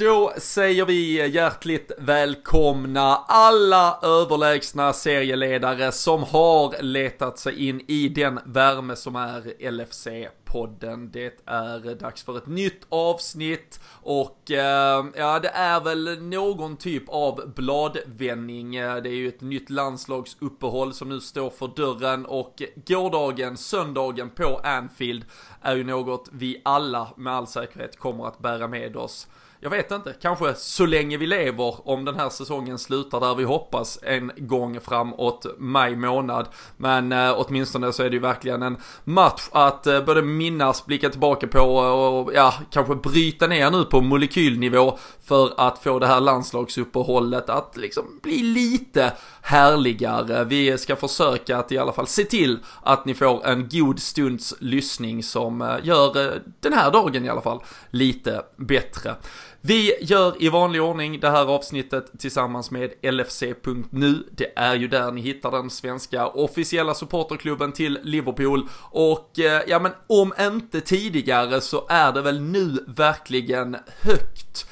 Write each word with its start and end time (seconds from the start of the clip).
Då 0.00 0.32
säger 0.36 0.84
vi 0.84 1.28
hjärtligt 1.28 1.92
välkomna 1.98 3.16
alla 3.28 3.98
överlägsna 4.02 4.92
serieledare 4.92 5.92
som 5.92 6.22
har 6.22 6.82
letat 6.82 7.38
sig 7.38 7.68
in 7.68 7.80
i 7.86 8.08
den 8.08 8.40
värme 8.44 8.96
som 8.96 9.16
är 9.16 9.40
LFC-podden. 9.58 11.10
Det 11.12 11.40
är 11.46 11.94
dags 11.94 12.22
för 12.22 12.36
ett 12.36 12.46
nytt 12.46 12.86
avsnitt 12.88 13.80
och 14.02 14.50
eh, 14.50 15.04
ja, 15.16 15.38
det 15.38 15.48
är 15.48 15.80
väl 15.80 16.22
någon 16.22 16.76
typ 16.76 17.04
av 17.08 17.52
bladvändning. 17.56 18.76
Eh, 18.76 18.96
det 18.96 19.08
är 19.08 19.14
ju 19.14 19.28
ett 19.28 19.40
nytt 19.40 19.70
landslagsuppehåll 19.70 20.94
som 20.94 21.08
nu 21.08 21.20
står 21.20 21.50
för 21.50 21.70
dörren 21.76 22.26
och 22.26 22.62
gårdagen, 22.86 23.56
söndagen 23.56 24.30
på 24.30 24.60
Anfield 24.64 25.24
är 25.62 25.76
ju 25.76 25.84
något 25.84 26.28
vi 26.32 26.62
alla 26.64 27.08
med 27.16 27.32
all 27.32 27.46
säkerhet 27.46 27.98
kommer 27.98 28.26
att 28.26 28.38
bära 28.38 28.68
med 28.68 28.96
oss 28.96 29.28
jag 29.62 29.70
vet 29.70 29.90
inte, 29.90 30.14
kanske 30.22 30.54
så 30.54 30.86
länge 30.86 31.16
vi 31.16 31.26
lever 31.26 31.88
om 31.88 32.04
den 32.04 32.14
här 32.14 32.28
säsongen 32.28 32.78
slutar 32.78 33.20
där 33.20 33.34
vi 33.34 33.44
hoppas 33.44 33.98
en 34.02 34.32
gång 34.36 34.80
framåt 34.80 35.46
maj 35.58 35.96
månad. 35.96 36.48
Men 36.76 37.12
eh, 37.12 37.34
åtminstone 37.36 37.92
så 37.92 38.02
är 38.02 38.10
det 38.10 38.14
ju 38.14 38.20
verkligen 38.20 38.62
en 38.62 38.76
match 39.04 39.48
att 39.52 39.86
eh, 39.86 40.04
både 40.04 40.22
minnas, 40.22 40.86
blicka 40.86 41.10
tillbaka 41.10 41.46
på 41.46 41.60
och 41.60 42.34
ja, 42.34 42.54
kanske 42.70 42.94
bryta 42.94 43.46
ner 43.46 43.70
nu 43.70 43.84
på 43.84 44.00
molekylnivå 44.00 44.98
för 45.24 45.52
att 45.56 45.78
få 45.78 45.98
det 45.98 46.06
här 46.06 46.20
landslagsuppehållet 46.20 47.50
att 47.50 47.76
liksom 47.76 48.20
bli 48.22 48.42
lite 48.42 49.12
härligare. 49.42 50.44
Vi 50.44 50.78
ska 50.78 50.96
försöka 50.96 51.58
att 51.58 51.72
i 51.72 51.78
alla 51.78 51.92
fall 51.92 52.06
se 52.06 52.24
till 52.24 52.58
att 52.82 53.04
ni 53.04 53.14
får 53.14 53.46
en 53.46 53.68
god 53.68 54.00
stunds 54.00 54.54
lyssning 54.60 55.22
som 55.22 55.62
eh, 55.62 55.76
gör 55.82 56.26
eh, 56.26 56.32
den 56.60 56.72
här 56.72 56.90
dagen 56.90 57.24
i 57.24 57.28
alla 57.28 57.40
fall 57.42 57.62
lite 57.90 58.42
bättre. 58.56 59.14
Vi 59.62 59.94
gör 60.00 60.42
i 60.42 60.48
vanlig 60.48 60.82
ordning 60.82 61.20
det 61.20 61.30
här 61.30 61.46
avsnittet 61.46 62.10
tillsammans 62.18 62.70
med 62.70 62.92
LFC.nu. 63.02 64.26
Det 64.30 64.52
är 64.56 64.74
ju 64.74 64.88
där 64.88 65.12
ni 65.12 65.20
hittar 65.20 65.50
den 65.50 65.70
svenska 65.70 66.26
officiella 66.26 66.94
supporterklubben 66.94 67.72
till 67.72 67.98
Liverpool. 68.02 68.68
Och 68.90 69.38
eh, 69.38 69.62
ja 69.66 69.78
men 69.78 69.92
om 70.06 70.32
inte 70.40 70.80
tidigare 70.80 71.60
så 71.60 71.86
är 71.88 72.12
det 72.12 72.22
väl 72.22 72.40
nu 72.40 72.84
verkligen 72.86 73.76
högt, 74.00 74.66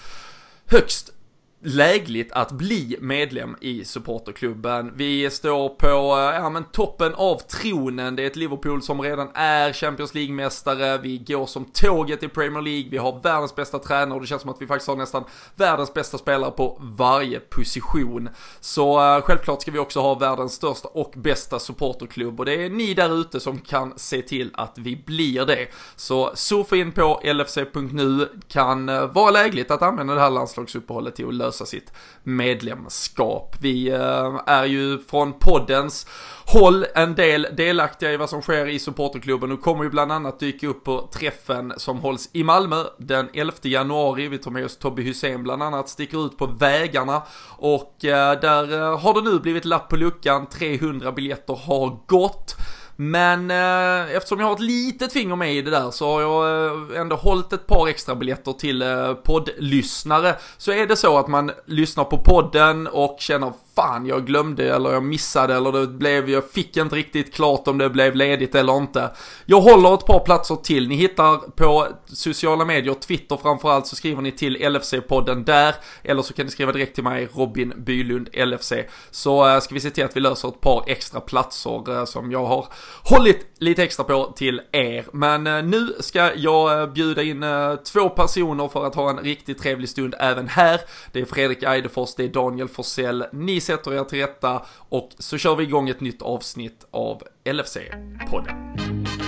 högst 0.67 1.13
lägligt 1.61 2.33
att 2.33 2.53
bli 2.53 2.97
medlem 3.01 3.57
i 3.61 3.85
supporterklubben. 3.85 4.93
Vi 4.97 5.31
står 5.31 5.69
på 5.69 5.87
eh, 5.87 6.41
ja, 6.43 6.51
men 6.51 6.65
toppen 6.65 7.15
av 7.15 7.39
tronen. 7.39 8.17
Det 8.17 8.23
är 8.23 8.27
ett 8.27 8.37
Liverpool 8.37 8.83
som 8.83 9.01
redan 9.01 9.29
är 9.35 9.73
Champions 9.73 10.15
League-mästare. 10.15 10.99
Vi 10.99 11.19
går 11.19 11.47
som 11.47 11.65
tåget 11.65 12.23
i 12.23 12.29
Premier 12.29 12.63
League. 12.63 12.89
Vi 12.91 12.99
har 12.99 13.21
världens 13.23 13.55
bästa 13.55 13.79
tränare 13.79 14.15
och 14.15 14.21
det 14.21 14.27
känns 14.27 14.43
som 14.43 14.51
att 14.51 14.63
vi 14.63 14.67
faktiskt 14.67 14.89
har 14.89 14.97
nästan 14.97 15.25
världens 15.57 15.95
bästa 15.95 16.19
spelare 16.19 16.51
på 16.51 16.79
varje 16.81 17.41
position. 17.41 18.29
Så 18.61 19.17
uh, 19.17 19.23
självklart 19.23 19.63
ska 19.63 19.71
vi 19.71 19.79
också 19.79 20.01
ha 20.01 20.15
världens 20.15 20.53
största 20.53 20.89
och 20.89 21.13
bästa 21.17 21.59
supporterklubb 21.59 22.41
och 22.41 22.47
det 22.47 22.65
är 22.65 22.71
ni 22.71 22.95
där 22.95 23.21
ute 23.21 23.41
som 23.41 23.59
kan 23.59 23.93
se 23.97 24.23
till 24.23 24.51
att 24.55 24.75
vi 24.79 24.97
blir 25.07 25.47
det. 25.47 25.67
Så 25.97 26.31
surfa 26.35 26.77
in 26.77 26.93
på 26.93 27.21
lfc.nu 27.25 28.29
kan 28.49 28.89
uh, 28.89 29.13
vara 29.13 29.31
lägligt 29.31 29.71
att 29.71 29.83
använda 29.83 30.15
det 30.15 30.21
här 30.21 30.31
landslagsuppehållet 30.31 31.17
till 31.17 31.29
att 31.29 31.35
lösa 31.35 31.48
sitt 31.53 31.93
medlemskap. 32.23 33.57
Vi 33.61 33.89
eh, 33.89 34.41
är 34.47 34.65
ju 34.65 34.99
från 34.99 35.33
poddens 35.33 36.07
håll 36.47 36.87
en 36.95 37.15
del 37.15 37.47
delaktiga 37.57 38.13
i 38.13 38.17
vad 38.17 38.31
som 38.31 38.43
sker 38.43 38.67
i 38.67 38.79
supporterklubben 38.79 39.53
och 39.53 39.61
kommer 39.61 39.85
ju 39.85 39.91
bland 39.91 40.13
annat 40.13 40.41
dyka 40.41 40.67
upp 40.67 40.85
på 40.85 41.09
träffen 41.15 41.73
som 41.77 41.99
hålls 41.99 42.31
i 42.33 42.45
Malmö 42.45 42.85
den 42.99 43.29
11 43.35 43.53
januari. 43.63 44.29
Vi 44.29 44.39
tar 44.39 44.51
med 44.51 44.65
oss 44.65 44.77
Tobbe 44.77 45.03
Hussein 45.03 45.43
bland 45.43 45.63
annat, 45.63 45.89
sticker 45.89 46.27
ut 46.27 46.39
på 46.39 46.47
vägarna 46.47 47.23
och 47.59 48.05
eh, 48.05 48.41
där 48.41 48.73
eh, 48.73 48.99
har 48.99 49.15
det 49.15 49.31
nu 49.31 49.39
blivit 49.39 49.65
lapp 49.65 49.89
på 49.89 49.97
luckan, 49.97 50.47
300 50.47 51.13
biljetter 51.13 51.55
har 51.55 51.99
gått. 52.07 52.57
Men 53.01 53.51
eh, 53.51 54.17
eftersom 54.17 54.41
jag 54.41 54.47
har 54.47 54.55
ett 54.55 54.61
litet 54.61 55.13
finger 55.13 55.37
med 55.37 55.55
i 55.55 55.63
det 55.63 55.71
där 55.71 55.91
så 55.91 56.13
har 56.13 56.21
jag 56.21 56.67
eh, 56.95 57.01
ändå 57.01 57.17
hållit 57.17 57.53
ett 57.53 57.67
par 57.67 57.89
extra 57.89 58.15
biljetter 58.15 58.53
till 58.53 58.83
eh, 58.83 59.15
poddlyssnare. 59.15 60.37
Så 60.57 60.73
är 60.73 60.87
det 60.87 60.97
så 60.97 61.19
att 61.19 61.29
man 61.29 61.51
lyssnar 61.67 62.05
på 62.05 62.19
podden 62.19 62.87
och 62.87 63.17
känner 63.21 63.53
fan 63.79 64.07
jag 64.07 64.27
glömde 64.27 64.75
eller 64.75 64.93
jag 64.93 65.03
missade 65.03 65.55
eller 65.55 65.73
det 65.73 65.87
blev, 65.87 66.31
jag 66.31 66.51
fick 66.51 66.77
inte 66.77 66.97
riktigt 66.97 67.35
klart 67.35 67.69
om 67.69 67.79
det 67.79 67.91
blev 67.91 68.15
ledigt 68.15 68.55
eller 68.55 68.77
inte. 68.77 69.11
Jag 69.47 69.61
håller 69.61 69.95
ett 69.95 70.07
par 70.07 70.19
platser 70.19 70.57
till. 70.57 70.89
Ni 70.89 70.95
hittar 70.95 71.37
på 71.37 71.87
sociala 72.07 72.65
medier, 72.65 72.95
Twitter 72.95 73.37
framförallt 73.37 73.87
så 73.87 73.97
skriver 73.97 74.23
ni 74.23 74.33
till 74.33 74.57
LFC-podden 74.57 75.45
där. 75.45 75.75
Eller 76.03 76.23
så 76.23 76.35
kan 76.35 76.47
ni 76.47 76.53
skriva 76.53 76.73
direkt 76.73 76.95
till 76.95 77.05
mig, 77.05 77.29
Robin 77.35 77.73
Bylund 77.77 78.29
LFC. 78.33 78.73
Så 79.11 79.49
eh, 79.49 79.61
ska 79.61 79.75
vi 79.75 79.81
se 79.81 79.91
till 79.91 80.05
att 80.05 80.17
vi 80.17 80.21
löser 80.21 80.49
ett 80.49 80.61
par 80.61 80.85
extra 80.87 81.21
platser 81.21 81.99
eh, 81.99 82.05
som 82.05 82.33
jag 82.33 82.47
har 82.47 82.67
hållit 83.05 83.47
lite 83.59 83.83
extra 83.83 84.05
på 84.05 84.33
till 84.37 84.61
er. 84.73 85.07
Men 85.13 85.47
eh, 85.47 85.63
nu 85.63 85.97
ska 86.01 86.35
jag 86.35 86.93
bjuda 86.93 87.23
in 87.23 87.45
två 87.93 88.09
personer 88.09 88.69
för 88.69 88.87
att 88.87 88.95
ha 88.95 89.11
en 89.11 89.19
riktigt 89.19 89.59
trevlig 89.59 89.89
stund 89.89 90.15
även 90.19 90.49
här. 90.49 90.81
Det 91.13 91.21
är 91.21 91.25
Fredrik 91.25 91.63
Eidefors, 91.63 92.15
det 92.15 92.25
är 92.25 92.29
Daniel 92.29 92.69
Forsell. 92.69 93.25
Ni 93.33 93.61
sätter 93.69 93.95
er 93.95 94.05
till 94.05 94.19
rätta 94.19 94.63
och 94.89 95.11
så 95.19 95.39
kör 95.39 95.57
vi 95.57 95.65
igång 95.65 95.89
ett 95.89 96.01
nytt 96.01 96.23
avsnitt 96.23 96.87
av 96.91 97.23
LFC-podden. 97.45 99.28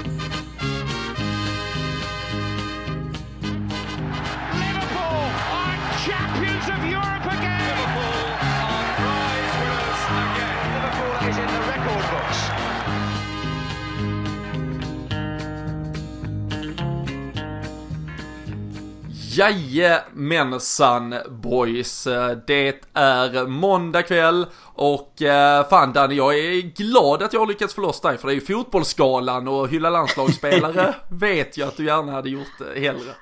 Jajamensan 19.36 21.14
boys, 21.28 22.04
det 22.46 22.84
är 22.94 23.46
måndag 23.46 24.02
kväll 24.02 24.46
och 24.74 25.22
eh, 25.22 25.68
fan 25.68 25.92
Danny, 25.92 26.14
jag 26.14 26.38
är 26.38 26.60
glad 26.60 27.22
att 27.22 27.32
jag 27.32 27.40
har 27.40 27.46
lyckats 27.46 27.74
få 27.74 27.80
loss 27.80 28.00
dig 28.00 28.18
för 28.18 28.28
det 28.28 28.32
är 28.32 28.34
ju 28.34 28.40
fotbollsskalan 28.40 29.48
och 29.48 29.68
hylla 29.68 29.90
landslagsspelare 29.90 30.94
vet 31.08 31.56
jag 31.56 31.68
att 31.68 31.76
du 31.76 31.84
gärna 31.84 32.12
hade 32.12 32.30
gjort 32.30 32.76
hellre. 32.76 33.14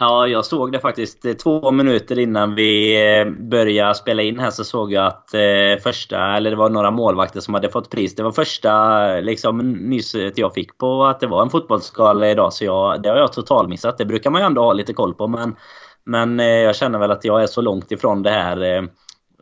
Ja, 0.00 0.26
jag 0.26 0.44
såg 0.44 0.72
det 0.72 0.80
faktiskt 0.80 1.38
två 1.38 1.70
minuter 1.70 2.18
innan 2.18 2.54
vi 2.54 3.02
eh, 3.20 3.30
började 3.30 3.94
spela 3.94 4.22
in 4.22 4.38
här 4.38 4.50
så 4.50 4.64
såg 4.64 4.92
jag 4.92 5.06
att 5.06 5.34
eh, 5.34 5.82
första, 5.82 6.36
eller 6.36 6.50
det 6.50 6.56
var 6.56 6.70
några 6.70 6.90
målvakter 6.90 7.40
som 7.40 7.54
hade 7.54 7.70
fått 7.70 7.90
pris. 7.90 8.14
Det 8.14 8.22
var 8.22 8.32
första 8.32 9.06
liksom, 9.20 9.58
nyset 9.72 10.38
jag 10.38 10.54
fick 10.54 10.78
på 10.78 11.04
att 11.04 11.20
det 11.20 11.26
var 11.26 11.42
en 11.42 11.50
fotbollsskala 11.50 12.30
idag. 12.30 12.52
Så 12.52 12.64
jag, 12.64 13.02
det 13.02 13.08
har 13.08 13.16
jag 13.16 13.32
totalmissat. 13.32 13.98
Det 13.98 14.04
brukar 14.04 14.30
man 14.30 14.40
ju 14.40 14.46
ändå 14.46 14.62
ha 14.62 14.72
lite 14.72 14.92
koll 14.92 15.14
på 15.14 15.26
men, 15.26 15.56
men 16.04 16.40
eh, 16.40 16.46
jag 16.46 16.76
känner 16.76 16.98
väl 16.98 17.10
att 17.10 17.24
jag 17.24 17.42
är 17.42 17.46
så 17.46 17.60
långt 17.60 17.92
ifrån 17.92 18.22
det 18.22 18.30
här 18.30 18.62
Eh, 18.62 18.82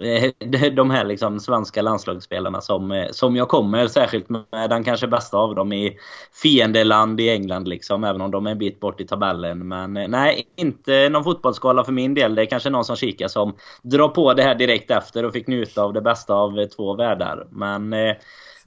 Eh, 0.00 0.30
de 0.72 0.90
här 0.90 1.04
liksom 1.04 1.40
svenska 1.40 1.82
landslagsspelarna 1.82 2.60
som, 2.60 2.92
eh, 2.92 3.06
som 3.10 3.36
jag 3.36 3.48
kommer, 3.48 3.86
särskilt 3.86 4.28
med 4.28 4.44
den 4.50 4.84
kanske 4.84 5.06
bästa 5.06 5.36
av 5.36 5.54
dem 5.54 5.72
i 5.72 5.96
fiendeland 6.42 7.20
i 7.20 7.30
England 7.30 7.68
liksom, 7.68 8.04
även 8.04 8.20
om 8.20 8.30
de 8.30 8.46
är 8.46 8.50
en 8.50 8.58
bit 8.58 8.80
bort 8.80 9.00
i 9.00 9.06
tabellen. 9.06 9.68
Men 9.68 9.96
eh, 9.96 10.08
nej, 10.08 10.46
inte 10.56 11.08
någon 11.08 11.24
fotbollsskala 11.24 11.84
för 11.84 11.92
min 11.92 12.14
del. 12.14 12.34
Det 12.34 12.42
är 12.42 12.46
kanske 12.46 12.70
någon 12.70 12.84
som 12.84 12.96
kikar 12.96 13.28
som 13.28 13.56
drar 13.82 14.08
på 14.08 14.34
det 14.34 14.42
här 14.42 14.54
direkt 14.54 14.90
efter 14.90 15.24
och 15.24 15.32
fick 15.32 15.46
njuta 15.46 15.82
av 15.82 15.92
det 15.92 16.00
bästa 16.00 16.34
av 16.34 16.66
två 16.66 16.94
världar. 16.94 17.46
Men 17.50 17.90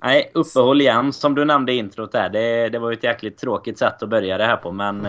nej, 0.04 0.32
uppehåll 0.34 0.82
igen 0.82 1.14
som 1.14 1.36
du 1.36 1.46
nämnde 1.46 1.74
i 1.74 1.78
introt 1.78 2.12
där. 2.12 2.30
Det, 2.30 2.70
det 2.70 2.80
var 2.80 2.90
ju 2.90 2.98
ett 2.98 3.04
jäkligt 3.04 3.38
tråkigt 3.38 3.78
sätt 3.78 4.04
att 4.04 4.10
börja 4.10 4.38
det 4.38 4.46
här 4.46 4.56
på 4.56 4.72
men 4.72 5.06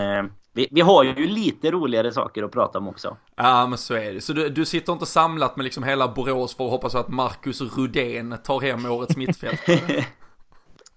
vi, 0.53 0.67
vi, 0.71 0.81
har 0.81 1.03
ju 1.03 1.27
lite 1.27 1.71
roligare 1.71 2.11
saker 2.11 2.43
att 2.43 2.51
prata 2.51 2.77
om 2.77 2.87
också. 2.87 3.17
Ja, 3.35 3.67
men 3.67 3.77
så 3.77 3.93
är 3.93 4.13
det. 4.13 4.21
Så 4.21 4.33
du, 4.33 4.49
du 4.49 4.65
sitter 4.65 4.93
inte 4.93 5.05
samlat 5.05 5.55
med 5.55 5.63
liksom 5.63 5.83
hela 5.83 6.07
Borås 6.07 6.55
för 6.55 6.65
att 6.65 6.71
hoppas 6.71 6.95
att 6.95 7.07
Marcus 7.07 7.61
Rudén 7.61 8.37
tar 8.43 8.61
hem 8.61 8.85
årets 8.85 9.17
mittfält? 9.17 9.61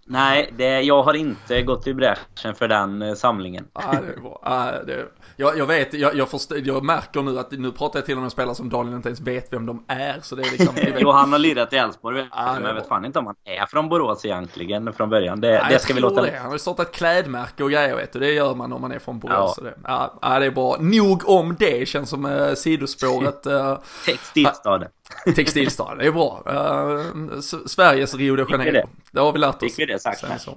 Nej, 0.07 0.51
det, 0.57 0.81
jag 0.81 1.03
har 1.03 1.15
inte 1.15 1.63
gått 1.63 1.87
i 1.87 1.95
bräschen 1.95 2.55
för 2.55 2.69
den 2.69 3.03
eh, 3.03 3.15
samlingen. 3.15 3.69
Ja, 3.75 3.95
det 4.07 4.13
är 4.13 4.21
bra. 4.21 4.41
Ja, 4.45 4.73
det, 4.87 5.09
jag, 5.37 5.59
jag 5.59 5.67
vet, 5.67 5.95
jag, 5.95 6.15
jag, 6.15 6.29
förstår, 6.29 6.59
jag 6.59 6.85
märker 6.85 7.23
nu 7.23 7.39
att 7.39 7.51
nu 7.51 7.73
pratar 7.73 7.99
jag 7.99 8.07
till 8.07 8.17
och 8.17 8.23
med 8.23 8.33
spelare 8.33 8.55
som 8.55 8.69
Daniel 8.69 8.97
inte 8.97 9.09
ens 9.09 9.21
vet 9.21 9.53
vem 9.53 9.67
de 9.67 9.85
är. 9.89 10.21
Så 10.23 10.35
det 10.35 10.43
är 10.43 10.51
liksom, 10.51 10.75
jo, 10.99 11.11
han 11.11 11.33
har 11.33 11.39
lirat 11.39 11.73
i 11.73 11.77
Elfsborg. 11.77 12.29
Ja, 12.31 12.53
men 12.55 12.65
jag 12.65 12.75
vet 12.75 12.89
fan 12.89 13.05
inte 13.05 13.19
om 13.19 13.27
han 13.27 13.35
är 13.45 13.67
från 13.67 13.89
Borås 13.89 14.25
egentligen 14.25 14.93
från 14.93 15.11
början. 15.11 15.41
Det, 15.41 15.51
ja, 15.51 15.67
det 15.69 15.79
ska 15.79 15.95
vi 15.95 16.01
låta... 16.01 16.23
Det. 16.23 16.37
Han 16.37 16.47
har 16.47 16.53
ju 16.53 16.59
startat 16.59 16.93
klädmärke 16.93 17.65
och 17.65 17.71
grejer 17.71 17.97
vet 17.97 18.13
du. 18.13 18.19
Det 18.19 18.33
gör 18.33 18.55
man 18.55 18.73
om 18.73 18.81
man 18.81 18.93
är 18.93 18.99
från 18.99 19.19
Borås. 19.19 19.55
Ja. 19.57 19.65
Det, 19.65 19.75
ja, 19.85 20.19
ja, 20.23 20.39
det 20.39 20.47
är 20.47 20.51
bra. 20.51 20.77
Nog 20.81 21.29
om 21.29 21.57
det, 21.59 21.89
känns 21.89 22.11
som 22.11 22.25
uh, 22.25 22.55
sidospåret. 22.55 23.47
Uh, 23.47 23.79
Textilstaden. 24.07 24.89
Textilstaden, 25.37 25.99
det 25.99 26.07
är 26.07 26.13
bra. 26.13 26.43
Uh, 26.51 27.41
Sveriges 27.67 28.15
Rio 28.15 28.37
de 28.37 28.47
Janeiro. 28.51 28.73
Det. 28.73 28.87
det 29.11 29.21
har 29.21 29.33
vi 29.33 29.39
lärt 29.39 29.63
oss. 29.63 29.77
Det 29.95 30.01
sagt. 30.01 30.43
Så 30.43 30.57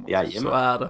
är 0.51 0.79
det. 0.79 0.87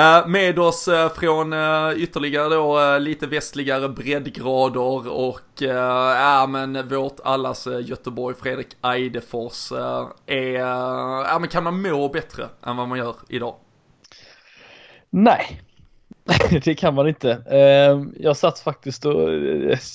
Uh, 0.00 0.28
med 0.28 0.58
oss 0.58 0.88
uh, 0.88 1.08
från 1.08 1.52
uh, 1.52 2.02
ytterligare 2.02 2.48
då 2.48 2.98
lite 2.98 3.26
västligare 3.26 3.88
breddgrader 3.88 5.08
och 5.12 5.40
ja 5.60 6.46
men 6.46 6.88
vårt 6.88 7.20
allas 7.24 7.68
Göteborg, 7.80 8.36
Fredrik 8.42 8.68
Eidefors 8.82 9.72
är, 10.26 10.52
ja 11.28 11.38
men 11.40 11.48
kan 11.48 11.64
man 11.64 11.82
må 11.82 12.08
bättre 12.08 12.48
än 12.66 12.76
vad 12.76 12.88
man 12.88 12.98
gör 12.98 13.14
idag? 13.28 13.54
Nej, 15.10 15.60
det 16.64 16.74
kan 16.74 16.94
man 16.94 17.08
inte. 17.08 17.42
Jag 18.20 18.36
satt 18.36 18.58
faktiskt 18.58 19.04
och 19.04 19.28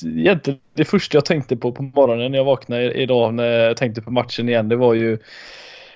egentligen 0.05 0.59
det 0.73 0.85
första 0.85 1.17
jag 1.17 1.25
tänkte 1.25 1.57
på 1.57 1.71
på 1.71 1.83
morgonen 1.83 2.31
när 2.31 2.37
jag 2.37 2.45
vaknade 2.45 2.93
idag 2.93 3.33
när 3.33 3.45
jag 3.45 3.77
tänkte 3.77 4.01
på 4.01 4.11
matchen 4.11 4.49
igen 4.49 4.69
det 4.69 4.75
var 4.75 4.93
ju 4.93 5.17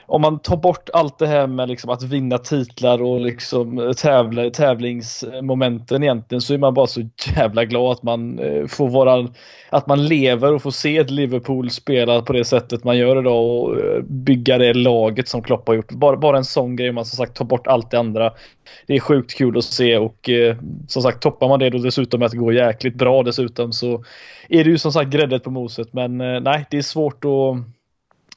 om 0.09 0.21
man 0.21 0.39
tar 0.39 0.57
bort 0.57 0.89
allt 0.93 1.19
det 1.19 1.27
här 1.27 1.47
med 1.47 1.69
liksom 1.69 1.89
att 1.89 2.03
vinna 2.03 2.37
titlar 2.37 3.01
och 3.01 3.21
liksom 3.21 3.79
eh, 3.79 3.91
tävla, 3.91 4.49
tävlingsmomenten 4.49 6.03
egentligen 6.03 6.41
så 6.41 6.53
är 6.53 6.57
man 6.57 6.73
bara 6.73 6.87
så 6.87 7.01
jävla 7.35 7.65
glad 7.65 7.91
att 7.91 8.03
man 8.03 8.39
eh, 8.39 8.67
får 8.67 8.89
vara 8.89 9.27
att 9.69 9.87
man 9.87 10.05
lever 10.05 10.53
och 10.53 10.61
får 10.61 10.71
se 10.71 10.97
ett 10.97 11.09
Liverpool 11.09 11.69
spela 11.69 12.21
på 12.21 12.33
det 12.33 12.45
sättet 12.45 12.83
man 12.83 12.97
gör 12.97 13.19
idag 13.19 13.43
och 13.43 13.79
eh, 13.79 14.01
bygga 14.03 14.57
det 14.57 14.73
laget 14.73 15.27
som 15.27 15.43
Klopp 15.43 15.67
har 15.67 15.75
gjort. 15.75 15.91
Bara, 15.91 16.17
bara 16.17 16.37
en 16.37 16.45
sån 16.45 16.75
grej, 16.75 16.91
man 16.91 17.05
som 17.05 17.17
sagt 17.17 17.35
tar 17.35 17.45
bort 17.45 17.67
allt 17.67 17.91
det 17.91 17.99
andra. 17.99 18.33
Det 18.87 18.95
är 18.95 18.99
sjukt 18.99 19.37
kul 19.37 19.57
att 19.57 19.63
se 19.63 19.97
och 19.97 20.29
eh, 20.29 20.57
som 20.87 21.01
sagt 21.01 21.21
toppar 21.21 21.47
man 21.47 21.59
det 21.59 21.69
då 21.69 21.77
dessutom 21.77 22.19
med 22.19 22.25
att 22.25 22.31
det 22.31 22.37
går 22.37 22.53
jäkligt 22.53 22.95
bra 22.95 23.23
dessutom 23.23 23.73
så 23.73 24.03
är 24.49 24.63
det 24.63 24.69
ju 24.69 24.77
som 24.77 24.91
sagt 24.91 25.11
gräddet 25.11 25.43
på 25.43 25.51
moset 25.51 25.93
men 25.93 26.17
nej 26.17 26.65
det 26.69 26.77
är 26.77 26.81
svårt 26.81 27.25
att 27.25 27.78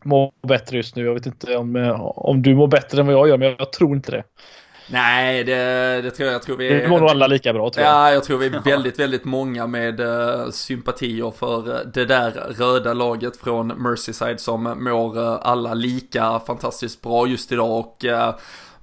mår 0.04 0.32
bättre 0.48 0.76
just 0.76 0.96
nu. 0.96 1.04
Jag 1.04 1.14
vet 1.14 1.26
inte 1.26 1.56
om, 1.56 1.76
eh, 1.76 2.00
om 2.00 2.42
du 2.42 2.54
mår 2.54 2.66
bättre 2.66 3.00
än 3.00 3.06
vad 3.06 3.14
jag 3.14 3.28
gör, 3.28 3.38
men 3.38 3.54
jag 3.58 3.72
tror 3.72 3.96
inte 3.96 4.10
det. 4.10 4.24
Nej, 4.90 5.44
det, 5.44 5.54
det 6.02 6.10
tror 6.10 6.26
jag. 6.26 6.34
jag 6.34 6.42
tror 6.42 6.56
vi 6.56 6.68
det 6.68 6.88
mår 6.88 7.00
nog 7.00 7.08
alla 7.08 7.26
lika 7.26 7.52
bra 7.52 7.70
tror 7.70 7.86
jag. 7.86 7.94
Ja, 7.94 8.12
jag 8.12 8.24
tror 8.24 8.38
vi 8.38 8.46
är 8.46 8.60
väldigt, 8.60 8.98
väldigt 8.98 9.24
många 9.24 9.66
med 9.66 10.00
uh, 10.00 10.50
sympatier 10.50 11.30
för 11.30 11.68
uh, 11.68 11.76
det 11.94 12.04
där 12.04 12.30
röda 12.30 12.92
laget 12.94 13.36
från 13.36 13.66
Merseyside 13.68 14.40
som 14.40 14.62
mår 14.62 15.18
uh, 15.18 15.38
alla 15.42 15.74
lika 15.74 16.40
fantastiskt 16.46 17.02
bra 17.02 17.26
just 17.26 17.52
idag 17.52 17.78
och 17.78 18.04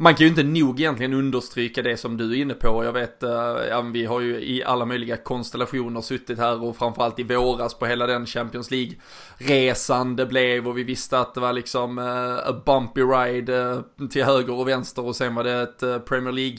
man 0.02 0.16
kan 0.16 0.24
ju 0.24 0.30
inte 0.30 0.44
nog 0.44 0.80
egentligen 0.80 1.14
understryka 1.14 1.82
det 1.82 1.98
som 1.98 2.18
du 2.18 2.32
är 2.32 2.42
inne 2.42 2.54
på. 2.54 2.84
Jag 2.84 2.94
vet, 2.94 3.24
eh, 3.24 3.32
ja, 3.70 3.82
vi 3.82 4.06
har 4.06 4.22
ju 4.22 4.42
i 4.42 4.64
alla 4.64 4.86
möjliga 4.86 5.18
konstellationer 5.18 6.02
suttit 6.02 6.40
här 6.40 6.64
och 6.64 6.78
framförallt 6.78 7.20
i 7.20 7.24
våras 7.24 7.74
på 7.74 7.86
hela 7.86 8.08
den 8.08 8.26
Champions 8.26 8.72
League-resan 8.72 10.16
det 10.16 10.26
blev 10.26 10.68
och 10.68 10.78
vi 10.78 10.84
visste 10.84 11.20
att 11.20 11.34
det 11.34 11.42
var 11.42 11.54
liksom 11.54 11.98
uh, 11.98 12.38
a 12.38 12.62
bumpy 12.66 13.02
ride 13.02 13.84
uh, 14.00 14.08
till 14.08 14.24
höger 14.24 14.54
och 14.54 14.68
vänster 14.68 15.06
och 15.06 15.16
sen 15.16 15.36
var 15.36 15.44
det 15.44 15.62
ett 15.62 15.84
uh, 15.84 16.00
Premier 16.00 16.34
League 16.34 16.58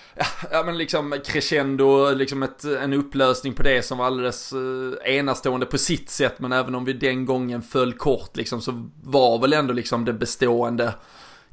ja 0.50 0.62
men 0.66 0.78
liksom 0.78 1.14
crescendo, 1.26 2.14
liksom 2.14 2.42
ett, 2.42 2.64
en 2.64 2.92
upplösning 2.92 3.52
på 3.52 3.62
det 3.62 3.82
som 3.82 3.98
var 3.98 4.06
alldeles 4.06 4.52
enastående 5.04 5.66
på 5.66 5.78
sitt 5.78 6.10
sätt 6.10 6.40
men 6.40 6.52
även 6.52 6.74
om 6.74 6.84
vi 6.84 6.92
den 6.92 7.26
gången 7.26 7.62
föll 7.62 7.92
kort 7.92 8.36
liksom 8.36 8.60
så 8.60 8.88
var 9.02 9.38
väl 9.38 9.52
ändå 9.52 9.72
liksom 9.72 10.04
det 10.04 10.12
bestående 10.12 10.94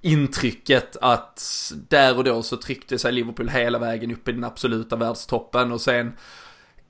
intrycket 0.05 0.97
att 1.01 1.71
där 1.89 2.17
och 2.17 2.23
då 2.23 2.43
så 2.43 2.57
tryckte 2.57 2.99
sig 2.99 3.11
Liverpool 3.11 3.49
hela 3.49 3.79
vägen 3.79 4.11
upp 4.11 4.27
i 4.27 4.31
den 4.31 4.43
absoluta 4.43 4.95
världstoppen 4.95 5.71
och 5.71 5.81
sen 5.81 6.13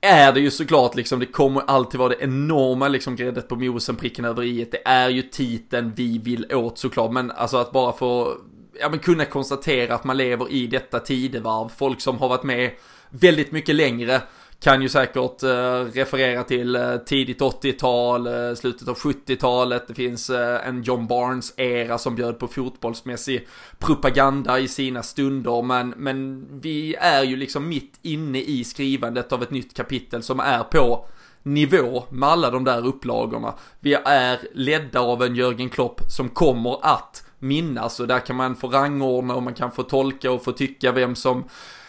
är 0.00 0.32
det 0.32 0.40
ju 0.40 0.50
såklart 0.50 0.94
liksom, 0.94 1.20
det 1.20 1.26
kommer 1.26 1.62
alltid 1.66 1.98
vara 1.98 2.08
det 2.08 2.24
enorma 2.24 2.88
liksom 2.88 3.16
gräddet 3.16 3.48
på 3.48 3.56
mosen, 3.56 3.96
pricken 3.96 4.24
över 4.24 4.42
i. 4.42 4.68
Det 4.70 4.88
är 4.88 5.08
ju 5.08 5.22
titeln 5.22 5.92
vi 5.96 6.18
vill 6.18 6.54
åt 6.54 6.78
såklart, 6.78 7.12
men 7.12 7.30
alltså 7.30 7.56
att 7.56 7.72
bara 7.72 7.92
få, 7.92 8.36
ja 8.80 8.88
men 8.88 8.98
kunna 8.98 9.24
konstatera 9.24 9.94
att 9.94 10.04
man 10.04 10.16
lever 10.16 10.50
i 10.50 10.66
detta 10.66 11.00
tidevarv, 11.00 11.68
folk 11.68 12.00
som 12.00 12.18
har 12.18 12.28
varit 12.28 12.44
med 12.44 12.70
väldigt 13.10 13.52
mycket 13.52 13.74
längre 13.74 14.22
kan 14.60 14.82
ju 14.82 14.88
säkert 14.88 15.42
eh, 15.42 15.80
referera 15.92 16.44
till 16.44 16.76
eh, 16.76 16.96
tidigt 16.96 17.40
80-tal, 17.40 18.26
eh, 18.26 18.54
slutet 18.54 18.88
av 18.88 18.96
70-talet. 18.96 19.88
Det 19.88 19.94
finns 19.94 20.30
en 20.30 20.82
John 20.82 21.06
Barnes-era 21.06 21.98
som 21.98 22.14
bjöd 22.14 22.38
på 22.38 22.48
fotbollsmässig 22.48 23.48
propaganda 23.78 24.58
i 24.58 24.68
sina 24.68 25.02
stunder. 25.02 25.62
Men, 25.62 25.94
men 25.96 26.46
vi 26.60 26.94
är 26.94 27.22
ju 27.24 27.36
liksom 27.36 27.68
mitt 27.68 27.98
inne 28.02 28.40
i 28.40 28.64
skrivandet 28.64 29.32
av 29.32 29.42
ett 29.42 29.50
nytt 29.50 29.76
kapitel 29.76 30.22
som 30.22 30.40
är 30.40 30.62
på 30.62 31.06
nivå 31.42 32.04
med 32.10 32.28
alla 32.28 32.50
de 32.50 32.64
där 32.64 32.86
upplagorna. 32.86 33.54
Vi 33.80 33.94
är 33.94 34.38
ledda 34.54 35.00
av 35.00 35.22
en 35.22 35.36
Jörgen 35.36 35.70
Klopp 35.70 36.00
som 36.08 36.28
kommer 36.28 36.78
att 36.82 37.24
minnas 37.38 38.00
och 38.00 38.06
där 38.06 38.18
kan 38.18 38.36
man 38.36 38.56
få 38.56 38.68
rangordna 38.68 39.34
och 39.34 39.42
man 39.42 39.54
kan 39.54 39.72
få 39.72 39.82
tolka 39.82 40.30
och 40.30 40.44
få 40.44 40.52
tycka 40.52 40.92
vem 40.92 41.14
som 41.14 41.44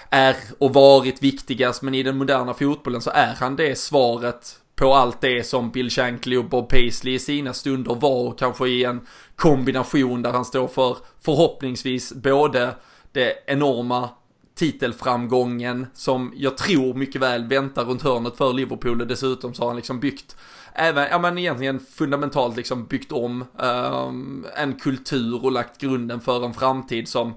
är 0.09 0.35
och 0.57 0.73
varit 0.73 1.23
viktigast, 1.23 1.81
men 1.81 1.93
i 1.93 2.03
den 2.03 2.17
moderna 2.17 2.53
fotbollen 2.53 3.01
så 3.01 3.09
är 3.09 3.35
han 3.39 3.55
det 3.55 3.79
svaret 3.79 4.59
på 4.75 4.93
allt 4.93 5.21
det 5.21 5.43
som 5.43 5.71
Bill 5.71 5.89
Shankly 5.89 6.37
och 6.37 6.45
Bob 6.45 6.69
Paisley 6.69 7.13
i 7.13 7.19
sina 7.19 7.53
stunder 7.53 7.95
var 7.95 8.27
och 8.27 8.39
kanske 8.39 8.67
i 8.67 8.83
en 8.83 9.01
kombination 9.35 10.21
där 10.21 10.31
han 10.31 10.45
står 10.45 10.67
för 10.67 10.97
förhoppningsvis 11.21 12.13
både 12.13 12.75
det 13.11 13.33
enorma 13.47 14.09
titelframgången 14.55 15.87
som 15.93 16.33
jag 16.35 16.57
tror 16.57 16.93
mycket 16.93 17.21
väl 17.21 17.47
väntar 17.47 17.85
runt 17.85 18.01
hörnet 18.01 18.37
för 18.37 18.53
Liverpool 18.53 19.01
och 19.01 19.07
dessutom 19.07 19.53
så 19.53 19.61
har 19.61 19.67
han 19.67 19.75
liksom 19.75 19.99
byggt 19.99 20.35
även, 20.73 21.07
ja 21.11 21.19
men 21.19 21.37
egentligen 21.37 21.79
fundamentalt 21.79 22.57
liksom 22.57 22.85
byggt 22.85 23.11
om 23.11 23.45
um, 23.57 24.45
en 24.55 24.73
kultur 24.73 25.45
och 25.45 25.51
lagt 25.51 25.81
grunden 25.81 26.21
för 26.21 26.45
en 26.45 26.53
framtid 26.53 27.07
som 27.07 27.33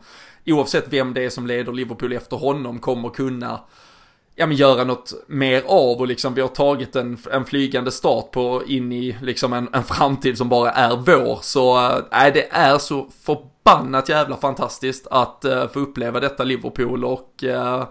oavsett 0.46 0.92
vem 0.92 1.14
det 1.14 1.25
är 1.25 1.31
som 1.31 1.46
leder 1.46 1.72
Liverpool 1.72 2.12
efter 2.12 2.37
honom 2.37 2.78
kommer 2.78 3.08
kunna 3.08 3.60
ja, 4.40 4.46
men 4.46 4.56
göra 4.56 4.84
något 4.84 5.14
mer 5.26 5.62
av 5.66 6.00
och 6.00 6.06
liksom 6.06 6.34
vi 6.34 6.40
har 6.40 6.48
tagit 6.48 6.96
en, 6.96 7.19
en 7.32 7.44
flygande 7.44 7.90
start 7.90 8.31
på 8.31 8.62
in 8.66 8.92
i 8.92 9.16
liksom 9.22 9.52
en, 9.52 9.69
en 9.72 9.84
framtid 9.84 10.38
som 10.38 10.48
bara 10.48 10.70
är 10.70 10.96
vår. 10.96 11.38
Så 11.42 11.78
äh, 12.12 12.32
det 12.34 12.48
är 12.50 12.78
så 12.78 13.08
förbannat 13.25 14.08
jävla 14.08 14.37
fantastiskt 14.37 15.06
att 15.10 15.44
äh, 15.44 15.69
få 15.69 15.81
uppleva 15.81 16.20
detta 16.20 16.44
Liverpool 16.44 17.04
och 17.04 17.44
äh, 17.44 17.88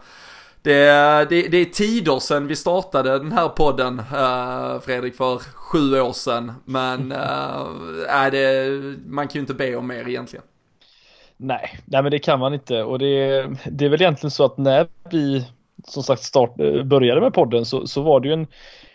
det, 0.61 0.85
det, 1.29 1.47
det, 1.47 1.57
är 1.57 1.65
tider 1.65 2.19
sedan 2.19 2.47
vi 2.47 2.55
startade 2.55 3.19
den 3.19 3.31
här 3.31 3.49
podden, 3.49 3.99
uh, 3.99 4.79
Fredrik, 4.79 5.15
för 5.15 5.37
sju 5.37 6.01
år 6.01 6.13
sedan. 6.13 6.51
Men 6.65 7.11
uh, 7.11 8.29
det, 8.31 8.69
man 9.07 9.27
kan 9.27 9.33
ju 9.33 9.39
inte 9.39 9.53
be 9.53 9.75
om 9.75 9.87
mer 9.87 10.07
egentligen. 10.07 10.45
Nej, 11.41 11.79
nej 11.85 12.03
men 12.03 12.11
det 12.11 12.19
kan 12.19 12.39
man 12.39 12.53
inte 12.53 12.83
och 12.83 12.99
det, 12.99 13.47
det 13.71 13.85
är 13.85 13.89
väl 13.89 14.01
egentligen 14.01 14.31
så 14.31 14.45
att 14.45 14.57
när 14.57 14.87
vi 15.11 15.45
som 15.87 16.03
sagt 16.03 16.23
start, 16.23 16.59
eh, 16.59 16.83
började 16.83 17.21
med 17.21 17.33
podden 17.33 17.65
så, 17.65 17.87
så 17.87 18.01
var 18.01 18.19
det 18.19 18.27
ju 18.27 18.33
en, 18.33 18.47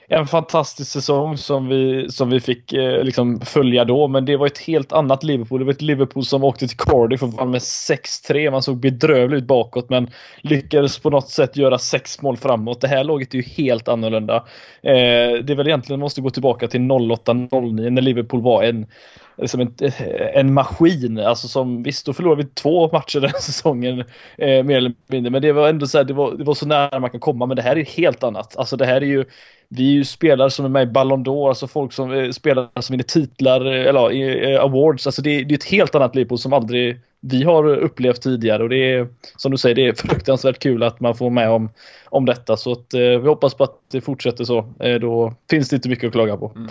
en 0.09 0.27
fantastisk 0.27 0.91
säsong 0.91 1.37
som 1.37 1.69
vi, 1.69 2.07
som 2.11 2.31
vi 2.31 2.41
fick 2.41 2.73
eh, 2.73 3.05
liksom 3.05 3.41
följa 3.41 3.85
då. 3.85 4.09
Men 4.09 4.25
det 4.25 4.37
var 4.37 4.47
ett 4.47 4.59
helt 4.59 4.93
annat 4.93 5.23
Liverpool. 5.23 5.59
Det 5.59 5.65
var 5.65 5.73
ett 5.73 5.83
Liverpool 5.83 6.25
som 6.25 6.45
åkte 6.45 6.69
till 6.69 6.77
Cardiff 6.77 7.23
och 7.23 7.33
vann 7.33 7.51
med 7.51 7.61
6-3. 7.61 8.51
Man 8.51 8.63
såg 8.63 8.77
bedrövlig 8.77 9.37
ut 9.37 9.47
bakåt 9.47 9.91
men 9.91 10.11
lyckades 10.41 10.99
på 10.99 11.11
något 11.11 11.29
sätt 11.29 11.57
göra 11.57 11.79
sex 11.79 12.23
mål 12.23 12.37
framåt. 12.37 12.81
Det 12.81 12.89
här 12.89 13.05
laget 13.05 13.35
är 13.35 13.39
ju 13.39 13.45
helt 13.65 13.89
annorlunda. 13.89 14.37
Eh, 14.83 15.43
det 15.45 15.51
är 15.51 15.57
väl 15.57 15.69
egentligen 15.69 16.01
måste 16.01 16.21
gå 16.21 16.31
tillbaka 16.31 16.69
till 16.69 16.81
08-09 16.81 17.91
när 17.91 18.03
Liverpool 18.03 18.43
var 18.43 18.63
en 18.63 18.87
liksom 19.37 19.61
en, 19.61 19.75
eh, 19.81 20.01
en 20.35 20.55
maskin. 20.55 21.19
Alltså 21.19 21.49
som, 21.49 21.83
visst, 21.83 22.07
då 22.07 22.13
förlorade 22.13 22.43
vi 22.43 22.49
två 22.49 22.91
matcher 22.93 23.21
den 23.21 23.31
säsongen 23.41 24.01
eh, 24.39 24.63
mer 24.65 24.77
eller 24.77 24.93
mindre. 25.07 25.31
Men 25.31 25.43
det 25.43 25.53
var 25.53 25.69
ändå 25.69 25.87
så 25.87 25.99
här, 25.99 26.05
det 26.05 26.15
var, 26.15 26.35
det 26.35 26.45
var 26.45 26.55
så 26.55 26.67
nära 26.67 27.01
man 27.01 27.11
kan 27.11 27.21
komma. 27.21 27.47
Men 27.47 27.57
det 27.57 27.63
här 27.63 27.77
är 27.77 27.85
helt 27.85 28.23
annat. 28.23 28.57
Alltså 28.57 28.77
det 28.77 28.87
här 28.87 29.01
är 29.01 29.07
ju 29.07 29.25
vi 29.69 29.89
är 29.89 29.93
ju 29.93 30.05
spelare 30.05 30.51
som 30.51 30.65
är 30.65 30.69
med 30.69 30.83
i 30.83 30.93
Ballon 30.93 31.25
d'Or, 31.25 31.49
alltså 31.49 31.67
folk 31.67 31.93
som 31.93 32.13
eh, 32.13 32.31
spelar 32.31 32.69
som 32.81 32.93
vinner 32.93 33.05
titlar, 33.05 33.67
eh, 33.67 33.89
eller 33.89 34.11
eh, 34.13 34.53
eh, 34.53 34.63
awards. 34.63 35.07
Alltså 35.07 35.23
det, 35.23 35.45
det 35.45 35.55
är 35.55 35.59
ett 35.59 35.65
helt 35.65 35.95
annat 35.95 36.15
Liverpool 36.15 36.39
som 36.39 36.53
aldrig 36.53 37.01
vi 37.21 37.43
har 37.43 37.67
upplevt 37.67 38.23
tidigare 38.23 38.63
och 38.63 38.69
det 38.69 38.93
är 38.93 39.09
som 39.37 39.51
du 39.51 39.59
säger, 39.59 39.75
det 39.75 39.87
är 39.87 39.93
fruktansvärt 39.93 40.59
kul 40.59 40.83
att 40.83 41.01
man 41.01 41.15
får 41.15 41.31
med 41.31 41.51
om, 41.51 41.71
om 42.09 42.25
detta. 42.25 42.57
Så 42.57 42.73
att, 42.73 42.95
eh, 42.95 43.01
vi 43.01 43.29
hoppas 43.29 43.55
på 43.55 43.65
att 43.65 43.79
det 43.91 44.01
fortsätter 44.01 44.45
så. 44.45 44.73
Eh, 44.81 44.95
då 44.95 45.35
finns 45.51 45.69
det 45.69 45.77
inte 45.77 45.89
mycket 45.89 46.07
att 46.07 46.13
klaga 46.13 46.37
på. 46.37 46.53
Mm. 46.57 46.71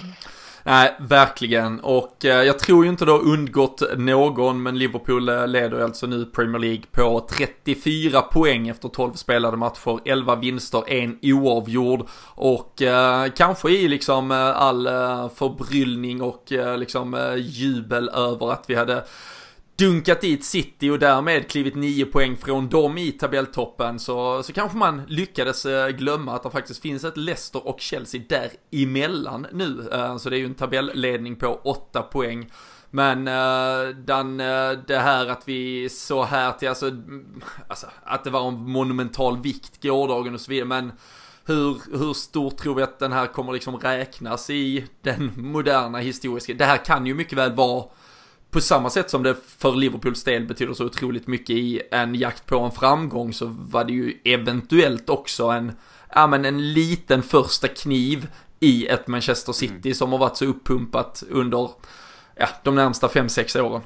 Nej, 0.66 0.96
verkligen. 1.00 1.80
Och 1.80 2.26
eh, 2.26 2.44
jag 2.44 2.60
tror 2.60 2.84
ju 2.84 2.90
inte 2.90 3.06
det 3.06 3.12
har 3.12 3.28
undgått 3.28 3.82
någon, 3.98 4.64
men 4.64 4.78
Liverpool 4.78 5.30
eh, 5.30 5.48
leder 5.48 5.80
alltså 5.80 6.08
nu 6.08 6.26
Premier 6.26 6.60
League 6.60 6.84
på 6.92 7.28
34 7.30 8.22
poäng 8.22 8.68
efter 8.68 8.90
12 8.90 9.14
spelade 9.14 9.58
matcher, 9.58 10.00
11 10.06 10.36
vinster, 10.36 10.84
en 10.88 11.20
oavgjord. 11.22 12.08
Och 12.36 12.82
eh, 12.82 13.28
kanske 13.36 13.70
i 13.70 13.88
liksom 13.88 14.32
eh, 14.32 14.38
all 14.38 14.84
förbryllning 15.36 16.22
och 16.22 16.44
liksom 16.78 17.36
jubel 17.38 18.10
över 18.10 18.52
att 18.52 18.64
vi 18.68 18.76
hade 18.76 19.04
dunkat 19.76 20.22
dit 20.22 20.46
City 20.46 20.90
och 20.90 21.00
därmed 21.00 21.48
klivit 21.48 21.76
nio 21.76 22.06
poäng 22.06 22.38
från 22.38 22.70
dem 22.70 22.98
i 22.98 23.12
tabelltoppen 23.12 24.00
så, 24.00 24.44
så 24.44 24.54
kanske 24.54 24.78
man 24.78 25.02
lyckades 25.08 25.66
eh, 25.66 25.90
glömma 25.90 26.36
att 26.36 26.44
det 26.44 26.50
faktiskt 26.50 26.82
finns 26.82 27.04
ett 27.04 27.18
Leicester 27.18 27.68
och 27.68 27.80
Chelsea 27.80 28.22
däremellan 28.30 29.48
nu. 29.52 29.90
Eh, 29.92 30.18
så 30.18 30.30
det 30.30 30.36
är 30.36 30.40
ju 30.40 30.46
en 30.46 30.56
tabelledning 30.56 31.36
på 31.36 31.60
åtta 31.64 32.02
poäng. 32.02 32.52
Men 32.90 33.28
eh, 33.28 33.96
den, 33.96 34.38
det 34.88 35.00
här 35.00 35.28
att 35.28 35.48
vi 35.48 35.90
så 35.90 36.24
här 36.24 36.52
till, 36.52 36.70
alltså, 36.70 36.88
mm, 36.88 37.42
alltså 37.68 37.88
att 38.04 38.24
det 38.24 38.30
var 38.30 38.48
en 38.48 38.72
monumental 38.72 39.42
vikt 39.42 39.84
gårdagen 39.84 40.34
och 40.34 40.42
så 40.42 40.52
vidare, 40.52 40.68
men 40.68 40.92
hur, 41.46 41.98
hur 41.98 42.14
stort 42.14 42.58
tror 42.58 42.76
vi 42.76 42.84
att 42.84 43.00
den 43.00 43.12
här 43.12 43.28
kommer 43.28 43.54
liksom 43.54 43.78
räknas 43.78 44.50
i 44.50 44.86
den 45.02 45.32
moderna 45.36 45.98
historiska? 45.98 46.54
Det 46.54 46.66
här 46.66 46.86
kan 46.86 47.06
ju 47.06 47.14
mycket 47.14 47.38
väl 47.38 47.56
vara 47.56 47.86
på 48.54 48.62
samma 48.62 48.90
sätt 48.90 49.10
som 49.10 49.24
det 49.24 49.36
för 49.58 49.76
Liverpools 49.76 50.24
del 50.24 50.46
betyder 50.46 50.74
så 50.74 50.86
otroligt 50.86 51.28
mycket 51.28 51.50
i 51.50 51.82
en 51.92 52.16
jakt 52.16 52.46
på 52.46 52.60
en 52.60 52.72
framgång 52.72 53.34
så 53.34 53.46
var 53.46 53.84
det 53.84 53.94
ju 53.94 54.20
eventuellt 54.24 55.10
också 55.10 55.46
en, 55.46 55.72
ja 56.16 56.28
men 56.28 56.46
en 56.46 56.74
liten 56.74 57.24
första 57.24 57.68
kniv 57.68 58.28
i 58.60 58.88
ett 58.88 59.08
Manchester 59.08 59.54
City 59.54 59.90
mm. 59.90 59.94
som 59.94 60.12
har 60.12 60.20
varit 60.20 60.38
så 60.38 60.46
uppumpat 60.46 61.24
under, 61.30 61.70
ja, 62.36 62.48
de 62.64 62.76
närmsta 62.76 63.08
5-6 63.08 63.60
åren. 63.60 63.82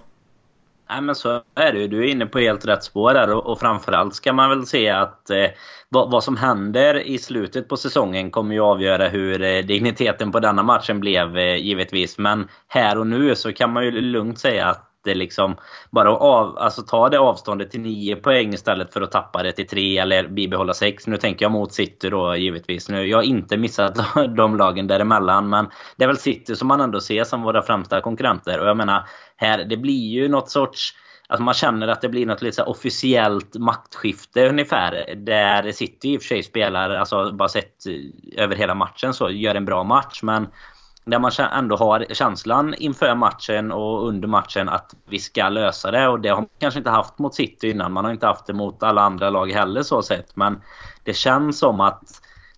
Nej 0.90 1.02
men 1.02 1.16
så 1.16 1.42
är 1.56 1.74
det 1.74 1.80
ju. 1.80 1.88
Du 1.88 2.00
är 2.00 2.08
inne 2.08 2.26
på 2.26 2.40
helt 2.40 2.66
rätt 2.66 2.84
spår 2.84 3.14
där 3.14 3.36
och, 3.36 3.46
och 3.46 3.60
framförallt 3.60 4.16
ska 4.16 4.34
man 4.34 4.50
väl 4.50 4.66
se 4.66 4.90
att 4.90 5.30
eh, 5.30 5.46
vad, 5.90 6.12
vad, 6.12 6.24
som 6.24 6.38
händer 6.38 6.96
i 6.96 7.18
slutet 7.18 7.70
på 7.70 7.78
säsongen 7.78 8.32
kommer 8.32 8.56
ju 8.56 8.62
avgöra 8.62 9.08
hur 9.08 9.42
eh, 9.42 9.66
digniteten 9.66 10.32
på 10.32 10.40
denna 10.40 10.64
matchen 10.64 11.00
blev 11.00 11.38
eh, 11.38 11.56
givetvis. 11.56 12.18
Men 12.18 12.48
här 12.68 12.98
och 12.98 13.08
nu 13.08 13.36
så 13.36 13.54
kan 13.54 13.74
man 13.74 13.86
ju 13.86 13.92
lugnt 13.92 14.40
säga 14.40 14.68
att 14.68 14.84
det 15.08 15.16
liksom 15.16 15.56
bara 15.92 16.12
av, 16.12 16.58
alltså 16.58 16.82
ta 16.82 17.10
det 17.10 17.20
avståndet 17.20 17.72
till 17.72 17.82
9 17.82 18.16
poäng 18.16 18.54
istället 18.54 18.94
för 18.94 19.02
att 19.02 19.12
tappa 19.12 19.44
det 19.44 19.52
till 19.52 19.68
3 19.68 19.98
eller 19.98 20.28
bibehålla 20.28 20.74
6. 20.74 21.08
Nu 21.08 21.18
tänker 21.18 21.46
jag 21.46 21.52
mot 21.52 21.74
City 21.74 22.10
då 22.10 22.36
givetvis. 22.36 22.90
Nu, 22.90 23.08
jag 23.08 23.18
har 23.18 23.24
inte 23.24 23.58
missat 23.58 24.00
de 24.38 24.58
lagen 24.58 24.88
däremellan 24.88 25.50
men 25.50 25.68
det 25.96 26.04
är 26.04 26.08
väl 26.08 26.18
City 26.18 26.56
som 26.56 26.68
man 26.68 26.82
ändå 26.82 27.00
ser 27.00 27.24
som 27.24 27.42
våra 27.42 27.62
främsta 27.62 28.02
konkurrenter. 28.02 28.60
Och 28.60 28.68
jag 28.68 28.78
menar, 28.78 29.04
här, 29.38 29.66
det 29.66 29.78
blir 29.78 30.10
ju 30.10 30.28
något 30.28 30.50
sorts 30.50 30.94
Alltså 31.30 31.44
man 31.44 31.54
känner 31.54 31.88
att 31.88 32.02
det 32.02 32.10
blir 32.10 32.26
något 32.26 32.42
lite 32.42 32.64
officiellt 32.64 33.56
maktskifte 33.56 34.50
ungefär. 34.50 35.16
Där 35.16 35.72
City 35.72 36.14
i 36.14 36.18
och 36.18 36.22
för 36.22 36.28
sig 36.28 36.44
spelar, 36.44 36.90
alltså 36.90 37.32
bara 37.32 37.50
sett 37.50 37.86
eh, 37.88 38.44
över 38.44 38.56
hela 38.56 38.76
matchen 38.76 39.14
så, 39.14 39.30
gör 39.30 39.56
en 39.56 39.66
bra 39.66 39.84
match. 39.84 40.20
Men 40.24 40.48
där 41.06 41.20
man 41.20 41.32
ändå 41.52 41.76
har 41.76 42.06
känslan 42.10 42.74
inför 42.74 43.16
matchen 43.16 43.72
och 43.72 44.08
under 44.08 44.28
matchen 44.28 44.70
att 44.70 44.96
vi 45.10 45.20
ska 45.20 45.50
lösa 45.50 45.92
det. 45.92 46.08
Och 46.08 46.20
det 46.20 46.30
har 46.30 46.36
man 46.36 46.50
kanske 46.60 46.78
inte 46.78 46.90
haft 46.90 47.20
mot 47.20 47.36
City 47.36 47.70
innan. 47.70 47.94
Man 47.94 48.06
har 48.06 48.12
inte 48.12 48.28
haft 48.28 48.46
det 48.46 48.54
mot 48.54 48.84
alla 48.84 49.02
andra 49.02 49.30
lag 49.30 49.52
heller 49.52 49.84
så 49.84 50.02
sett. 50.02 50.36
Men 50.36 50.62
det 51.04 51.14
känns 51.14 51.60
som 51.60 51.82
att 51.82 52.04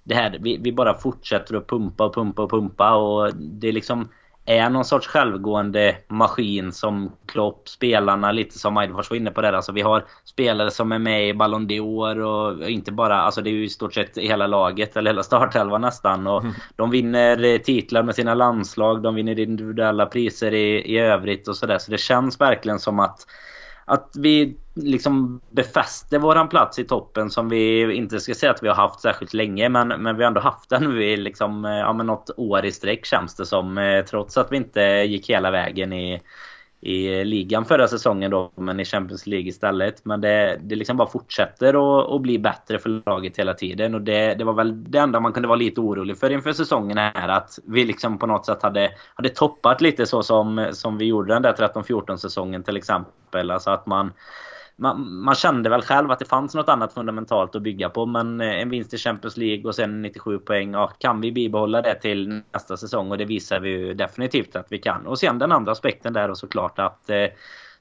det 0.04 0.16
här, 0.16 0.38
vi, 0.42 0.58
vi 0.58 0.72
bara 0.72 0.98
fortsätter 0.98 1.56
att 1.56 1.68
pumpa 1.68 2.06
och 2.06 2.14
pumpa 2.14 2.42
och 2.42 2.50
pumpa. 2.50 2.96
Och 2.96 3.36
det 3.36 3.68
är 3.68 3.74
liksom 3.74 4.10
är 4.50 4.70
någon 4.70 4.86
sorts 4.86 5.08
självgående 5.08 5.98
maskin 6.08 6.72
som 6.72 7.12
Klopp, 7.26 7.70
spelarna, 7.70 8.32
lite 8.32 8.60
som 8.60 8.78
Eidefors 8.78 9.10
var 9.10 9.18
inne 9.18 9.32
på 9.32 9.42
där. 9.42 9.54
Alltså 9.54 9.72
vi 9.72 9.82
har 9.82 10.06
spelare 10.26 10.72
som 10.72 10.92
är 10.92 11.00
med 11.00 11.30
i 11.30 11.34
Ballon 11.34 11.68
d'Or 11.68 12.20
och 12.20 12.70
inte 12.70 12.92
bara, 12.92 13.22
alltså 13.22 13.42
det 13.42 13.50
är 13.50 13.52
ju 13.52 13.64
i 13.64 13.70
stort 13.70 13.94
sett 13.94 14.18
hela 14.18 14.48
laget, 14.48 14.98
eller 14.98 15.12
hela 15.12 15.24
startelvan 15.24 15.82
nästan. 15.82 16.28
Och 16.28 16.42
mm. 16.42 16.54
De 16.76 16.92
vinner 16.92 17.58
titlar 17.58 18.04
med 18.04 18.16
sina 18.16 18.34
landslag, 18.34 19.02
de 19.02 19.16
vinner 19.16 19.40
individuella 19.40 20.06
priser 20.06 20.54
i, 20.54 20.94
i 20.94 20.98
övrigt 21.00 21.48
och 21.48 21.58
sådär. 21.58 21.78
Så 21.78 21.92
det 21.92 21.98
känns 21.98 22.42
verkligen 22.42 22.80
som 22.80 23.00
att 23.00 23.26
att 23.90 24.12
vi 24.20 24.58
liksom 24.76 25.42
befäster 25.50 26.20
våran 26.20 26.50
plats 26.50 26.80
i 26.80 26.84
toppen 26.84 27.30
som 27.30 27.50
vi 27.50 27.94
inte 27.94 28.20
ska 28.20 28.34
säga 28.34 28.52
att 28.52 28.64
vi 28.64 28.68
har 28.68 28.76
haft 28.76 29.02
särskilt 29.02 29.34
länge 29.34 29.70
men, 29.70 29.88
men 29.88 30.18
vi 30.18 30.24
har 30.24 30.28
ändå 30.28 30.42
haft 30.42 30.70
den 30.70 30.84
nu 30.84 31.04
i 31.04 31.18
liksom, 31.18 31.66
eh, 31.66 31.72
ja, 31.72 31.94
men 31.94 32.06
något 32.06 32.30
år 32.38 32.66
i 32.66 32.72
sträck 32.72 33.06
känns 33.06 33.36
det 33.36 33.46
som. 33.46 33.78
Eh, 33.78 34.06
trots 34.06 34.38
att 34.38 34.52
vi 34.52 34.58
inte 34.58 34.82
gick 34.82 35.30
hela 35.30 35.52
vägen 35.52 35.94
i, 35.94 36.22
i 36.82 37.24
ligan 37.26 37.66
förra 37.66 37.88
säsongen 37.88 38.32
då, 38.32 38.52
men 38.56 38.80
i 38.80 38.86
Champions 38.86 39.28
League 39.28 39.48
istället. 39.50 40.06
Men 40.06 40.22
det, 40.22 40.60
det 40.62 40.76
liksom 40.76 40.98
bara 40.98 41.10
fortsätter 41.10 41.68
att, 41.70 42.12
att 42.12 42.22
bli 42.22 42.40
bättre 42.40 42.80
för 42.80 43.02
laget 43.06 43.40
hela 43.40 43.54
tiden. 43.54 43.96
Och 43.96 44.02
det, 44.02 44.34
det 44.34 44.44
var 44.44 44.54
väl 44.54 44.92
det 44.92 45.00
enda 45.00 45.20
man 45.20 45.34
kunde 45.34 45.48
vara 45.48 45.58
lite 45.58 45.82
orolig 45.82 46.18
för 46.18 46.30
inför 46.30 46.54
säsongen 46.54 46.98
här. 46.98 47.28
Att 47.28 47.60
vi 47.66 47.86
liksom 47.86 48.18
på 48.18 48.28
något 48.28 48.46
sätt 48.46 48.64
hade, 48.64 48.92
hade 49.14 49.30
toppat 49.30 49.82
lite 49.82 50.06
så 50.06 50.24
som, 50.24 50.68
som 50.72 50.98
vi 50.98 51.06
gjorde 51.06 51.34
den 51.34 51.42
där 51.42 51.54
13-14 51.54 52.18
säsongen 52.18 52.64
till 52.64 52.78
exempel. 52.78 53.52
Alltså 53.52 53.70
att 53.72 53.86
man 53.86 54.12
man, 54.80 55.24
man, 55.24 55.36
kände 55.36 55.70
väl 55.70 55.82
själv 55.82 56.12
att 56.12 56.20
det 56.20 56.26
fanns 56.26 56.56
något 56.56 56.70
annat 56.70 56.94
fundamentalt 56.94 57.56
att 57.56 57.62
bygga 57.62 57.90
på. 57.90 58.06
Men 58.06 58.42
eh, 58.42 58.62
en 58.62 58.70
vinst 58.70 58.94
i 58.94 58.98
Champions 58.98 59.38
League 59.38 59.64
och 59.64 59.76
sen 59.76 60.02
97 60.02 60.40
poäng. 60.40 60.72
Ja, 60.72 60.88
kan 60.88 61.22
vi 61.22 61.32
bibehålla 61.32 61.82
det 61.82 61.96
till 61.96 62.42
nästa 62.54 62.78
säsong? 62.78 63.12
Och 63.12 63.18
det 63.18 63.26
visar 63.26 63.60
vi 63.60 63.70
ju 63.70 63.94
definitivt 63.94 64.56
att 64.56 64.68
vi 64.70 64.78
kan. 64.78 65.08
Och 65.08 65.20
sen 65.20 65.40
den 65.40 65.52
andra 65.52 65.72
aspekten 65.72 66.14
där 66.14 66.30
och 66.30 66.38
såklart 66.38 66.80
att 66.80 67.10
eh, 67.10 67.26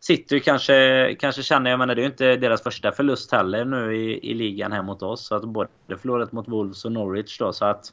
City 0.01 0.41
kanske, 0.41 1.17
kanske 1.21 1.43
känner, 1.43 1.71
jag 1.71 1.79
menar 1.79 1.95
det 1.95 2.01
är 2.01 2.05
ju 2.05 2.11
inte 2.11 2.37
deras 2.37 2.63
första 2.63 2.93
förlust 2.93 3.33
heller 3.33 3.65
nu 3.65 3.97
i, 3.97 4.31
i 4.31 4.35
ligan 4.35 4.73
här 4.73 4.83
mot 4.83 5.03
oss. 5.03 5.27
Så 5.27 5.35
att 5.35 5.45
både 5.45 5.71
förlorat 5.99 6.33
mot 6.33 6.49
Wolves 6.49 6.85
och 6.85 6.93
Norwich 6.93 7.39
då. 7.39 7.53
Så 7.53 7.65
att 7.65 7.93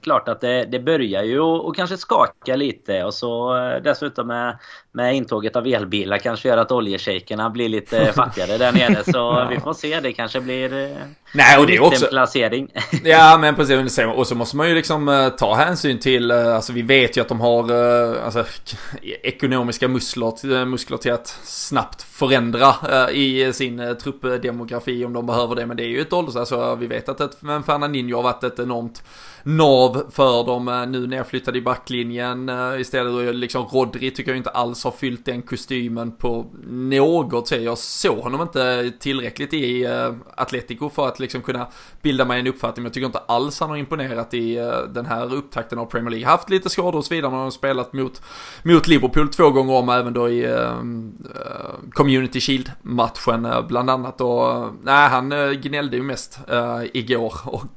klart 0.00 0.28
att 0.28 0.40
det, 0.40 0.64
det 0.64 0.80
börjar 0.80 1.22
ju 1.22 1.40
och 1.40 1.76
kanske 1.76 1.96
skaka 1.96 2.56
lite 2.56 3.04
och 3.04 3.14
så 3.14 3.56
eh, 3.56 3.82
dessutom 3.82 4.26
med, 4.26 4.58
med 4.98 5.16
intåget 5.16 5.56
av 5.56 5.66
elbilar 5.66 6.18
kanske 6.18 6.48
gör 6.48 6.56
att 6.56 6.72
oljeshejkerna 6.72 7.50
blir 7.50 7.68
lite 7.68 8.12
fattigare 8.16 8.58
där 8.58 8.72
nere. 8.72 9.04
Så 9.04 9.18
ja. 9.18 9.48
vi 9.50 9.60
får 9.60 9.74
se. 9.74 10.00
Det 10.00 10.12
kanske 10.12 10.40
blir 10.40 10.72
eh, 10.72 10.96
Nej, 11.32 11.58
och 11.58 11.66
det 11.66 11.76
är 11.76 11.82
också... 11.82 12.04
en 12.04 12.10
placering. 12.10 12.68
ja, 13.04 13.38
men 13.40 13.54
precis. 13.54 13.98
Och 13.98 14.26
så 14.26 14.34
måste 14.34 14.56
man 14.56 14.68
ju 14.68 14.74
liksom 14.74 15.08
uh, 15.08 15.28
ta 15.28 15.54
hänsyn 15.54 15.98
till, 15.98 16.30
uh, 16.30 16.54
alltså 16.54 16.72
vi 16.72 16.82
vet 16.82 17.16
ju 17.16 17.20
att 17.20 17.28
de 17.28 17.40
har 17.40 17.72
alltså, 18.24 18.44
ekonomiska 19.22 19.88
muskler, 19.88 20.64
muskler 20.64 20.96
till 20.96 21.12
att 21.12 21.26
snabbt 21.44 22.02
förändra 22.02 22.74
i 23.10 23.52
sin 23.52 23.96
truppdemografi 24.02 25.04
om 25.04 25.12
de 25.12 25.26
behöver 25.26 25.54
det. 25.54 25.66
Men 25.66 25.76
det 25.76 25.82
är 25.82 25.88
ju 25.88 26.00
ett 26.00 26.12
ålders, 26.12 26.36
alltså 26.36 26.74
vi 26.74 26.86
vet 26.86 27.08
att 27.08 27.20
ett, 27.20 27.38
Fernandinho 27.66 28.16
har 28.16 28.22
varit 28.22 28.44
ett 28.44 28.58
enormt 28.58 29.02
nav 29.42 30.02
för 30.10 30.46
dem 30.46 30.86
nu 30.92 31.06
nedflyttade 31.06 31.58
i 31.58 31.62
backlinjen 31.62 32.50
istället. 32.78 33.34
Liksom 33.34 33.64
Rodri 33.64 34.10
tycker 34.10 34.30
jag 34.30 34.36
inte 34.36 34.50
alls 34.50 34.84
har 34.88 34.96
fyllt 34.98 35.24
den 35.24 35.42
kostymen 35.42 36.12
på 36.12 36.46
något 36.66 37.48
sätt. 37.48 37.62
Jag 37.62 37.78
såg 37.78 38.18
honom 38.18 38.42
inte 38.42 38.92
tillräckligt 39.00 39.54
i 39.54 39.88
Atletico 40.34 40.90
för 40.90 41.08
att 41.08 41.20
liksom 41.20 41.42
kunna 41.42 41.66
bilda 42.02 42.24
mig 42.24 42.40
en 42.40 42.46
uppfattning. 42.46 42.82
Men 42.82 42.84
jag 42.84 42.94
tycker 42.94 43.06
inte 43.06 43.18
alls 43.18 43.60
han 43.60 43.70
har 43.70 43.76
imponerat 43.76 44.34
i 44.34 44.60
uh, 44.60 44.72
den 44.94 45.06
här 45.06 45.34
upptakten 45.34 45.78
av 45.78 45.86
Premier 45.86 46.10
League. 46.10 46.26
Haft 46.26 46.50
lite 46.50 46.70
skador 46.70 46.98
och 46.98 47.04
så 47.04 47.14
vidare, 47.14 47.30
men 47.30 47.38
han 47.38 47.44
har 47.44 47.50
spelat 47.50 47.92
mot, 47.92 48.22
mot 48.62 48.88
Liverpool 48.88 49.28
två 49.28 49.50
gånger 49.50 49.72
om, 49.74 49.88
även 49.88 50.12
då 50.12 50.28
i 50.28 50.46
uh, 50.46 50.82
Community 51.92 52.40
Shield-matchen 52.40 53.46
uh, 53.46 53.66
bland 53.66 53.90
annat. 53.90 54.20
Och 54.20 54.70
nej, 54.82 55.08
han 55.08 55.32
gnällde 55.62 55.96
ju 55.96 56.02
mest 56.02 56.38
igår 56.92 57.34
och 57.44 57.68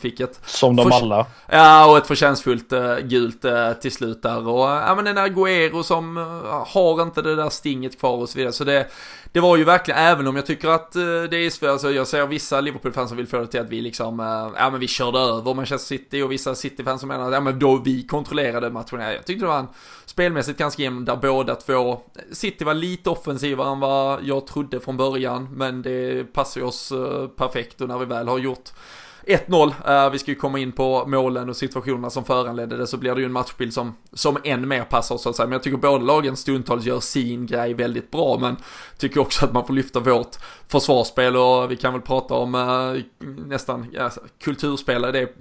fick 0.00 0.20
ett... 0.20 0.40
Som 0.44 0.76
de 0.76 0.92
alla. 0.92 1.26
Ja, 1.48 1.90
och 1.90 1.96
ett 1.96 2.06
förtjänstfullt 2.06 2.72
gult 3.02 3.44
till 3.80 3.92
slut 3.92 4.22
där. 4.22 4.48
Och 4.48 4.68
ja, 4.68 4.94
men 4.94 5.04
den 5.04 5.14
där 5.14 5.28
Guero 5.28 5.82
som 5.82 6.19
Eh, 6.20 6.66
har 6.66 7.02
inte 7.02 7.22
det 7.22 7.36
där 7.36 7.50
stinget 7.50 7.98
kvar 7.98 8.16
och 8.16 8.28
så 8.28 8.38
vidare. 8.38 8.52
Så 8.52 8.64
det, 8.64 8.86
det 9.32 9.40
var 9.40 9.56
ju 9.56 9.64
verkligen, 9.64 10.00
även 10.00 10.26
om 10.26 10.36
jag 10.36 10.46
tycker 10.46 10.68
att 10.68 10.96
eh, 10.96 11.02
det 11.02 11.36
är 11.36 11.50
svårt, 11.50 11.68
alltså 11.70 11.90
jag 11.90 12.06
ser 12.06 12.26
vissa 12.26 12.60
Liverpool-fans 12.60 13.08
som 13.08 13.16
vill 13.16 13.26
få 13.26 13.38
det 13.38 13.46
till 13.46 13.60
att 13.60 13.68
vi 13.68 13.80
liksom, 13.80 14.20
eh, 14.20 14.60
ja 14.62 14.70
men 14.70 14.80
vi 14.80 14.88
körde 14.88 15.18
över 15.18 15.54
Manchester 15.54 15.96
City 15.96 16.22
och 16.22 16.32
vissa 16.32 16.54
City-fans 16.54 17.00
som 17.00 17.08
menar 17.08 17.26
att 17.26 17.32
ja 17.32 17.40
men 17.40 17.58
då 17.58 17.76
vi 17.76 18.06
kontrollerade 18.06 18.70
matchen. 18.70 19.00
Jag 19.00 19.26
tyckte 19.26 19.44
det 19.44 19.48
var 19.48 19.58
en 19.58 19.68
spelmässigt 20.06 20.58
ganska 20.58 20.82
jämn 20.82 21.04
där 21.04 21.16
båda 21.16 21.54
två, 21.54 22.00
City 22.32 22.64
var 22.64 22.74
lite 22.74 23.10
offensivare 23.10 23.72
än 23.72 23.80
vad 23.80 24.24
jag 24.24 24.46
trodde 24.46 24.80
från 24.80 24.96
början, 24.96 25.48
men 25.52 25.82
det 25.82 26.24
passar 26.32 26.60
ju 26.60 26.66
oss 26.66 26.92
perfekt 27.36 27.80
och 27.80 27.88
när 27.88 27.98
vi 27.98 28.04
väl 28.04 28.28
har 28.28 28.38
gjort 28.38 28.70
1-0, 29.26 29.72
eh, 29.86 30.10
vi 30.10 30.18
ska 30.18 30.30
ju 30.30 30.34
komma 30.34 30.58
in 30.58 30.72
på 30.72 31.06
målen 31.06 31.48
och 31.48 31.56
situationerna 31.56 32.10
som 32.10 32.24
föranledde 32.24 32.76
det 32.76 32.86
så 32.86 32.96
blir 32.96 33.14
det 33.14 33.20
ju 33.20 33.26
en 33.26 33.32
matchbild 33.32 33.72
som, 33.72 33.96
som 34.12 34.38
än 34.44 34.68
mer 34.68 34.84
passar 34.84 35.16
så 35.16 35.28
att 35.28 35.36
säga. 35.36 35.46
Men 35.46 35.52
jag 35.52 35.62
tycker 35.62 35.76
båda 35.76 36.04
lagen 36.04 36.36
stundtals 36.36 36.84
gör 36.84 37.00
sin 37.00 37.46
grej 37.46 37.74
väldigt 37.74 38.10
bra 38.10 38.38
men 38.40 38.56
tycker 38.98 39.20
också 39.20 39.44
att 39.44 39.52
man 39.52 39.66
får 39.66 39.74
lyfta 39.74 40.00
vårt 40.00 40.36
försvarsspel 40.68 41.36
och 41.36 41.70
vi 41.70 41.76
kan 41.76 41.92
väl 41.92 42.02
prata 42.02 42.34
om 42.34 42.54
eh, 42.54 43.02
nästan 43.46 43.86
ja, 43.92 44.02
alltså, 44.02 44.20
kulturspelare, 44.44 45.12
det 45.12 45.34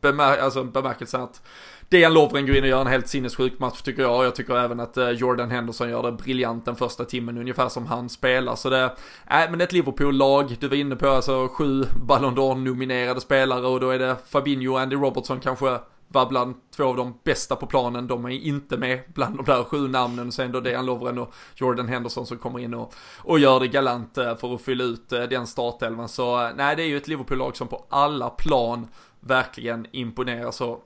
bemär 0.00 0.38
alltså, 0.38 0.64
bemärkelsen 0.64 1.20
att 1.20 1.42
Dejan 1.90 2.14
Lovren 2.14 2.46
går 2.46 2.56
in 2.56 2.62
och 2.62 2.68
gör 2.68 2.80
en 2.80 2.86
helt 2.86 3.08
sinnessjuk 3.08 3.58
match 3.58 3.82
tycker 3.82 4.02
jag. 4.02 4.24
Jag 4.24 4.34
tycker 4.34 4.56
även 4.56 4.80
att 4.80 4.96
eh, 4.96 5.10
Jordan 5.10 5.50
Henderson 5.50 5.90
gör 5.90 6.02
det 6.02 6.12
briljant 6.12 6.64
den 6.64 6.76
första 6.76 7.04
timmen 7.04 7.38
ungefär 7.38 7.68
som 7.68 7.86
han 7.86 8.08
spelar. 8.08 8.56
Så 8.56 8.70
det, 8.70 8.96
nej 9.30 9.44
äh, 9.44 9.50
men 9.50 9.60
ett 9.60 9.72
Liverpool-lag, 9.72 10.56
du 10.60 10.68
var 10.68 10.76
inne 10.76 10.96
på 10.96 11.08
alltså 11.08 11.48
sju 11.48 11.84
Ballon 12.02 12.36
d'Or 12.36 12.54
nominerade 12.54 13.20
spelare 13.20 13.66
och 13.66 13.80
då 13.80 13.90
är 13.90 13.98
det 13.98 14.16
Fabinho 14.28 14.72
och 14.72 14.80
Andy 14.80 14.96
Robertson 14.96 15.40
kanske 15.40 15.78
var 16.08 16.26
bland 16.26 16.54
två 16.76 16.84
av 16.84 16.96
de 16.96 17.18
bästa 17.24 17.56
på 17.56 17.66
planen. 17.66 18.06
De 18.06 18.24
är 18.24 18.30
inte 18.30 18.76
med 18.76 19.00
bland 19.14 19.36
de 19.36 19.44
där 19.44 19.64
sju 19.64 19.88
namnen. 19.88 20.26
Och 20.26 20.34
sen 20.34 20.52
då 20.52 20.60
Dejan 20.60 20.86
Lovren 20.86 21.18
och 21.18 21.34
Jordan 21.54 21.88
Henderson 21.88 22.26
som 22.26 22.38
kommer 22.38 22.58
in 22.58 22.74
och, 22.74 22.94
och 23.18 23.38
gör 23.38 23.60
det 23.60 23.68
galant 23.68 24.18
eh, 24.18 24.36
för 24.36 24.54
att 24.54 24.62
fylla 24.62 24.84
ut 24.84 25.12
eh, 25.12 25.22
den 25.22 25.46
startelvan. 25.46 26.08
Så 26.08 26.50
nej, 26.56 26.76
det 26.76 26.82
är 26.82 26.86
ju 26.86 26.96
ett 26.96 27.08
Liverpool-lag 27.08 27.56
som 27.56 27.68
på 27.68 27.84
alla 27.88 28.30
plan 28.30 28.88
verkligen 29.20 29.86
imponerar 29.92 30.50
så 30.50 30.80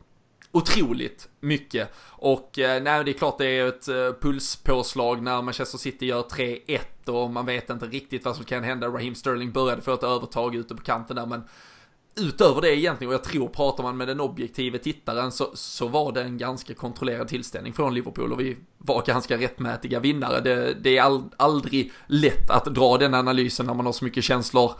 otroligt 0.55 1.29
mycket. 1.41 1.95
Och 2.09 2.59
eh, 2.59 2.83
nej, 2.83 3.05
det 3.05 3.11
är 3.11 3.13
klart 3.13 3.39
det 3.39 3.47
är 3.47 3.67
ett 3.67 3.89
eh, 3.89 4.13
pulspåslag 4.21 5.23
när 5.23 5.43
Manchester 5.43 5.79
City 5.79 6.07
gör 6.07 6.23
3-1 6.23 6.81
och 7.07 7.31
man 7.31 7.47
vet 7.47 7.71
inte 7.71 7.87
riktigt 7.87 8.25
vad 8.25 8.37
som 8.37 8.45
kan 8.45 8.63
hända. 8.63 8.89
Raheem 8.89 9.15
Sterling 9.15 9.53
började 9.53 9.83
få 9.83 9.95
ett 9.95 10.03
övertag 10.03 10.55
ute 10.55 10.75
på 10.75 10.83
kanten 10.83 11.17
där 11.17 11.27
men 11.27 11.43
utöver 12.17 12.61
det 12.61 12.77
egentligen, 12.77 13.09
och 13.09 13.15
jag 13.15 13.25
tror 13.25 13.49
pratar 13.49 13.83
man 13.83 13.97
med 13.97 14.09
den 14.09 14.21
objektive 14.21 14.79
tittaren 14.79 15.33
så, 15.33 15.51
så 15.55 15.89
var 15.89 16.13
det 16.13 16.23
en 16.23 16.39
ganska 16.39 16.75
kontrollerad 16.75 17.29
tillställning 17.29 17.73
från 17.73 17.95
Liverpool 17.95 18.33
och 18.33 18.41
vi 18.41 18.57
var 18.79 19.03
ganska 19.07 19.39
rättmätiga 19.39 20.01
vinnare. 20.01 20.41
Det, 20.41 20.75
det 20.75 20.99
är 20.99 21.03
all, 21.03 21.23
aldrig 21.37 21.93
lätt 22.07 22.51
att 22.51 22.65
dra 22.65 22.99
den 22.99 23.15
analysen 23.15 23.67
när 23.67 23.75
man 23.75 23.87
har 23.87 23.93
så 23.93 24.05
mycket 24.05 24.25
känslor 24.25 24.73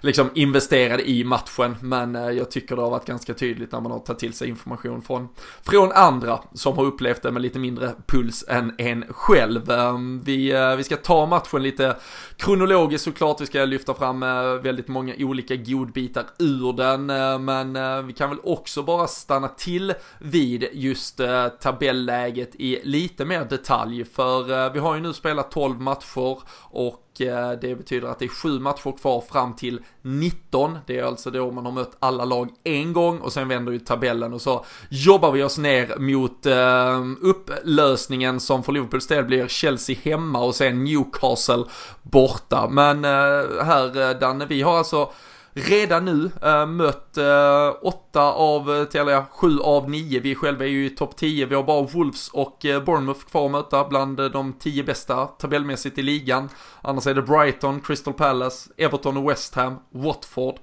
liksom 0.00 0.30
investerade 0.34 1.10
i 1.10 1.24
matchen. 1.24 1.76
Men 1.80 2.16
eh, 2.16 2.30
jag 2.30 2.50
tycker 2.50 2.76
det 2.76 2.82
har 2.82 2.90
varit 2.90 3.06
ganska 3.06 3.34
tydligt 3.34 3.72
när 3.72 3.80
man 3.80 3.92
har 3.92 3.98
tagit 3.98 4.20
till 4.20 4.32
sig 4.32 4.48
information 4.48 5.02
från, 5.02 5.28
från 5.62 5.92
andra 5.92 6.40
som 6.54 6.76
har 6.76 6.84
upplevt 6.84 7.22
det 7.22 7.30
med 7.30 7.42
lite 7.42 7.58
mindre 7.58 7.92
puls 8.06 8.44
än 8.48 8.74
en 8.78 9.04
själv. 9.08 9.70
Ehm, 9.70 10.20
vi, 10.24 10.52
eh, 10.52 10.76
vi 10.76 10.84
ska 10.84 10.96
ta 10.96 11.26
matchen 11.26 11.62
lite 11.62 11.96
kronologiskt 12.36 13.04
såklart. 13.04 13.40
Vi 13.40 13.46
ska 13.46 13.64
lyfta 13.64 13.94
fram 13.94 14.22
eh, 14.22 14.52
väldigt 14.52 14.88
många 14.88 15.14
olika 15.18 15.56
godbitar 15.56 16.24
ur 16.38 16.72
den. 16.72 17.06
Men 17.44 18.06
vi 18.06 18.12
kan 18.12 18.30
väl 18.30 18.38
också 18.44 18.82
bara 18.82 19.06
stanna 19.06 19.48
till 19.48 19.94
vid 20.18 20.68
just 20.72 21.20
tabelläget 21.60 22.54
i 22.54 22.80
lite 22.84 23.24
mer 23.24 23.44
detalj. 23.44 24.04
För 24.04 24.70
vi 24.72 24.78
har 24.78 24.94
ju 24.94 25.00
nu 25.00 25.12
spelat 25.12 25.50
12 25.50 25.80
matcher 25.80 26.38
och 26.70 27.09
Eh, 27.20 27.52
det 27.60 27.74
betyder 27.74 28.08
att 28.08 28.18
det 28.18 28.24
är 28.24 28.28
sju 28.28 28.58
matcher 28.58 28.98
kvar 28.98 29.20
fram 29.20 29.56
till 29.56 29.80
19. 30.02 30.78
Det 30.86 30.98
är 30.98 31.04
alltså 31.04 31.30
då 31.30 31.50
man 31.50 31.64
har 31.64 31.72
mött 31.72 31.96
alla 31.98 32.24
lag 32.24 32.48
en 32.64 32.92
gång 32.92 33.18
och 33.18 33.32
sen 33.32 33.48
vänder 33.48 33.72
ju 33.72 33.78
tabellen 33.78 34.32
och 34.32 34.40
så 34.40 34.64
jobbar 34.88 35.32
vi 35.32 35.42
oss 35.42 35.58
ner 35.58 35.98
mot 35.98 36.46
eh, 36.46 37.28
upplösningen 37.30 38.40
som 38.40 38.62
för 38.62 38.72
Liverpools 38.72 39.06
del 39.06 39.24
blir 39.24 39.48
Chelsea 39.48 39.96
hemma 40.02 40.40
och 40.40 40.54
sen 40.54 40.84
Newcastle 40.84 41.64
borta. 42.02 42.68
Men 42.68 43.04
eh, 43.04 43.64
här 43.64 44.20
Danne, 44.20 44.46
vi 44.46 44.62
har 44.62 44.78
alltså 44.78 45.10
redan 45.52 46.04
nu 46.04 46.30
äh, 46.42 46.66
mött 46.66 47.16
äh, 47.16 47.74
åtta 47.82 48.22
av, 48.32 48.70
eh, 48.70 49.00
eller 49.00 49.12
ja, 49.12 49.26
sju 49.30 49.58
av 49.60 49.90
nio. 49.90 50.20
Vi 50.20 50.34
själva 50.34 50.64
är 50.64 50.68
ju 50.68 50.86
i 50.86 50.90
topp 50.90 51.16
10. 51.16 51.46
Vi 51.46 51.54
har 51.54 51.62
bara 51.62 51.82
Wolves 51.82 52.28
och 52.28 52.64
äh, 52.64 52.84
Bournemouth 52.84 53.24
kvar 53.24 53.46
att 53.46 53.52
möta 53.52 53.84
bland 53.84 54.16
de 54.16 54.52
tio 54.52 54.84
bästa 54.84 55.26
tabellmässigt 55.26 55.98
i 55.98 56.02
ligan. 56.02 56.48
Annars 56.82 57.06
är 57.06 57.14
det 57.14 57.22
Brighton, 57.22 57.80
Crystal 57.80 58.14
Palace, 58.14 58.70
Everton 58.76 59.16
och 59.16 59.30
West 59.30 59.54
Ham, 59.54 59.78
Watford. 59.90 60.54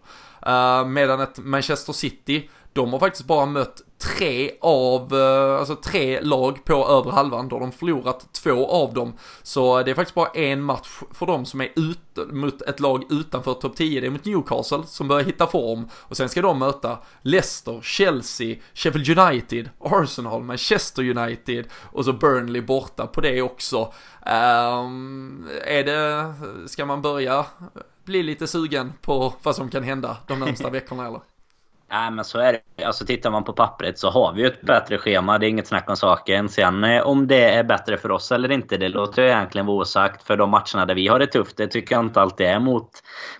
medan 0.87 1.21
ett 1.21 1.39
Manchester 1.39 1.93
City, 1.93 2.49
de 2.77 2.93
har 2.93 2.99
faktiskt 2.99 3.25
bara 3.25 3.45
mött 3.45 3.81
tre 3.97 4.51
av, 4.61 5.13
eh, 5.13 5.59
alltså 5.59 5.75
tre 5.75 6.21
lag 6.21 6.65
på 6.65 6.73
övre 6.73 7.11
halvan, 7.11 7.47
då 7.47 7.55
har 7.55 7.61
de 7.61 7.71
förlorat 7.71 8.33
två 8.33 8.67
av 8.67 8.93
dem. 8.93 9.13
Så 9.43 9.83
det 9.83 9.91
är 9.91 9.95
faktiskt 9.95 10.15
bara 10.15 10.29
en 10.29 10.61
match 10.61 10.87
för 11.11 11.25
dem 11.25 11.45
som 11.45 11.61
är 11.61 11.69
ute 11.75 12.33
mot 12.33 12.61
ett 12.61 12.79
lag 12.79 13.03
utanför 13.09 13.53
topp 13.53 13.75
10, 13.75 14.01
det 14.01 14.07
är 14.07 14.11
mot 14.11 14.25
Newcastle 14.25 14.83
som 14.85 15.07
börjar 15.07 15.23
hitta 15.23 15.47
form. 15.47 15.89
Och 15.93 16.17
sen 16.17 16.29
ska 16.29 16.41
de 16.41 16.59
möta 16.59 16.97
Leicester, 17.21 17.81
Chelsea, 17.81 18.55
Sheffield 18.73 19.19
United, 19.19 19.69
Arsenal, 19.79 20.43
Manchester 20.43 21.17
United 21.17 21.67
och 21.91 22.05
så 22.05 22.13
Burnley 22.13 22.61
borta 22.61 23.07
på 23.07 23.21
det 23.21 23.41
också. 23.41 23.93
Um, 24.25 25.47
är 25.65 25.83
det, 25.83 26.33
ska 26.67 26.85
man 26.85 27.01
börja 27.01 27.45
bli 28.05 28.23
lite 28.23 28.47
sugen 28.47 28.93
på 29.01 29.33
vad 29.43 29.55
som 29.55 29.69
kan 29.69 29.83
hända 29.83 30.17
de 30.27 30.39
närmsta 30.39 30.69
veckorna 30.77 31.07
eller? 31.07 31.21
Nej 31.89 32.11
men 32.11 32.25
så 32.25 32.39
är 32.39 32.53
det. 32.53 32.85
Alltså 32.85 33.05
tittar 33.05 33.31
man 33.31 33.43
på 33.43 33.53
pappret 33.53 33.99
så 33.99 34.09
har 34.09 34.33
vi 34.33 34.41
ju 34.41 34.47
ett 34.47 34.61
bättre 34.61 34.97
schema. 34.97 35.37
Det 35.37 35.45
är 35.45 35.49
inget 35.49 35.67
snack 35.67 35.89
om 35.89 35.95
saken. 35.97 36.49
Sen 36.49 36.83
eh, 36.83 37.01
om 37.01 37.27
det 37.27 37.43
är 37.43 37.63
bättre 37.63 37.97
för 37.97 38.11
oss 38.11 38.31
eller 38.31 38.51
inte, 38.51 38.77
det 38.77 38.89
låter 38.89 39.21
jag 39.21 39.31
egentligen 39.31 39.65
vara 39.65 39.77
osagt. 39.77 40.23
För 40.23 40.37
de 40.37 40.49
matcherna 40.49 40.85
där 40.85 40.95
vi 40.95 41.07
har 41.07 41.19
det 41.19 41.27
tufft, 41.27 41.57
det 41.57 41.67
tycker 41.67 41.95
jag 41.95 42.05
inte 42.05 42.21
alltid 42.21 42.47
är 42.47 42.59
mot, 42.59 42.89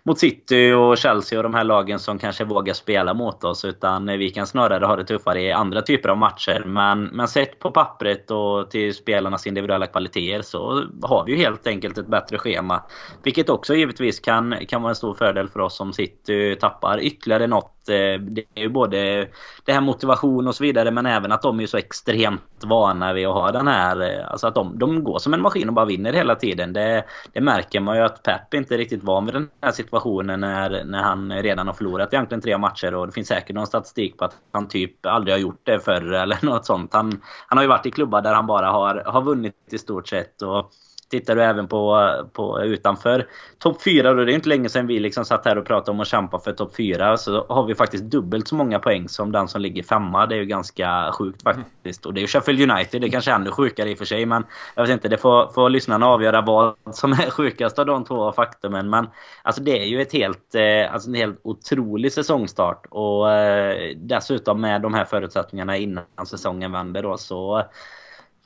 mot 0.04 0.20
City 0.20 0.72
och 0.72 0.98
Chelsea 0.98 1.40
och 1.40 1.44
de 1.44 1.54
här 1.54 1.64
lagen 1.64 2.00
som 2.00 2.20
kanske 2.20 2.44
vågar 2.44 2.74
spela 2.74 3.14
mot 3.14 3.44
oss. 3.44 3.66
Utan 3.66 4.10
eh, 4.10 4.18
vi 4.18 4.30
kan 4.30 4.48
snarare 4.48 4.86
ha 4.86 4.96
det 4.96 5.06
tuffare 5.06 5.42
i 5.42 5.52
andra 5.52 5.82
typer 5.82 6.10
av 6.10 6.18
matcher. 6.18 6.64
Men, 6.66 7.04
men 7.04 7.28
sett 7.28 7.60
på 7.60 7.72
pappret 7.72 8.32
och 8.32 8.72
till 8.72 8.94
spelarnas 8.94 9.48
individuella 9.48 9.88
kvaliteter 9.88 10.42
så 10.42 10.84
har 11.02 11.26
vi 11.26 11.32
ju 11.32 11.38
helt 11.38 11.68
enkelt 11.68 11.98
ett 11.98 12.08
bättre 12.08 12.38
schema. 12.38 12.84
Vilket 13.24 13.50
också 13.50 13.76
givetvis 13.76 14.20
kan, 14.20 14.56
kan 14.68 14.82
vara 14.82 14.90
en 14.90 14.96
stor 14.96 15.14
fördel 15.14 15.50
för 15.50 15.60
oss 15.60 15.80
om 15.80 15.94
City 15.94 16.58
tappar 16.60 17.00
ytterligare 17.00 17.48
något 17.48 17.90
eh, 17.90 18.37
det 18.38 18.62
är 18.62 18.64
ju 18.64 18.70
både 18.70 19.28
det 19.66 19.74
här 19.74 19.82
motivation 19.82 20.48
och 20.48 20.56
så 20.56 20.64
vidare 20.64 20.92
men 20.92 21.06
även 21.06 21.32
att 21.32 21.42
de 21.42 21.60
är 21.60 21.66
så 21.66 21.78
extremt 21.78 22.64
vana 22.64 23.14
vid 23.14 23.28
att 23.28 23.34
ha 23.34 23.52
den 23.52 23.68
här... 23.68 24.02
Eh, 24.02 24.32
alltså 24.32 24.48
att 24.48 24.56
de, 24.56 24.80
de 24.80 25.04
går 25.04 25.20
som 25.20 25.34
en 25.34 25.42
maskin 25.42 25.68
och 25.68 25.74
bara 25.74 25.86
vinner 25.86 26.14
hela 26.14 26.36
tiden. 26.36 26.74
Det, 26.74 27.04
det 27.34 27.42
märker 27.42 27.80
man 27.80 27.98
ju 27.98 28.04
att 28.04 28.24
Pep 28.24 28.54
inte 28.54 28.74
är 28.74 28.78
riktigt 28.78 29.04
van 29.04 29.26
vid 29.26 29.34
den 29.34 29.50
här 29.62 29.72
situationen 29.72 30.40
när, 30.40 30.84
när 30.84 31.04
han 31.04 31.32
redan 31.32 31.68
har 31.68 31.74
förlorat 31.74 32.14
egentligen 32.14 32.42
tre 32.42 32.58
matcher 32.58 32.96
och 32.96 33.08
det 33.08 33.14
finns 33.14 33.28
säkert 33.28 33.56
någon 33.56 33.68
statistik 33.68 34.18
på 34.18 34.26
att 34.26 34.38
han 34.52 34.68
typ 34.68 35.06
aldrig 35.06 35.34
har 35.34 35.40
gjort 35.40 35.62
det 35.64 35.80
förr 35.80 36.14
eller 36.14 36.46
något 36.46 36.66
sånt. 36.66 36.94
Han, 36.94 37.22
han 37.48 37.58
har 37.58 37.64
ju 37.64 37.70
varit 37.70 37.86
i 37.86 37.92
klubbar 37.92 38.22
där 38.22 38.34
han 38.34 38.48
bara 38.48 38.70
har, 38.72 39.04
har 39.06 39.22
vunnit 39.22 39.56
i 39.72 39.78
stort 39.78 40.08
sett. 40.08 40.42
och 40.42 40.72
Tittar 41.10 41.36
du 41.36 41.44
även 41.44 41.68
på, 41.68 42.12
på 42.34 42.62
utanför 42.64 43.28
topp 43.58 43.82
4, 43.82 44.14
då 44.14 44.26
det 44.26 44.32
är 44.32 44.36
inte 44.36 44.50
länge 44.50 44.70
sedan 44.70 44.88
vi 44.88 45.00
liksom 45.00 45.26
satt 45.26 45.46
här 45.46 45.58
och 45.58 45.66
pratade 45.66 45.92
om 45.92 46.00
att 46.00 46.08
kämpa 46.08 46.40
för 46.40 46.52
topp 46.52 46.76
4. 46.76 47.18
Så 47.18 47.46
har 47.50 47.64
vi 47.64 47.76
faktiskt 47.76 48.04
dubbelt 48.04 48.48
så 48.48 48.56
många 48.56 48.80
poäng 48.80 49.10
som 49.10 49.32
den 49.32 49.48
som 49.48 49.62
ligger 49.62 49.84
femma. 49.84 50.26
Det 50.26 50.36
är 50.36 50.40
ju 50.40 50.46
ganska 50.46 51.12
sjukt 51.12 51.44
faktiskt. 51.44 52.06
Och 52.06 52.14
det 52.14 52.20
är 52.20 52.22
ju 52.22 52.28
Sheffield 52.28 52.72
United, 52.72 53.02
det 53.02 53.08
är 53.08 53.12
kanske 53.12 53.32
är 53.32 53.36
ännu 53.36 53.52
sjukare 53.52 53.90
i 53.90 53.94
och 53.94 53.98
för 53.98 54.06
sig. 54.06 54.26
Men 54.26 54.46
jag 54.76 54.84
vet 54.84 54.92
inte, 54.92 55.08
det 55.08 55.18
får, 55.18 55.52
får 55.54 55.70
lyssnarna 55.70 56.08
avgöra 56.08 56.42
vad 56.42 56.76
som 56.92 57.12
är 57.12 57.30
sjukast 57.30 57.80
av 57.80 57.86
de 57.86 58.06
två 58.06 58.32
faktumen. 58.32 58.90
Men 58.90 59.08
alltså 59.42 59.62
det 59.62 59.82
är 59.82 59.86
ju 59.86 60.02
ett 60.02 60.14
helt, 60.14 60.56
eh, 60.56 60.94
alltså 60.94 61.10
en 61.10 61.16
helt 61.16 61.40
otrolig 61.44 62.14
säsongstart. 62.14 62.86
Och 62.90 63.32
eh, 63.32 63.96
dessutom 63.96 64.62
med 64.62 64.82
de 64.82 64.94
här 64.94 65.06
förutsättningarna 65.06 65.78
innan 65.78 66.26
säsongen 66.26 66.72
vänder 66.72 67.04
då 67.04 67.18
så 67.18 67.64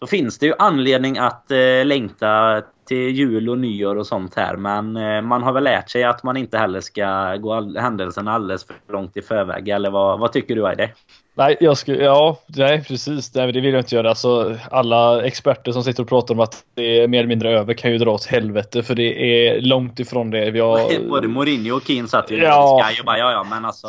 så 0.02 0.08
finns 0.08 0.40
det 0.40 0.46
ju 0.46 0.54
anledning 0.60 1.18
att 1.18 1.52
eh, 1.52 1.86
längta 1.86 2.62
till 2.86 3.10
jul 3.10 3.50
och 3.50 3.58
nyår 3.58 3.96
och 3.96 4.08
sånt 4.08 4.36
här. 4.36 4.58
Men 4.58 4.98
eh, 4.98 5.22
man 5.22 5.44
har 5.44 5.54
väl 5.54 5.64
lärt 5.64 5.90
sig 5.90 6.04
att 6.04 6.24
man 6.24 6.38
inte 6.38 6.58
heller 6.58 6.80
ska 6.80 7.36
gå 7.36 7.54
all, 7.54 7.78
händelserna 7.78 8.32
alldeles 8.34 8.66
för 8.66 8.76
långt 8.90 9.18
i 9.18 9.22
förväg. 9.22 9.70
Eller 9.70 9.92
vad, 9.92 10.20
vad 10.20 10.32
tycker 10.32 10.56
du 10.56 10.70
Eide? 10.70 10.90
Nej, 11.34 11.58
jag 11.60 11.78
skulle, 11.78 12.04
ja, 12.04 12.40
nej 12.48 12.84
precis. 12.84 13.36
Nej, 13.36 13.52
det 13.52 13.62
vill 13.62 13.74
jag 13.74 13.82
inte 13.82 13.96
göra. 13.96 14.10
Alltså, 14.10 14.58
alla 14.72 15.26
experter 15.26 15.72
som 15.72 15.84
sitter 15.84 16.04
och 16.04 16.10
pratar 16.10 16.34
om 16.34 16.40
att 16.40 16.64
det 16.76 17.02
är 17.02 17.08
mer 17.08 17.20
eller 17.20 17.28
mindre 17.28 17.60
över 17.60 17.74
kan 17.74 17.92
ju 17.92 17.98
dra 17.98 18.12
åt 18.12 18.26
helvete 18.26 18.84
för 18.84 18.96
det 18.96 19.04
är 19.04 19.62
långt 19.62 20.00
ifrån 20.00 20.30
det. 20.30 20.52
Vi 20.52 20.60
har... 20.60 21.08
Både 21.10 21.28
Mourinho 21.28 21.76
och 21.76 21.84
Keane 21.84 22.08
satt 22.08 22.32
ju 22.32 22.38
ja. 22.38 22.84
Sky 22.84 23.00
och 23.00 23.06
bara 23.06 23.18
ja, 23.18 23.32
ja, 23.32 23.44
men 23.50 23.66
alltså. 23.66 23.88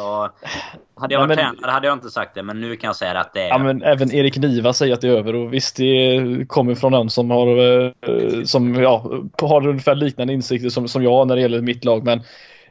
Hade 0.97 1.15
jag 1.15 1.21
varit 1.21 1.29
men... 1.29 1.37
tränare 1.37 1.71
hade 1.71 1.87
jag 1.87 1.97
inte 1.97 2.11
sagt 2.11 2.35
det, 2.35 2.43
men 2.43 2.61
nu 2.61 2.77
kan 2.77 2.89
jag 2.89 2.97
säga 2.97 3.21
att 3.21 3.35
det 3.35 3.43
är... 3.43 3.49
Ja, 3.49 3.59
men 3.59 3.83
även 3.83 4.13
Erik 4.13 4.37
Niva 4.37 4.73
säger 4.73 4.95
att 4.95 5.01
det 5.01 5.09
är 5.09 5.13
över 5.13 5.35
och 5.35 5.53
visst, 5.53 5.77
det 5.77 6.49
kommer 6.49 6.75
från 6.75 6.93
någon 6.93 7.11
som 7.11 7.31
har, 7.31 7.47
eh, 7.59 8.45
som, 8.45 8.75
ja, 8.75 9.21
har 9.43 9.69
ungefär 9.69 9.95
liknande 9.95 10.33
insikter 10.33 10.69
som, 10.69 10.89
som 10.89 11.03
jag 11.03 11.27
när 11.27 11.37
det 11.37 11.43
gäller 11.43 11.61
mitt 11.61 11.85
lag, 11.85 12.05
men 12.05 12.23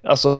alltså 0.04 0.40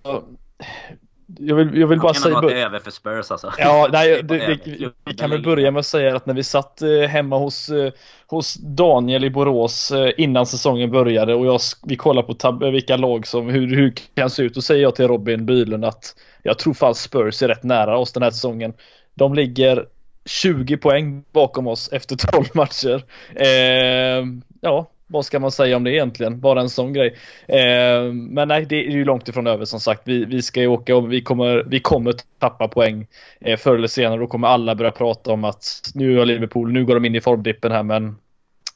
jag 1.42 1.56
vill, 1.56 1.78
jag 1.78 1.88
vill 1.88 2.00
bara 2.00 2.14
säga... 2.14 2.42
Det 2.42 2.62
över 2.62 2.80
för 2.80 2.92
Spurs 2.92 3.32
alltså. 3.32 3.54
Ja, 3.58 3.90
nej, 3.92 4.24
det, 4.24 4.38
det, 4.38 4.92
vi 5.06 5.14
kan 5.14 5.30
väl 5.30 5.44
börja 5.44 5.72
med 5.72 5.80
att 5.80 5.86
säga 5.86 6.16
att 6.16 6.26
när 6.26 6.34
vi 6.34 6.44
satt 6.44 6.82
eh, 6.82 6.90
hemma 6.90 7.38
hos, 7.38 7.70
eh, 7.70 7.92
hos 8.28 8.54
Daniel 8.54 9.24
i 9.24 9.30
Borås 9.30 9.92
eh, 9.92 10.12
innan 10.18 10.46
säsongen 10.46 10.92
började 10.92 11.36
och 11.36 11.46
jag, 11.46 11.60
vi 11.84 11.96
kollade 11.96 12.28
på 12.28 12.34
tab- 12.34 12.72
vilka 12.72 12.98
lag 12.98 13.28
som, 13.28 13.50
hur, 13.50 13.76
hur 13.76 13.94
kan 14.16 14.30
se 14.30 14.44
ut. 14.44 14.54
Då 14.54 14.62
säger 14.62 14.82
jag 14.82 14.96
till 14.96 15.08
Robin 15.08 15.46
Bylund 15.46 15.86
att 15.86 16.16
jag 16.44 16.60
tror 16.60 16.74
fan 16.74 16.96
Spurs 16.96 17.44
är 17.44 17.48
rätt 17.48 17.64
nära 17.64 17.98
oss 17.98 18.14
den 18.14 18.24
här 18.24 18.32
säsongen. 18.32 18.74
De 19.14 19.34
ligger 19.34 19.86
20 20.26 20.78
poäng 20.78 21.24
bakom 21.32 21.68
oss 21.68 21.90
efter 21.92 22.16
12 22.16 22.46
matcher. 22.54 23.04
Eh, 23.36 24.26
ja, 24.62 24.88
vad 25.12 25.26
ska 25.26 25.40
man 25.40 25.52
säga 25.52 25.76
om 25.76 25.84
det 25.84 25.92
egentligen? 25.92 26.40
Bara 26.40 26.62
en 26.62 26.70
sån 26.70 26.94
grej. 26.94 27.16
Eh, 27.48 28.14
men 28.14 28.48
nej, 28.48 28.66
det 28.66 28.88
är 28.88 28.92
ju 28.92 29.06
långt 29.06 29.28
ifrån 29.28 29.48
över 29.48 29.66
som 29.66 29.80
sagt. 29.80 30.02
Vi, 30.06 30.26
vi 30.26 30.42
ska 30.42 30.62
ju 30.62 30.68
åka 30.68 30.96
och 30.96 31.14
vi 31.14 31.22
kommer, 31.22 31.64
vi 31.68 31.80
kommer 31.80 32.14
tappa 32.40 32.68
poäng 32.68 33.08
eh, 33.40 33.58
förr 33.58 33.76
eller 33.76 33.88
senare. 33.88 34.20
Då 34.20 34.28
kommer 34.28 34.48
alla 34.48 34.76
börja 34.76 34.92
prata 34.92 35.32
om 35.32 35.44
att 35.44 35.92
nu 35.94 36.18
har 36.18 36.26
Liverpool, 36.26 36.72
nu 36.72 36.86
går 36.86 36.94
de 36.94 37.06
in 37.06 37.16
i 37.16 37.22
formdippen 37.22 37.72
här 37.72 37.84
men 37.84 38.16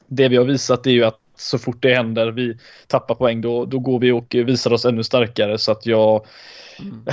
det 0.06 0.28
vi 0.28 0.36
har 0.36 0.44
visat 0.44 0.86
är 0.86 0.90
ju 0.90 1.04
att 1.04 1.18
så 1.36 1.58
fort 1.58 1.82
det 1.82 1.94
händer, 1.94 2.30
vi 2.30 2.58
tappar 2.86 3.14
poäng, 3.14 3.40
då, 3.40 3.64
då 3.64 3.78
går 3.78 3.98
vi 3.98 4.12
och 4.12 4.34
visar 4.34 4.72
oss 4.72 4.84
ännu 4.84 5.02
starkare. 5.02 5.58
Så 5.58 5.72
att 5.72 5.86
jag, 5.86 6.26
mm. 6.80 7.04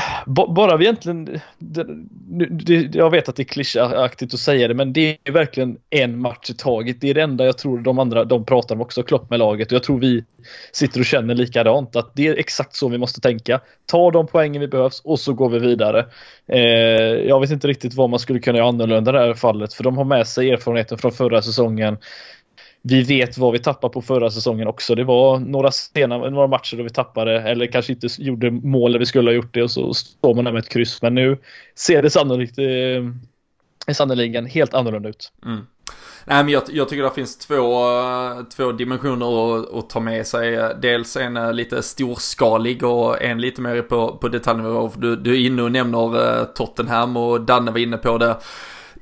bara 0.56 0.78
vi 0.78 0.86
egentligen, 0.86 1.40
det, 1.58 1.86
det, 2.50 2.96
jag 2.96 3.10
vet 3.10 3.30
att 3.30 3.36
det 3.36 3.44
är 3.44 3.46
klyschaktigt 3.46 4.34
att 4.34 4.40
säga 4.40 4.68
det, 4.68 4.74
men 4.74 4.94
det 4.94 5.18
är 5.24 5.32
verkligen 5.32 5.78
en 5.90 6.20
match 6.20 6.50
i 6.50 6.54
taget. 6.54 7.02
Det 7.02 7.10
är 7.10 7.14
det 7.14 7.22
enda 7.22 7.46
jag 7.46 7.58
tror 7.58 7.80
de 7.80 8.00
andra, 8.00 8.24
de 8.24 8.46
pratar 8.46 8.76
om 8.76 8.82
också, 8.82 9.04
Klopp 9.04 9.30
med 9.30 9.40
laget. 9.40 9.72
Och 9.72 9.76
jag 9.76 9.84
tror 9.84 10.00
vi 10.00 10.24
sitter 10.72 11.00
och 11.00 11.06
känner 11.06 11.36
likadant, 11.36 11.96
att 11.96 12.16
det 12.16 12.28
är 12.28 12.38
exakt 12.38 12.76
så 12.76 12.90
vi 12.90 12.98
måste 12.98 13.22
tänka. 13.22 13.60
Ta 13.86 14.12
de 14.12 14.28
poängen 14.28 14.60
vi 14.60 14.68
behövs 14.68 15.02
och 15.02 15.20
så 15.20 15.34
går 15.34 15.50
vi 15.50 15.60
vidare. 15.60 16.06
Eh, 16.48 16.60
jag 17.28 17.40
vet 17.40 17.52
inte 17.52 17.68
riktigt 17.68 17.94
vad 17.94 18.10
man 18.10 18.20
skulle 18.20 18.40
kunna 18.40 18.58
göra 18.58 18.68
annorlunda 18.68 19.12
i 19.12 19.14
det 19.14 19.20
här 19.20 19.34
fallet, 19.34 19.74
för 19.74 19.84
de 19.84 19.98
har 19.98 20.06
med 20.06 20.28
sig 20.28 20.50
erfarenheten 20.52 20.98
från 20.98 21.12
förra 21.12 21.42
säsongen 21.42 21.98
vi 22.86 23.04
vet 23.04 23.38
vad 23.38 23.54
vi 23.54 23.60
tappade 23.60 23.94
på 23.94 24.02
förra 24.02 24.32
säsongen 24.32 24.68
också. 24.68 24.96
Det 24.96 25.04
var 25.04 25.40
några, 25.40 25.72
sena, 25.72 26.18
några 26.18 26.48
matcher 26.48 26.78
då 26.78 26.84
vi 26.84 26.90
tappade 26.90 27.42
eller 27.42 27.68
kanske 27.68 27.94
inte 27.94 28.08
gjorde 28.18 28.52
mål 28.52 28.92
där 28.92 29.00
vi 29.00 29.06
skulle 29.06 29.30
ha 29.30 29.36
gjort 29.36 29.54
det 29.54 29.64
och 29.64 29.72
så 29.72 29.94
står 29.94 30.36
man 30.36 30.46
där 30.46 30.52
med 30.52 30.60
ett 30.60 30.70
kryss. 30.70 31.02
Men 31.02 31.16
nu 31.16 31.38
ser 31.76 32.02
det 32.02 32.10
sannolikt 32.10 32.58
eh, 32.58 33.94
sannoliken 33.94 34.46
helt 34.46 34.74
annorlunda 34.74 35.10
ut. 35.10 35.32
Mm. 35.46 35.62
Nej 36.26 36.44
men 36.44 36.54
jag, 36.54 36.64
jag 36.70 36.90
tycker 36.90 37.04
det 37.04 37.12
finns 37.12 37.38
två, 37.38 37.90
eh, 38.00 38.44
två 38.56 38.72
dimensioner 38.72 39.56
att, 39.56 39.74
att, 39.74 39.90
ta 39.90 40.00
med 40.00 40.28
sig. 40.28 40.74
Dels 40.82 41.18
en 41.18 41.38
eh, 41.38 41.54
lite 41.54 41.84
storskalig 41.84 42.84
och 42.84 43.22
en 43.22 43.42
lite 43.42 43.62
mer 43.62 43.82
på, 43.82 44.18
på 44.18 44.28
detaljnivå. 44.28 44.92
Du, 44.98 45.16
du 45.16 45.32
är 45.34 45.46
inne 45.46 45.62
och 45.62 45.72
nämner 45.72 46.40
eh, 46.40 46.46
Tottenham 46.46 47.18
och 47.18 47.42
Danne 47.42 47.72
var 47.72 47.80
inne 47.80 47.98
på 47.98 48.18
det 48.18 48.38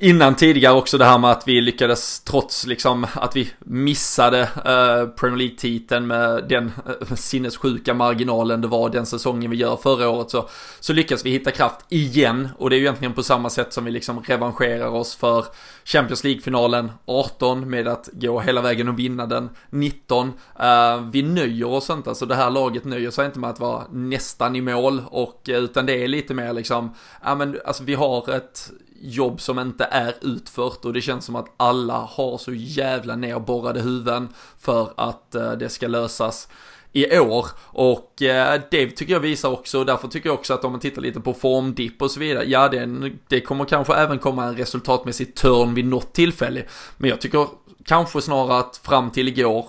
innan 0.02 0.36
tidigare 0.36 0.76
också 0.76 0.98
det 0.98 1.06
här 1.06 1.18
med 1.18 1.32
att 1.32 1.48
vi 1.48 1.62
lyckades 1.62 2.20
trots 2.20 2.66
liksom 2.66 3.08
att 3.14 3.36
vi 3.36 3.52
missade 3.60 4.40
eh, 4.42 5.08
Premier 5.16 5.38
League-titeln 5.38 6.08
med 6.08 6.48
den 6.50 6.72
eh, 7.02 7.16
sinnessjuka 7.16 7.94
marginalen 7.94 8.62
det 8.62 8.68
var 8.68 8.90
den 8.90 9.06
säsongen 9.06 9.52
vi 9.52 9.58
gör 9.58 9.78
förra 9.78 10.10
året 10.10 10.30
så, 10.32 10.50
så 10.80 10.94
lyckas 10.94 11.26
vi 11.26 11.32
hitta 11.32 11.52
kraft 11.52 11.86
igen 11.90 12.50
och 12.58 12.70
det 12.70 12.76
är 12.76 12.78
ju 12.78 12.84
egentligen 12.84 13.14
på 13.14 13.24
samma 13.24 13.50
sätt 13.50 13.74
som 13.74 13.86
vi 13.86 13.92
liksom 13.92 14.20
revanscherar 14.24 14.88
oss 14.88 15.16
för 15.16 15.46
Champions 15.86 16.24
League-finalen 16.24 16.92
18 17.06 17.70
med 17.70 17.88
att 17.88 18.10
gå 18.14 18.40
hela 18.40 18.62
vägen 18.62 18.88
och 18.88 19.00
vinna 19.00 19.26
den 19.26 19.50
19. 19.70 20.34
Eh, 20.60 21.02
vi 21.12 21.22
nöjer 21.22 21.68
oss 21.68 21.90
inte, 21.90 22.10
alltså 22.10 22.26
det 22.26 22.36
här 22.36 22.50
laget 22.50 22.86
nöjer 22.86 23.12
sig 23.12 23.26
inte 23.26 23.40
med 23.40 23.50
att 23.50 23.60
vara 23.60 23.84
nästan 23.92 24.56
i 24.56 24.62
mål 24.62 25.02
och 25.10 25.50
eh, 25.50 25.58
utan 25.58 25.86
det 25.86 26.04
är 26.04 26.08
lite 26.08 26.34
mer 26.34 26.54
liksom, 26.54 26.96
ja 27.24 27.36
men 27.36 27.60
alltså 27.66 27.84
vi 27.84 27.94
har 27.94 28.30
ett 28.30 28.72
jobb 29.02 29.42
som 29.42 29.60
inte 29.60 29.84
är 29.84 30.16
utfört. 30.22 30.86
Och 30.86 30.94
det 30.94 31.02
känns 31.02 31.26
som 31.26 31.36
att 31.36 31.54
alla 31.58 31.98
har 31.98 32.38
så 32.38 32.54
jävla 32.54 33.16
nerborrade 33.16 33.82
huvuden 33.82 34.30
för 34.60 34.94
att 34.98 35.36
eh, 35.36 35.52
det 35.52 35.70
ska 35.70 35.88
lösas 35.88 36.48
i 36.94 37.20
år. 37.20 37.48
Och 37.62 38.22
eh, 38.22 38.62
det 38.72 38.88
tycker 38.88 39.14
jag 39.14 39.20
visar 39.20 39.50
också. 39.50 39.80
Och 39.80 39.86
därför 39.86 40.08
tycker 40.08 40.30
jag 40.30 40.34
också 40.34 40.54
att 40.54 40.66
om 40.66 40.72
man 40.72 40.82
tittar 40.82 41.02
lite 41.02 41.20
på 41.20 41.34
formdipp 41.34 42.02
och 42.02 42.12
så 42.12 42.20
vidare, 42.20 42.46
ja 42.46 42.70
det, 42.70 43.12
det 43.28 43.42
kommer 43.42 43.66
kanske 43.66 43.94
även 43.94 44.20
komma 44.20 44.44
en 44.44 44.58
resultatmässig 44.58 45.36
törn 45.36 45.74
vid 45.74 45.86
något 45.86 46.14
tillfälle. 46.14 46.64
Men 46.98 47.10
jag 47.10 47.22
tycker 47.22 47.48
kanske 47.86 48.22
snarare 48.22 48.60
att 48.60 48.78
fram 48.84 49.12
till 49.12 49.28
igår 49.28 49.68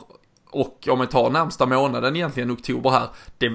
och 0.53 0.89
om 0.89 1.01
vi 1.01 1.07
tar 1.07 1.31
närmsta 1.31 1.67
månaden 1.67 2.17
egentligen 2.17 2.51
oktober 2.51 2.91
här, 2.91 3.09
det 3.39 3.49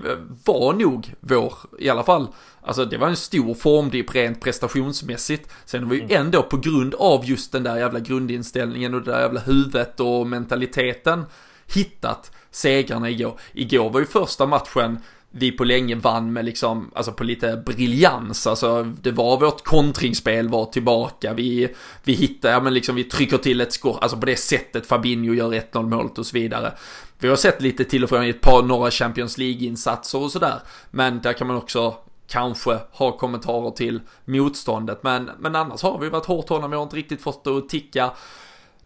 var 0.46 0.74
nog 0.74 1.14
vår, 1.20 1.54
i 1.80 1.90
alla 1.90 2.04
fall, 2.04 2.28
alltså 2.62 2.86
det 2.86 2.98
var 2.98 3.08
en 3.08 3.16
stor 3.16 3.54
formdipp 3.54 4.16
rent 4.16 4.42
prestationsmässigt. 4.42 5.52
Sen 5.66 5.88
var 5.88 5.96
ju 5.96 6.02
mm. 6.02 6.22
ändå 6.22 6.44
på 6.44 6.58
grund 6.58 6.96
av 6.96 7.26
just 7.26 7.52
den 7.52 7.64
där 7.64 7.78
jävla 7.78 8.00
grundinställningen 8.00 8.94
och 8.94 9.02
det 9.02 9.12
där 9.12 9.22
jävla 9.22 9.40
huvudet 9.40 10.00
och 10.00 10.28
mentaliteten 10.28 11.26
hittat 11.74 12.32
segrarna 12.52 13.10
igår. 13.10 13.40
Igår 13.54 13.90
var 13.90 14.00
ju 14.00 14.06
första 14.06 14.46
matchen 14.46 15.00
vi 15.32 15.52
på 15.52 15.64
länge 15.64 15.96
vann 15.96 16.34
med 16.34 16.46
liksom, 16.46 16.92
alltså 16.96 17.12
på 17.12 17.24
lite 17.24 17.64
briljans, 17.66 18.48
alltså 18.48 18.84
det 18.84 19.12
var 19.12 19.40
vårt 19.40 19.64
kontringsspel 19.64 20.50
var 20.50 20.66
tillbaka, 20.66 21.34
vi, 21.34 21.76
vi 22.04 22.14
hittar, 22.14 22.52
ja 22.52 22.60
men 22.60 22.74
liksom 22.74 22.96
vi 22.96 23.04
trycker 23.04 23.38
till 23.38 23.62
ett 23.62 23.74
skott, 23.74 23.98
alltså 24.02 24.18
på 24.18 24.26
det 24.26 24.36
sättet 24.36 24.88
Fabinho 24.88 25.34
gör 25.34 25.52
1-0 25.52 25.90
målet 25.90 26.18
och 26.18 26.26
så 26.26 26.34
vidare. 26.34 26.74
Vi 27.20 27.28
har 27.28 27.36
sett 27.36 27.62
lite 27.62 27.84
till 27.84 28.04
och 28.04 28.10
från 28.10 28.26
i 28.26 28.30
ett 28.30 28.42
par 28.42 28.64
några 28.64 28.92
Champions 28.92 29.38
League-insatser 29.38 30.24
och 30.24 30.32
sådär, 30.32 30.60
men 30.92 31.22
där 31.22 31.34
kan 31.34 31.48
man 31.48 31.56
också 31.56 31.96
kanske 32.28 32.80
ha 32.92 33.12
kommentarer 33.12 33.72
till 33.72 34.00
motståndet, 34.26 35.04
men, 35.04 35.32
men 35.40 35.56
annars 35.56 35.82
har 35.82 36.00
vi 36.00 36.10
varit 36.10 36.26
hårt 36.26 36.50
hållna, 36.50 36.68
vi 36.68 36.76
har 36.76 36.84
inte 36.84 36.96
riktigt 36.96 37.22
fått 37.22 37.44
det 37.44 37.58
att 37.58 37.70
ticka 37.70 38.12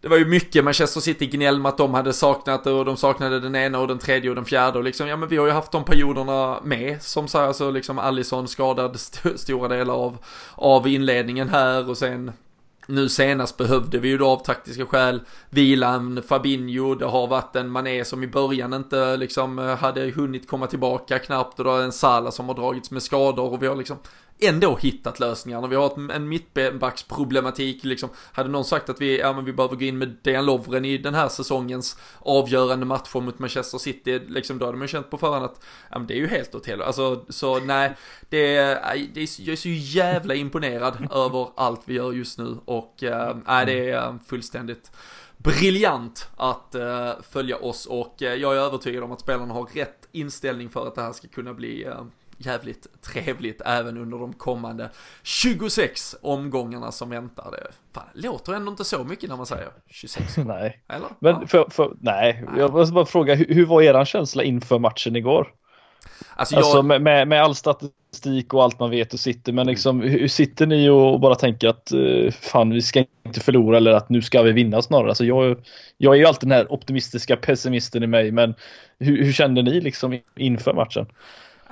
det 0.02 0.08
var 0.08 0.16
ju 0.16 0.24
mycket 0.24 0.64
Manchester 0.64 1.00
City-gnäll 1.00 1.60
med 1.60 1.68
att 1.68 1.78
de 1.78 1.94
hade 1.94 2.12
saknat 2.12 2.66
och 2.66 2.84
de 2.84 2.96
saknade 2.96 3.40
den 3.40 3.56
ena 3.56 3.78
och 3.78 3.88
den 3.88 3.98
tredje 3.98 4.30
och 4.30 4.36
den 4.36 4.44
fjärde 4.44 4.78
och 4.78 4.84
liksom, 4.84 5.08
ja 5.08 5.16
men 5.16 5.28
vi 5.28 5.36
har 5.36 5.46
ju 5.46 5.52
haft 5.52 5.72
de 5.72 5.84
perioderna 5.84 6.60
med, 6.64 7.02
som 7.02 7.28
så 7.28 7.38
alltså 7.38 7.70
liksom 7.70 7.98
Allison 7.98 8.48
skadad 8.48 8.94
st 8.94 9.38
stora 9.38 9.68
delar 9.68 9.94
av, 9.94 10.18
av 10.54 10.88
inledningen 10.88 11.48
här 11.48 11.90
och 11.90 11.98
sen 11.98 12.32
nu 12.86 13.08
senast 13.08 13.56
behövde 13.56 13.98
vi 13.98 14.08
ju 14.08 14.18
då 14.18 14.28
av 14.28 14.44
taktiska 14.44 14.86
skäl 14.86 15.20
vila 15.50 15.94
en 15.94 16.22
Fabinho, 16.22 16.94
det 16.94 17.06
har 17.06 17.26
varit 17.26 17.56
en 17.56 17.70
Mané 17.70 18.04
som 18.04 18.22
i 18.22 18.26
början 18.26 18.74
inte 18.74 19.16
liksom 19.16 19.58
hade 19.58 20.10
hunnit 20.10 20.48
komma 20.48 20.66
tillbaka 20.66 21.18
knappt 21.18 21.58
och 21.58 21.64
då 21.64 21.76
är 21.76 21.82
en 21.82 21.92
Salah 21.92 22.30
som 22.30 22.48
har 22.48 22.54
dragits 22.54 22.90
med 22.90 23.02
skador 23.02 23.52
och 23.52 23.62
vi 23.62 23.66
har 23.66 23.76
liksom 23.76 23.96
ändå 24.48 24.76
hittat 24.76 25.20
lösningar. 25.20 25.68
Vi 25.68 25.76
har 25.76 26.12
en 26.12 26.28
mittbacksproblematik 26.28 27.84
liksom. 27.84 28.08
Hade 28.32 28.48
någon 28.48 28.64
sagt 28.64 28.88
att 28.88 29.00
vi, 29.00 29.18
ja 29.18 29.32
men 29.32 29.44
vi 29.44 29.52
behöver 29.52 29.76
gå 29.76 29.84
in 29.84 29.98
med 29.98 30.16
Dejan 30.22 30.46
Lovren 30.46 30.84
i 30.84 30.98
den 30.98 31.14
här 31.14 31.28
säsongens 31.28 31.96
avgörande 32.18 32.86
matcher 32.86 33.20
mot 33.20 33.38
Manchester 33.38 33.78
City, 33.78 34.20
liksom 34.28 34.58
då 34.58 34.66
hade 34.66 34.78
man 34.78 34.88
känt 34.88 35.10
på 35.10 35.18
förhand 35.18 35.44
att, 35.44 35.64
ja 35.90 35.98
men 35.98 36.06
det 36.06 36.14
är 36.14 36.18
ju 36.18 36.26
helt 36.26 36.54
åt 36.54 36.66
helvete. 36.66 36.86
Alltså, 36.86 37.24
så 37.28 37.60
nej, 37.60 37.96
det 38.28 38.56
är, 38.56 39.08
det 39.14 39.20
är, 39.20 39.40
jag 39.40 39.52
är 39.52 39.56
så 39.56 39.68
jävla 39.68 40.34
imponerad 40.34 41.08
över 41.12 41.48
allt 41.56 41.80
vi 41.84 41.94
gör 41.94 42.12
just 42.12 42.38
nu 42.38 42.58
och, 42.64 43.02
äh, 43.02 43.36
det 43.66 43.90
är 43.90 44.18
fullständigt 44.26 44.90
briljant 45.42 46.28
att 46.36 46.74
uh, 46.74 47.22
följa 47.30 47.56
oss 47.56 47.86
och 47.86 48.22
uh, 48.22 48.28
jag 48.28 48.54
är 48.54 48.58
övertygad 48.58 49.04
om 49.04 49.12
att 49.12 49.20
spelarna 49.20 49.54
har 49.54 49.66
rätt 49.66 50.08
inställning 50.12 50.70
för 50.70 50.86
att 50.86 50.94
det 50.94 51.02
här 51.02 51.12
ska 51.12 51.28
kunna 51.28 51.54
bli 51.54 51.86
uh, 51.86 52.04
jävligt 52.42 52.86
trevligt 53.02 53.62
även 53.64 53.96
under 53.96 54.18
de 54.18 54.32
kommande 54.32 54.90
26 55.22 56.16
omgångarna 56.22 56.92
som 56.92 57.10
väntar. 57.10 57.50
Det 57.50 57.66
fan, 57.94 58.04
låter 58.14 58.52
ändå 58.52 58.70
inte 58.70 58.84
så 58.84 59.04
mycket 59.04 59.28
när 59.28 59.36
man 59.36 59.46
säger 59.46 59.68
26. 59.86 60.36
nej. 60.46 60.82
Eller? 60.88 61.08
Men 61.18 61.48
för, 61.48 61.66
för, 61.70 61.96
nej. 62.00 62.44
nej, 62.48 62.60
jag 62.60 62.72
måste 62.72 62.92
bara 62.92 63.06
fråga, 63.06 63.34
hur, 63.34 63.46
hur 63.54 63.66
var 63.66 63.82
eran 63.82 64.04
känsla 64.04 64.42
inför 64.42 64.78
matchen 64.78 65.16
igår? 65.16 65.52
Alltså, 66.36 66.54
jag... 66.54 66.62
alltså 66.62 66.82
med, 66.82 67.02
med, 67.02 67.28
med, 67.28 67.42
all 67.42 67.54
statistik 67.54 68.54
och 68.54 68.62
allt 68.62 68.80
man 68.80 68.90
vet 68.90 69.14
och 69.14 69.20
sitter, 69.20 69.52
men 69.52 69.66
liksom 69.66 70.00
hur 70.00 70.28
sitter 70.28 70.66
ni 70.66 70.88
och 70.88 71.20
bara 71.20 71.34
tänker 71.34 71.68
att 71.68 71.92
uh, 71.94 72.30
fan 72.30 72.70
vi 72.70 72.82
ska 72.82 73.04
inte 73.26 73.40
förlora 73.40 73.76
eller 73.76 73.92
att 73.92 74.08
nu 74.08 74.22
ska 74.22 74.42
vi 74.42 74.52
vinna 74.52 74.82
snarare? 74.82 75.08
Alltså 75.08 75.24
jag, 75.24 75.56
jag 75.96 76.14
är 76.14 76.18
ju 76.18 76.26
alltid 76.26 76.48
den 76.48 76.58
här 76.58 76.72
optimistiska 76.72 77.36
pessimisten 77.36 78.02
i 78.02 78.06
mig, 78.06 78.30
men 78.30 78.54
hur, 78.98 79.24
hur 79.24 79.32
kände 79.32 79.62
ni 79.62 79.80
liksom 79.80 80.20
inför 80.36 80.74
matchen? 80.74 81.06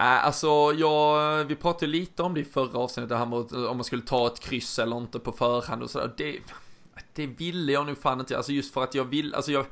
Äh, 0.00 0.26
alltså, 0.26 0.74
jag, 0.78 1.44
vi 1.44 1.56
pratade 1.56 1.86
lite 1.86 2.22
om 2.22 2.34
det 2.34 2.40
i 2.40 2.44
förra 2.44 2.78
avsnittet, 2.78 3.18
här 3.18 3.26
med 3.26 3.66
om 3.68 3.76
man 3.76 3.84
skulle 3.84 4.02
ta 4.02 4.26
ett 4.26 4.40
kryss 4.40 4.78
eller 4.78 4.96
inte 4.96 5.18
på 5.18 5.32
förhand 5.32 5.82
och 5.82 5.90
sådär. 5.90 6.12
Det, 6.16 6.38
det 7.14 7.26
ville 7.26 7.72
jag 7.72 7.86
nog 7.86 7.98
fan 7.98 8.20
inte, 8.20 8.36
alltså 8.36 8.52
just 8.52 8.74
för 8.74 8.82
att 8.82 8.94
jag 8.94 9.04
vill, 9.04 9.34
alltså 9.34 9.52
jag, 9.52 9.66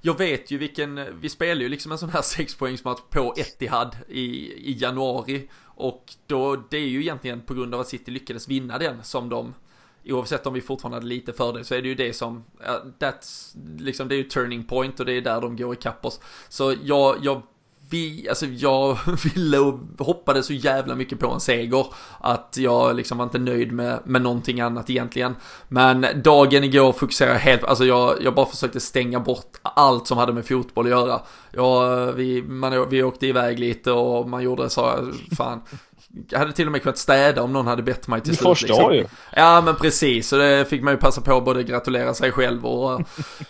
jag 0.00 0.18
vet 0.18 0.50
ju 0.50 0.58
vilken, 0.58 1.20
vi 1.20 1.28
spelar 1.28 1.62
ju 1.62 1.68
liksom 1.68 1.92
en 1.92 1.98
sån 1.98 2.08
här 2.08 2.22
sexpoängsmatch 2.36 3.00
på 3.10 3.34
Etihad 3.36 3.96
i, 4.08 4.52
i 4.70 4.76
januari. 4.78 5.48
Och 5.64 6.14
då, 6.26 6.56
det 6.56 6.76
är 6.76 6.88
ju 6.88 7.00
egentligen 7.00 7.40
på 7.40 7.54
grund 7.54 7.74
av 7.74 7.80
att 7.80 7.88
City 7.88 8.10
lyckades 8.10 8.48
vinna 8.48 8.78
den 8.78 9.02
som 9.02 9.28
de, 9.28 9.54
oavsett 10.04 10.46
om 10.46 10.54
vi 10.54 10.60
fortfarande 10.60 10.96
hade 10.96 11.06
lite 11.06 11.32
fördel 11.32 11.64
så 11.64 11.74
är 11.74 11.82
det 11.82 11.88
ju 11.88 11.94
det 11.94 12.12
som, 12.12 12.36
uh, 12.36 12.90
that's, 12.98 13.56
liksom 13.78 14.08
det 14.08 14.14
är 14.14 14.16
ju 14.16 14.24
turning 14.24 14.64
point 14.64 15.00
och 15.00 15.06
det 15.06 15.12
är 15.12 15.20
där 15.20 15.40
de 15.40 15.56
går 15.56 15.74
ikapp 15.74 16.04
oss. 16.04 16.20
Så 16.48 16.74
jag, 16.84 17.16
jag 17.22 17.42
vi, 17.90 18.28
alltså 18.28 18.46
jag 18.46 18.98
ville 19.34 19.58
och 19.58 19.78
hoppade 19.98 20.42
så 20.42 20.52
jävla 20.52 20.94
mycket 20.94 21.20
på 21.20 21.30
en 21.30 21.40
seger 21.40 21.86
att 22.20 22.56
jag 22.58 22.96
liksom 22.96 23.18
var 23.18 23.24
inte 23.24 23.38
nöjd 23.38 23.72
med, 23.72 23.98
med 24.04 24.22
någonting 24.22 24.60
annat 24.60 24.90
egentligen. 24.90 25.36
Men 25.68 26.06
dagen 26.24 26.64
igår 26.64 26.92
fokuserade 26.92 27.34
jag 27.34 27.40
helt, 27.40 27.64
alltså 27.64 27.84
jag, 27.84 28.22
jag 28.22 28.34
bara 28.34 28.46
försökte 28.46 28.80
stänga 28.80 29.20
bort 29.20 29.58
allt 29.62 30.06
som 30.06 30.18
hade 30.18 30.32
med 30.32 30.46
fotboll 30.46 30.86
att 30.86 30.90
göra. 30.90 31.20
Ja, 31.52 32.04
vi, 32.12 32.42
man, 32.42 32.88
vi 32.88 33.02
åkte 33.02 33.26
iväg 33.26 33.58
lite 33.58 33.92
och 33.92 34.28
man 34.28 34.42
gjorde 34.42 34.70
så, 34.70 35.12
fan, 35.36 35.60
jag 36.28 36.38
hade 36.38 36.52
till 36.52 36.66
och 36.66 36.72
med 36.72 36.82
kunnat 36.82 36.98
städa 36.98 37.42
om 37.42 37.52
någon 37.52 37.66
hade 37.66 37.82
bett 37.82 38.08
mig 38.08 38.20
till 38.20 38.36
slut. 38.36 38.48
Du 38.48 38.54
förstår 38.54 38.90
liksom. 38.90 38.94
ju. 38.94 39.06
Ja 39.36 39.60
men 39.60 39.76
precis, 39.76 40.28
så 40.28 40.36
det 40.36 40.64
fick 40.64 40.82
man 40.82 40.94
ju 40.94 40.98
passa 41.00 41.20
på 41.20 41.36
att 41.36 41.44
både 41.44 41.62
gratulera 41.62 42.14
sig 42.14 42.32
själv 42.32 42.66
och 42.66 43.00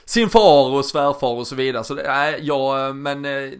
sin 0.04 0.28
far 0.28 0.70
och 0.70 0.84
svärfar 0.84 1.34
och 1.34 1.46
så 1.46 1.54
vidare. 1.54 1.84
Så 1.84 1.94
det, 1.94 2.02
nej, 2.06 2.38
ja, 2.42 2.92
men 2.92 3.24
eh, 3.24 3.50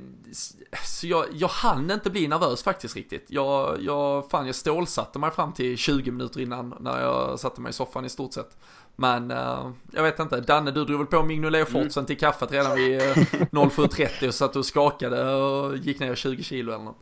så 0.84 1.06
jag, 1.06 1.24
jag 1.32 1.48
hann 1.48 1.90
inte 1.90 2.10
bli 2.10 2.28
nervös 2.28 2.62
faktiskt 2.62 2.96
riktigt. 2.96 3.26
Jag, 3.28 3.76
jag, 3.80 4.30
fan 4.30 4.46
jag 4.46 4.54
stålsatte 4.54 5.18
mig 5.18 5.30
fram 5.30 5.52
till 5.52 5.76
20 5.76 6.10
minuter 6.10 6.40
innan 6.40 6.74
när 6.80 7.00
jag 7.00 7.40
satte 7.40 7.60
mig 7.60 7.70
i 7.70 7.72
soffan 7.72 8.04
i 8.04 8.08
stort 8.08 8.32
sett. 8.32 8.56
Men 8.96 9.30
uh, 9.30 9.70
jag 9.92 10.02
vet 10.02 10.18
inte, 10.18 10.40
Danne 10.40 10.70
du 10.70 10.84
drog 10.84 10.98
väl 10.98 11.06
på 11.06 11.22
Mignolet-shortsen 11.22 11.98
mm. 11.98 12.06
till 12.06 12.18
kaffet 12.18 12.52
redan 12.52 12.74
vid 12.74 13.02
uh, 13.02 13.06
07.30 13.06 14.28
och 14.28 14.34
satt 14.34 14.56
och 14.56 14.66
skakade 14.66 15.34
och 15.34 15.76
gick 15.76 16.00
ner 16.00 16.14
20 16.14 16.42
kilo 16.42 16.72
eller 16.72 16.84
något. 16.84 16.98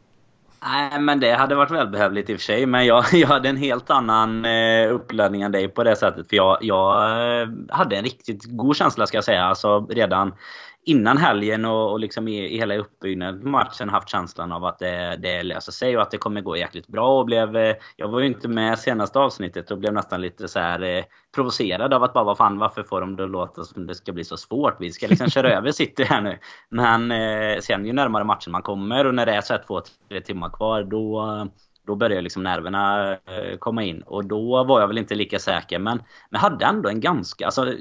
Nej, 0.65 1.01
men 1.01 1.21
det 1.21 1.35
hade 1.35 1.55
varit 1.55 1.71
välbehövligt 1.71 2.31
i 2.31 2.35
och 2.35 2.39
för 2.39 2.45
sig. 2.45 2.67
Men 2.67 2.87
jag, 2.87 3.05
jag 3.13 3.29
hade 3.29 3.49
en 3.49 3.57
helt 3.57 3.91
annan 3.91 4.45
eh, 4.45 4.95
uppladdning 4.95 5.43
än 5.43 5.53
dig 5.53 5.69
på 5.69 5.85
det 5.85 5.97
sättet. 5.97 6.29
För 6.29 6.37
jag, 6.37 6.59
jag 6.61 7.11
eh, 7.41 7.49
hade 7.71 7.97
en 7.97 8.05
riktigt 8.05 8.45
god 8.45 8.77
känsla 8.77 9.07
ska 9.07 9.17
jag 9.17 9.25
säga. 9.25 9.45
Alltså 9.45 9.87
redan 9.87 10.35
innan 10.85 11.18
helgen 11.18 11.64
och, 11.64 11.92
och 11.92 12.01
liksom 12.01 12.29
i, 12.29 12.55
i 12.55 12.59
hela 12.59 12.77
uppbyggnaden 12.77 13.42
på 13.42 13.49
matchen 13.49 13.88
haft 13.88 14.09
känslan 14.09 14.53
av 14.53 14.64
att 14.64 14.79
det, 14.79 15.16
det 15.23 15.42
löser 15.42 15.73
sig 15.73 15.97
och 15.97 16.03
att 16.03 16.11
det 16.11 16.18
kommer 16.18 16.40
gå 16.40 16.57
jäkligt 16.57 16.87
bra. 16.87 17.18
Och 17.18 17.27
blev, 17.27 17.57
eh, 17.57 17.77
jag 17.97 18.09
var 18.09 18.21
ju 18.21 18.27
inte 18.27 18.49
med 18.49 18.79
senaste 18.79 19.18
avsnittet 19.18 19.71
och 19.71 19.79
blev 19.79 19.92
nästan 19.92 20.21
lite 20.21 20.49
så 20.49 20.59
här 20.59 20.83
eh, 20.83 21.05
provocerad 21.35 21.95
av 21.95 22.03
att 22.03 22.12
bara 22.12 22.25
vad 22.25 22.37
fan 22.37 22.59
varför 22.59 22.83
får 22.83 23.01
de 23.01 23.16
det 23.16 23.25
att 23.25 23.31
låta 23.31 23.64
som 23.64 23.87
det 23.87 23.95
ska 23.95 24.12
bli 24.12 24.25
så 24.25 24.37
svårt? 24.37 24.77
Vi 24.81 24.92
ska 24.92 25.07
liksom 25.07 25.31
köra 25.31 25.53
över 25.57 25.73
City 25.73 26.05
här 26.05 26.21
nu. 26.21 26.38
Men 26.68 27.11
eh, 27.11 27.61
sen 27.61 27.87
ju 27.87 27.92
närmare 27.92 28.25
matchen 28.25 28.53
man 28.53 28.62
kommer 28.62 29.07
och 29.07 29.14
när 29.14 29.27
det 29.27 29.35
är 29.35 29.40
så 29.40 29.53
här 29.53 29.62
två, 29.66 29.83
tre 30.09 30.21
timmar 30.21 30.51
kvar 30.51 30.83
då 30.83 31.47
då 31.87 31.95
började 31.95 32.23
liksom 32.23 32.42
nerverna 32.42 33.12
eh, 33.12 33.59
komma 33.59 33.83
in. 33.83 34.03
Och 34.03 34.25
då 34.25 34.64
var 34.64 34.81
jag 34.81 34.88
väl 34.88 34.99
inte 34.99 35.14
lika 35.14 35.38
säker 35.38 35.79
men, 35.79 36.03
men 36.31 36.40
hade 36.40 36.64
ändå 36.64 36.88
en 36.88 37.01
ganska, 37.01 37.45
alltså 37.45 37.75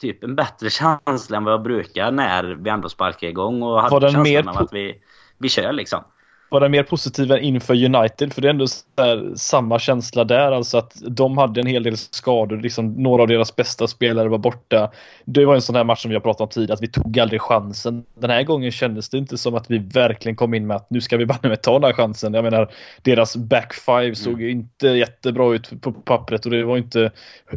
typ 0.00 0.24
en 0.24 0.36
bättre 0.36 0.70
känsla 1.06 1.36
än 1.36 1.44
vad 1.44 1.52
jag 1.52 1.62
brukar 1.62 2.10
när 2.10 2.44
vi 2.44 2.70
ändå 2.70 2.88
sparkar 2.88 3.28
igång 3.28 3.62
och 3.62 3.82
hade 3.82 4.00
känslan 4.00 4.22
mer... 4.22 4.48
av 4.48 4.58
att 4.58 4.72
vi, 4.72 5.02
vi 5.38 5.48
kör 5.48 5.72
liksom 5.72 6.04
var 6.48 6.60
den 6.60 6.70
mer 6.70 6.82
positiv 6.82 7.32
än 7.32 7.38
inför 7.38 7.84
United? 7.84 8.32
För 8.32 8.42
det 8.42 8.48
är 8.48 8.50
ändå 8.50 8.66
här, 8.96 9.32
samma 9.34 9.78
känsla 9.78 10.24
där, 10.24 10.52
alltså 10.52 10.78
att 10.78 10.92
de 11.08 11.38
hade 11.38 11.60
en 11.60 11.66
hel 11.66 11.82
del 11.82 11.96
skador, 11.96 12.56
liksom 12.56 12.92
några 12.92 13.22
av 13.22 13.28
deras 13.28 13.56
bästa 13.56 13.86
spelare 13.86 14.28
var 14.28 14.38
borta. 14.38 14.90
Det 15.24 15.44
var 15.44 15.54
en 15.54 15.62
sån 15.62 15.76
här 15.76 15.84
match 15.84 16.02
som 16.02 16.08
vi 16.08 16.14
har 16.14 16.20
pratat 16.20 16.40
om 16.40 16.48
tidigare, 16.48 16.74
att 16.74 16.82
vi 16.82 16.88
tog 16.88 17.18
aldrig 17.18 17.40
chansen. 17.40 18.04
Den 18.14 18.30
här 18.30 18.42
gången 18.42 18.72
kändes 18.72 19.08
det 19.08 19.18
inte 19.18 19.38
som 19.38 19.54
att 19.54 19.70
vi 19.70 19.78
verkligen 19.78 20.36
kom 20.36 20.54
in 20.54 20.66
med 20.66 20.76
att 20.76 20.90
nu 20.90 21.00
ska 21.00 21.16
vi 21.16 21.26
bara 21.26 21.56
ta 21.62 21.72
den 21.72 21.84
här 21.84 21.92
chansen. 21.92 22.34
Jag 22.34 22.44
menar, 22.44 22.70
deras 23.02 23.36
back 23.36 23.74
five 23.74 24.14
såg 24.14 24.42
mm. 24.42 24.50
inte 24.50 24.88
jättebra 24.88 25.54
ut 25.54 25.80
på 25.80 25.92
pappret 25.92 26.44
och 26.44 26.50
det 26.50 26.64
var 26.64 26.78
inte 26.78 27.10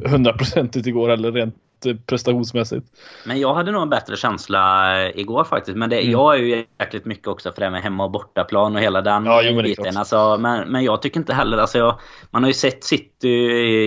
hundraprocentigt 0.06 0.88
igår 0.88 1.10
heller 1.10 1.32
rent 1.32 1.56
Eh, 1.86 1.96
prestationsmässigt. 2.06 2.88
Men 3.26 3.40
jag 3.40 3.54
hade 3.54 3.72
nog 3.72 3.82
en 3.82 3.90
bättre 3.90 4.18
känsla 4.18 4.94
eh, 5.04 5.20
igår 5.20 5.44
faktiskt. 5.44 5.78
Men 5.78 5.90
det, 5.90 6.00
mm. 6.00 6.12
jag 6.12 6.36
är 6.36 6.40
ju 6.40 6.66
jäkligt 6.80 7.06
mycket 7.06 7.28
också 7.28 7.52
för 7.52 7.62
det 7.62 7.70
med 7.70 7.82
hemma 7.82 8.04
och 8.04 8.12
bortaplan 8.12 8.76
och 8.76 8.82
hela 8.82 9.02
den 9.02 9.26
ja, 9.26 9.42
jo, 9.44 9.62
biten. 9.62 9.98
Alltså, 9.98 10.38
men, 10.40 10.70
men 10.70 10.84
jag 10.84 11.02
tycker 11.02 11.20
inte 11.20 11.34
heller... 11.34 11.58
Alltså 11.58 11.78
jag, 11.78 12.00
man 12.32 12.44
har 12.44 12.50
ju 12.50 12.54
sett 12.54 12.84
City 12.84 13.30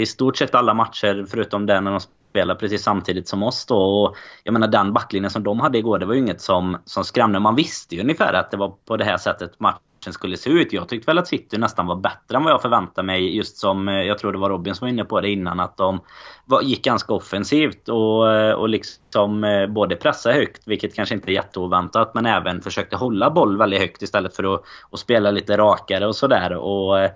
i 0.01 0.07
stort 0.07 0.37
sett 0.37 0.55
alla 0.55 0.75
matcher 0.75 1.27
förutom 1.31 1.67
den 1.67 1.85
när 1.85 1.91
de 1.91 2.01
spelar 2.35 2.55
precis 2.55 2.83
samtidigt 2.83 3.29
som 3.29 3.43
oss 3.43 3.67
då. 3.67 3.79
Och 3.79 4.17
jag 4.45 4.53
menar 4.53 4.69
den 4.69 4.93
backlinjen 4.93 5.31
som 5.31 5.43
de 5.43 5.61
hade 5.61 5.79
igår, 5.79 5.99
det 5.99 6.07
var 6.07 6.15
ju 6.15 6.21
inget 6.21 6.41
som, 6.41 6.77
som 6.85 7.05
skrämde. 7.05 7.41
Man 7.41 7.55
visste 7.55 7.95
ju 7.95 8.01
ungefär 8.01 8.33
att 8.33 8.51
det 8.51 8.57
var 8.57 8.75
på 8.89 8.97
det 8.97 9.05
här 9.05 9.17
sättet 9.17 9.61
matchen 9.61 10.13
skulle 10.13 10.37
se 10.37 10.51
ut. 10.51 10.73
Jag 10.73 10.89
tyckte 10.89 11.11
väl 11.11 11.19
att 11.19 11.29
City 11.29 11.59
nästan 11.59 11.87
var 11.87 11.97
bättre 11.97 12.37
än 12.37 12.45
vad 12.45 12.53
jag 12.53 12.63
förväntade 12.63 13.07
mig. 13.07 13.37
Just 13.37 13.57
som, 13.57 13.89
eh, 13.89 13.95
jag 13.95 14.19
tror 14.19 14.33
det 14.33 14.39
var 14.39 14.51
Robin 14.51 14.75
som 14.75 14.85
var 14.85 14.91
inne 14.91 15.05
på 15.05 15.21
det 15.21 15.31
innan, 15.31 15.61
att 15.61 15.77
de 15.77 16.01
var, 16.45 16.63
gick 16.63 16.85
ganska 16.85 17.13
offensivt 17.13 17.89
och, 17.89 18.33
eh, 18.33 18.53
och 18.53 18.69
liksom 18.69 19.45
eh, 19.45 19.67
både 19.67 19.97
pressade 19.97 20.35
högt, 20.35 20.63
vilket 20.67 20.95
kanske 20.95 21.15
inte 21.15 21.31
är 21.31 21.35
jätteoväntat, 21.35 22.15
men 22.15 22.27
även 22.27 22.61
försökte 22.61 22.97
hålla 22.97 23.31
boll 23.31 23.59
väldigt 23.59 23.81
högt 23.81 24.03
istället 24.03 24.37
för 24.37 24.55
att, 24.55 24.63
att 24.91 24.99
spela 25.01 25.31
lite 25.31 25.57
rakare 25.57 26.07
och 26.07 26.17
sådär. 26.17 26.57
Och 26.57 27.11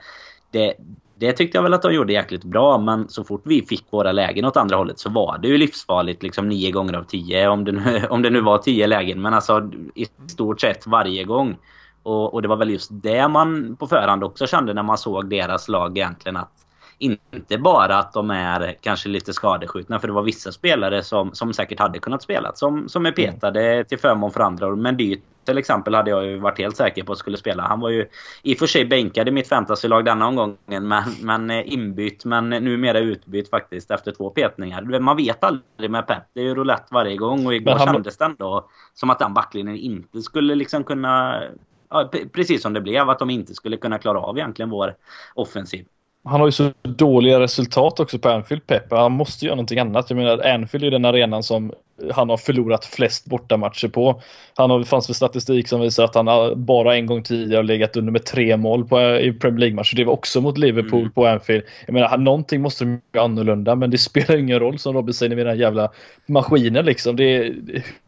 det, 0.50 0.74
det 1.18 1.32
tyckte 1.32 1.58
jag 1.58 1.62
väl 1.62 1.74
att 1.74 1.82
de 1.82 1.92
gjorde 1.92 2.12
jäkligt 2.12 2.44
bra, 2.44 2.78
men 2.78 3.08
så 3.08 3.24
fort 3.24 3.42
vi 3.44 3.62
fick 3.62 3.84
våra 3.90 4.12
lägen 4.12 4.44
åt 4.44 4.56
andra 4.56 4.76
hållet 4.76 4.98
så 4.98 5.10
var 5.10 5.38
det 5.38 5.48
ju 5.48 5.58
livsfarligt 5.58 6.22
liksom 6.22 6.48
nio 6.48 6.70
gånger 6.70 6.94
av 6.94 7.02
tio. 7.02 7.48
Om 7.48 7.64
det 7.64 7.72
nu, 7.72 8.06
om 8.10 8.22
det 8.22 8.30
nu 8.30 8.40
var 8.40 8.58
tio 8.58 8.86
lägen, 8.86 9.22
men 9.22 9.34
alltså 9.34 9.70
i 9.94 10.06
stort 10.26 10.60
sett 10.60 10.86
varje 10.86 11.24
gång. 11.24 11.58
Och, 12.02 12.34
och, 12.34 12.42
det 12.42 12.48
var 12.48 12.56
väl 12.56 12.70
just 12.70 12.90
det 12.92 13.28
man 13.28 13.76
på 13.76 13.86
förhand 13.86 14.24
också 14.24 14.46
kände 14.46 14.74
när 14.74 14.82
man 14.82 14.98
såg 14.98 15.30
deras 15.30 15.68
lag 15.68 15.98
egentligen. 15.98 16.36
Att 16.36 16.52
inte 16.98 17.58
bara 17.58 17.98
att 17.98 18.12
de 18.12 18.30
är 18.30 18.76
kanske 18.80 19.08
lite 19.08 19.32
skadeskjutna, 19.32 19.98
för 19.98 20.08
det 20.08 20.14
var 20.14 20.22
vissa 20.22 20.52
spelare 20.52 21.02
som, 21.02 21.30
som 21.32 21.52
säkert 21.52 21.78
hade 21.80 21.98
kunnat 21.98 22.22
spela. 22.22 22.52
Som, 22.54 22.88
som 22.88 23.06
är 23.06 23.12
petade 23.12 23.72
mm. 23.72 23.84
till 23.84 23.98
förmån 23.98 24.30
för 24.30 24.40
andra. 24.40 24.76
Men 24.76 24.96
Dyrt 24.96 25.22
till 25.48 25.58
exempel 25.58 25.94
hade 25.94 26.10
jag 26.10 26.26
ju 26.26 26.38
varit 26.38 26.58
helt 26.58 26.76
säker 26.76 27.02
på 27.02 27.12
att 27.12 27.18
skulle 27.18 27.36
spela. 27.36 27.62
Han 27.62 27.80
var 27.80 27.90
ju 27.90 28.06
i 28.42 28.54
och 28.54 28.58
för 28.58 28.66
sig 28.66 28.84
bänkad 28.84 29.28
i 29.28 29.30
mitt 29.30 29.48
fantasylag 29.48 30.04
denna 30.04 30.26
omgången. 30.26 30.56
Men, 30.66 31.02
men 31.22 31.50
eh, 31.50 31.72
inbytt, 31.72 32.24
men 32.24 32.48
numera 32.50 32.98
utbytt 32.98 33.50
faktiskt 33.50 33.90
efter 33.90 34.12
två 34.12 34.30
petningar. 34.30 35.00
Man 35.00 35.16
vet 35.16 35.44
aldrig 35.44 35.90
med 35.90 36.06
Pep. 36.06 36.22
Det 36.34 36.40
är 36.40 36.44
ju 36.44 36.54
roulette 36.54 36.94
varje 36.94 37.16
gång. 37.16 37.46
Och 37.46 37.54
igår 37.54 37.72
han... 37.72 37.94
kändes 37.94 38.16
det 38.16 38.24
ändå 38.24 38.68
som 38.94 39.10
att 39.10 39.18
den 39.18 39.34
backlinjen 39.34 39.76
inte 39.76 40.22
skulle 40.22 40.54
liksom 40.54 40.84
kunna 40.84 41.42
ja, 41.90 42.10
precis 42.32 42.62
som 42.62 42.72
det 42.72 42.80
blev, 42.80 43.10
att 43.10 43.18
de 43.18 43.30
inte 43.30 43.54
skulle 43.54 43.76
kunna 43.76 43.98
klara 43.98 44.20
av 44.20 44.38
egentligen 44.38 44.70
vår 44.70 44.94
offensiv. 45.34 45.86
Han 46.24 46.40
har 46.40 46.48
ju 46.48 46.52
så 46.52 46.72
dåliga 46.82 47.40
resultat 47.40 48.00
också 48.00 48.18
på 48.18 48.28
Anfield, 48.28 48.66
Pep. 48.66 48.90
Han 48.90 49.12
måste 49.12 49.44
göra 49.44 49.54
någonting 49.54 49.78
annat. 49.78 50.10
Jag 50.10 50.16
menar, 50.16 50.46
Anfield 50.54 50.84
är 50.84 50.90
den 50.90 51.04
arenan 51.04 51.42
som 51.42 51.72
han 52.12 52.30
har 52.30 52.36
förlorat 52.36 52.84
flest 52.84 53.24
bortamatcher 53.24 53.88
på. 53.88 54.22
Han 54.56 54.70
har, 54.70 54.82
fanns 54.82 55.06
för 55.06 55.14
statistik 55.14 55.68
som 55.68 55.80
visar 55.80 56.04
att 56.04 56.14
han 56.14 56.52
bara 56.64 56.96
en 56.96 57.06
gång 57.06 57.22
tidigare 57.22 57.58
har 57.58 57.62
legat 57.62 57.96
under 57.96 58.12
med 58.12 58.24
tre 58.24 58.56
mål 58.56 58.84
på, 58.84 59.00
i 59.00 59.32
Premier 59.32 59.60
League-matcher. 59.60 59.96
Det 59.96 60.04
var 60.04 60.12
också 60.12 60.40
mot 60.40 60.58
Liverpool 60.58 61.00
mm. 61.00 61.12
på 61.12 61.26
Anfield. 61.26 61.62
Jag 61.86 61.92
menar, 61.92 62.18
någonting 62.18 62.60
måste 62.60 62.84
bli 62.84 63.20
annorlunda, 63.20 63.74
men 63.74 63.90
det 63.90 63.98
spelar 64.08 64.36
ingen 64.36 64.58
roll 64.58 64.78
som 64.78 64.94
Robin 64.94 65.14
säger 65.14 65.36
med 65.36 65.46
den 65.46 65.58
jävla 65.58 65.90
maskinen 66.26 66.84
liksom. 66.84 67.16
Det 67.16 67.36
är, 67.36 67.42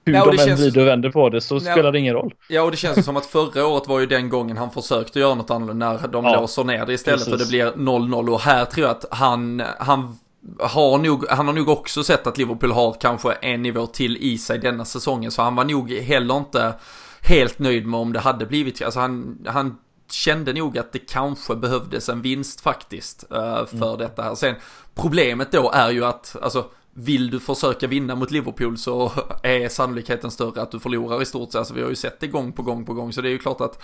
hur 0.05 0.15
ja, 0.15 0.33
de 0.33 0.51
än 0.51 0.57
vrider 0.57 0.81
och 0.81 0.87
vänder 0.87 1.11
på 1.11 1.29
det 1.29 1.41
så 1.41 1.55
ja, 1.55 1.61
spelar 1.61 1.93
det 1.93 1.99
ingen 1.99 2.15
roll. 2.15 2.35
Ja, 2.49 2.63
och 2.63 2.71
det 2.71 2.77
känns 2.77 3.05
som 3.05 3.17
att 3.17 3.27
förra 3.27 3.67
året 3.67 3.89
var 3.89 4.01
ju 4.01 4.07
den 4.07 4.29
gången 4.29 4.57
han 4.57 4.71
försökte 4.71 5.21
göra 5.21 5.35
något 5.35 5.51
annorlunda 5.51 5.93
när 5.93 6.09
de 6.09 6.25
ja, 6.25 6.41
låser 6.41 6.65
ner 6.65 6.87
det 6.87 6.93
istället 6.93 7.19
precis. 7.19 7.33
och 7.33 7.39
det 7.39 7.49
blir 7.49 7.67
0-0 7.73 8.33
och 8.33 8.41
här 8.41 8.65
tror 8.65 8.87
jag 8.87 8.97
att 8.97 9.05
han, 9.11 9.63
han 9.79 10.19
har 10.59 10.99
nog, 10.99 11.27
han 11.29 11.47
har 11.47 11.55
nog 11.55 11.69
också 11.69 12.05
sett 12.05 12.27
att 12.27 12.39
Liverpool 12.39 12.73
har 12.73 12.97
kanske 13.01 13.33
en 13.33 13.63
nivå 13.63 13.87
till 13.87 14.17
i 14.17 14.39
sig 14.39 14.59
denna 14.59 14.85
säsongen. 14.85 15.31
Så 15.31 15.43
han 15.43 15.57
var 15.57 15.65
nog 15.65 15.91
heller 15.91 16.37
inte 16.37 16.75
helt 17.23 17.59
nöjd 17.59 17.87
med 17.87 18.01
om 18.01 18.13
det 18.13 18.21
hade 18.21 18.47
blivit, 18.47 18.83
alltså 18.83 19.01
han, 19.01 19.39
han 19.47 19.79
kände 20.11 20.53
nog 20.53 20.79
att 20.79 20.93
det 20.93 20.99
kanske 20.99 21.57
behövdes 21.57 22.09
en 22.09 22.23
vinst 22.23 22.61
faktiskt 22.61 23.25
uh, 23.33 23.67
för 23.67 23.87
mm. 23.87 23.99
detta 23.99 24.23
här. 24.23 24.35
Sen 24.35 24.55
problemet 24.95 25.53
då 25.53 25.71
är 25.71 25.91
ju 25.91 26.05
att, 26.05 26.37
alltså 26.43 26.65
vill 26.95 27.31
du 27.31 27.41
försöka 27.41 27.87
vinna 27.87 28.15
mot 28.15 28.31
Liverpool 28.31 28.79
så 28.79 29.13
är 29.43 29.69
sannolikheten 29.69 30.31
större 30.31 30.63
att 30.63 30.71
du 30.71 30.81
förlorar 30.81 31.23
i 31.23 31.27
stort 31.27 31.53
sett. 31.53 31.59
Alltså 31.59 31.75
vi 31.75 31.83
har 31.83 31.89
ju 31.89 31.95
sett 31.95 32.21
det 32.21 32.27
gång 32.27 32.53
på 32.53 32.63
gång 32.63 32.85
på 32.85 32.95
gång 32.95 33.13
så 33.13 33.21
det 33.21 33.29
är 33.29 33.33
ju 33.33 33.39
klart 33.39 33.61
att 33.61 33.83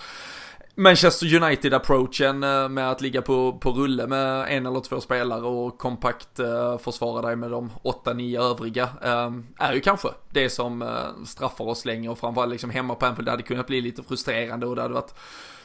Manchester 0.79 1.35
United-approachen 1.35 2.43
eh, 2.43 2.69
med 2.69 2.91
att 2.91 3.01
ligga 3.01 3.21
på, 3.21 3.53
på 3.53 3.71
rulle 3.71 4.07
med 4.07 4.57
en 4.57 4.65
eller 4.65 4.79
två 4.79 5.01
spelare 5.01 5.41
och 5.41 5.77
kompakt 5.77 6.39
uh, 6.39 6.77
försvara 6.77 7.21
dig 7.21 7.35
med 7.35 7.51
de 7.51 7.71
8-9 7.83 8.41
övriga 8.41 8.83
uh, 8.83 9.39
är 9.57 9.73
ju 9.73 9.79
kanske 9.79 10.07
det 10.29 10.49
som 10.49 10.89
straffar 11.25 11.65
oss 11.65 11.85
länge 11.85 12.09
och 12.09 12.19
framförallt 12.19 12.51
liksom 12.51 12.69
hemma 12.69 12.95
på 12.95 13.05
Anfield 13.05 13.27
det 13.27 13.31
hade 13.31 13.43
kunnat 13.43 13.67
bli 13.67 13.81
lite 13.81 14.03
frustrerande 14.03 14.65
och 14.65 14.75
det 14.75 14.81
hade 14.81 14.93
varit 14.93 15.15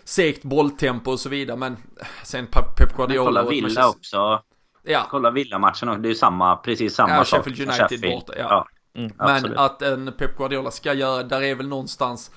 segt 0.05 0.43
bolltempo 0.43 1.11
och 1.11 1.21
så 1.21 1.29
vidare 1.29 1.57
men 1.57 1.77
sen 2.25 2.47
Pep 2.47 2.97
Guardiola 2.97 3.25
men 3.25 3.35
kolla 3.35 3.51
Villa 3.51 3.63
Manchester... 3.63 3.89
också. 3.89 4.43
Ja. 4.83 5.07
Kolla 5.11 5.31
Villa-matchen 5.31 6.03
det 6.03 6.09
är 6.09 6.11
ju 6.11 6.15
samma, 6.15 6.57
precis 6.57 6.95
samma 6.95 7.15
ja, 7.15 7.25
sak. 7.25 7.45
Sheffield 7.45 7.61
United 7.61 7.89
Sheffield. 7.91 8.15
borta, 8.15 8.33
ja. 8.37 8.47
ja. 8.51 8.69
Mm, 9.01 9.13
men 9.19 9.59
att 9.59 9.83
en 9.83 10.13
Pep 10.13 10.37
Guardiola 10.37 10.71
ska 10.71 10.95
göra, 10.95 11.23
där 11.23 11.43
är 11.43 11.55
väl 11.55 11.69
någonstans 11.69 12.31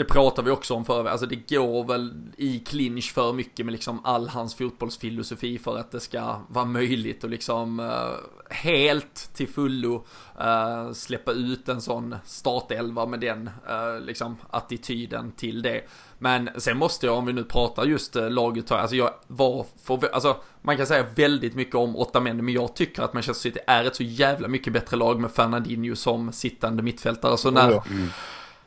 det 0.00 0.04
pratar 0.04 0.42
vi 0.42 0.50
också 0.50 0.74
om 0.74 0.84
förr, 0.84 1.04
alltså 1.04 1.26
det 1.26 1.56
går 1.56 1.84
väl 1.84 2.14
i 2.36 2.58
clinch 2.58 3.12
för 3.12 3.32
mycket 3.32 3.66
med 3.66 3.72
liksom 3.72 4.04
all 4.04 4.28
hans 4.28 4.54
fotbollsfilosofi 4.54 5.58
för 5.58 5.78
att 5.78 5.90
det 5.90 6.00
ska 6.00 6.40
vara 6.48 6.64
möjligt 6.64 7.24
att 7.24 7.30
liksom 7.30 7.80
uh, 7.80 8.14
helt 8.50 9.30
till 9.34 9.48
fullo 9.48 10.04
uh, 10.40 10.92
släppa 10.92 11.32
ut 11.32 11.68
en 11.68 11.80
sån 11.80 12.16
startelva 12.24 13.06
med 13.06 13.20
den 13.20 13.50
uh, 13.70 14.00
liksom 14.00 14.36
attityden 14.50 15.32
till 15.32 15.62
det. 15.62 15.82
Men 16.18 16.50
sen 16.56 16.78
måste 16.78 17.06
jag, 17.06 17.18
om 17.18 17.26
vi 17.26 17.32
nu 17.32 17.44
pratar 17.44 17.84
just 17.84 18.14
laguttag, 18.14 18.78
alltså 18.78 18.96
jag 18.96 19.10
var 19.26 19.66
för, 19.84 20.14
alltså 20.14 20.36
man 20.62 20.76
kan 20.76 20.86
säga 20.86 21.06
väldigt 21.14 21.54
mycket 21.54 21.74
om 21.74 21.96
åtta 21.96 22.20
män, 22.20 22.44
men 22.44 22.54
jag 22.54 22.76
tycker 22.76 23.02
att 23.02 23.14
Manchester 23.14 23.50
City 23.50 23.60
är 23.66 23.84
ett 23.84 23.96
så 23.96 24.02
jävla 24.02 24.48
mycket 24.48 24.72
bättre 24.72 24.96
lag 24.96 25.20
med 25.20 25.30
Fernandinho 25.30 25.96
som 25.96 26.32
sittande 26.32 26.82
mittfältare. 26.82 27.36
Så 27.36 27.50
när, 27.50 27.70
oh, 27.70 27.86
mm 27.90 28.08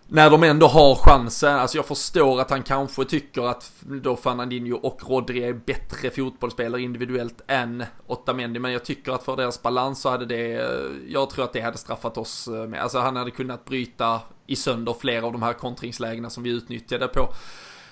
när 0.07 0.29
de 0.29 0.43
ändå 0.43 0.67
har 0.67 0.95
chansen, 0.95 1.55
alltså 1.55 1.77
jag 1.77 1.85
förstår 1.85 2.41
att 2.41 2.49
han 2.49 2.63
kanske 2.63 3.05
tycker 3.05 3.41
att 3.41 3.71
då 3.81 4.15
Fernandinho 4.15 4.77
och 4.77 5.09
Rodri 5.09 5.43
är 5.43 5.53
bättre 5.53 6.09
fotbollsspelare 6.09 6.81
individuellt 6.81 7.41
än 7.47 7.85
Otamendi, 8.07 8.59
men 8.59 8.71
jag 8.71 8.85
tycker 8.85 9.11
att 9.11 9.23
för 9.23 9.35
deras 9.35 9.61
balans 9.61 10.01
så 10.01 10.09
hade 10.09 10.25
det, 10.25 10.69
jag 11.07 11.29
tror 11.29 11.45
att 11.45 11.53
det 11.53 11.61
hade 11.61 11.77
straffat 11.77 12.17
oss 12.17 12.47
eh, 12.47 12.67
med, 12.67 12.81
alltså 12.81 12.99
han 12.99 13.15
hade 13.15 13.31
kunnat 13.31 13.65
bryta 13.65 14.21
i 14.47 14.55
sönder 14.55 14.95
flera 14.99 15.25
av 15.25 15.31
de 15.31 15.43
här 15.43 15.53
kontringslägena 15.53 16.29
som 16.29 16.43
vi 16.43 16.49
utnyttjade 16.49 17.07
på 17.07 17.33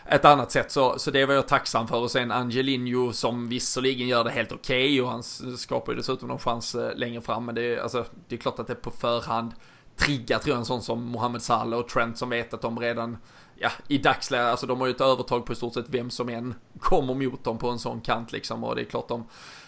ett 0.06 0.26
annat 0.26 0.52
sätt. 0.52 0.72
Så, 0.72 1.00
så 1.00 1.12
det 1.12 1.26
var 1.26 1.34
jag 1.34 1.48
tacksam 1.48 1.88
för. 1.88 1.98
Och 1.98 2.12
sen 2.12 2.32
Angelinho 2.32 3.14
som 3.14 3.50
visserligen 3.50 4.08
gör 4.08 4.24
det 4.24 4.30
helt 4.30 4.52
okej 4.52 4.86
okay, 4.86 5.02
och 5.02 5.10
han 5.10 5.24
skapar 5.58 5.92
ju 5.92 5.98
dessutom 5.98 6.28
någon 6.28 6.40
chans 6.40 6.76
eh, 6.76 6.96
längre 6.96 7.22
fram. 7.22 7.46
Men 7.46 7.56
det 7.56 7.76
är, 7.76 7.82
alltså, 7.82 8.06
det 8.28 8.36
är 8.36 8.40
klart 8.40 8.60
att 8.60 8.68
det 8.68 8.76
på 8.76 8.92
förhand 8.92 9.52
trigga 9.96 10.40
tror 10.40 10.54
jag 10.54 10.60
en 10.60 10.66
sån 10.66 10.82
som 10.82 11.04
Mohamed 11.04 11.42
Salah 11.42 11.80
och 11.80 11.88
Trent 11.88 12.18
som 12.18 12.30
vet 12.30 12.54
att 12.54 12.62
de 12.62 12.80
redan 12.80 13.18
ja, 13.56 13.70
i 13.88 13.98
dagsläget, 13.98 14.48
alltså 14.48 14.68
de 14.68 14.80
har 14.80 14.88
ju 14.88 14.94
ett 14.94 15.02
övertag 15.02 15.46
på 15.46 15.54
i 15.54 15.56
stort 15.56 15.74
sett 15.74 15.90
vem 15.90 16.10
som 16.10 16.30
än 16.30 16.56
kommer 16.80 17.14
mot 17.14 17.44
dem 17.44 17.58
på 17.58 17.70
en 17.70 17.80
sån 17.80 18.02
kant 18.02 18.32
liksom 18.32 18.64
och 18.64 18.76
det 18.76 18.82
är 18.82 18.86
klart 18.86 19.08
de 19.08 19.24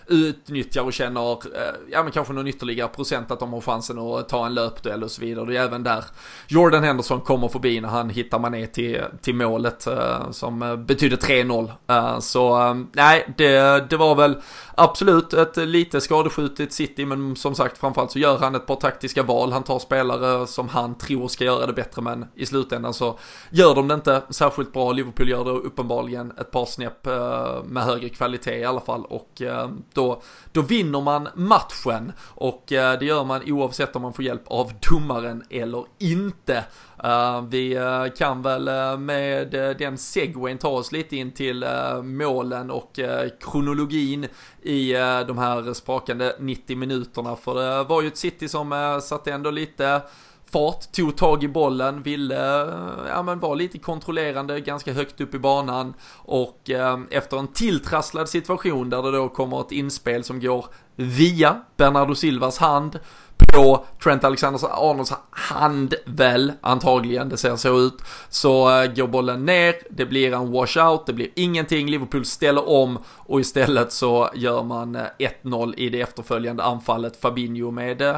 utnyttjar 0.08 0.82
och 0.84 0.94
känner, 0.94 1.32
eh, 1.32 1.74
ja 1.92 2.04
men 2.04 2.12
kanske 2.12 2.34
någon 2.34 2.48
ytterligare 2.48 2.88
procent 2.88 3.32
att 3.32 3.40
de 3.40 3.54
har 3.54 3.62
chansen 3.62 4.00
att 4.00 4.30
ta 4.30 4.46
en 4.46 4.54
löpduell 4.54 5.04
och 5.04 5.12
så 5.12 5.22
vidare. 5.22 5.46
Det 5.46 5.58
är 5.58 5.64
även 5.64 5.84
där 5.84 6.04
Jordan 6.48 6.84
Henderson 6.84 7.22
kommer 7.22 7.48
förbi 7.48 7.82
när 7.82 7.90
han 7.90 8.10
hittar 8.10 8.40
mané 8.40 8.68
till, 8.68 9.02
till 9.22 9.36
målet 9.36 9.88
eh, 9.88 10.32
som 10.32 10.62
eh, 10.62 10.76
betyder 10.76 11.18
3-0. 11.18 12.22
Så 12.22 12.74
nej, 12.94 13.34
det, 13.38 13.90
det 13.90 13.98
var 13.98 14.16
väl 14.16 14.36
absolut 14.76 15.34
ett 15.34 15.58
lite 15.58 16.02
skadeskjutet 16.02 16.74
City 16.74 17.06
men 17.06 17.36
som 17.36 17.56
sagt 17.56 17.78
framförallt 17.78 18.12
så 18.12 18.20
gör 18.20 18.38
han 18.38 18.56
ett 18.56 18.66
par 18.66 18.76
taktiska 18.76 19.24
val. 19.24 19.52
Han 19.52 19.64
tar 19.64 19.80
spelare 19.80 20.48
som 20.48 20.70
han 20.70 20.96
tror 20.96 21.28
ska 21.28 21.46
göra 21.46 21.66
det 21.66 21.74
bättre 21.74 22.02
men 22.02 22.26
i 22.36 22.46
slutändan 22.46 22.94
så 22.94 23.20
gör 23.50 23.76
de 23.76 23.88
det 23.88 23.94
inte 23.94 24.22
särskilt 24.30 24.74
bra. 24.74 24.92
Liverpool 24.92 25.30
gör 25.30 25.46
det 25.46 25.52
uppenbarligen 25.52 26.32
ett 26.32 26.52
par 26.52 26.66
snäpp 26.66 27.06
med 27.66 27.84
högre 27.84 28.10
kvalitet 28.10 28.60
i 28.60 28.66
alla 28.66 28.80
fall 28.80 29.06
och 29.06 29.42
då, 29.94 30.22
då 30.52 30.62
vinner 30.62 31.02
man 31.02 31.28
matchen 31.36 32.12
och 32.20 32.72
eh, 32.72 33.00
det 33.00 33.06
gör 33.06 33.24
man 33.24 33.42
oavsett 33.52 33.96
om 33.96 34.02
man 34.02 34.14
får 34.14 34.26
hjälp 34.26 34.44
av 34.46 34.72
domaren 34.90 35.44
eller 35.50 35.86
inte. 36.00 36.64
Eh, 37.04 37.42
vi 37.42 37.76
eh, 37.76 38.06
kan 38.18 38.42
väl 38.42 38.98
med 39.00 39.52
den 39.52 39.98
segwayn 39.98 40.58
ta 40.58 40.70
oss 40.70 40.92
lite 40.92 41.16
in 41.16 41.32
till 41.32 41.66
målen 42.04 42.72
och 42.72 43.00
kronologin 43.40 44.28
i 44.62 44.94
de 45.28 45.38
här 45.38 45.74
sprakande 45.74 46.36
90 46.40 46.78
minuterna. 46.78 47.36
För 47.36 47.56
det 47.56 47.84
var 47.84 48.02
ju 48.02 48.08
ett 48.08 48.18
City 48.18 48.50
som 48.50 49.00
satte 49.04 49.34
ändå 49.34 49.52
lite 49.52 50.02
fart, 50.54 50.92
tog 50.92 51.18
tag 51.18 51.44
i 51.44 51.48
bollen, 51.48 52.04
ville 52.04 52.36
ja, 53.10 53.24
men 53.24 53.40
vara 53.40 53.54
lite 53.54 53.80
kontrollerande, 53.80 54.60
ganska 54.60 54.94
högt 54.94 55.22
upp 55.22 55.36
i 55.36 55.40
banan. 55.40 55.94
Och 56.16 56.70
eh, 56.70 57.00
efter 57.10 57.38
en 57.38 57.48
tilltrasslad 57.48 58.30
situation 58.30 58.90
där 58.90 59.04
det 59.04 59.12
då 59.12 59.30
kommer 59.30 59.62
ett 59.62 59.72
inspel 59.72 60.24
som 60.24 60.40
går 60.40 60.66
via 60.96 61.62
Bernardo 61.78 62.16
Silvas 62.16 62.58
hand 62.58 63.00
på 63.54 63.86
Trent 64.04 64.24
Alexander-Arnolds 64.24 65.14
hand 65.32 65.94
väl, 66.06 66.52
antagligen, 66.62 67.30
det 67.30 67.38
ser 67.38 67.56
så 67.56 67.80
ut, 67.80 67.98
så 68.30 68.82
äh, 68.82 68.94
går 68.94 69.08
bollen 69.08 69.46
ner, 69.46 69.76
det 69.90 70.06
blir 70.06 70.34
en 70.34 70.52
washout, 70.52 71.06
det 71.06 71.14
blir 71.14 71.28
ingenting, 71.36 71.88
Liverpool 71.88 72.26
ställer 72.26 72.70
om 72.70 73.00
och 73.08 73.40
istället 73.40 73.92
så 73.92 74.30
gör 74.36 74.64
man 74.64 74.96
eh, 74.96 75.02
1-0 75.44 75.74
i 75.78 75.90
det 75.90 76.02
efterföljande 76.02 76.64
anfallet, 76.64 77.22
Fabinho 77.22 77.72
med 77.72 78.02
äh, 78.02 78.18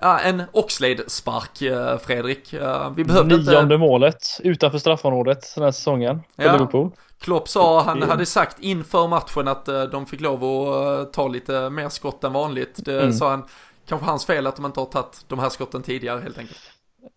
Ja, 0.00 0.18
en 0.18 0.42
Oxlade-spark, 0.52 1.62
eh, 1.62 1.98
Fredrik. 1.98 2.54
Vi 2.96 3.04
behövde 3.04 3.36
Nionde 3.36 3.60
inte... 3.60 3.76
målet 3.76 4.40
utanför 4.42 4.78
straffområdet 4.78 5.52
den 5.54 5.64
här 5.64 5.70
säsongen 5.70 6.22
för 6.36 6.44
ja. 6.44 6.52
Liverpool. 6.52 6.90
Klopp 7.20 7.48
sa, 7.48 7.82
han 7.82 8.02
hade 8.02 8.26
sagt 8.26 8.56
inför 8.60 9.08
matchen 9.08 9.48
att 9.48 9.68
eh, 9.68 9.82
de 9.82 10.06
fick 10.06 10.20
lov 10.20 10.44
att 10.44 10.98
eh, 10.98 11.12
ta 11.12 11.28
lite 11.28 11.70
mer 11.70 11.88
skott 11.88 12.24
än 12.24 12.32
vanligt. 12.32 12.84
Det 12.84 13.00
mm. 13.00 13.12
sa 13.12 13.30
han, 13.30 13.44
kanske 13.88 14.06
hans 14.06 14.26
fel 14.26 14.46
att 14.46 14.56
de 14.56 14.66
inte 14.66 14.80
har 14.80 14.86
tagit 14.86 15.24
de 15.28 15.38
här 15.38 15.48
skotten 15.48 15.82
tidigare 15.82 16.20
helt 16.20 16.38
enkelt. 16.38 16.60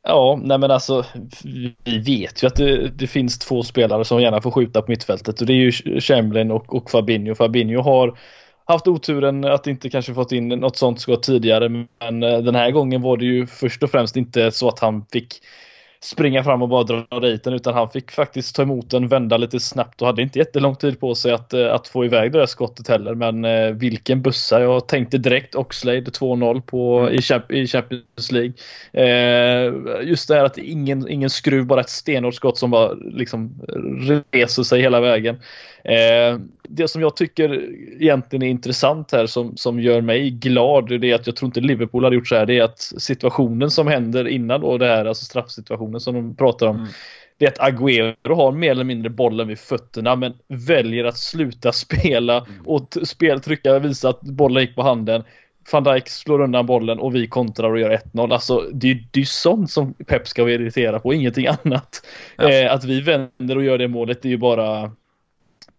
Ja, 0.03 0.39
nej 0.43 0.57
men 0.57 0.71
alltså 0.71 1.05
vi 1.43 1.75
vet 2.05 2.43
ju 2.43 2.47
att 2.47 2.55
det, 2.55 2.87
det, 2.87 3.07
finns 3.07 3.39
två 3.39 3.63
spelare 3.63 4.05
som 4.05 4.21
gärna 4.21 4.41
får 4.41 4.51
skjuta 4.51 4.81
på 4.81 4.91
mittfältet 4.91 5.41
och 5.41 5.47
det 5.47 5.53
är 5.53 5.71
ju 5.71 6.01
Chamberlain 6.01 6.51
och, 6.51 6.75
och 6.75 6.91
Fabinho. 6.91 7.35
Fabinho 7.35 7.81
har 7.81 8.17
haft 8.73 8.87
oturen 8.87 9.45
att 9.45 9.67
inte 9.67 9.89
kanske 9.89 10.13
fått 10.13 10.31
in 10.31 10.47
något 10.47 10.77
sånt 10.77 11.01
skott 11.01 11.23
tidigare. 11.23 11.69
Men 11.69 12.23
eh, 12.23 12.37
den 12.39 12.55
här 12.55 12.71
gången 12.71 13.01
var 13.01 13.17
det 13.17 13.25
ju 13.25 13.47
först 13.47 13.83
och 13.83 13.91
främst 13.91 14.15
inte 14.15 14.51
så 14.51 14.67
att 14.67 14.79
han 14.79 15.05
fick 15.11 15.41
springa 16.01 16.43
fram 16.43 16.61
och 16.61 16.69
bara 16.69 16.83
dra 16.83 17.19
dit 17.19 17.43
den 17.43 17.53
utan 17.53 17.73
han 17.73 17.89
fick 17.89 18.11
faktiskt 18.11 18.55
ta 18.55 18.61
emot 18.61 18.89
den, 18.89 19.07
vända 19.07 19.37
lite 19.37 19.59
snabbt 19.59 20.01
och 20.01 20.07
hade 20.07 20.21
inte 20.21 20.39
jättelång 20.39 20.75
tid 20.75 20.99
på 20.99 21.15
sig 21.15 21.31
att, 21.31 21.53
eh, 21.53 21.73
att 21.73 21.87
få 21.87 22.05
iväg 22.05 22.31
det 22.31 22.39
där 22.39 22.45
skottet 22.45 22.87
heller. 22.87 23.15
Men 23.15 23.45
eh, 23.45 23.71
vilken 23.71 24.21
bussa! 24.21 24.61
Jag 24.61 24.87
tänkte 24.87 25.17
direkt 25.17 25.55
Oxlade 25.55 26.01
2-0 26.01 26.61
på 26.61 26.99
mm. 26.99 27.13
i, 27.13 27.61
i 27.61 27.67
Champions 27.67 28.31
League. 28.31 28.53
Eh, 28.93 29.73
just 30.03 30.27
det 30.27 30.35
här 30.35 30.45
att 30.45 30.57
ingen, 30.57 31.09
ingen 31.09 31.29
skruv, 31.29 31.65
bara 31.65 31.81
ett 31.81 31.89
stenhårt 31.89 32.35
skott 32.35 32.57
som 32.57 32.71
bara 32.71 32.93
liksom 32.93 33.61
reser 34.31 34.63
sig 34.63 34.81
hela 34.81 34.99
vägen. 35.01 35.39
Eh, 35.83 36.37
det 36.69 36.87
som 36.87 37.01
jag 37.01 37.15
tycker 37.15 37.69
egentligen 38.01 38.43
är 38.43 38.47
intressant 38.47 39.11
här 39.11 39.25
som, 39.25 39.57
som 39.57 39.79
gör 39.79 40.01
mig 40.01 40.29
glad, 40.29 40.99
det 41.01 41.11
är 41.11 41.15
att 41.15 41.27
jag 41.27 41.35
tror 41.35 41.47
inte 41.47 41.61
Liverpool 41.61 42.03
hade 42.03 42.15
gjort 42.15 42.27
så 42.27 42.35
här, 42.35 42.45
det 42.45 42.59
är 42.59 42.63
att 42.63 42.79
situationen 42.79 43.71
som 43.71 43.87
händer 43.87 44.27
innan 44.27 44.61
då 44.61 44.77
det 44.77 44.87
här, 44.87 45.05
alltså 45.05 45.25
straffsituationen 45.25 45.99
som 45.99 46.15
de 46.15 46.35
pratar 46.35 46.67
om, 46.67 46.75
mm. 46.75 46.87
det 47.37 47.45
är 47.45 47.49
att 47.49 47.73
Agüero 47.73 48.35
har 48.35 48.51
mer 48.51 48.71
eller 48.71 48.83
mindre 48.83 49.09
bollen 49.09 49.47
vid 49.47 49.59
fötterna 49.59 50.15
men 50.15 50.33
väljer 50.47 51.05
att 51.05 51.17
sluta 51.17 51.71
spela 51.71 52.37
mm. 52.37 52.67
och 52.67 52.97
spel, 53.03 53.39
trycka, 53.39 53.79
visa 53.79 54.09
att 54.09 54.21
bollen 54.21 54.63
gick 54.63 54.75
på 54.75 54.81
handen. 54.81 55.23
Van 55.71 55.83
Dijk 55.83 56.09
slår 56.09 56.41
undan 56.41 56.65
bollen 56.65 56.99
och 56.99 57.15
vi 57.15 57.27
kontrar 57.27 57.71
och 57.71 57.79
gör 57.79 57.99
1-0. 58.13 58.33
Alltså 58.33 58.69
det 58.73 58.91
är 58.91 58.99
ju 59.13 59.25
sånt 59.25 59.71
som 59.71 59.93
Pep 59.93 60.27
ska 60.27 60.43
vara 60.43 60.53
irriterad 60.53 61.03
på, 61.03 61.13
ingenting 61.13 61.47
annat. 61.47 62.05
Ja. 62.37 62.49
Eh, 62.49 62.73
att 62.73 62.83
vi 62.83 63.01
vänder 63.01 63.57
och 63.57 63.63
gör 63.63 63.77
det 63.77 63.87
målet 63.87 64.21
det 64.21 64.27
är 64.27 64.31
ju 64.31 64.37
bara 64.37 64.91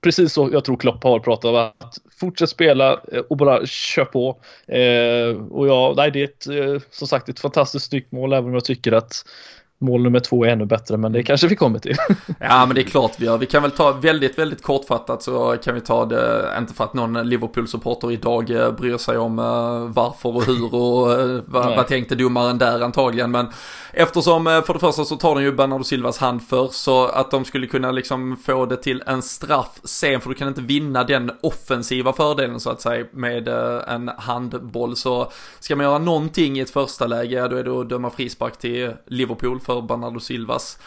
precis 0.00 0.32
så 0.32 0.48
jag 0.52 0.64
tror 0.64 0.76
Klopp 0.76 1.04
har 1.04 1.18
pratat 1.18 1.44
om 1.44 1.56
att 1.56 1.98
fortsätt 2.20 2.50
spela 2.50 3.00
eh, 3.12 3.20
och 3.30 3.36
bara 3.36 3.66
kör 3.66 4.04
på. 4.04 4.40
Eh, 4.66 5.46
och 5.50 5.68
ja, 5.68 5.94
nej, 5.96 6.10
det 6.10 6.20
är 6.20 6.24
ett, 6.24 6.46
eh, 6.46 6.82
som 6.90 7.08
sagt 7.08 7.28
ett 7.28 7.40
fantastiskt 7.40 7.88
snyggt 7.88 8.12
mål 8.12 8.32
även 8.32 8.44
om 8.44 8.54
jag 8.54 8.64
tycker 8.64 8.92
att 8.92 9.24
mål 9.80 10.02
nummer 10.02 10.20
två 10.20 10.44
är 10.44 10.48
ännu 10.48 10.66
bättre, 10.66 10.96
men 10.96 11.12
det 11.12 11.22
kanske 11.22 11.46
vi 11.46 11.56
kommer 11.56 11.78
till. 11.78 11.96
ja, 12.38 12.66
men 12.66 12.74
det 12.74 12.80
är 12.80 12.84
klart 12.84 13.12
vi 13.16 13.26
gör. 13.26 13.38
Vi 13.38 13.46
kan 13.46 13.62
väl 13.62 13.70
ta 13.70 13.92
väldigt, 13.92 14.38
väldigt 14.38 14.62
kortfattat 14.62 15.22
så 15.22 15.56
kan 15.64 15.74
vi 15.74 15.80
ta 15.80 16.04
det, 16.04 16.54
inte 16.58 16.74
för 16.74 16.84
att 16.84 16.94
någon 16.94 17.28
Liverpool-supporter 17.28 18.12
idag 18.12 18.50
eh, 18.50 18.72
bryr 18.72 18.96
sig 18.96 19.18
om 19.18 19.38
uh, 19.38 19.44
varför 19.86 20.36
och 20.36 20.44
hur 20.44 20.74
och 20.74 21.18
uh, 21.18 21.42
vad, 21.46 21.76
vad 21.76 21.86
tänkte 21.86 22.14
domaren 22.14 22.58
där 22.58 22.80
antagligen, 22.80 23.30
men 23.30 23.46
eftersom 23.92 24.62
för 24.66 24.72
det 24.72 24.80
första 24.80 25.04
så 25.04 25.16
tar 25.16 25.34
de 25.34 25.42
ju 25.42 25.52
Bernardo 25.52 25.84
Silvas 25.84 26.18
hand 26.18 26.42
först, 26.48 26.74
så 26.74 27.06
att 27.06 27.30
de 27.30 27.44
skulle 27.44 27.66
kunna 27.66 27.90
liksom 27.90 28.36
få 28.36 28.66
det 28.66 28.76
till 28.76 29.02
en 29.06 29.22
straff 29.22 29.80
sen, 29.84 30.20
för 30.20 30.28
du 30.28 30.34
kan 30.34 30.48
inte 30.48 30.62
vinna 30.62 31.04
den 31.04 31.30
offensiva 31.42 32.12
fördelen 32.12 32.60
så 32.60 32.70
att 32.70 32.80
säga 32.80 33.06
med 33.12 33.48
en 33.48 34.10
handboll, 34.18 34.96
så 34.96 35.32
ska 35.60 35.76
man 35.76 35.86
göra 35.86 35.98
någonting 35.98 36.58
i 36.58 36.60
ett 36.60 36.70
första 36.70 37.06
läge, 37.06 37.48
då 37.48 37.56
är 37.56 37.64
det 37.64 37.80
att 37.80 37.88
döma 37.88 38.10
frispark 38.10 38.58
till 38.58 38.92
Liverpool 39.06 39.60
för 39.74 39.82
Bernardo 39.82 40.20
Silvas 40.20 40.78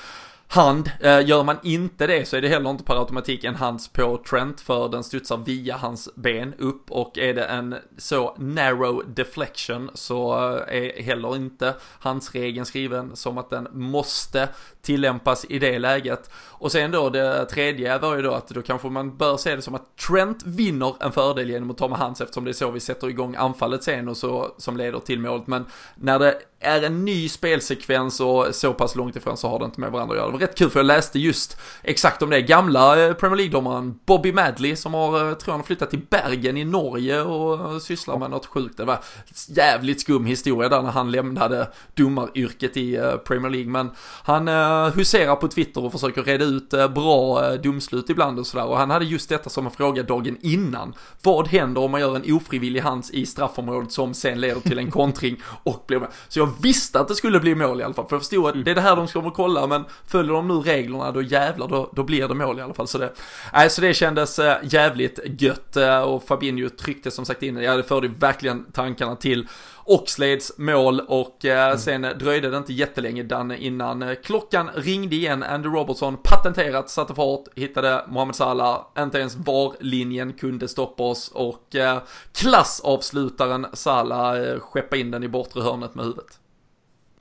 hand. 0.48 0.92
Eh, 1.00 1.28
gör 1.28 1.44
man 1.44 1.58
inte 1.64 2.08
det 2.08 2.28
så 2.28 2.38
är 2.38 2.42
det 2.42 2.48
heller 2.48 2.70
inte 2.70 2.84
per 2.84 3.00
automatik 3.00 3.44
en 3.44 3.56
hands 3.56 3.88
på 3.88 4.22
Trent 4.30 4.62
för 4.62 4.90
den 4.90 5.04
studsar 5.04 5.38
via 5.38 5.78
hans 5.78 6.10
ben 6.16 6.54
upp 6.58 6.92
och 6.92 7.18
är 7.18 7.34
det 7.34 7.44
en 7.44 7.76
så 7.98 8.36
narrow 8.40 9.04
deflection 9.08 9.92
så 9.94 10.34
eh, 10.68 10.78
är 10.78 11.04
heller 11.04 11.36
inte 11.36 11.76
handsregeln 12.00 12.66
skriven 12.66 13.16
som 13.16 13.38
att 13.38 13.50
den 13.50 13.68
måste 13.72 14.50
tillämpas 14.82 15.46
i 15.50 15.60
det 15.60 15.80
läget. 15.80 16.30
Och 16.36 16.72
sen 16.72 16.92
då 16.92 17.10
det 17.10 17.46
tredje 17.46 17.98
var 17.98 18.16
ju 18.16 18.22
då 18.22 18.32
att 18.32 18.48
då 18.48 18.62
kanske 18.62 18.90
man 18.90 19.18
bör 19.18 19.38
se 19.38 19.56
det 19.56 19.62
som 19.62 19.76
att 19.76 19.98
Trent 19.98 20.44
vinner 20.44 20.96
en 21.00 21.12
fördel 21.12 21.50
genom 21.50 21.72
att 21.72 21.78
ta 21.78 21.88
med 21.88 21.98
hands 21.98 22.22
eftersom 22.22 22.44
det 22.44 22.52
är 22.52 22.54
så 22.54 22.72
vi 22.72 22.80
sätter 22.80 23.10
igång 23.10 23.36
anfallet 23.36 23.84
sen 23.84 24.10
och 24.10 24.18
så 24.18 24.56
som 24.58 24.78
leder 24.78 25.00
till 25.00 25.20
målet. 25.20 25.48
Men 25.48 25.66
när 25.96 26.20
det 26.20 26.38
är 26.60 26.84
en 26.84 27.06
ny 27.06 27.30
spelsekvens 27.30 28.20
och 28.20 28.56
så 28.56 28.74
pass 28.74 28.96
långt 28.96 29.16
ifrån 29.16 29.38
så 29.38 29.48
har 29.48 29.60
det 29.60 29.66
inte 29.66 29.80
med 29.80 29.92
varandra 29.92 30.16
att 30.16 30.22
göra. 30.22 30.32
Var 30.34 30.40
rätt 30.40 30.58
kul 30.58 30.70
för 30.70 30.80
jag 30.80 30.86
läste 30.86 31.20
just 31.20 31.58
exakt 31.84 32.22
om 32.22 32.30
det. 32.30 32.42
Gamla 32.42 33.06
eh, 33.06 33.14
Premier 33.14 33.38
League-domaren 33.38 34.00
Bobby 34.06 34.32
Madley 34.32 34.76
som 34.76 34.94
har, 34.94 35.30
eh, 35.30 35.34
tror 35.34 35.56
jag, 35.56 35.66
flyttat 35.66 35.90
till 35.90 36.02
Bergen 36.10 36.58
i 36.58 36.66
Norge 36.66 37.22
och 37.22 37.82
sysslar 37.82 38.18
med 38.18 38.30
något 38.30 38.46
sjukt. 38.46 38.78
Det 38.78 38.86
var 38.86 39.00
jävligt 39.48 40.02
skum 40.02 40.26
historia 40.26 40.70
där 40.70 40.82
när 40.82 40.92
han 40.92 41.12
lämnade 41.12 41.68
domaryrket 41.94 42.78
i 42.78 42.96
eh, 42.96 43.16
Premier 43.16 43.50
League. 43.50 43.70
Men 43.70 43.92
han 44.24 44.48
huserar 44.94 45.36
på 45.36 45.48
Twitter 45.48 45.84
och 45.86 45.92
försöker 45.92 46.24
reda 46.24 46.46
ut 46.46 46.70
bra 46.70 47.56
domslut 47.58 48.10
ibland 48.10 48.40
och 48.40 48.48
sådär. 48.48 48.66
Och 48.66 48.78
han 48.78 48.90
hade 48.90 49.06
just 49.06 49.30
detta 49.30 49.50
som 49.50 49.66
en 49.66 49.72
fråga 49.72 50.04
dagen 50.04 50.38
innan. 50.42 50.94
Vad 51.22 51.48
händer 51.48 51.82
om 51.82 51.92
man 51.92 52.02
gör 52.02 52.16
en 52.16 52.34
ofrivillig 52.34 52.80
hands 52.82 53.12
i 53.12 53.26
straffområdet 53.26 53.92
som 53.92 54.14
sen 54.14 54.42
leder 54.42 54.62
till 54.62 54.80
en 54.80 54.92
kontring 54.92 55.42
och 55.64 55.84
blir 55.88 56.00
med? 56.00 56.10
Så 56.28 56.40
jag 56.40 56.50
visste 56.62 57.00
att 57.00 57.08
det 57.08 57.16
skulle 57.16 57.40
bli 57.40 57.56
mål 57.56 57.82
i 57.82 57.84
alla 57.84 57.94
fall. 57.94 58.08
För 58.08 58.16
jag 58.16 58.22
förstod 58.22 58.48
att 58.48 58.66
det 58.66 58.72
är 58.72 58.76
det 58.76 58.82
här 58.82 58.96
de 58.96 59.08
ska 59.08 59.32
kolla 59.32 59.68
men 59.68 59.86
följ 60.08 60.23
följer 60.24 60.34
de 60.34 60.48
nu 60.48 60.54
reglerna 60.54 61.12
då 61.12 61.22
jävlar 61.22 61.68
då, 61.68 61.90
då 61.94 62.04
blir 62.04 62.28
det 62.28 62.36
mål 62.36 62.60
i 62.60 62.62
alla 62.62 62.74
fall. 62.74 62.88
Så 62.88 62.98
det, 62.98 63.14
nej, 63.54 63.70
så 63.70 63.82
det 63.82 63.94
kändes 63.94 64.40
äh, 64.40 64.58
jävligt 64.64 65.20
gött 65.40 65.78
äh, 65.78 66.02
och 66.02 66.24
Fabinho 66.24 66.70
tryckte 66.70 67.12
som 67.12 67.26
sagt 67.26 67.44
in, 67.44 67.58
ja 67.58 67.78
det 67.78 67.84
förde 67.84 68.08
verkligen 68.08 68.66
tankarna 68.72 69.16
till 69.16 69.48
Oxlades 69.86 70.58
mål 70.58 71.00
och 71.00 71.46
eh, 71.46 71.66
mm. 71.66 71.78
sen 71.78 72.02
dröjde 72.02 72.50
det 72.50 72.58
inte 72.58 72.74
jättelänge 72.74 73.24
Danne 73.24 73.58
innan 73.58 74.02
eh, 74.02 74.16
klockan 74.24 74.70
ringde 74.76 75.16
igen. 75.16 75.44
Andy 75.44 75.70
Robertson 75.70 76.18
patenterat, 76.24 76.90
satte 76.90 77.16
fart, 77.16 77.44
hittade 77.56 78.06
Mohamed 78.08 78.36
Salah, 78.36 78.86
inte 78.98 79.20
ens 79.20 79.36
VAR-linjen 79.36 80.34
kunde 80.34 80.68
stoppa 80.68 81.04
oss 81.04 81.32
och 81.34 81.76
eh, 81.76 82.02
klassavslutaren 82.34 83.66
Salah 83.74 84.42
eh, 84.42 84.60
skeppa 84.60 84.96
in 84.96 85.12
den 85.12 85.24
i 85.24 85.28
bortre 85.28 85.62
hörnet 85.62 85.96
med 85.96 86.06
huvudet. 86.06 86.40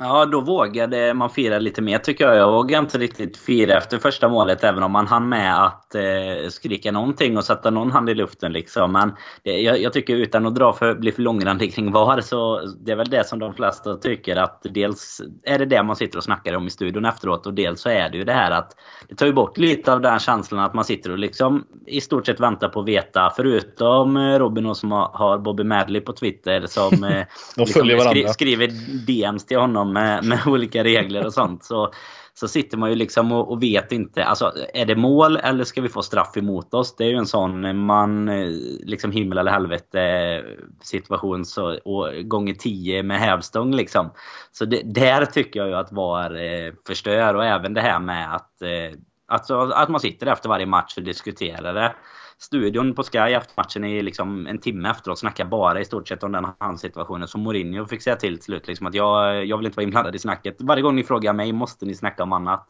Ja, 0.05 0.27
då 0.27 0.41
vågade 0.41 1.15
man 1.15 1.31
fira 1.31 1.59
lite 1.59 1.83
mer 1.83 1.99
tycker 1.99 2.25
jag. 2.25 2.37
Jag 2.37 2.53
vågade 2.53 2.85
inte 2.85 2.99
riktigt 2.99 3.37
fira 3.37 3.77
efter 3.77 3.99
första 3.99 4.29
målet 4.29 4.65
även 4.65 4.83
om 4.83 4.93
man 4.93 5.07
hann 5.07 5.29
med 5.29 5.65
att 5.65 5.95
eh, 5.95 6.49
skrika 6.49 6.93
någonting 6.93 7.37
och 7.37 7.45
sätta 7.45 7.71
någon 7.71 7.91
hand 7.91 8.11
i 8.11 8.15
luften. 8.15 8.53
Liksom. 8.53 8.93
Men 8.93 9.13
det, 9.43 9.51
jag, 9.51 9.81
jag, 9.81 9.93
tycker 9.93 10.17
utan 10.17 10.47
att 10.47 10.55
dra 10.55 10.73
för, 10.73 10.95
bli 10.95 11.13
för 11.13 11.23
långrandig 11.23 11.75
kring 11.75 11.93
VAR 11.93 12.21
så 12.21 12.61
det 12.81 12.93
är 12.93 12.97
väl 12.97 13.11
det 13.11 13.27
som 13.27 13.39
de 13.39 13.55
flesta 13.55 13.97
tycker 13.97 14.37
att 14.37 14.67
dels 14.71 15.23
är 15.43 15.59
det 15.59 15.65
det 15.65 15.83
man 15.83 15.97
sitter 15.97 16.19
och 16.19 16.25
snackar 16.25 16.55
om 16.55 16.67
i 16.67 16.71
studion 16.71 17.05
efteråt 17.05 17.47
och 17.47 17.55
dels 17.55 17.81
så 17.81 17.89
är 17.89 18.09
det 18.11 18.19
ju 18.19 18.25
det 18.25 18.33
här 18.33 18.51
att 18.51 18.77
det 19.09 19.15
tar 19.15 19.27
ju 19.27 19.33
bort 19.33 19.59
lite 19.59 19.93
av 19.93 20.01
den 20.01 20.19
känslan 20.19 20.61
att 20.61 20.75
man 20.75 20.85
sitter 20.85 21.11
och 21.11 21.19
liksom 21.19 21.65
i 21.87 22.01
stort 22.01 22.27
sett 22.27 22.41
väntar 22.41 22.69
på 22.69 22.81
att 22.81 22.89
veta 22.89 23.33
förutom 23.37 24.17
eh, 24.17 24.39
Robin 24.39 24.67
och 24.67 24.77
som 24.77 24.93
har 24.93 25.39
Bobby 25.39 25.65
Madley 25.65 26.01
på 26.01 26.13
Twitter 26.13 26.67
som 26.67 27.05
eh, 27.05 27.25
liksom 27.57 27.89
skri, 27.89 28.29
skriver 28.29 28.69
DMs 29.07 29.47
till 29.47 29.59
honom 29.59 29.92
med, 29.93 30.25
med 30.25 30.39
olika 30.47 30.85
regler 30.85 31.27
och 31.27 31.33
sånt. 31.33 31.65
Så, 31.65 31.93
så 32.35 32.49
sitter 32.49 32.79
man 32.79 32.91
ju 32.91 32.97
liksom 32.97 33.33
och, 33.33 33.51
och, 33.51 33.63
vet 33.63 33.93
inte. 33.93 34.25
Alltså, 34.25 34.53
är 34.75 34.87
det 34.87 34.97
mål 34.97 35.37
eller 35.37 35.65
ska 35.65 35.81
vi 35.81 35.89
få 35.89 36.03
straff 36.03 36.37
emot 36.37 36.75
oss? 36.75 36.97
Det 36.97 37.05
är 37.05 37.09
ju 37.09 37.17
en 37.17 37.27
sån 37.27 37.65
eh, 37.65 37.73
man, 37.73 38.29
eh, 38.29 38.49
liksom 38.85 39.13
himmel 39.13 39.39
eller 39.39 39.51
helvete 39.51 40.01
eh, 40.01 40.45
situation. 40.83 41.45
Så, 41.45 41.79
och 41.85 42.29
gånger 42.29 42.55
tio 42.55 43.03
med 43.03 43.21
hävstång 43.21 43.75
liksom. 43.75 44.11
Så 44.53 44.65
det, 44.65 44.83
där 44.85 45.25
tycker 45.25 45.61
jag 45.61 45.69
ju 45.69 45.75
att 45.75 45.93
VAR 45.93 46.37
eh, 46.37 46.73
förstör. 46.87 47.35
Och 47.35 47.45
även 47.45 47.75
det 47.75 47.81
här 47.81 47.99
med 47.99 48.35
att, 48.35 48.63
eh, 48.63 48.99
att, 49.29 49.51
att 49.51 49.89
man 49.89 50.01
sitter 50.01 50.27
efter 50.27 50.49
varje 50.49 50.67
match 50.67 50.97
och 50.97 51.03
diskuterar 51.03 51.75
det 51.75 51.95
studion 52.43 52.95
på 52.95 53.03
Sky 53.03 53.19
efter 53.19 53.53
matchen 53.57 53.85
i 53.85 54.03
liksom 54.03 54.47
en 54.47 54.59
timme 54.59 54.91
efteråt 54.91 55.19
snackar 55.19 55.45
bara 55.45 55.81
i 55.81 55.85
stort 55.85 56.09
sett 56.09 56.23
om 56.23 56.33
den 56.33 56.47
handsituationen 56.59 57.29
som 57.29 57.41
Mourinho 57.41 57.87
fick 57.87 58.03
säga 58.03 58.17
till 58.17 58.37
till 58.37 58.45
slut. 58.45 58.69
Liksom 58.69 58.87
att 58.87 58.95
jag, 58.95 59.47
jag 59.47 59.57
vill 59.57 59.67
inte 59.67 59.77
vara 59.77 59.85
inblandad 59.85 60.15
i 60.15 60.19
snacket. 60.19 60.57
Varje 60.59 60.83
gång 60.83 60.95
ni 60.95 61.05
frågar 61.05 61.33
mig 61.33 61.53
måste 61.53 61.87
ni 61.87 61.95
snacka 61.95 62.23
om 62.23 62.33
annat. 62.33 62.69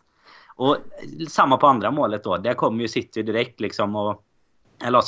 Och 0.57 0.77
samma 1.29 1.57
på 1.57 1.67
andra 1.67 1.91
målet 1.91 2.25
då. 2.25 2.37
Där 2.37 2.55
kommer 2.55 2.83
ju 2.83 2.89
City 2.89 3.23
direkt 3.23 3.61
liksom 3.61 3.97
och 3.97 4.25
eller 4.85 5.01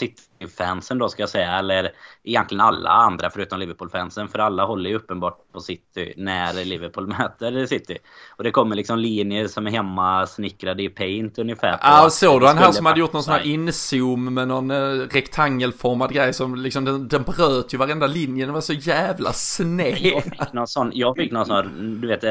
City-fansen 0.44 0.98
då 0.98 1.08
ska 1.08 1.22
jag 1.22 1.30
säga, 1.30 1.58
eller 1.58 1.92
egentligen 2.24 2.60
alla 2.60 2.90
andra 2.90 3.30
förutom 3.30 3.58
Liverpool-fansen. 3.58 4.28
För 4.28 4.38
alla 4.38 4.64
håller 4.64 4.90
ju 4.90 4.96
uppenbart 4.96 5.52
på 5.52 5.60
City 5.60 6.14
när 6.16 6.64
Liverpool 6.64 7.06
möter 7.18 7.66
City. 7.66 7.98
Och 8.36 8.44
det 8.44 8.50
kommer 8.50 8.76
liksom 8.76 8.98
linjer 8.98 9.48
som 9.48 9.66
är 9.66 9.70
hemma 9.70 10.26
snickrade 10.26 10.82
i 10.82 10.88
paint 10.88 11.38
ungefär. 11.38 11.78
Ja, 11.82 12.10
såg 12.10 12.40
du 12.40 12.46
han 12.46 12.58
här 12.58 12.72
som 12.72 12.86
hade 12.86 13.00
gjort 13.00 13.12
någon 13.12 13.22
sån 13.22 13.34
här 13.34 13.46
inzoom 13.46 14.34
med 14.34 14.48
någon 14.48 14.70
eh, 14.70 14.76
rektangelformad 15.10 16.12
grej 16.12 16.32
som 16.32 16.54
liksom 16.54 16.84
den, 16.84 17.08
den 17.08 17.22
bröt 17.22 17.74
ju 17.74 17.78
varenda 17.78 18.06
linje. 18.06 18.44
Den 18.44 18.54
var 18.54 18.60
så 18.60 18.72
jävla 18.72 19.32
sned. 19.32 19.98
Jag 20.00 20.22
fick 20.22 20.52
någon 20.52 20.66
sån, 20.66 20.90
jag 20.94 21.16
fick 21.16 21.32
någon 21.32 21.46
sån, 21.46 22.00
du 22.00 22.08
vet, 22.08 22.24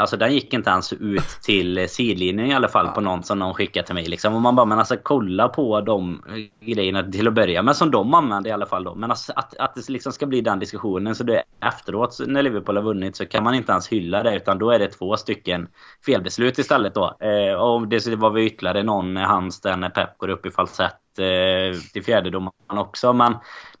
alltså 0.00 0.16
den 0.16 0.34
gick 0.34 0.54
inte 0.54 0.70
ens 0.70 0.92
ut 0.92 1.40
till 1.42 1.88
sidlinjen 1.88 2.46
i 2.46 2.54
alla 2.54 2.68
fall 2.68 2.86
ja. 2.86 2.92
på 2.92 3.00
någon 3.00 3.22
som 3.22 3.38
någon 3.38 3.54
skickade 3.54 3.86
till 3.86 3.94
mig 3.94 4.06
liksom. 4.06 4.34
Och 4.34 4.42
man 4.42 4.56
bara, 4.56 4.66
men 4.66 4.78
alltså 4.78 4.96
kolla 5.02 5.48
på 5.48 5.80
de 5.80 6.22
grejerna 6.60 7.02
till 7.02 7.28
att 7.28 7.34
börja 7.34 7.45
med 7.62 7.76
som 7.76 7.90
de 7.90 8.14
använder 8.14 8.50
i 8.50 8.52
alla 8.52 8.66
fall 8.66 8.84
då. 8.84 8.94
Men 8.94 9.10
alltså, 9.10 9.32
att, 9.36 9.56
att 9.56 9.74
det 9.74 9.88
liksom 9.88 10.12
ska 10.12 10.26
bli 10.26 10.40
den 10.40 10.58
diskussionen 10.58 11.14
så 11.14 11.24
det 11.24 11.42
efteråt 11.64 12.18
när 12.26 12.42
Liverpool 12.42 12.76
har 12.76 12.82
vunnit 12.82 13.16
så 13.16 13.26
kan 13.26 13.44
man 13.44 13.54
inte 13.54 13.72
ens 13.72 13.88
hylla 13.88 14.22
det 14.22 14.36
utan 14.36 14.58
då 14.58 14.70
är 14.70 14.78
det 14.78 14.88
två 14.88 15.16
stycken 15.16 15.68
felbeslut 16.06 16.58
istället 16.58 16.94
då. 16.94 17.16
Eh, 17.20 17.54
och 17.54 17.88
det 17.88 18.06
var 18.16 18.30
väl 18.30 18.42
ytterligare 18.42 18.82
någon 18.82 19.16
eh, 19.16 19.22
hans 19.22 19.60
där 19.60 19.76
när 19.76 19.88
Pep 19.88 20.18
går 20.18 20.28
upp 20.28 20.46
i 20.46 20.50
falsett 20.50 21.18
eh, 21.18 21.80
till 21.92 22.04
fjärdedomaren 22.04 22.52
också. 22.78 23.12
Men 23.12 23.34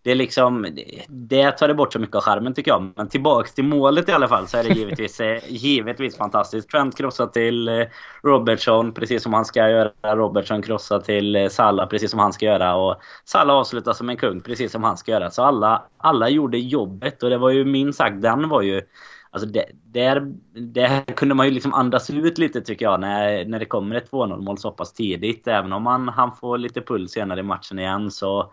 det 0.06 0.12
är 0.12 0.14
liksom, 0.14 0.66
det 1.08 1.52
tar 1.52 1.68
det 1.68 1.74
bort 1.74 1.92
så 1.92 1.98
mycket 1.98 2.16
av 2.16 2.22
skärmen 2.22 2.54
tycker 2.54 2.70
jag. 2.70 2.92
Men 2.96 3.08
tillbaks 3.08 3.54
till 3.54 3.64
målet 3.64 4.08
i 4.08 4.12
alla 4.12 4.28
fall 4.28 4.48
så 4.48 4.56
är 4.56 4.64
det 4.64 4.68
givetvis, 4.74 5.20
eh, 5.20 5.38
givetvis 5.48 6.16
fantastiskt. 6.16 6.70
Trent 6.70 6.96
krossar 6.96 7.26
till 7.26 7.68
eh, 7.68 7.86
Robertson 8.22 8.92
precis 8.92 9.22
som 9.22 9.32
han 9.32 9.44
ska 9.44 9.68
göra. 9.68 9.90
Robertson 10.02 10.62
krossar 10.62 11.00
till 11.00 11.36
eh, 11.36 11.48
Salah 11.48 11.88
precis 11.88 12.10
som 12.10 12.20
han 12.20 12.32
ska 12.32 12.46
göra. 12.46 12.76
Och 12.76 12.96
Salah 13.24 13.56
avslutar 13.56 13.92
som 13.92 14.10
en 14.10 14.16
kung 14.16 14.40
precis 14.40 14.72
som 14.72 14.84
han 14.84 14.96
ska 14.96 15.12
göra. 15.12 15.30
Så 15.30 15.42
alla, 15.42 15.82
alla 15.98 16.28
gjorde 16.28 16.58
jobbet 16.58 17.22
och 17.22 17.30
det 17.30 17.38
var 17.38 17.50
ju 17.50 17.64
minst 17.64 17.98
sagt, 17.98 18.22
den 18.22 18.48
var 18.48 18.62
ju 18.62 18.82
Alltså 19.30 19.48
det, 19.48 19.64
där, 19.84 20.34
där 20.52 21.02
kunde 21.14 21.34
man 21.34 21.46
ju 21.46 21.52
liksom 21.52 21.74
andas 21.74 22.10
ut 22.10 22.38
lite 22.38 22.60
tycker 22.60 22.84
jag 22.84 23.00
när, 23.00 23.44
när 23.44 23.58
det 23.58 23.64
kommer 23.64 23.96
ett 23.96 24.10
2-0 24.10 24.40
mål 24.40 24.58
så 24.58 24.70
pass 24.70 24.92
tidigt. 24.92 25.48
Även 25.48 25.72
om 25.72 25.82
man 25.82 26.08
han 26.08 26.36
får 26.36 26.58
lite 26.58 26.80
puls 26.80 27.12
senare 27.12 27.40
i 27.40 27.42
matchen 27.42 27.78
igen 27.78 28.10
så 28.10 28.52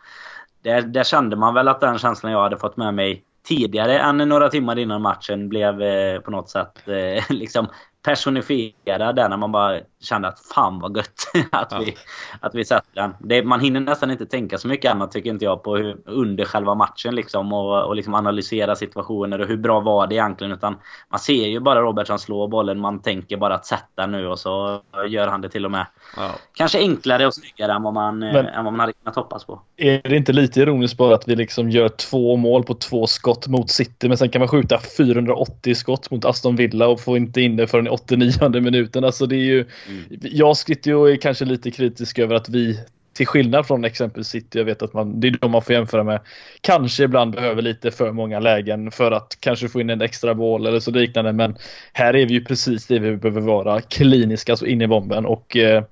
där, 0.64 0.82
där 0.82 1.04
kände 1.04 1.36
man 1.36 1.54
väl 1.54 1.68
att 1.68 1.82
den 1.82 1.98
känslan 1.98 2.32
jag 2.32 2.42
hade 2.42 2.58
fått 2.58 2.78
med 2.78 2.94
mig 2.94 3.24
tidigare 3.48 4.00
än 4.00 4.18
några 4.18 4.50
timmar 4.50 4.80
innan 4.80 5.02
matchen 5.02 5.50
blev 5.50 5.82
eh, 5.82 6.20
på 6.20 6.32
något 6.32 6.50
sätt 6.50 6.88
eh, 6.88 7.24
liksom 7.30 7.68
personifiera 8.04 9.14
där 9.14 9.30
när 9.30 9.38
man 9.38 9.52
bara 9.52 9.80
kände 10.02 10.28
att 10.28 10.40
fan 10.40 10.80
vad 10.80 10.98
gött 10.98 11.32
att, 11.52 11.72
ja. 11.72 11.80
vi, 11.86 11.96
att 12.40 12.56
vi 12.56 12.66
sätter 12.66 12.92
den. 12.94 13.14
Det, 13.20 13.44
man 13.44 13.60
hinner 13.60 13.80
nästan 13.80 14.12
inte 14.12 14.26
tänka 14.26 14.58
så 14.58 14.68
mycket 14.68 14.92
annat 14.92 15.12
tycker 15.12 15.30
inte 15.30 15.46
jag 15.46 15.64
på 15.64 15.76
hur, 15.76 15.98
under 16.06 16.46
själva 16.46 16.76
matchen 16.76 17.16
liksom 17.16 17.54
och, 17.54 17.84
och 17.84 17.96
liksom 17.96 18.14
analysera 18.14 18.76
situationer 18.76 19.42
och 19.42 19.48
hur 19.48 19.58
bra 19.58 19.80
var 19.80 20.08
det 20.08 20.16
egentligen 20.16 20.54
utan 20.54 20.76
man 21.10 21.20
ser 21.20 21.48
ju 21.48 21.60
bara 21.60 21.82
Robertson 21.82 22.20
slå 22.20 22.48
bollen, 22.48 22.80
man 22.80 23.02
tänker 23.02 23.38
bara 23.38 23.56
att 23.56 23.66
sätta 23.66 24.06
nu 24.06 24.28
och 24.28 24.40
så 24.40 24.82
gör 25.08 25.28
han 25.28 25.42
det 25.42 25.50
till 25.50 25.66
och 25.66 25.72
med. 25.72 25.86
Ja. 26.18 26.32
Kanske 26.54 26.80
enklare 26.80 27.28
och 27.28 27.34
snyggare 27.34 27.72
än 27.72 27.84
vad, 27.84 27.94
man, 27.94 28.20
Men, 28.20 28.46
än 28.46 28.66
vad 28.66 28.74
man 28.74 28.80
hade 28.80 28.94
kunnat 28.94 29.16
hoppas 29.16 29.46
på. 29.46 29.62
Är 29.78 30.02
det 30.10 30.18
inte 30.18 30.34
lite 30.34 30.60
ironiskt 30.60 30.98
bara 30.98 31.16
att 31.16 31.28
vi 31.28 31.36
liksom 31.36 31.70
gör 31.70 31.90
två 31.90 32.36
mål 32.36 32.64
på 32.64 32.74
två 32.74 33.08
skott 33.08 33.48
mot 33.48 33.70
City 33.70 34.08
men 34.08 34.18
sen 34.18 34.30
kan 34.30 34.40
man 34.40 34.48
skjuta 34.48 34.80
480 34.98 35.76
skott 35.76 36.12
mot 36.12 36.26
Aston 36.26 36.56
Villa 36.56 36.88
och 36.88 37.00
få 37.00 37.18
inte 37.18 37.42
in 37.42 37.56
det 37.56 37.68
förrän 37.68 37.93
89 37.94 38.62
minuten. 38.62 39.04
Alltså 39.04 39.26
det 39.26 39.36
är 39.36 39.46
ju, 39.46 39.60
mm. 39.60 40.04
Jag 40.22 40.58
sitter 40.58 40.92
ju 40.92 40.96
och 40.96 41.10
är 41.10 41.16
kanske 41.16 41.46
lite 41.46 41.72
kritisk 41.72 42.20
över 42.20 42.36
att 42.36 42.50
vi 42.50 42.80
till 43.14 43.28
skillnad 43.28 43.68
från 43.68 43.86
exempel 43.86 44.24
City, 44.24 44.58
jag 44.58 44.66
vet 44.66 44.82
att 44.82 44.94
man, 44.94 45.20
det 45.20 45.28
är 45.28 45.38
de 45.42 45.52
man 45.52 45.62
får 45.62 45.76
jämföra 45.76 46.04
med, 46.04 46.20
kanske 46.62 47.04
ibland 47.04 47.34
behöver 47.34 47.62
lite 47.62 47.92
för 47.92 48.12
många 48.12 48.40
lägen 48.40 48.92
för 48.92 49.12
att 49.12 49.38
kanske 49.40 49.70
få 49.70 49.82
in 49.82 49.90
en 49.90 50.02
extra 50.02 50.36
boll 50.36 50.68
eller 50.68 50.80
så 50.80 50.92
liknande. 50.92 51.34
Men 51.34 51.56
här 51.94 52.16
är 52.16 52.26
vi 52.26 52.34
ju 52.34 52.46
precis 52.46 52.88
det 52.88 53.00
vi 53.00 53.18
behöver 53.18 53.42
vara, 53.42 53.82
kliniska, 53.82 54.56
så 54.56 54.66
in 54.66 54.82
i 54.82 54.88
bomben 54.88 55.26
och 55.26 55.58
eh, 55.58 55.84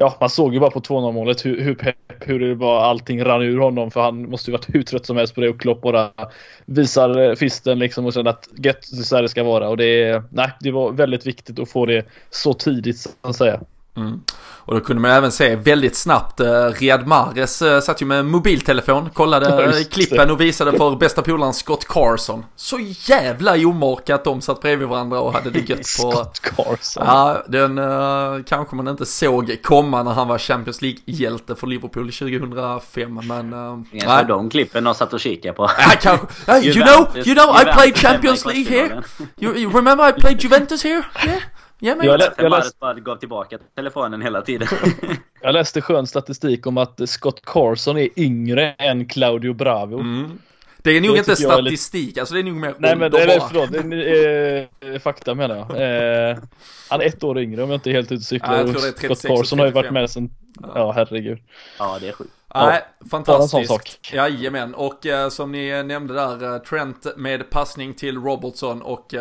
ja, 0.00 0.16
man 0.20 0.30
såg 0.30 0.54
ju 0.54 0.60
bara 0.60 0.70
på 0.70 0.80
2-0 0.80 1.12
målet 1.12 1.46
hur, 1.46 1.60
hur 1.60 1.74
pepp, 1.74 1.96
hur 2.20 2.40
det 2.40 2.54
var, 2.54 2.80
allting 2.80 3.24
rann 3.24 3.42
ur 3.42 3.58
honom 3.58 3.90
för 3.90 4.00
han 4.00 4.30
måste 4.30 4.50
ju 4.50 4.52
varit 4.52 4.74
hur 4.74 4.82
trött 4.82 5.06
som 5.06 5.16
helst 5.16 5.34
på 5.34 5.40
det 5.40 5.48
och 5.48 5.60
Klopp 5.60 5.82
bara 5.82 6.10
visar 6.66 7.20
eh, 7.20 7.34
fisten 7.34 7.78
liksom 7.78 8.06
och 8.06 8.12
känner 8.12 8.30
att 8.30 8.48
gött 8.56 8.84
så 8.84 9.16
här 9.16 9.22
det 9.22 9.28
ska 9.28 9.44
vara 9.44 9.68
och 9.68 9.76
det, 9.76 10.22
nej, 10.30 10.50
det 10.60 10.70
var 10.70 10.92
väldigt 10.92 11.26
viktigt 11.26 11.58
att 11.58 11.70
få 11.70 11.86
det 11.86 12.06
så 12.30 12.54
tidigt 12.54 12.98
så 12.98 13.10
att 13.22 13.36
säga. 13.36 13.60
Mm. 13.96 14.20
Och 14.70 14.74
då 14.74 14.80
kunde 14.80 15.02
man 15.02 15.10
även 15.10 15.32
se 15.32 15.56
väldigt 15.56 15.96
snabbt, 15.96 16.40
eh, 16.40 16.64
Riyad 16.64 17.06
Mahrez 17.06 17.62
eh, 17.62 17.80
satt 17.80 18.02
ju 18.02 18.06
med 18.06 18.24
mobiltelefon, 18.24 19.10
kollade 19.10 19.84
klippen 19.90 20.30
och 20.30 20.40
visade 20.40 20.78
för 20.78 20.96
bästa 20.96 21.22
polaren 21.22 21.54
Scott 21.54 21.88
Carson. 21.88 22.44
Så 22.56 22.78
jävla 23.06 23.54
omorkat 23.54 24.20
att 24.20 24.24
de 24.24 24.40
satt 24.40 24.60
bredvid 24.60 24.88
varandra 24.88 25.20
och 25.20 25.32
hade 25.32 25.50
det 25.50 25.68
gött 25.68 25.78
på... 25.78 25.84
Scott 25.84 26.40
Carson. 26.40 27.04
Ja, 27.06 27.44
den 27.48 27.78
uh, 27.78 28.42
kanske 28.42 28.76
man 28.76 28.88
inte 28.88 29.06
såg 29.06 29.56
komma 29.62 30.02
när 30.02 30.12
han 30.12 30.28
var 30.28 30.38
Champions 30.38 30.82
League-hjälte 30.82 31.54
för 31.54 31.66
Liverpool 31.66 32.12
2005, 32.12 33.20
men... 33.24 33.52
Uh, 33.52 33.78
Ingen 33.92 34.18
såg 34.18 34.28
de 34.28 34.50
klippen 34.50 34.86
och 34.86 34.96
satt 34.96 35.12
och 35.12 35.20
kikade 35.20 35.54
på. 35.54 35.70
Ja, 35.78 35.92
kanske. 36.00 36.26
You 36.62 36.86
know, 36.86 37.26
you 37.26 37.34
know 37.34 37.56
I 37.60 37.64
played 37.64 37.96
Champions 37.96 38.44
League 38.44 38.64
here. 38.64 39.02
You, 39.38 39.56
you 39.56 39.72
remember 39.72 40.08
I 40.08 40.12
played 40.12 40.44
Juventus 40.44 40.84
here? 40.84 41.04
Yeah. 41.26 41.42
Ja, 41.80 41.94
men 41.94 42.06
jag, 42.06 42.18
lä 42.18 42.32
jag 42.36 42.50
läste... 42.50 42.76
bara 42.80 42.94
gav 42.94 43.16
tillbaka 43.16 43.58
telefonen 43.74 44.22
hela 44.22 44.42
tiden. 44.42 44.68
jag 45.40 45.52
läste 45.52 45.80
skön 45.80 46.06
statistik 46.06 46.66
om 46.66 46.78
att 46.78 47.08
Scott 47.08 47.42
Carson 47.44 47.98
är 47.98 48.08
yngre 48.16 48.72
än 48.72 49.08
Claudio 49.08 49.52
Bravo. 49.52 50.00
Mm. 50.00 50.38
Det 50.82 50.90
är 50.90 51.00
nog 51.00 51.14
det 51.14 51.18
inte 51.18 51.36
statistik, 51.36 52.06
lite... 52.06 52.20
alltså 52.20 52.34
det 52.34 52.40
är 52.40 52.44
nog 52.44 52.56
mer 52.56 52.74
Nej 52.78 52.96
men 52.96 53.10
det 53.10 53.22
är, 53.22 53.40
förlåt, 53.40 53.72
det 53.72 53.78
är 53.96 54.68
eh, 54.80 54.98
fakta 54.98 55.34
menar 55.34 55.56
jag. 55.56 55.70
Eh, 56.30 56.38
han 56.90 57.00
är 57.00 57.04
ett 57.04 57.24
år 57.24 57.38
yngre 57.38 57.62
om 57.62 57.70
jag 57.70 57.76
inte 57.76 57.90
är 57.90 57.92
helt 57.92 58.12
ute 58.12 58.14
och 58.14 58.22
cyklar. 58.22 58.58
Ja, 58.58 58.92
Scott 58.96 59.22
Carson 59.22 59.58
har 59.58 59.66
ju 59.66 59.72
varit 59.72 59.92
med 59.92 60.10
sen, 60.10 60.30
ja, 60.62 60.72
ja 60.74 60.92
herregud. 60.92 61.38
Ja 61.78 61.98
det 62.00 62.08
är 62.08 62.12
sjukt. 62.12 62.30
Nej, 62.54 62.82
fantastiskt. 63.10 64.12
Jajamän, 64.12 64.74
och 64.74 65.06
uh, 65.06 65.28
som 65.28 65.52
ni 65.52 65.82
nämnde 65.82 66.14
där, 66.14 66.44
uh, 66.44 66.58
Trent 66.58 67.06
med 67.16 67.50
passning 67.50 67.94
till 67.94 68.18
Robertson 68.18 68.82
och 68.82 69.14
uh, 69.14 69.20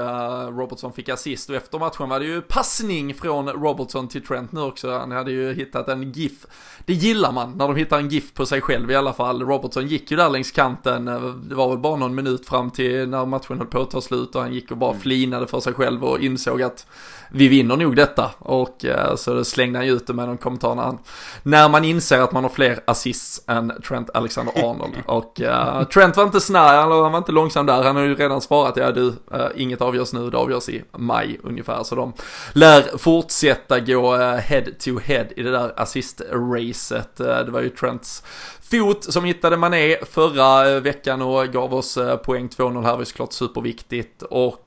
Robertson 0.58 0.94
fick 0.94 1.10
assist 1.10 1.50
och 1.50 1.56
efter 1.56 1.80
matchen 1.80 2.10
var 2.10 2.20
det 2.20 2.26
ju 2.26 2.42
passning 2.42 3.14
från 3.14 3.50
Robertson 3.50 4.08
till 4.08 4.26
Trent 4.26 4.52
nu 4.52 4.62
också. 4.62 4.98
Han 4.98 5.12
hade 5.12 5.32
ju 5.32 5.54
hittat 5.54 5.90
en 5.90 6.12
GIF. 6.12 6.46
Det 6.86 6.94
gillar 6.94 7.32
man 7.32 7.58
när 7.58 7.68
de 7.68 7.76
hittar 7.76 8.00
en 8.00 8.10
GIF 8.10 8.34
på 8.34 8.46
sig 8.46 8.62
själv 8.62 8.92
i 8.92 8.96
alla 8.96 9.14
fall. 9.14 9.42
Robertson 9.42 9.88
gick 9.88 10.12
ju 10.12 10.18
där 10.18 10.30
längs 10.30 10.52
kanten, 10.52 11.06
det 11.50 11.56
var 11.56 11.70
väl 11.70 11.78
bara 11.78 11.96
någon 11.96 12.16
minut 12.16 12.46
fram 12.46 12.72
till 12.72 13.10
när 13.10 13.26
matchen 13.26 13.58
höll 13.58 13.68
på 13.68 13.82
att 13.82 13.92
ta 13.92 14.02
slut 14.02 14.36
och 14.36 14.42
han 14.42 14.54
gick 14.54 14.72
och 14.72 14.78
bara 14.78 14.92
mm. 14.92 15.02
flinade 15.02 15.48
för 15.48 15.60
sig 15.60 15.74
själv 15.74 16.04
och 16.04 16.20
insåg 16.20 16.62
att 16.62 16.88
vi 17.32 17.48
vinner 17.48 17.78
nog 17.78 17.96
detta. 17.96 18.32
Och 18.40 18.86
så 19.16 19.44
slängde 19.44 19.80
han 19.80 19.88
ut 19.88 20.08
det 20.08 20.14
med 20.14 20.28
någon 20.28 20.38
kommentar 20.38 20.76
när, 20.76 20.84
han, 20.84 21.00
när 21.44 21.70
man 21.70 21.86
inser 21.86 22.20
att 22.20 22.32
man 22.32 22.44
har 22.44 22.50
fler 22.50 22.80
assists 22.88 23.42
än 23.48 23.74
Trent 23.88 24.10
Alexander-Arnold. 24.14 24.94
Och 25.06 25.42
uh, 25.42 25.84
Trent 25.84 26.18
var 26.18 26.24
inte 26.24 26.42
snäll, 26.42 26.76
han 26.76 26.90
var 26.90 27.18
inte 27.18 27.32
långsam 27.32 27.66
där. 27.66 27.84
Han 27.84 27.96
har 27.96 28.04
ju 28.04 28.16
redan 28.16 28.42
svarat, 28.42 28.78
ja 28.78 28.92
du, 28.92 29.06
uh, 29.06 29.14
inget 29.56 29.82
avgörs 29.82 30.14
nu, 30.14 30.30
det 30.30 30.38
avgörs 30.38 30.70
i 30.70 30.84
maj 30.98 31.40
ungefär. 31.44 31.84
Så 31.84 31.96
de 31.96 32.14
lär 32.54 32.98
fortsätta 32.98 33.80
gå 33.80 34.16
uh, 34.16 34.36
head 34.36 34.66
to 34.80 35.00
head 35.00 35.26
i 35.36 35.44
det 35.44 35.52
där 35.52 35.74
assist-racet. 35.76 37.18
det 37.18 37.52
var 37.52 37.62
ju 37.62 37.70
Trents 37.70 38.24
fot 38.72 39.04
som 39.04 39.26
hittade 39.26 39.58
Mané 39.58 39.98
förra 40.12 40.80
veckan 40.80 41.22
och 41.22 41.48
gav 41.48 41.74
oss 41.74 41.98
poäng 42.26 42.48
2-0 42.48 42.84
här 42.84 42.92
var 42.92 43.00
ju 43.00 43.06
såklart 43.06 43.34
superviktigt. 43.34 44.24
Och 44.24 44.66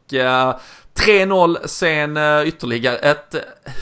3-0 0.94 1.66
sen 1.66 2.16
eh, 2.16 2.48
ytterligare 2.48 2.96
ett 2.96 3.34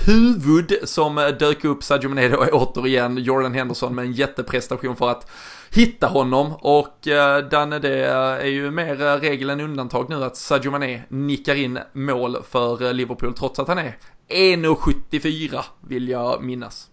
huvud 0.06 0.72
som 0.84 1.18
eh, 1.18 1.28
dök 1.28 1.64
upp 1.64 1.82
Sadio 1.82 2.08
Mané 2.08 2.28
då 2.28 2.36
återigen, 2.52 3.18
Jordan 3.18 3.54
Henderson 3.54 3.94
med 3.94 4.04
en 4.04 4.12
jätteprestation 4.12 4.96
för 4.96 5.10
att 5.10 5.30
hitta 5.70 6.06
honom 6.06 6.52
och 6.52 7.08
eh, 7.08 7.38
Danne 7.38 7.78
det 7.78 8.04
är 8.06 8.46
ju 8.46 8.70
mer 8.70 9.20
regel 9.20 9.50
än 9.50 9.60
undantag 9.60 10.10
nu 10.10 10.24
att 10.24 10.36
Sadio 10.36 10.70
Mané 10.70 11.02
nickar 11.08 11.54
in 11.54 11.78
mål 11.92 12.36
för 12.50 12.92
Liverpool 12.92 13.34
trots 13.34 13.58
att 13.58 13.68
han 13.68 13.78
är 13.78 13.96
1,74 14.28 15.64
vill 15.80 16.08
jag 16.08 16.42
minnas. 16.42 16.89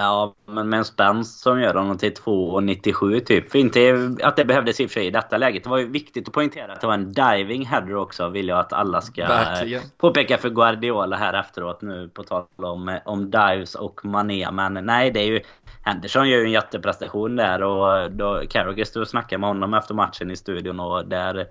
Ja, 0.00 0.34
men 0.46 0.68
med 0.68 0.78
en 0.78 0.84
spänst 0.84 1.40
som 1.40 1.60
gör 1.60 1.74
honom 1.74 1.98
till 1.98 2.12
2,97 2.12 3.20
typ. 3.20 3.50
För 3.50 3.58
inte 3.58 4.10
att 4.22 4.36
det 4.36 4.44
behövdes 4.44 4.80
i 4.80 4.86
och 4.86 4.90
för 4.90 4.94
sig 4.94 5.06
i 5.06 5.10
detta 5.10 5.36
läget. 5.36 5.64
Det 5.64 5.70
var 5.70 5.78
ju 5.78 5.86
viktigt 5.90 6.28
att 6.28 6.34
poängtera 6.34 6.72
att 6.72 6.80
det 6.80 6.86
var 6.86 6.94
en 6.94 7.12
diving 7.12 7.66
header 7.66 7.96
också. 7.96 8.28
Vill 8.28 8.48
jag 8.48 8.58
att 8.58 8.72
alla 8.72 9.00
ska 9.00 9.26
Verkligen. 9.26 9.82
påpeka 9.98 10.38
för 10.38 10.50
Guardiola 10.50 11.16
här 11.16 11.34
efteråt 11.34 11.82
nu 11.82 12.08
på 12.08 12.22
tal 12.22 12.44
om, 12.56 12.98
om 13.04 13.30
dives 13.30 13.74
och 13.74 14.04
mané. 14.04 14.50
Men 14.50 14.74
nej, 14.74 15.10
det 15.10 15.20
är 15.20 15.26
ju... 15.26 15.40
Henderson 15.82 16.28
gör 16.28 16.38
ju 16.38 16.44
en 16.44 16.50
jätteprestation 16.50 17.36
där 17.36 17.62
och 17.62 18.12
då 18.12 18.42
Carragher 18.50 18.84
stod 18.84 19.02
och 19.02 19.08
snackade 19.08 19.40
med 19.40 19.48
honom 19.48 19.74
efter 19.74 19.94
matchen 19.94 20.30
i 20.30 20.36
studion 20.36 20.80
och 20.80 21.08
där 21.08 21.46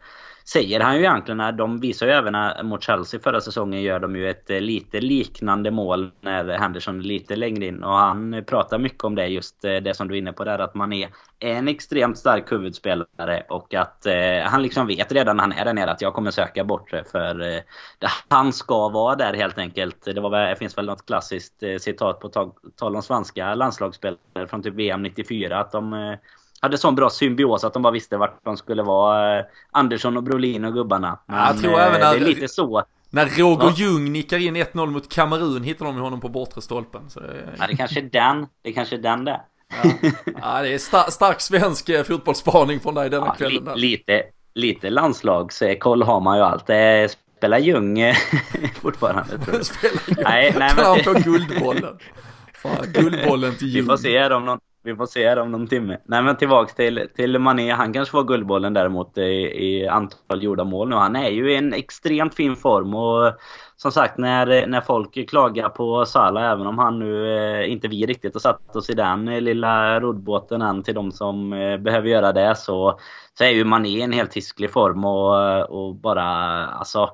säger 0.49 0.79
han 0.79 0.95
ju 0.95 1.01
egentligen. 1.01 1.57
De 1.57 1.79
visar 1.79 2.05
ju 2.05 2.11
även 2.11 2.67
mot 2.67 2.83
Chelsea 2.83 3.19
förra 3.19 3.41
säsongen 3.41 3.81
gör 3.81 3.99
de 3.99 4.15
ju 4.15 4.29
ett 4.29 4.49
eh, 4.49 4.61
lite 4.61 5.01
liknande 5.01 5.71
mål 5.71 6.11
när 6.21 6.57
Henderson 6.57 6.99
är 6.99 7.03
lite 7.03 7.35
längre 7.35 7.65
in. 7.65 7.83
Och 7.83 7.93
han 7.93 8.43
pratar 8.47 8.79
mycket 8.79 9.03
om 9.03 9.15
det 9.15 9.27
just 9.27 9.65
eh, 9.65 9.75
det 9.75 9.93
som 9.93 10.07
du 10.07 10.13
är 10.13 10.17
inne 10.17 10.33
på 10.33 10.43
där 10.43 10.59
att 10.59 10.75
man 10.75 10.93
är 10.93 11.09
en 11.39 11.67
extremt 11.67 12.17
stark 12.17 12.51
huvudspelare 12.51 13.43
och 13.49 13.73
att 13.73 14.05
eh, 14.05 14.41
han 14.43 14.63
liksom 14.63 14.87
vet 14.87 15.11
redan 15.11 15.37
när 15.37 15.43
han 15.43 15.51
är 15.51 15.65
där 15.65 15.73
nere 15.73 15.91
att 15.91 16.01
jag 16.01 16.13
kommer 16.13 16.31
söka 16.31 16.63
bort 16.63 16.91
det 16.91 17.03
för 17.11 17.41
eh, 17.41 17.61
det, 17.99 18.09
han 18.27 18.53
ska 18.53 18.89
vara 18.89 19.15
där 19.15 19.33
helt 19.33 19.57
enkelt. 19.57 20.05
Det, 20.05 20.21
var, 20.21 20.49
det 20.49 20.55
finns 20.55 20.77
väl 20.77 20.85
något 20.85 21.05
klassiskt 21.05 21.63
eh, 21.63 21.77
citat 21.77 22.19
på 22.19 22.29
tal 22.75 22.95
om 22.95 23.01
svenska 23.01 23.55
landslagsspelare 23.55 24.47
från 24.49 24.63
typ 24.63 24.73
VM 24.73 25.03
94 25.03 25.59
att 25.59 25.71
de 25.71 25.93
eh, 25.93 26.13
hade 26.61 26.77
sån 26.77 26.95
bra 26.95 27.09
symbios 27.09 27.63
att 27.63 27.73
de 27.73 27.81
bara 27.81 27.93
visste 27.93 28.17
vart 28.17 28.43
de 28.43 28.57
skulle 28.57 28.83
vara. 28.83 29.39
Eh, 29.39 29.45
Andersson 29.71 30.17
och 30.17 30.23
Brolin 30.23 30.65
och 30.65 30.73
gubbarna. 30.73 31.19
Men, 31.25 31.37
jag 31.37 31.61
tror 31.61 31.79
även 31.79 31.99
när, 31.99 32.19
det 32.19 32.25
är 32.25 32.27
lite 32.29 32.47
så. 32.47 32.83
När 33.09 33.25
Roger 33.25 33.65
ja. 33.65 33.73
Ljung 33.77 34.11
nickar 34.11 34.37
in 34.37 34.55
1-0 34.55 34.85
mot 34.85 35.13
Kamerun 35.13 35.63
hittar 35.63 35.85
de 35.85 35.97
honom 35.97 36.21
på 36.21 36.29
bortre 36.29 36.61
stolpen. 36.61 37.09
Så 37.09 37.19
det... 37.19 37.55
Ja, 37.59 37.67
det 37.67 37.75
kanske 37.75 37.99
är 37.99 38.03
den. 38.03 38.47
Det 38.61 38.73
kanske 38.73 38.95
är 38.95 38.99
den 38.99 39.25
där. 39.25 39.41
Ja, 39.83 40.09
ja 40.41 40.61
det 40.61 40.73
är 40.73 40.77
star 40.77 41.11
stark 41.11 41.41
svensk 41.41 41.89
eh, 41.89 42.03
fotbollsspaning 42.03 42.79
från 42.79 42.95
dig 42.95 43.09
denna 43.09 43.25
ja, 43.25 43.33
kvällen. 43.33 43.79
Li 43.79 43.89
lite, 43.89 44.23
lite 44.55 44.89
landslagskoll 44.89 46.03
har 46.03 46.19
man 46.19 46.37
ju 46.37 46.43
allt. 46.43 46.67
Det 46.67 47.11
spelar 47.37 47.57
Ljung 47.57 47.99
eh, 47.99 48.15
fortfarande 48.81 49.37
tror 49.37 49.55
jag. 49.55 49.65
spelar 49.65 50.01
Ljung. 50.07 50.23
Nej, 50.23 50.55
nej, 50.57 50.73
men... 50.75 50.85
han 50.85 51.21
Guldbollen? 51.21 51.97
Fan, 52.53 52.85
Guldbollen 52.93 53.55
till 53.55 53.67
Ljung. 53.67 53.83
Vi 53.83 53.89
får 53.89 53.97
se 53.97 54.25
om 54.25 54.45
någon, 54.45 54.59
vi 54.87 54.95
får 54.95 55.05
se 55.05 55.35
om 55.39 55.51
någon 55.51 55.67
timme. 55.67 55.97
Nej 56.05 56.23
men 56.23 56.35
tillbaks 56.35 56.75
till, 56.75 57.07
till 57.15 57.39
Mané. 57.39 57.71
Han 57.71 57.93
kanske 57.93 58.11
får 58.11 58.23
Guldbollen 58.23 58.73
däremot 58.73 59.17
i, 59.17 59.21
i 59.21 59.87
antal 59.87 60.43
gjorda 60.43 60.63
mål 60.63 60.89
nu. 60.89 60.95
Han 60.95 61.15
är 61.15 61.29
ju 61.29 61.51
i 61.51 61.55
en 61.55 61.73
extremt 61.73 62.35
fin 62.35 62.55
form 62.55 62.95
och 62.95 63.33
som 63.75 63.91
sagt 63.91 64.17
när, 64.17 64.67
när 64.67 64.81
folk 64.81 65.29
klagar 65.29 65.69
på 65.69 66.05
Salah, 66.05 66.51
även 66.51 66.67
om 66.67 66.77
han 66.77 66.99
nu 66.99 67.37
eh, 67.37 67.71
inte 67.71 67.87
vi 67.87 68.05
riktigt 68.05 68.33
har 68.33 68.39
satt 68.39 68.75
oss 68.75 68.89
i 68.89 68.93
den 68.93 69.27
eh, 69.27 69.41
lilla 69.41 69.99
roddbåten 69.99 70.61
än 70.61 70.83
till 70.83 70.95
de 70.95 71.11
som 71.11 71.53
eh, 71.53 71.77
behöver 71.77 72.09
göra 72.09 72.33
det 72.33 72.55
så, 72.55 72.99
så 73.37 73.43
är 73.43 73.49
ju 73.49 73.63
Mané 73.63 73.89
i 73.89 74.01
en 74.01 74.13
helt 74.13 74.33
hisklig 74.33 74.71
form 74.71 75.05
och, 75.05 75.61
och 75.69 75.95
bara 75.95 76.25
alltså 76.67 77.09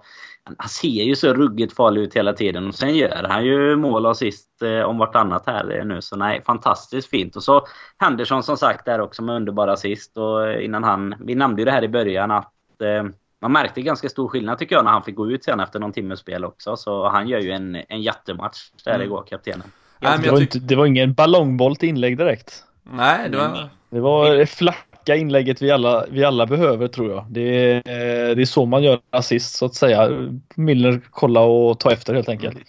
han 0.57 0.69
ser 0.69 1.03
ju 1.03 1.15
så 1.15 1.33
ruggigt 1.33 1.75
farlig 1.75 2.01
ut 2.01 2.15
hela 2.15 2.33
tiden 2.33 2.67
och 2.67 2.75
sen 2.75 2.95
gör 2.95 3.25
han 3.29 3.45
ju 3.45 3.75
mål 3.75 4.05
och 4.05 4.11
assist 4.11 4.61
eh, 4.61 4.81
om 4.81 4.97
vartannat 4.97 5.43
här 5.45 5.83
nu. 5.85 6.01
Så 6.01 6.15
nej, 6.15 6.41
fantastiskt 6.45 7.09
fint. 7.09 7.35
Och 7.35 7.43
så 7.43 7.67
Henderson 7.97 8.43
som 8.43 8.57
sagt 8.57 8.85
där 8.85 9.01
också 9.01 9.23
med 9.23 9.35
underbar 9.35 9.67
assist. 9.67 10.17
Och 10.17 10.61
innan 10.61 10.83
han, 10.83 11.15
vi 11.19 11.35
nämnde 11.35 11.61
ju 11.61 11.65
det 11.65 11.71
här 11.71 11.83
i 11.83 11.87
början 11.87 12.31
att 12.31 12.81
eh, 12.81 13.03
man 13.41 13.51
märkte 13.51 13.81
ganska 13.81 14.09
stor 14.09 14.27
skillnad 14.27 14.59
tycker 14.59 14.75
jag 14.75 14.85
när 14.85 14.91
han 14.91 15.03
fick 15.03 15.15
gå 15.15 15.31
ut 15.31 15.43
sen 15.43 15.59
efter 15.59 15.79
någon 15.79 15.91
timmes 15.91 16.19
spel 16.19 16.45
också. 16.45 16.75
Så 16.75 17.09
han 17.09 17.27
gör 17.27 17.39
ju 17.39 17.51
en, 17.51 17.77
en 17.89 18.01
jättematch 18.01 18.59
där 18.85 18.95
mm. 18.95 19.07
igår, 19.07 19.23
kaptenen. 19.29 19.71
Ja, 19.99 20.17
det, 20.17 20.31
var 20.31 20.41
inte, 20.41 20.59
det 20.59 20.75
var 20.75 20.85
ingen 20.85 21.13
ballongboll 21.13 21.75
till 21.75 21.89
inlägg 21.89 22.17
direkt. 22.17 22.63
Nej, 22.83 23.29
det 23.29 23.37
var... 23.37 23.69
Det 23.89 23.99
var 23.99 24.45
flack 24.45 24.92
tacka 25.03 25.15
inlägget 25.15 25.61
vi 25.61 25.71
alla, 25.71 26.05
vi 26.09 26.23
alla 26.23 26.45
behöver 26.45 26.87
tror 26.87 27.11
jag. 27.11 27.25
Det 27.29 27.41
är, 27.41 27.75
eh, 27.75 28.35
det 28.35 28.41
är 28.41 28.45
så 28.45 28.65
man 28.65 28.83
gör 28.83 28.99
assist 29.11 29.55
så 29.55 29.65
att 29.65 29.75
säga. 29.75 30.09
Milner 30.55 31.01
kolla 31.09 31.39
och 31.39 31.79
ta 31.79 31.91
efter 31.91 32.13
helt 32.13 32.29
enkelt. 32.29 32.55
Mm. 32.55 32.67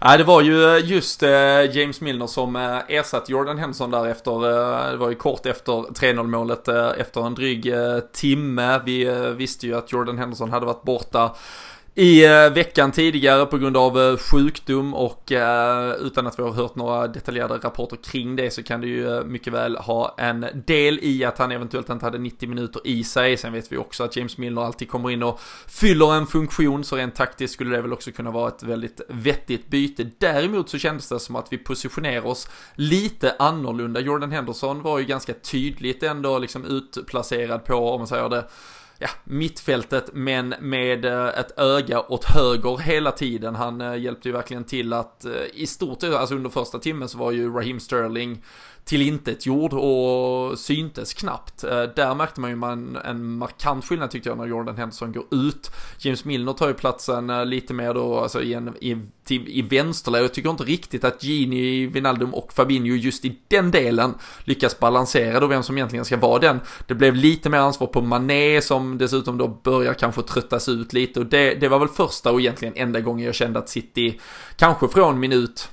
Nej, 0.00 0.18
det 0.18 0.24
var 0.24 0.42
ju 0.42 0.76
eh, 0.76 0.90
just 0.90 1.22
eh, 1.22 1.30
James 1.76 2.00
Milner 2.00 2.26
som 2.26 2.56
ersatte 2.88 3.32
Jordan 3.32 3.58
Henson 3.58 3.90
där 3.90 4.06
efter, 4.06 4.40
det 4.90 4.96
var 4.96 5.08
ju 5.08 5.14
kort 5.14 5.46
efter 5.46 5.72
3-0 5.72 6.22
målet, 6.26 6.68
efter 6.98 7.26
en 7.26 7.34
dryg 7.34 7.74
timme. 8.12 8.80
Vi 8.86 9.04
visste 9.36 9.66
ju 9.66 9.76
att 9.76 9.92
Jordan 9.92 10.18
Henderson 10.18 10.50
hade 10.50 10.66
varit 10.66 10.82
borta 10.82 11.30
i 11.98 12.24
eh, 12.24 12.50
veckan 12.50 12.92
tidigare 12.92 13.46
på 13.46 13.58
grund 13.58 13.76
av 13.76 14.00
eh, 14.00 14.16
sjukdom 14.16 14.94
och 14.94 15.32
eh, 15.32 15.92
utan 15.92 16.26
att 16.26 16.38
vi 16.38 16.42
har 16.42 16.50
hört 16.50 16.76
några 16.76 17.08
detaljerade 17.08 17.54
rapporter 17.54 17.96
kring 17.96 18.36
det 18.36 18.50
så 18.50 18.62
kan 18.62 18.80
det 18.80 18.86
ju 18.86 19.24
mycket 19.24 19.52
väl 19.52 19.76
ha 19.76 20.14
en 20.18 20.46
del 20.66 20.98
i 21.02 21.24
att 21.24 21.38
han 21.38 21.52
eventuellt 21.52 21.88
inte 21.88 22.04
hade 22.04 22.18
90 22.18 22.48
minuter 22.48 22.80
i 22.84 23.04
sig. 23.04 23.36
Sen 23.36 23.52
vet 23.52 23.72
vi 23.72 23.76
också 23.76 24.04
att 24.04 24.16
James 24.16 24.38
Milner 24.38 24.62
alltid 24.62 24.88
kommer 24.88 25.10
in 25.10 25.22
och 25.22 25.40
fyller 25.66 26.14
en 26.14 26.26
funktion 26.26 26.84
så 26.84 26.96
rent 26.96 27.14
taktiskt 27.14 27.54
skulle 27.54 27.76
det 27.76 27.82
väl 27.82 27.92
också 27.92 28.12
kunna 28.12 28.30
vara 28.30 28.48
ett 28.48 28.62
väldigt 28.62 29.00
vettigt 29.08 29.68
byte. 29.68 30.10
Däremot 30.18 30.68
så 30.68 30.78
kändes 30.78 31.08
det 31.08 31.20
som 31.20 31.36
att 31.36 31.52
vi 31.52 31.58
positionerar 31.58 32.26
oss 32.26 32.48
lite 32.74 33.36
annorlunda. 33.38 34.00
Jordan 34.00 34.32
Henderson 34.32 34.82
var 34.82 34.98
ju 34.98 35.04
ganska 35.04 35.34
tydligt 35.34 36.02
ändå 36.02 36.38
liksom 36.38 36.64
utplacerad 36.64 37.64
på, 37.64 37.74
om 37.74 38.00
man 38.00 38.06
säger 38.06 38.28
det, 38.28 38.44
ja, 38.98 39.08
mittfältet 39.24 40.10
men 40.12 40.54
med 40.60 41.04
eh, 41.04 41.26
ett 41.26 41.58
öga 41.58 42.00
åt 42.00 42.24
höger 42.24 42.78
hela 42.78 43.12
tiden. 43.12 43.54
Han 43.54 43.80
eh, 43.80 43.96
hjälpte 43.96 44.28
ju 44.28 44.32
verkligen 44.32 44.64
till 44.64 44.92
att 44.92 45.24
eh, 45.24 45.32
i 45.54 45.66
stort 45.66 46.00
sett, 46.00 46.14
alltså 46.14 46.34
under 46.34 46.50
första 46.50 46.78
timmen 46.78 47.08
så 47.08 47.18
var 47.18 47.32
ju 47.32 47.52
Raheem 47.52 47.80
Sterling 47.80 48.42
tillintetgjord 48.86 49.72
och 49.72 50.58
syntes 50.58 51.14
knappt. 51.14 51.64
Eh, 51.64 51.82
där 51.82 52.14
märkte 52.14 52.40
man 52.40 52.50
ju 52.50 52.56
man 52.56 52.96
en 52.96 53.38
markant 53.38 53.84
skillnad 53.84 54.10
tyckte 54.10 54.28
jag 54.28 54.38
när 54.38 54.46
Jordan 54.46 54.76
Henderson 54.76 55.12
går 55.12 55.24
ut. 55.30 55.70
James 55.98 56.24
Milner 56.24 56.52
tar 56.52 56.68
ju 56.68 56.74
platsen 56.74 57.30
eh, 57.30 57.44
lite 57.44 57.74
mer 57.74 57.94
då, 57.94 58.18
alltså 58.20 58.42
i, 58.42 58.54
en, 58.54 58.74
i, 58.80 58.96
i 59.28 59.62
vänsterled. 59.62 60.22
Jag 60.22 60.34
tycker 60.34 60.50
inte 60.50 60.64
riktigt 60.64 61.04
att 61.04 61.24
Gini, 61.24 61.86
Vinaldum 61.86 62.34
och 62.34 62.52
Fabinho 62.52 62.96
just 62.96 63.24
i 63.24 63.38
den 63.48 63.70
delen 63.70 64.14
lyckas 64.44 64.78
balansera 64.78 65.40
då 65.40 65.46
vem 65.46 65.62
som 65.62 65.78
egentligen 65.78 66.04
ska 66.04 66.16
vara 66.16 66.38
den. 66.38 66.60
Det 66.86 66.94
blev 66.94 67.14
lite 67.14 67.50
mer 67.50 67.58
ansvar 67.58 67.86
på 67.86 68.00
Mané 68.00 68.60
som 68.62 68.98
dessutom 68.98 69.38
då 69.38 69.48
börjar 69.48 69.94
kanske 69.94 70.22
tröttas 70.22 70.68
ut 70.68 70.92
lite 70.92 71.20
och 71.20 71.26
det, 71.26 71.54
det 71.54 71.68
var 71.68 71.78
väl 71.78 71.88
första 71.88 72.32
och 72.32 72.40
egentligen 72.40 72.74
enda 72.76 73.00
gången 73.00 73.26
jag 73.26 73.34
kände 73.34 73.58
att 73.58 73.68
City, 73.68 74.20
kanske 74.56 74.88
från 74.88 75.20
minut 75.20 75.68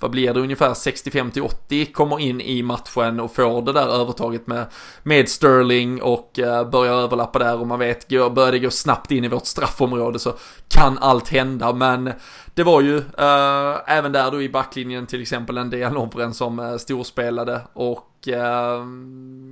vad 0.00 0.10
blir 0.10 0.34
det, 0.34 0.40
ungefär 0.40 0.74
65 0.74 1.30
80 1.42 1.92
kommer 1.92 2.20
in 2.20 2.40
i 2.40 2.62
matchen 2.62 3.20
och 3.20 3.34
får 3.34 3.62
det 3.62 3.72
där 3.72 3.88
övertaget 3.88 4.46
med, 4.46 4.66
med 5.02 5.28
Sterling 5.28 6.02
och 6.02 6.38
eh, 6.38 6.70
börjar 6.70 6.94
överlappa 6.94 7.38
där 7.38 7.60
och 7.60 7.66
man 7.66 7.78
vet, 7.78 8.10
går, 8.10 8.30
börjar 8.30 8.52
det 8.52 8.58
gå 8.58 8.70
snabbt 8.70 9.10
in 9.10 9.24
i 9.24 9.28
vårt 9.28 9.46
straffområde 9.46 10.18
så 10.18 10.34
kan 10.68 10.98
allt 10.98 11.28
hända. 11.28 11.72
Men 11.72 12.12
det 12.54 12.62
var 12.62 12.80
ju 12.80 12.96
uh, 12.96 13.76
även 13.86 14.12
där 14.12 14.30
då 14.30 14.42
i 14.42 14.48
backlinjen 14.48 15.06
till 15.06 15.22
exempel 15.22 15.58
en 15.58 15.70
del 15.70 15.92
Lovren 15.92 16.34
som 16.34 16.58
uh, 16.58 16.76
storspelade 16.76 17.60
och 17.72 18.04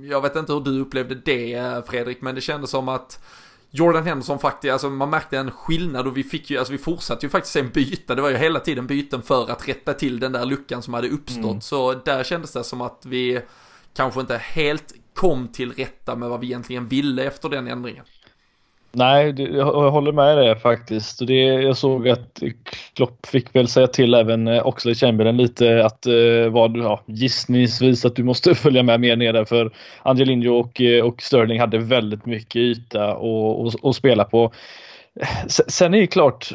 jag 0.09 0.21
vet 0.21 0.35
inte 0.35 0.53
hur 0.53 0.59
du 0.59 0.79
upplevde 0.79 1.15
det 1.15 1.87
Fredrik, 1.87 2.21
men 2.21 2.35
det 2.35 2.41
kändes 2.41 2.69
som 2.69 2.89
att 2.89 3.19
Jordan 3.71 4.05
Henderson 4.05 4.39
faktiskt, 4.39 4.71
alltså 4.71 4.89
man 4.89 5.09
märkte 5.09 5.37
en 5.37 5.51
skillnad 5.51 6.07
och 6.07 6.17
vi 6.17 6.23
fick 6.23 6.49
ju, 6.49 6.57
alltså 6.57 6.71
vi 6.71 6.77
fortsatte 6.77 7.25
ju 7.25 7.29
faktiskt 7.29 7.53
sen 7.53 7.69
byta, 7.69 8.15
det 8.15 8.21
var 8.21 8.29
ju 8.29 8.37
hela 8.37 8.59
tiden 8.59 8.87
byten 8.87 9.21
för 9.21 9.51
att 9.51 9.67
rätta 9.67 9.93
till 9.93 10.19
den 10.19 10.31
där 10.31 10.45
luckan 10.45 10.81
som 10.81 10.93
hade 10.93 11.09
uppstått, 11.09 11.45
mm. 11.45 11.61
så 11.61 11.93
där 11.93 12.23
kändes 12.23 12.53
det 12.53 12.63
som 12.63 12.81
att 12.81 13.05
vi 13.05 13.41
kanske 13.93 14.19
inte 14.19 14.37
helt 14.37 14.93
kom 15.13 15.47
till 15.47 15.71
rätta 15.71 16.15
med 16.15 16.29
vad 16.29 16.39
vi 16.39 16.47
egentligen 16.47 16.87
ville 16.87 17.23
efter 17.23 17.49
den 17.49 17.67
ändringen. 17.67 18.05
Nej, 18.91 19.33
det, 19.33 19.43
jag 19.43 19.91
håller 19.91 20.11
med 20.11 20.37
dig 20.37 20.59
faktiskt. 20.59 21.27
Det, 21.27 21.43
jag 21.43 21.77
såg 21.77 22.09
att 22.09 22.43
Klopp 22.93 23.25
fick 23.25 23.55
väl 23.55 23.67
säga 23.67 23.87
till 23.87 24.13
även 24.13 24.47
eh, 24.47 24.67
Oxlade 24.67 24.95
Chamberlain 24.95 25.37
lite 25.37 25.85
att 25.85 26.05
eh, 26.05 26.49
vad, 26.49 26.77
ja, 26.77 27.01
gissningsvis 27.05 28.05
att 28.05 28.15
du 28.15 28.23
måste 28.23 28.55
följa 28.55 28.83
med 28.83 28.99
mer 28.99 29.15
ner 29.15 29.33
där 29.33 29.45
för 29.45 29.71
Angelinho 30.03 30.53
och, 30.53 30.81
eh, 30.81 31.05
och 31.05 31.21
Sterling 31.21 31.59
hade 31.59 31.77
väldigt 31.77 32.25
mycket 32.25 32.55
yta 32.55 33.17
att 33.83 33.95
spela 33.95 34.23
på. 34.23 34.51
Sen 35.47 35.93
är 35.93 35.99
det 35.99 36.07
klart, 36.07 36.53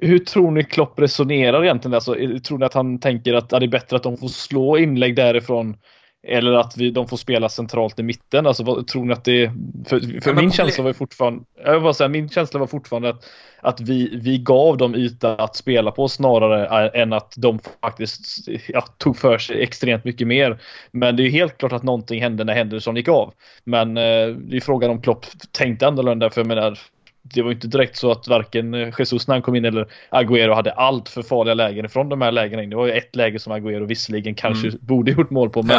hur 0.00 0.18
tror 0.18 0.50
ni 0.50 0.64
Klopp 0.64 0.98
resonerar 0.98 1.64
egentligen? 1.64 1.94
Alltså, 1.94 2.14
tror 2.44 2.58
ni 2.58 2.64
att 2.64 2.74
han 2.74 3.00
tänker 3.00 3.34
att 3.34 3.48
det 3.48 3.56
är 3.56 3.68
bättre 3.68 3.96
att 3.96 4.02
de 4.02 4.16
får 4.16 4.28
slå 4.28 4.78
inlägg 4.78 5.16
därifrån 5.16 5.76
eller 6.22 6.52
att 6.52 6.76
vi, 6.76 6.90
de 6.90 7.08
får 7.08 7.16
spela 7.16 7.48
centralt 7.48 7.98
i 7.98 8.02
mitten. 8.02 8.46
Alltså, 8.46 8.62
vad, 8.62 8.86
tror 8.86 9.04
ni 9.04 9.12
att 9.12 9.24
det 9.24 9.50
För, 9.86 10.20
för 10.20 10.30
ja, 10.30 10.40
min 10.40 10.52
känsla 10.52 10.84
var 10.84 10.92
fortfarande, 10.92 11.44
jag 11.64 11.80
vill 11.80 11.94
säga, 11.94 12.08
min 12.08 12.28
känsla 12.28 12.60
var 12.60 12.66
fortfarande 12.66 13.08
att, 13.08 13.24
att 13.60 13.80
vi, 13.80 14.18
vi 14.22 14.38
gav 14.38 14.76
dem 14.76 14.94
yta 14.94 15.36
att 15.36 15.56
spela 15.56 15.90
på 15.90 16.08
snarare 16.08 16.88
än 16.88 17.12
att 17.12 17.34
de 17.36 17.58
faktiskt 17.82 18.48
ja, 18.68 18.80
tog 18.80 19.16
för 19.16 19.38
sig 19.38 19.62
extremt 19.62 20.04
mycket 20.04 20.26
mer. 20.26 20.60
Men 20.90 21.16
det 21.16 21.22
är 21.22 21.30
helt 21.30 21.58
klart 21.58 21.72
att 21.72 21.82
någonting 21.82 22.22
hände 22.22 22.44
när 22.44 22.54
Henderson 22.54 22.96
gick 22.96 23.08
av. 23.08 23.32
Men 23.64 23.96
eh, 23.96 24.26
det 24.28 24.56
är 24.56 24.60
frågan 24.60 24.90
om 24.90 25.02
Klopp 25.02 25.26
tänkte 25.52 25.86
annorlunda, 25.86 26.30
för 26.30 26.40
jag 26.40 26.48
menar, 26.48 26.78
det 27.22 27.42
var 27.42 27.52
inte 27.52 27.66
direkt 27.66 27.96
så 27.96 28.10
att 28.10 28.28
varken 28.28 28.92
Jesus 28.98 29.28
när 29.28 29.34
han 29.34 29.42
kom 29.42 29.56
in 29.56 29.64
eller 29.64 29.86
Agüero 30.10 30.54
hade 30.54 30.72
allt 30.72 31.08
för 31.08 31.22
farliga 31.22 31.54
lägen 31.54 31.84
ifrån 31.84 32.08
de 32.08 32.20
här 32.20 32.32
lägena 32.32 32.62
Det 32.62 32.76
var 32.76 32.86
ju 32.86 32.92
ett 32.92 33.16
läge 33.16 33.38
som 33.38 33.52
Agüero 33.52 33.86
visserligen 33.86 34.34
kanske 34.34 34.68
mm. 34.68 34.78
borde 34.82 35.12
gjort 35.12 35.30
mål 35.30 35.50
på 35.50 35.62
men 35.62 35.76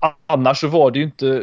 ja. 0.00 0.16
annars 0.26 0.60
så 0.60 0.68
var 0.68 0.90
det 0.90 0.98
ju 0.98 1.04
inte 1.04 1.42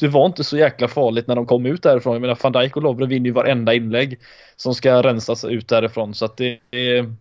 Det 0.00 0.08
var 0.08 0.26
inte 0.26 0.44
så 0.44 0.56
jäkla 0.56 0.88
farligt 0.88 1.26
när 1.26 1.36
de 1.36 1.46
kom 1.46 1.66
ut 1.66 1.82
därifrån. 1.82 2.12
Jag 2.12 2.20
menar 2.20 2.38
van 2.42 2.52
Dijk 2.52 2.76
och 2.76 2.82
Lovre 2.82 3.06
vinner 3.06 3.26
ju 3.26 3.32
varenda 3.32 3.74
inlägg 3.74 4.18
som 4.56 4.74
ska 4.74 5.02
rensas 5.02 5.44
ut 5.44 5.68
därifrån 5.68 6.14
så 6.14 6.24
att 6.24 6.36
det 6.36 6.58
är 6.70 7.14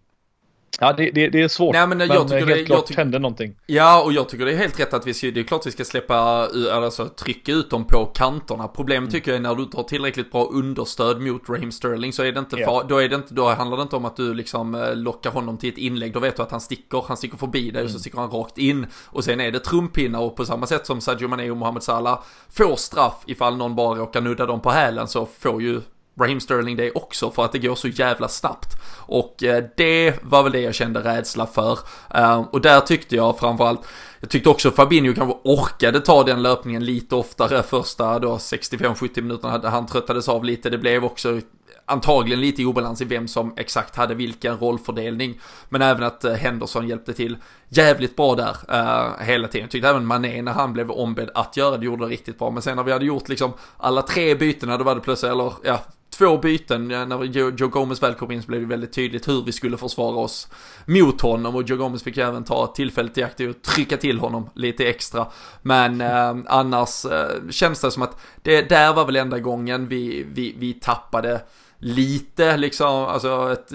Ja, 0.80 0.94
det, 0.94 1.12
det, 1.12 1.30
det, 1.30 1.42
är 1.42 1.48
svårt. 1.48 1.74
Nej, 1.74 1.88
men, 1.88 1.98
men 1.98 2.08
jag 2.08 2.28
tycker 2.28 2.46
helt 2.46 2.60
det, 2.60 2.66
klart 2.66 2.90
jag 2.90 2.98
hände 2.98 3.20
någonting. 3.20 3.56
Ja, 3.66 4.04
och 4.04 4.14
jag 4.14 4.30
tycker 4.30 4.46
det 4.46 4.52
är 4.52 4.58
helt 4.58 4.80
rätt 4.80 4.94
att 4.94 5.08
vi 5.08 5.14
ska, 5.14 5.28
det 5.28 5.40
är 5.40 5.44
klart 5.44 5.66
vi 5.66 5.72
ska 5.72 5.86
släppa, 5.86 6.48
alltså 6.72 7.08
trycka 7.08 7.52
ut 7.52 7.70
dem 7.70 7.88
på 7.88 8.06
kanterna. 8.06 8.68
Problemet 8.68 9.02
mm. 9.02 9.12
tycker 9.12 9.32
jag 9.32 9.38
är 9.38 9.42
när 9.42 9.56
du 9.56 9.64
inte 9.64 9.78
har 9.78 9.84
tillräckligt 9.84 10.32
bra 10.32 10.46
understöd 10.46 11.22
mot 11.22 11.50
Raheem 11.50 11.72
Sterling 11.72 12.14
så 12.14 12.24
är 12.24 12.32
det 12.32 12.40
inte, 12.40 12.56
yeah. 12.56 12.72
far, 12.72 12.84
då 12.90 12.98
är 12.98 13.10
det 13.10 13.16
inte, 13.16 13.34
då 13.34 13.50
handlar 13.50 13.78
det 13.78 13.84
inte 13.84 13.96
om 13.96 14.06
att 14.06 14.16
du 14.16 14.34
liksom 14.34 14.76
eh, 14.76 14.96
lockar 14.96 15.32
honom 15.32 15.58
till 15.58 15.70
ett 15.70 15.78
inlägg. 15.78 16.14
Då 16.14 16.20
vet 16.20 16.36
du 16.36 16.42
att 16.42 16.52
han 16.52 16.62
sticker, 16.62 17.04
han 17.08 17.18
sticker 17.18 17.38
förbi 17.38 17.62
dig 17.62 17.70
mm. 17.70 17.84
och 17.84 17.90
så 17.90 17.96
mm. 17.96 18.00
sticker 18.00 18.18
han 18.18 18.30
rakt 18.30 18.58
in. 18.58 18.86
Och 19.06 19.24
sen 19.24 19.40
är 19.40 19.52
det 19.52 19.60
trumpinnar 19.60 20.20
och 20.20 20.36
på 20.36 20.46
samma 20.46 20.68
sätt 20.68 20.86
som 20.86 21.02
Sadio 21.02 21.28
Mané 21.28 21.52
och 21.52 21.58
Mohamed 21.58 21.84
Salah 21.84 22.24
får 22.50 22.76
straff 22.76 23.24
ifall 23.26 23.58
någon 23.58 23.76
bara 23.76 24.00
råkar 24.00 24.22
nudda 24.22 24.46
dem 24.46 24.62
på 24.62 24.72
hälen 24.72 25.08
så 25.08 25.26
får 25.26 25.62
ju 25.62 25.82
Raheem 26.20 26.40
Sterling 26.40 26.76
det 26.76 26.92
också 26.92 27.32
för 27.32 27.46
att 27.46 27.52
det 27.52 27.60
går 27.60 27.76
så 27.76 27.88
jävla 27.88 28.28
snabbt. 28.28 28.76
Och 28.98 29.44
eh, 29.44 29.64
det 29.78 30.14
var 30.22 30.44
väl 30.44 30.52
det 30.52 30.62
jag 30.62 30.76
kände 30.76 31.00
rädsla 31.00 31.46
för. 31.46 31.80
Eh, 32.16 32.42
och 32.52 32.62
där 32.62 32.80
tyckte 32.80 33.16
jag 33.16 33.40
framförallt, 33.40 33.82
jag 34.20 34.30
tyckte 34.30 34.50
också 34.50 34.72
Fabinho 34.72 35.14
kanske 35.14 35.38
orkade 35.44 36.00
ta 36.00 36.24
den 36.24 36.42
löpningen 36.42 36.86
lite 36.86 37.16
oftare 37.16 37.64
första 37.64 38.20
då 38.20 38.38
65-70 38.38 39.22
minuterna. 39.22 39.70
Han 39.70 39.88
tröttades 39.88 40.30
av 40.30 40.44
lite, 40.44 40.70
det 40.70 40.78
blev 40.78 41.06
också 41.06 41.42
antagligen 41.86 42.42
lite 42.42 42.62
i 42.62 42.66
obalans 42.66 43.02
i 43.02 43.06
vem 43.06 43.28
som 43.28 43.54
exakt 43.58 43.96
hade 43.96 44.16
vilken 44.16 44.58
rollfördelning. 44.58 45.40
Men 45.70 45.82
även 45.82 46.04
att 46.04 46.24
eh, 46.24 46.34
Henderson 46.34 46.88
hjälpte 46.88 47.14
till 47.14 47.38
jävligt 47.70 48.16
bra 48.16 48.36
där 48.36 48.56
uh, 48.70 49.24
hela 49.24 49.48
tiden. 49.48 49.64
Jag 49.64 49.72
tyckte 49.72 49.90
även 49.90 50.06
Mané 50.06 50.42
när 50.42 50.52
han 50.52 50.74
blev 50.74 50.92
ombedd 50.92 51.30
att 51.34 51.58
göra 51.58 51.78
det 51.78 51.86
gjorde 51.86 52.06
det 52.06 52.12
riktigt 52.12 52.40
bra. 52.40 52.50
Men 52.50 52.62
sen 52.62 52.76
när 52.76 52.84
vi 52.84 52.92
hade 52.92 53.06
gjort 53.06 53.30
liksom 53.30 53.54
alla 53.78 54.02
tre 54.02 54.36
bytena 54.36 54.78
då 54.78 54.84
var 54.84 54.96
det 54.96 55.02
plötsligt, 55.02 55.32
eller 55.32 55.54
ja, 55.64 55.80
två 56.18 56.38
byten. 56.38 56.88
När 56.88 57.24
Joe 57.24 57.68
Gomez 57.68 58.04
väl 58.04 58.14
kom 58.14 58.32
in 58.32 58.42
så 58.42 58.48
blev 58.48 58.62
det 58.62 58.68
väldigt 58.68 58.94
tydligt 58.94 59.28
hur 59.28 59.44
vi 59.46 59.52
skulle 59.52 59.78
försvara 59.78 60.16
oss 60.16 60.48
mot 60.86 61.22
honom. 61.22 61.56
Och 61.56 61.64
Joe 61.64 61.78
Gomez 61.78 62.04
fick 62.04 62.18
även 62.18 62.44
ta 62.44 62.68
tillfället 62.68 63.18
i 63.18 63.24
akt 63.24 63.40
och 63.40 63.62
trycka 63.62 63.98
till 63.98 64.20
honom 64.20 64.50
lite 64.56 64.86
extra. 64.86 65.28
Men 65.62 66.02
eh, 66.02 66.36
annars 66.48 67.06
eh, 67.06 67.50
känns 67.50 67.82
det 67.82 67.92
som 67.92 68.04
att 68.04 68.22
det 68.42 68.70
där 68.70 68.94
var 68.94 69.06
väl 69.06 69.16
enda 69.16 69.40
gången 69.40 69.88
vi, 69.88 70.26
vi, 70.34 70.56
vi 70.58 70.74
tappade 70.74 71.42
lite 71.78 72.58
liksom, 72.58 73.06
alltså 73.06 73.52
ett, 73.52 73.68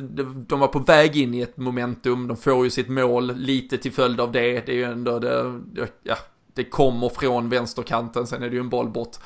de 0.48 0.60
var 0.60 0.68
på 0.68 0.78
väg 0.78 1.16
in 1.16 1.34
i 1.34 1.40
ett 1.40 1.56
momentum, 1.56 2.28
de 2.28 2.36
får 2.36 2.64
ju 2.64 2.70
sitt 2.70 2.88
mål 2.88 3.36
lite 3.36 3.78
till 3.78 3.92
följd 3.92 4.20
av 4.20 4.32
det, 4.32 4.66
det 4.66 4.72
är 4.72 4.76
ju 4.76 4.84
ändå 4.84 5.18
det, 5.18 5.60
det 5.72 5.88
ja, 6.02 6.16
det 6.54 6.64
kommer 6.64 7.08
från 7.08 7.48
vänsterkanten, 7.48 8.26
sen 8.26 8.42
är 8.42 8.48
det 8.48 8.54
ju 8.54 8.60
en 8.60 8.68
boll 8.68 8.88
bort 8.88 9.16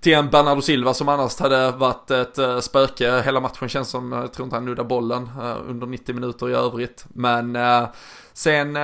till 0.00 0.14
en 0.14 0.30
Bernardo 0.30 0.62
Silva 0.62 0.94
som 0.94 1.08
annars 1.08 1.38
hade 1.38 1.70
varit 1.70 2.10
ett 2.10 2.38
eh, 2.38 2.58
spöke 2.58 3.22
hela 3.22 3.40
matchen 3.40 3.68
känns 3.68 3.88
som, 3.88 4.12
eh, 4.12 4.18
jag 4.18 4.32
tror 4.32 4.44
inte 4.44 4.56
han 4.56 4.64
nuddar 4.64 4.84
bollen 4.84 5.22
eh, 5.22 5.56
under 5.68 5.86
90 5.86 6.14
minuter 6.14 6.50
i 6.50 6.52
övrigt. 6.52 7.04
Men 7.08 7.58
sen, 8.32 8.74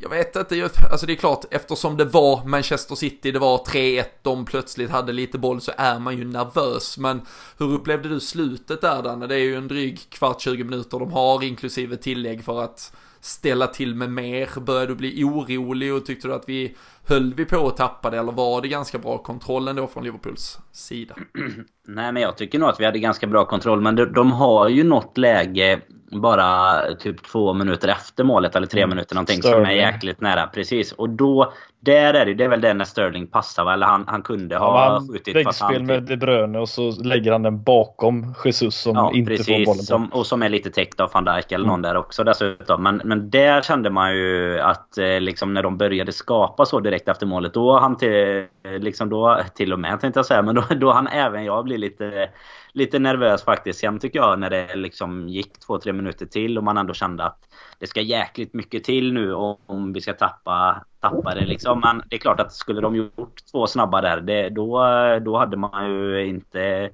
jag 0.00 0.10
vet 0.10 0.36
inte, 0.36 0.70
alltså 0.90 1.06
det 1.06 1.12
är 1.12 1.16
klart 1.16 1.44
eftersom 1.50 1.96
det 1.96 2.04
var 2.04 2.44
Manchester 2.44 2.94
City, 2.94 3.32
det 3.32 3.38
var 3.38 3.58
3-1, 3.58 4.04
de 4.22 4.44
plötsligt 4.44 4.90
hade 4.90 5.12
lite 5.12 5.38
boll 5.38 5.60
så 5.60 5.72
är 5.76 5.98
man 5.98 6.18
ju 6.18 6.24
nervös. 6.24 6.98
Men 6.98 7.22
hur 7.58 7.72
upplevde 7.72 8.08
du 8.08 8.20
slutet 8.20 8.80
där 8.80 9.02
Danne? 9.02 9.26
Det 9.26 9.34
är 9.34 9.38
ju 9.38 9.56
en 9.56 9.68
dryg 9.68 10.00
kvart 10.10 10.40
20 10.40 10.64
minuter 10.64 10.98
de 10.98 11.12
har 11.12 11.44
inklusive 11.44 11.96
tillägg 11.96 12.44
för 12.44 12.62
att 12.62 12.92
ställa 13.20 13.66
till 13.66 13.94
med 13.94 14.10
mer? 14.10 14.60
Började 14.60 14.86
du 14.86 14.94
bli 14.94 15.24
orolig 15.24 15.94
och 15.94 16.06
tyckte 16.06 16.28
du 16.28 16.34
att 16.34 16.48
vi 16.48 16.76
höll 17.08 17.34
vi 17.34 17.44
på 17.44 17.66
att 17.66 17.76
tappa 17.76 18.10
det 18.10 18.18
eller 18.18 18.32
var 18.32 18.62
det 18.62 18.68
ganska 18.68 18.98
bra 18.98 19.18
kontroll 19.18 19.68
ändå 19.68 19.86
från 19.86 20.04
Liverpools 20.04 20.58
sida? 20.72 21.14
Nej 21.88 22.12
men 22.12 22.22
jag 22.22 22.36
tycker 22.36 22.58
nog 22.58 22.68
att 22.68 22.80
vi 22.80 22.84
hade 22.84 22.98
ganska 22.98 23.26
bra 23.26 23.44
kontroll 23.44 23.80
men 23.80 23.96
de, 23.96 24.04
de 24.04 24.32
har 24.32 24.68
ju 24.68 24.84
något 24.84 25.18
läge 25.18 25.80
bara 26.20 26.82
typ 26.94 27.22
två 27.22 27.52
minuter 27.52 27.88
efter 27.88 28.24
målet 28.24 28.56
eller 28.56 28.66
tre 28.66 28.80
mm. 28.80 28.90
minuter 28.90 29.14
någonting 29.14 29.38
Sterling. 29.38 29.64
som 29.64 29.64
är 29.64 29.76
jäkligt 29.76 30.20
nära. 30.20 30.46
Precis. 30.46 30.92
Och 30.92 31.10
då, 31.10 31.52
där 31.80 32.14
är 32.14 32.26
det, 32.26 32.34
det 32.34 32.44
är 32.44 32.48
väl 32.48 32.60
det 32.60 32.74
när 32.74 32.84
Sterling 32.84 33.26
passar 33.26 33.64
va? 33.64 33.72
Eller 33.72 33.86
han, 33.86 34.04
han 34.08 34.22
kunde 34.22 34.56
ha 34.56 34.84
ja, 34.84 34.92
han 34.92 35.08
skjutit. 35.08 35.34
Läggspel 35.34 35.82
med 35.82 36.02
De 36.02 36.16
Bruyne 36.16 36.58
och 36.58 36.68
så 36.68 36.90
lägger 37.02 37.32
han 37.32 37.42
den 37.42 37.62
bakom 37.62 38.34
Jesus 38.44 38.74
som 38.80 38.96
ja, 38.96 39.12
inte 39.14 39.30
precis, 39.30 39.46
får 39.46 39.64
bollen. 39.64 39.78
På. 39.78 39.84
Som, 39.84 40.06
och 40.06 40.26
som 40.26 40.42
är 40.42 40.48
lite 40.48 40.70
täckt 40.70 41.00
av 41.00 41.10
van 41.14 41.24
Dijk 41.24 41.52
eller 41.52 41.66
någon 41.66 41.80
mm. 41.80 41.82
där 41.82 41.96
också 41.96 42.24
dessutom. 42.24 42.82
Men, 42.82 43.02
men 43.04 43.30
där 43.30 43.62
kände 43.62 43.90
man 43.90 44.14
ju 44.16 44.60
att 44.60 44.98
eh, 44.98 45.20
liksom 45.20 45.54
när 45.54 45.62
de 45.62 45.78
började 45.78 46.12
skapa 46.12 46.66
så 46.66 46.80
direkt 46.92 47.08
efter 47.08 47.26
målet. 47.26 47.54
Då 47.54 47.78
han 47.78 47.96
till, 47.96 48.46
liksom 48.80 49.08
då, 49.08 49.40
till 49.54 49.72
och 49.72 49.80
med 49.80 50.00
tänkte 50.00 50.18
jag 50.18 50.26
säga, 50.26 50.42
men 50.42 50.54
då, 50.54 50.64
då 50.76 50.92
han 50.92 51.06
även 51.06 51.44
jag 51.44 51.64
blir 51.64 51.78
lite 51.78 52.30
lite 52.72 52.98
nervös 52.98 53.44
faktiskt 53.44 53.78
Sen 53.78 53.98
tycker 53.98 54.18
jag 54.18 54.38
när 54.38 54.50
det 54.50 54.76
liksom 54.76 55.28
gick 55.28 55.58
två, 55.58 55.78
tre 55.78 55.92
minuter 55.92 56.26
till 56.26 56.58
och 56.58 56.64
man 56.64 56.78
ändå 56.78 56.94
kände 56.94 57.24
att 57.24 57.38
det 57.78 57.86
ska 57.86 58.00
jäkligt 58.00 58.54
mycket 58.54 58.84
till 58.84 59.12
nu 59.12 59.34
om 59.34 59.92
vi 59.92 60.00
ska 60.00 60.12
tappa, 60.12 60.84
tappa 61.00 61.34
det 61.34 61.46
liksom. 61.46 61.80
Men 61.80 62.02
det 62.10 62.16
är 62.16 62.20
klart 62.20 62.40
att 62.40 62.52
skulle 62.52 62.80
de 62.80 62.96
gjort 62.96 63.36
två 63.52 63.66
snabba 63.66 64.00
där, 64.00 64.20
det, 64.20 64.48
då, 64.48 64.84
då 65.24 65.38
hade 65.38 65.56
man 65.56 65.90
ju 65.90 66.26
inte 66.26 66.90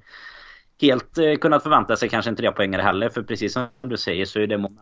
helt 0.81 1.17
eh, 1.17 1.35
kunnat 1.35 1.63
förvänta 1.63 1.95
sig 1.95 2.09
kanske 2.09 2.31
en 2.31 2.35
trepoängare 2.35 2.81
heller. 2.81 3.09
För 3.09 3.21
precis 3.21 3.53
som 3.53 3.67
du 3.81 3.97
säger 3.97 4.25
så 4.25 4.39
är 4.39 4.47
det 4.47 4.57
många 4.57 4.81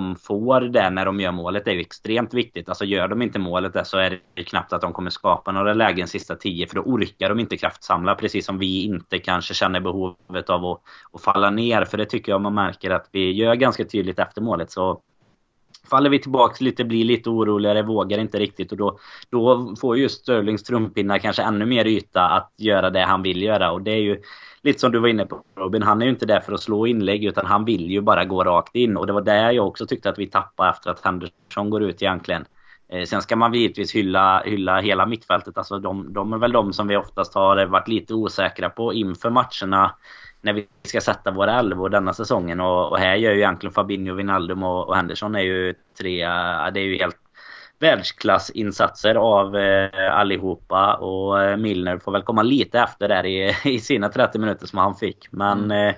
de 0.00 0.16
får 0.16 0.60
det 0.60 0.90
när 0.90 1.04
de 1.04 1.20
gör 1.20 1.32
målet 1.32 1.66
är 1.66 1.72
ju 1.72 1.80
extremt 1.80 2.34
viktigt. 2.34 2.68
Alltså 2.68 2.84
gör 2.84 3.08
de 3.08 3.22
inte 3.22 3.38
målet 3.38 3.72
där 3.72 3.84
så 3.84 3.98
är 3.98 4.20
det 4.34 4.44
knappt 4.44 4.72
att 4.72 4.80
de 4.80 4.92
kommer 4.92 5.10
skapa 5.10 5.52
några 5.52 5.74
lägen 5.74 6.08
sista 6.08 6.36
tio 6.36 6.66
för 6.66 6.74
då 6.74 6.82
orkar 6.82 7.28
de 7.28 7.40
inte 7.40 7.56
kraftsamla 7.56 8.14
precis 8.14 8.46
som 8.46 8.58
vi 8.58 8.84
inte 8.84 9.18
kanske 9.18 9.54
känner 9.54 9.80
behovet 9.80 10.50
av 10.50 10.64
att, 10.64 10.80
att 11.12 11.22
falla 11.22 11.50
ner. 11.50 11.84
För 11.84 11.98
det 11.98 12.04
tycker 12.04 12.32
jag 12.32 12.40
man 12.40 12.54
märker 12.54 12.90
att 12.90 13.08
vi 13.12 13.32
gör 13.32 13.54
ganska 13.54 13.84
tydligt 13.84 14.18
efter 14.18 14.40
målet. 14.40 14.70
Så 14.70 15.00
faller 15.90 16.10
vi 16.10 16.18
tillbaka 16.18 16.64
lite, 16.64 16.84
blir 16.84 17.04
lite 17.04 17.30
oroligare, 17.30 17.82
vågar 17.82 18.18
inte 18.18 18.38
riktigt 18.38 18.72
och 18.72 18.78
då, 18.78 18.98
då 19.30 19.74
får 19.80 19.96
ju 19.96 20.08
Sterlings 20.08 20.62
trumpinnar 20.62 21.18
kanske 21.18 21.42
ännu 21.42 21.66
mer 21.66 21.84
yta 21.84 22.22
att 22.22 22.52
göra 22.56 22.90
det 22.90 23.00
han 23.00 23.22
vill 23.22 23.42
göra 23.42 23.72
och 23.72 23.82
det 23.82 23.90
är 23.90 24.02
ju 24.02 24.20
lite 24.62 24.78
som 24.78 24.92
du 24.92 24.98
var 24.98 25.08
inne 25.08 25.26
på 25.26 25.42
Robin, 25.56 25.82
han 25.82 26.02
är 26.02 26.06
ju 26.06 26.10
inte 26.10 26.26
där 26.26 26.40
för 26.40 26.52
att 26.52 26.60
slå 26.60 26.86
inlägg 26.86 27.24
utan 27.24 27.46
han 27.46 27.64
vill 27.64 27.90
ju 27.90 28.00
bara 28.00 28.24
gå 28.24 28.44
rakt 28.44 28.76
in. 28.76 28.96
Och 28.96 29.06
det 29.06 29.12
var 29.12 29.20
där 29.20 29.50
jag 29.50 29.66
också 29.66 29.86
tyckte 29.86 30.10
att 30.10 30.18
vi 30.18 30.26
tappade 30.26 30.70
efter 30.70 30.90
att 30.90 31.04
Henderson 31.04 31.70
går 31.70 31.82
ut 31.82 32.02
egentligen. 32.02 32.44
Eh, 32.88 33.04
sen 33.04 33.22
ska 33.22 33.36
man 33.36 33.54
givetvis 33.54 33.94
hylla, 33.94 34.42
hylla 34.42 34.80
hela 34.80 35.06
mittfältet. 35.06 35.58
Alltså 35.58 35.78
de, 35.78 36.12
de 36.12 36.32
är 36.32 36.38
väl 36.38 36.52
de 36.52 36.72
som 36.72 36.88
vi 36.88 36.96
oftast 36.96 37.34
har 37.34 37.66
varit 37.66 37.88
lite 37.88 38.14
osäkra 38.14 38.70
på 38.70 38.94
inför 38.94 39.30
matcherna 39.30 39.94
när 40.40 40.52
vi 40.52 40.66
ska 40.82 41.00
sätta 41.00 41.30
våra 41.30 41.58
elvor 41.58 41.88
denna 41.88 42.12
säsongen. 42.12 42.60
Och, 42.60 42.90
och, 42.90 42.98
här 42.98 43.16
gör 43.16 43.32
ju 43.32 43.38
egentligen 43.38 43.72
Fabinho, 43.72 44.14
Wijnaldum 44.14 44.62
och, 44.62 44.88
och 44.88 44.96
Henderson 44.96 45.34
är 45.34 45.40
ju 45.40 45.74
tre... 45.98 46.18
Det 46.74 46.80
är 46.80 46.84
ju 46.84 46.98
helt 46.98 47.16
världsklassinsatser 47.80 49.14
av 49.14 49.56
eh, 49.56 50.18
allihopa 50.18 50.94
och 50.94 51.42
eh, 51.42 51.56
Milner 51.56 51.98
får 51.98 52.12
väl 52.12 52.22
komma 52.22 52.42
lite 52.42 52.80
efter 52.80 53.08
där 53.08 53.26
i, 53.26 53.56
i 53.64 53.80
sina 53.80 54.08
30 54.08 54.38
minuter 54.38 54.66
som 54.66 54.78
han 54.78 54.94
fick. 54.94 55.32
Men 55.32 55.64
mm. 55.64 55.88
eh, 55.88 55.94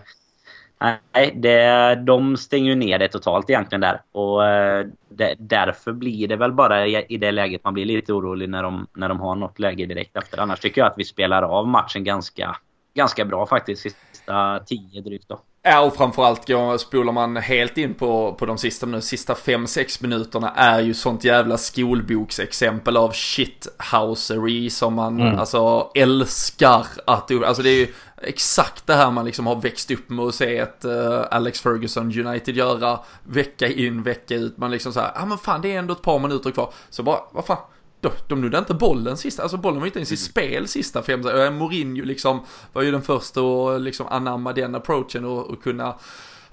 Nej, 1.14 1.32
det, 1.34 1.94
de 1.94 2.36
stänger 2.36 2.70
ju 2.70 2.74
ner 2.74 2.98
det 2.98 3.08
totalt 3.08 3.50
egentligen 3.50 3.80
där. 3.80 4.02
Och 4.12 4.46
eh, 4.46 4.86
det, 5.08 5.34
därför 5.38 5.92
blir 5.92 6.28
det 6.28 6.36
väl 6.36 6.52
bara 6.52 6.86
i, 6.86 7.16
det 7.16 7.32
läget 7.32 7.64
man 7.64 7.74
blir 7.74 7.84
lite 7.84 8.12
orolig 8.12 8.48
när 8.48 8.62
de, 8.62 8.86
när 8.94 9.08
de 9.08 9.20
har 9.20 9.34
något 9.34 9.58
läge 9.58 9.86
direkt 9.86 10.16
efter. 10.16 10.38
Annars 10.38 10.60
tycker 10.60 10.80
jag 10.80 10.90
att 10.90 10.98
vi 10.98 11.04
spelar 11.04 11.42
av 11.42 11.68
matchen 11.68 12.04
ganska, 12.04 12.56
ganska 12.94 13.24
bra 13.24 13.46
faktiskt. 13.46 13.82
Sista 13.82 14.60
tio 14.66 15.00
drygt 15.00 15.28
då. 15.28 15.40
Ja, 15.64 15.80
och 15.80 15.96
framförallt 15.96 16.48
går, 16.48 16.78
spolar 16.78 17.12
man 17.12 17.36
helt 17.36 17.78
in 17.78 17.94
på, 17.94 18.34
på 18.38 18.46
de 18.46 18.58
sista, 18.58 18.86
nu, 18.86 19.00
sista 19.00 19.34
5-6 19.34 20.02
minuterna 20.02 20.50
är 20.50 20.80
ju 20.80 20.94
sånt 20.94 21.24
jävla 21.24 21.58
skolboksexempel 21.58 22.96
av 22.96 23.12
shithousery 23.12 24.70
som 24.70 24.94
man 24.94 25.20
mm. 25.20 25.38
alltså 25.38 25.90
älskar 25.94 26.86
att, 27.06 27.30
alltså 27.30 27.62
det 27.62 27.70
är 27.70 27.76
ju 27.76 27.86
exakt 28.22 28.86
det 28.86 28.94
här 28.94 29.10
man 29.10 29.24
liksom 29.24 29.46
har 29.46 29.56
växt 29.56 29.90
upp 29.90 30.10
med 30.10 30.24
att 30.24 30.34
se 30.34 30.58
ett 30.58 30.84
uh, 30.84 31.20
Alex 31.30 31.60
Ferguson 31.60 32.26
United 32.26 32.56
göra 32.56 33.00
vecka 33.24 33.68
in, 33.68 34.02
vecka 34.02 34.34
ut. 34.34 34.58
Man 34.58 34.70
liksom 34.70 34.92
såhär, 34.92 35.12
ja 35.14 35.22
ah, 35.22 35.26
men 35.26 35.38
fan 35.38 35.60
det 35.60 35.74
är 35.74 35.78
ändå 35.78 35.92
ett 35.92 36.02
par 36.02 36.18
minuter 36.18 36.50
kvar. 36.50 36.72
Så 36.90 37.02
bara, 37.02 37.20
vad 37.32 37.46
fan, 37.46 37.58
de, 38.02 38.10
de 38.26 38.40
nuddade 38.40 38.58
inte 38.58 38.74
bollen 38.74 39.16
sista, 39.16 39.42
alltså 39.42 39.56
bollen 39.56 39.80
var 39.80 39.86
inte 39.86 39.98
ens 39.98 40.12
i 40.12 40.14
mm. 40.14 40.22
spel 40.22 40.68
sista 40.68 41.02
fem, 41.02 41.20
Mourinho 41.58 42.04
liksom 42.04 42.40
var 42.72 42.82
ju 42.82 42.90
den 42.90 43.02
första 43.02 43.40
att 43.40 43.80
liksom 43.80 44.06
anamma 44.06 44.52
den 44.52 44.74
approachen 44.74 45.24
och, 45.24 45.50
och 45.50 45.62
kunna 45.62 45.94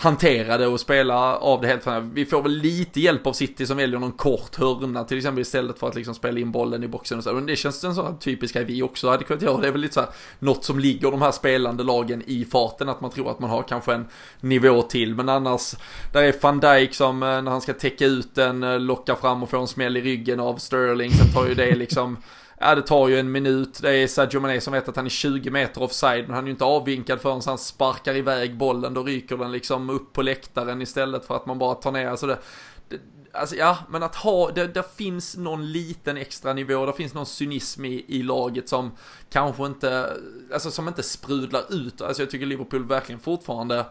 hantera 0.02 0.58
det 0.58 0.68
och 0.68 0.80
spela 0.80 1.38
av 1.38 1.62
det 1.62 1.68
helt. 1.68 1.88
Vi 2.14 2.26
får 2.26 2.42
väl 2.42 2.52
lite 2.52 3.00
hjälp 3.00 3.28
av 3.28 3.34
City 3.34 3.66
som 3.66 3.78
väljer 3.78 4.00
någon 4.00 4.12
kort 4.12 4.56
hörna 4.56 5.04
till 5.04 5.18
exempel 5.18 5.42
istället 5.42 5.80
för 5.80 5.88
att 5.88 5.96
liksom 5.96 6.16
spela 6.16 6.40
in 6.40 6.52
bollen 6.52 6.84
i 6.84 6.88
boxen 6.88 7.18
och 7.18 7.24
så. 7.24 7.34
Men 7.34 7.46
det 7.46 7.56
känns 7.56 7.84
en 7.84 7.96
sån 7.96 8.20
typisk 8.20 8.54
grej 8.54 8.64
vi 8.64 8.84
också 8.84 9.10
hade 9.10 9.24
kunnat 9.24 9.44
göra. 9.44 9.62
Det 9.62 9.68
är 9.68 9.72
väl 9.72 9.82
lite 9.82 9.94
så 9.94 10.00
här, 10.00 10.10
något 10.40 10.66
som 10.66 10.80
ligger 10.80 11.12
de 11.12 11.22
här 11.22 11.32
spelande 11.32 11.84
lagen 11.84 12.24
i 12.26 12.46
farten, 12.46 12.90
att 12.90 13.02
man 13.02 13.12
tror 13.12 13.32
att 13.32 13.40
man 13.40 13.50
har 13.50 13.64
kanske 13.64 13.94
en 13.94 14.08
nivå 14.40 14.82
till. 14.82 15.16
Men 15.16 15.30
annars, 15.30 15.76
där 16.14 16.24
är 16.24 16.36
van 16.42 16.60
Dijk 16.60 16.94
som 16.94 17.24
eh, 17.24 17.42
när 17.42 17.52
han 17.52 17.62
ska 17.62 17.74
täcka 17.74 18.06
ut 18.06 18.36
den, 18.36 18.64
eh, 18.64 18.80
lockar 18.80 19.16
fram 19.16 19.44
och 19.44 19.50
får 19.50 19.58
en 19.58 19.68
smäll 19.68 19.98
i 19.98 20.02
ryggen 20.02 20.40
av 20.40 20.56
Sterling. 20.56 21.12
Sen 21.12 21.34
tar 21.34 21.48
ju 21.48 21.56
det 21.56 21.76
liksom 21.76 22.18
Ja, 22.62 22.76
det 22.76 22.82
tar 22.82 23.08
ju 23.08 23.20
en 23.20 23.32
minut. 23.32 23.80
Det 23.82 23.92
är 23.92 24.08
Sadio 24.08 24.40
Mané 24.40 24.62
som 24.62 24.74
vet 24.74 24.90
att 24.90 24.96
han 24.96 25.06
är 25.06 25.10
20 25.10 25.50
meter 25.52 25.84
offside, 25.84 26.26
men 26.26 26.36
han 26.36 26.44
är 26.44 26.48
ju 26.48 26.52
inte 26.52 26.66
avvinkad 26.66 27.22
förrän 27.22 27.42
han 27.46 27.58
sparkar 27.58 28.16
iväg 28.16 28.58
bollen. 28.58 28.94
Då 28.94 29.04
ryker 29.04 29.38
den 29.38 29.52
liksom 29.52 29.90
upp 29.90 30.14
på 30.14 30.22
läktaren 30.22 30.82
istället 30.82 31.26
för 31.26 31.36
att 31.36 31.46
man 31.46 31.60
bara 31.60 31.76
tar 31.76 31.92
ner. 31.92 32.08
Alltså 32.08 32.28
det, 32.28 32.38
det 32.90 33.00
Alltså 33.34 33.56
ja, 33.56 33.78
men 33.90 34.04
att 34.04 34.16
ha, 34.16 34.52
det, 34.52 34.68
det 34.68 34.96
finns 34.96 35.38
någon 35.38 35.72
liten 35.72 36.18
extra 36.18 36.54
nivå, 36.54 36.86
det 36.86 36.94
finns 36.94 37.14
någon 37.14 37.26
cynism 37.26 37.86
i, 37.86 38.06
i 38.08 38.24
laget 38.24 38.70
som 38.70 38.92
kanske 39.30 39.66
inte, 39.66 40.14
alltså 40.54 40.72
som 40.72 40.88
inte 40.88 41.04
sprudlar 41.04 41.74
ut. 41.74 42.02
Alltså 42.02 42.22
jag 42.22 42.30
tycker 42.30 42.46
Liverpool 42.46 42.88
verkligen 42.88 43.20
fortfarande 43.20 43.86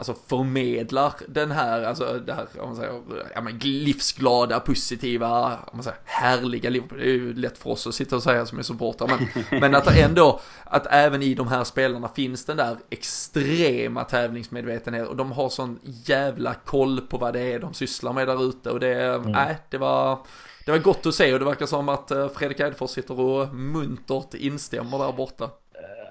alltså 0.00 0.14
förmedlar 0.26 1.12
den 1.28 1.50
här, 1.50 1.82
alltså 1.82 2.18
det 2.26 2.32
här, 2.32 2.46
om 2.58 2.68
man 2.68 2.76
säger, 2.76 3.00
ja 3.34 3.40
men 3.40 3.58
livsglada, 3.58 4.60
positiva, 4.60 5.52
om 5.52 5.70
man 5.72 5.82
säger 5.82 5.98
härliga 6.04 6.70
Liverpool. 6.70 6.98
Det 6.98 7.04
är 7.04 7.12
ju 7.12 7.34
lätt 7.34 7.58
för 7.58 7.70
oss 7.70 7.86
att 7.86 7.94
sitta 7.94 8.16
och 8.16 8.22
säga 8.22 8.46
som 8.46 8.58
är 8.58 8.62
supportrar, 8.62 9.08
men, 9.08 9.44
men 9.60 9.74
att 9.74 9.96
ändå, 9.96 10.40
att 10.64 10.86
även 10.90 11.22
i 11.22 11.34
de 11.34 11.48
här 11.48 11.64
spelarna 11.64 12.08
finns 12.08 12.44
den 12.44 12.56
där 12.56 12.76
extrema 12.90 14.04
tävlingsmedvetenhet 14.04 15.08
och 15.08 15.16
de 15.16 15.32
har 15.32 15.48
sån 15.48 15.78
jävla 15.82 16.54
koll 16.54 17.00
på 17.00 17.18
vad 17.18 17.32
det 17.32 17.40
är 17.40 17.58
de 17.58 17.74
sysslar 17.74 18.12
med 18.12 18.28
där 18.28 18.48
ute 18.48 18.70
och 18.70 18.80
det, 18.80 19.04
mm. 19.04 19.32
nej, 19.32 19.58
det 19.70 19.78
var, 19.78 20.18
det 20.66 20.70
var 20.70 20.78
gott 20.78 21.06
att 21.06 21.14
se 21.14 21.32
och 21.32 21.38
det 21.38 21.44
verkar 21.44 21.66
som 21.66 21.88
att 21.88 22.10
eh, 22.10 22.28
Fredrik 22.28 22.60
Eidfors 22.60 22.90
sitter 22.90 23.20
och 23.20 23.54
muntert 23.54 24.34
instämmer 24.34 24.98
där 24.98 25.12
borta. 25.12 25.50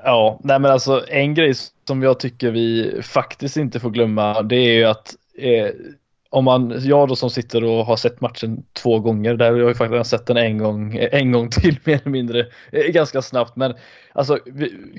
Ja, 0.03 0.39
nej 0.43 0.59
men 0.59 0.71
alltså 0.71 1.05
en 1.07 1.33
grej 1.33 1.53
som 1.87 2.03
jag 2.03 2.19
tycker 2.19 2.51
vi 2.51 2.99
faktiskt 3.03 3.57
inte 3.57 3.79
får 3.79 3.89
glömma 3.89 4.41
det 4.41 4.55
är 4.55 4.73
ju 4.73 4.83
att 4.83 5.15
eh, 5.37 5.69
om 6.31 6.45
man, 6.45 6.75
jag 6.81 7.07
då 7.07 7.15
som 7.15 7.29
sitter 7.29 7.63
och 7.63 7.85
har 7.85 7.95
sett 7.95 8.21
matchen 8.21 8.63
två 8.73 8.99
gånger, 8.99 9.33
där 9.33 9.51
har 9.51 9.57
jag 9.57 9.67
ju 9.67 9.73
faktiskt 9.73 10.09
sett 10.09 10.25
den 10.25 10.37
en 10.37 10.57
gång, 10.57 10.97
eh, 10.97 11.09
en 11.11 11.31
gång 11.31 11.49
till 11.49 11.79
mer 11.83 11.93
eller 11.93 12.09
mindre, 12.09 12.45
eh, 12.71 12.91
ganska 12.91 13.21
snabbt. 13.21 13.55
Men 13.55 13.73
alltså 14.13 14.39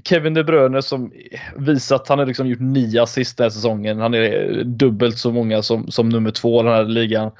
Kevin 0.04 0.34
De 0.34 0.44
Bruyne 0.44 0.82
som 0.82 1.12
visat, 1.56 2.08
han 2.08 2.18
har 2.18 2.26
liksom 2.26 2.46
gjort 2.46 2.60
nio 2.60 3.02
assist 3.02 3.36
den 3.36 3.44
här 3.44 3.50
säsongen. 3.50 3.98
Han 3.98 4.14
är 4.14 4.64
dubbelt 4.64 5.18
så 5.18 5.32
många 5.32 5.62
som, 5.62 5.90
som 5.90 6.08
nummer 6.08 6.30
två 6.30 6.60
i 6.60 6.64
den 6.64 6.72
här 6.72 6.84
ligan 6.84 7.30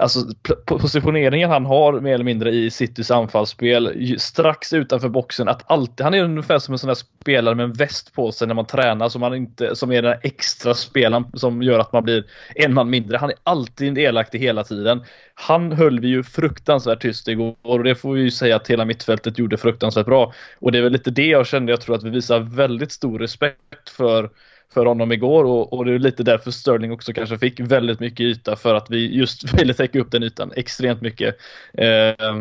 alltså 0.00 0.20
positioneringen 0.66 1.50
han 1.50 1.66
har 1.66 2.00
mer 2.00 2.14
eller 2.14 2.24
mindre 2.24 2.50
i 2.50 2.70
Citys 2.70 3.10
anfallsspel 3.10 4.16
strax 4.18 4.72
utanför 4.72 5.08
boxen 5.08 5.48
att 5.48 5.70
alltid, 5.70 6.04
han 6.04 6.14
är 6.14 6.24
ungefär 6.24 6.58
som 6.58 6.74
en 6.74 6.78
sån 6.78 6.88
där 6.88 6.94
spelare 6.94 7.54
med 7.54 7.64
en 7.64 7.72
väst 7.72 8.14
på 8.14 8.32
sig 8.32 8.48
när 8.48 8.54
man 8.54 8.66
tränar 8.66 9.08
som, 9.08 9.20
man 9.20 9.34
inte, 9.34 9.76
som 9.76 9.92
är 9.92 10.02
den 10.02 10.18
extra 10.22 10.74
spelaren 10.74 11.24
som 11.34 11.62
gör 11.62 11.78
att 11.78 11.92
man 11.92 12.04
blir 12.04 12.24
en 12.54 12.74
man 12.74 12.90
mindre. 12.90 13.18
Han 13.18 13.30
är 13.30 13.36
alltid 13.42 13.94
delaktig 13.94 14.38
hela 14.38 14.64
tiden. 14.64 15.04
Han 15.34 15.72
höll 15.72 16.00
vi 16.00 16.08
ju 16.08 16.22
fruktansvärt 16.22 17.02
tyst 17.02 17.28
igår 17.28 17.56
och 17.62 17.84
det 17.84 17.94
får 17.94 18.14
vi 18.14 18.20
ju 18.20 18.30
säga 18.30 18.56
att 18.56 18.68
hela 18.68 18.84
mittfältet 18.84 19.38
gjorde 19.38 19.56
fruktansvärt 19.56 20.06
bra. 20.06 20.32
Och 20.58 20.72
det 20.72 20.78
är 20.78 20.82
väl 20.82 20.92
lite 20.92 21.10
det 21.10 21.26
jag 21.26 21.46
kände, 21.46 21.72
jag 21.72 21.80
tror 21.80 21.96
att 21.96 22.04
vi 22.04 22.10
visar 22.10 22.40
väldigt 22.40 22.92
stor 22.92 23.18
respekt 23.18 23.88
för 23.96 24.30
för 24.72 24.86
honom 24.86 25.12
igår 25.12 25.44
och, 25.44 25.72
och 25.72 25.84
det 25.84 25.92
är 25.92 25.98
lite 25.98 26.22
därför 26.22 26.50
Sterling 26.50 26.92
också 26.92 27.12
kanske 27.12 27.38
fick 27.38 27.60
väldigt 27.60 28.00
mycket 28.00 28.20
yta 28.20 28.56
för 28.56 28.74
att 28.74 28.90
vi 28.90 29.16
just 29.16 29.52
ville 29.60 29.74
täcka 29.74 30.00
upp 30.00 30.10
den 30.10 30.22
ytan 30.22 30.52
extremt 30.56 31.00
mycket. 31.00 31.36
Eh, 31.74 32.34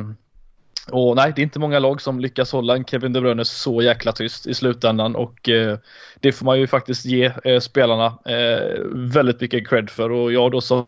och 0.91 1.15
nej, 1.15 1.33
det 1.35 1.41
är 1.41 1.43
inte 1.43 1.59
många 1.59 1.79
lag 1.79 2.01
som 2.01 2.19
lyckas 2.19 2.51
hålla 2.51 2.75
en 2.75 2.85
Kevin 2.85 3.13
De 3.13 3.21
Bruyne 3.21 3.45
så 3.45 3.81
jäkla 3.81 4.11
tyst 4.11 4.47
i 4.47 4.53
slutändan 4.53 5.15
och 5.15 5.49
eh, 5.49 5.77
det 6.19 6.31
får 6.31 6.45
man 6.45 6.59
ju 6.59 6.67
faktiskt 6.67 7.05
ge 7.05 7.31
eh, 7.43 7.59
spelarna 7.59 8.05
eh, 8.25 8.79
väldigt 8.93 9.41
mycket 9.41 9.67
cred 9.67 9.89
för 9.89 10.11
och 10.11 10.33
jag 10.33 10.51
då 10.51 10.61
som 10.61 10.85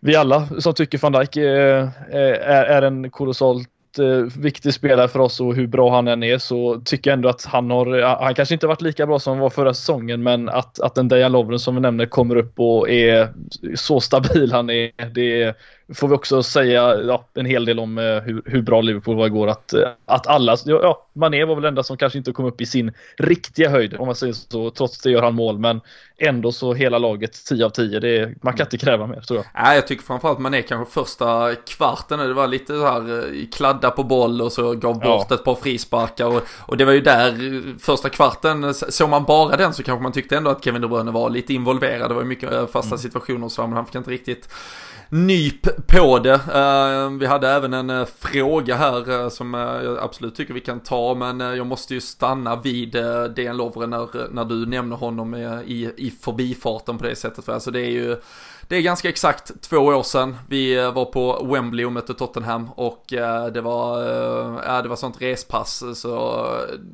vi 0.00 0.16
alla 0.16 0.46
som 0.60 0.74
tycker 0.74 0.98
van 0.98 1.12
Dijk 1.12 1.36
eh, 1.36 1.82
eh, 2.10 2.48
är, 2.50 2.64
är 2.64 2.82
en 2.82 3.10
kolossalt 3.10 3.68
eh, 3.98 4.38
viktig 4.38 4.74
spelare 4.74 5.08
för 5.08 5.18
oss 5.18 5.40
och 5.40 5.54
hur 5.54 5.66
bra 5.66 5.94
han 5.94 6.08
än 6.08 6.22
är 6.22 6.38
så 6.38 6.80
tycker 6.84 7.10
jag 7.10 7.16
ändå 7.16 7.28
att 7.28 7.44
han 7.44 7.70
har, 7.70 7.98
eh, 7.98 8.20
han 8.20 8.34
kanske 8.34 8.54
inte 8.54 8.66
varit 8.66 8.82
lika 8.82 9.06
bra 9.06 9.18
som 9.18 9.32
han 9.32 9.40
var 9.40 9.50
förra 9.50 9.74
säsongen 9.74 10.22
men 10.22 10.48
att, 10.48 10.80
att 10.80 10.98
en 10.98 11.08
Dejan 11.08 11.32
Lovren 11.32 11.58
som 11.58 11.74
vi 11.74 11.80
nämner 11.80 12.06
kommer 12.06 12.36
upp 12.36 12.60
och 12.60 12.90
är 12.90 13.28
så 13.74 14.00
stabil 14.00 14.52
han 14.52 14.70
är, 14.70 14.90
det 15.14 15.42
är 15.42 15.54
får 15.94 16.08
vi 16.08 16.14
också 16.14 16.42
säga 16.42 16.94
ja, 16.94 17.24
en 17.34 17.46
hel 17.46 17.64
del 17.64 17.78
om 17.78 17.98
eh, 17.98 18.04
hur, 18.04 18.42
hur 18.44 18.62
bra 18.62 18.80
Liverpool 18.80 19.16
var 19.16 19.26
igår. 19.26 19.48
Att, 19.48 19.72
eh, 19.72 19.88
att 20.06 20.26
alla, 20.26 20.56
ja, 20.64 21.06
Mané 21.12 21.44
var 21.44 21.54
väl 21.54 21.64
enda 21.64 21.82
som 21.82 21.96
kanske 21.96 22.18
inte 22.18 22.32
kom 22.32 22.44
upp 22.44 22.60
i 22.60 22.66
sin 22.66 22.92
riktiga 23.18 23.70
höjd 23.70 23.94
om 23.98 24.06
man 24.06 24.14
säger 24.14 24.32
så. 24.32 24.70
Trots 24.70 24.98
det 24.98 25.10
gör 25.10 25.22
han 25.22 25.34
mål 25.34 25.58
men 25.58 25.80
ändå 26.18 26.52
så 26.52 26.74
hela 26.74 26.98
laget 26.98 27.44
10 27.44 27.64
av 27.64 27.70
10. 27.70 28.00
Det, 28.00 28.34
man 28.42 28.54
kan 28.54 28.66
inte 28.66 28.78
kräva 28.78 29.06
mer 29.06 29.20
tror 29.20 29.38
jag. 29.38 29.64
Nej, 29.64 29.74
jag 29.74 29.86
tycker 29.86 30.04
framförallt 30.04 30.38
Mané 30.38 30.62
kanske 30.62 30.92
första 30.92 31.54
kvarten 31.54 32.18
det 32.18 32.34
var 32.34 32.46
lite 32.46 32.66
så 32.66 32.86
här 32.86 33.18
eh, 33.18 33.46
kladda 33.52 33.90
på 33.90 34.02
boll 34.04 34.42
och 34.42 34.52
så 34.52 34.74
gav 34.74 34.94
bort 34.94 35.26
ja. 35.28 35.34
ett 35.34 35.44
par 35.44 35.54
frisparkar 35.54 36.26
och, 36.26 36.42
och 36.60 36.76
det 36.76 36.84
var 36.84 36.92
ju 36.92 37.00
där 37.00 37.34
första 37.78 38.08
kvarten 38.08 38.74
såg 38.74 39.08
man 39.08 39.24
bara 39.24 39.56
den 39.56 39.74
så 39.74 39.82
kanske 39.82 40.02
man 40.02 40.12
tyckte 40.12 40.36
ändå 40.36 40.50
att 40.50 40.64
Kevin 40.64 40.82
De 40.82 40.88
Bruyne 40.88 41.10
var 41.10 41.30
lite 41.30 41.54
involverad. 41.54 42.10
Det 42.10 42.14
var 42.14 42.24
mycket 42.24 42.50
fasta 42.50 42.88
mm. 42.88 42.98
situationer 42.98 43.44
och 43.44 43.52
så 43.52 43.62
men 43.62 43.72
han 43.72 43.86
fick 43.86 43.94
inte 43.94 44.10
riktigt 44.10 44.48
nyp 45.08 45.86
på 45.86 46.18
det. 46.18 46.34
Eh, 46.34 47.10
vi 47.10 47.26
hade 47.26 47.48
även 47.48 47.74
en 47.74 47.90
eh, 47.90 48.04
fråga 48.18 48.76
här 48.76 49.10
eh, 49.10 49.28
som 49.28 49.54
jag 49.54 49.98
absolut 49.98 50.34
tycker 50.34 50.54
vi 50.54 50.60
kan 50.60 50.80
ta, 50.80 51.14
men 51.14 51.40
jag 51.40 51.66
måste 51.66 51.94
ju 51.94 52.00
stanna 52.00 52.56
vid 52.56 52.92
DN 53.36 53.56
Lovren 53.56 53.90
när, 53.90 54.30
när 54.30 54.44
du 54.44 54.66
nämner 54.66 54.96
honom 54.96 55.34
i, 55.66 55.90
i 55.96 56.10
förbifarten 56.10 56.98
på 56.98 57.04
det 57.04 57.16
sättet. 57.16 57.44
För 57.44 57.52
alltså 57.52 57.70
det 57.70 57.80
är 57.80 57.90
ju 57.90 58.16
det 58.68 58.76
är 58.76 58.82
ganska 58.82 59.08
exakt 59.08 59.60
två 59.60 59.76
år 59.78 60.02
sedan 60.02 60.36
vi 60.48 60.76
eh, 60.76 60.92
var 60.92 61.04
på 61.04 61.46
Wembley 61.52 61.84
och 61.84 61.92
mötte 61.92 62.14
Tottenham 62.14 62.70
och 62.76 63.12
eh, 63.12 63.46
det 63.46 63.60
var, 63.60 64.02
eh, 64.02 64.60
ja, 64.66 64.82
det 64.82 64.88
var 64.88 64.96
sånt 64.96 65.22
respass 65.22 65.82
så 65.94 66.46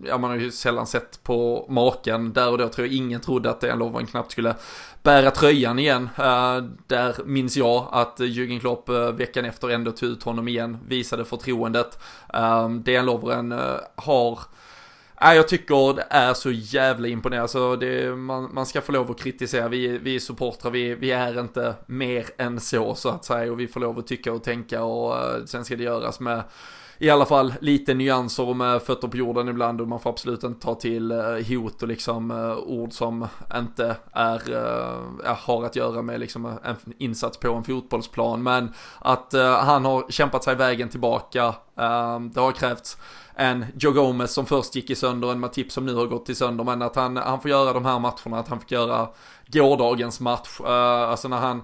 ja, 0.04 0.18
man 0.18 0.30
har 0.30 0.36
ju 0.36 0.50
sällan 0.50 0.86
sett 0.86 1.22
på 1.22 1.66
maken. 1.68 2.32
Där 2.32 2.50
och 2.50 2.58
då 2.58 2.68
tror 2.68 2.86
jag 2.86 2.96
ingen 2.96 3.20
trodde 3.20 3.50
att 3.50 3.60
DN 3.60 3.78
Lovren 3.78 4.06
knappt 4.06 4.32
skulle 4.32 4.54
bära 5.02 5.30
tröjan 5.30 5.78
igen. 5.78 6.08
Där 6.86 7.24
minns 7.24 7.56
jag 7.56 7.86
att 7.92 8.20
Jürgen 8.20 8.60
Klopp 8.60 8.88
veckan 9.14 9.44
efter 9.44 9.68
ändå 9.68 9.90
tog 9.92 10.08
ut 10.08 10.22
honom 10.22 10.48
igen, 10.48 10.78
visade 10.88 11.24
förtroendet. 11.24 11.98
Uh, 12.36 12.70
Dejan 12.70 13.06
Lovren 13.06 13.54
har 13.94 14.38
Nej, 15.22 15.36
jag 15.36 15.48
tycker 15.48 15.94
det 15.94 16.06
är 16.10 16.34
så 16.34 16.50
jävla 16.50 17.08
imponerande. 17.08 17.42
Alltså 17.42 17.76
det, 17.76 18.16
man, 18.16 18.54
man 18.54 18.66
ska 18.66 18.80
få 18.80 18.92
lov 18.92 19.10
att 19.10 19.20
kritisera. 19.20 19.68
Vi, 19.68 19.98
vi 19.98 20.14
är 20.14 20.20
supportrar, 20.20 20.70
vi, 20.70 20.94
vi 20.94 21.10
är 21.10 21.40
inte 21.40 21.74
mer 21.86 22.26
än 22.38 22.60
så 22.60 22.94
så 22.94 23.08
att 23.08 23.24
säga. 23.24 23.52
Och 23.52 23.60
vi 23.60 23.68
får 23.68 23.80
lov 23.80 23.98
att 23.98 24.06
tycka 24.06 24.32
och 24.32 24.44
tänka 24.44 24.82
och 24.82 25.12
uh, 25.12 25.44
sen 25.44 25.64
ska 25.64 25.76
det 25.76 25.82
göras 25.82 26.20
med 26.20 26.42
i 26.98 27.10
alla 27.10 27.26
fall 27.26 27.54
lite 27.60 27.94
nyanser 27.94 28.48
och 28.48 28.56
med 28.56 28.82
fötter 28.82 29.08
på 29.08 29.16
jorden 29.16 29.48
ibland 29.48 29.80
och 29.80 29.88
man 29.88 30.00
får 30.00 30.10
absolut 30.10 30.44
inte 30.44 30.66
ta 30.66 30.74
till 30.74 31.10
eh, 31.10 31.18
hot 31.48 31.82
och 31.82 31.88
liksom 31.88 32.30
eh, 32.30 32.56
ord 32.56 32.92
som 32.92 33.26
inte 33.56 33.96
är, 34.12 34.40
har 35.34 35.64
att 35.64 35.76
göra 35.76 36.02
med 36.02 36.20
liksom 36.20 36.46
en 36.46 36.76
insats 36.98 37.38
på 37.38 37.52
en 37.54 37.64
fotbollsplan. 37.64 38.42
Men 38.42 38.72
att 38.98 39.32
han 39.60 39.84
har 39.84 40.10
kämpat 40.10 40.44
sig 40.44 40.54
vägen 40.54 40.88
tillbaka, 40.88 41.54
det 42.34 42.40
har 42.40 42.52
krävts 42.52 42.96
en 43.40 43.66
Joe 43.78 43.92
Gomez 43.92 44.32
som 44.32 44.46
först 44.46 44.74
gick 44.74 44.90
i 44.90 44.94
sönder, 44.94 45.32
en 45.32 45.40
Matip 45.40 45.72
som 45.72 45.86
nu 45.86 45.94
har 45.94 46.06
gått 46.06 46.28
i 46.28 46.34
sönder, 46.34 46.64
men 46.64 46.82
att 46.82 46.96
han, 46.96 47.16
han 47.16 47.40
får 47.40 47.50
göra 47.50 47.72
de 47.72 47.84
här 47.84 47.98
matcherna, 47.98 48.38
att 48.38 48.48
han 48.48 48.60
fick 48.60 48.70
göra 48.70 49.08
gårdagens 49.46 50.20
match, 50.20 50.60
uh, 50.60 50.66
alltså 50.70 51.28
när 51.28 51.36
han 51.36 51.62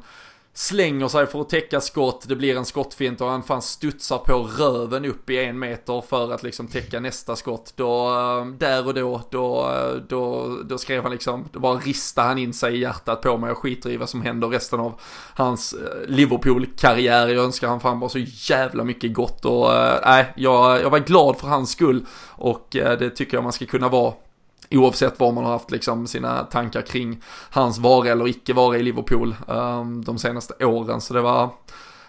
slänger 0.58 1.08
sig 1.08 1.26
för 1.26 1.40
att 1.40 1.48
täcka 1.48 1.80
skott, 1.80 2.24
det 2.28 2.36
blir 2.36 2.56
en 2.56 2.64
skottfint 2.64 3.20
och 3.20 3.28
han 3.28 3.42
fan 3.42 3.62
studsar 3.62 4.18
på 4.18 4.32
röven 4.38 5.04
upp 5.04 5.30
i 5.30 5.44
en 5.44 5.58
meter 5.58 6.00
för 6.00 6.32
att 6.32 6.42
liksom 6.42 6.66
täcka 6.66 7.00
nästa 7.00 7.36
skott. 7.36 7.72
Då, 7.76 8.08
eh, 8.08 8.46
där 8.46 8.86
och 8.86 8.94
då, 8.94 9.22
då, 9.30 9.70
eh, 9.70 9.94
då, 10.08 10.56
då 10.64 10.78
skrev 10.78 11.02
han 11.02 11.12
liksom, 11.12 11.48
då 11.52 11.60
bara 11.60 11.78
ristade 11.78 12.28
han 12.28 12.38
in 12.38 12.52
sig 12.52 12.74
i 12.74 12.80
hjärtat 12.80 13.22
på 13.22 13.36
mig 13.36 13.50
och 13.50 13.58
skiter 13.58 13.90
i 13.90 13.96
vad 13.96 14.08
som 14.08 14.22
händer 14.22 14.48
resten 14.48 14.80
av 14.80 15.00
hans 15.34 15.72
eh, 15.72 16.08
Liverpool-karriär. 16.08 17.28
Jag 17.28 17.44
önskar 17.44 17.68
han 17.68 17.80
fan 17.80 18.00
bara 18.00 18.10
så 18.10 18.18
jävla 18.18 18.84
mycket 18.84 19.14
gott 19.14 19.44
och 19.44 19.68
nej, 20.04 20.20
äh, 20.20 20.26
jag, 20.36 20.82
jag 20.82 20.90
var 20.90 20.98
glad 20.98 21.36
för 21.36 21.48
hans 21.48 21.70
skull 21.70 22.06
och 22.28 22.66
det 22.70 23.10
tycker 23.10 23.36
jag 23.36 23.44
man 23.44 23.52
ska 23.52 23.66
kunna 23.66 23.88
vara 23.88 24.12
Oavsett 24.70 25.20
vad 25.20 25.34
man 25.34 25.44
har 25.44 25.52
haft 25.52 25.70
liksom 25.70 26.06
sina 26.06 26.42
tankar 26.42 26.82
kring 26.82 27.22
hans 27.50 27.78
vara 27.78 28.08
eller 28.08 28.28
icke 28.28 28.52
vara 28.52 28.76
i 28.76 28.82
Liverpool 28.82 29.34
um, 29.46 30.04
de 30.04 30.18
senaste 30.18 30.64
åren. 30.64 31.00
Så 31.00 31.14
det 31.14 31.20
var, 31.20 31.50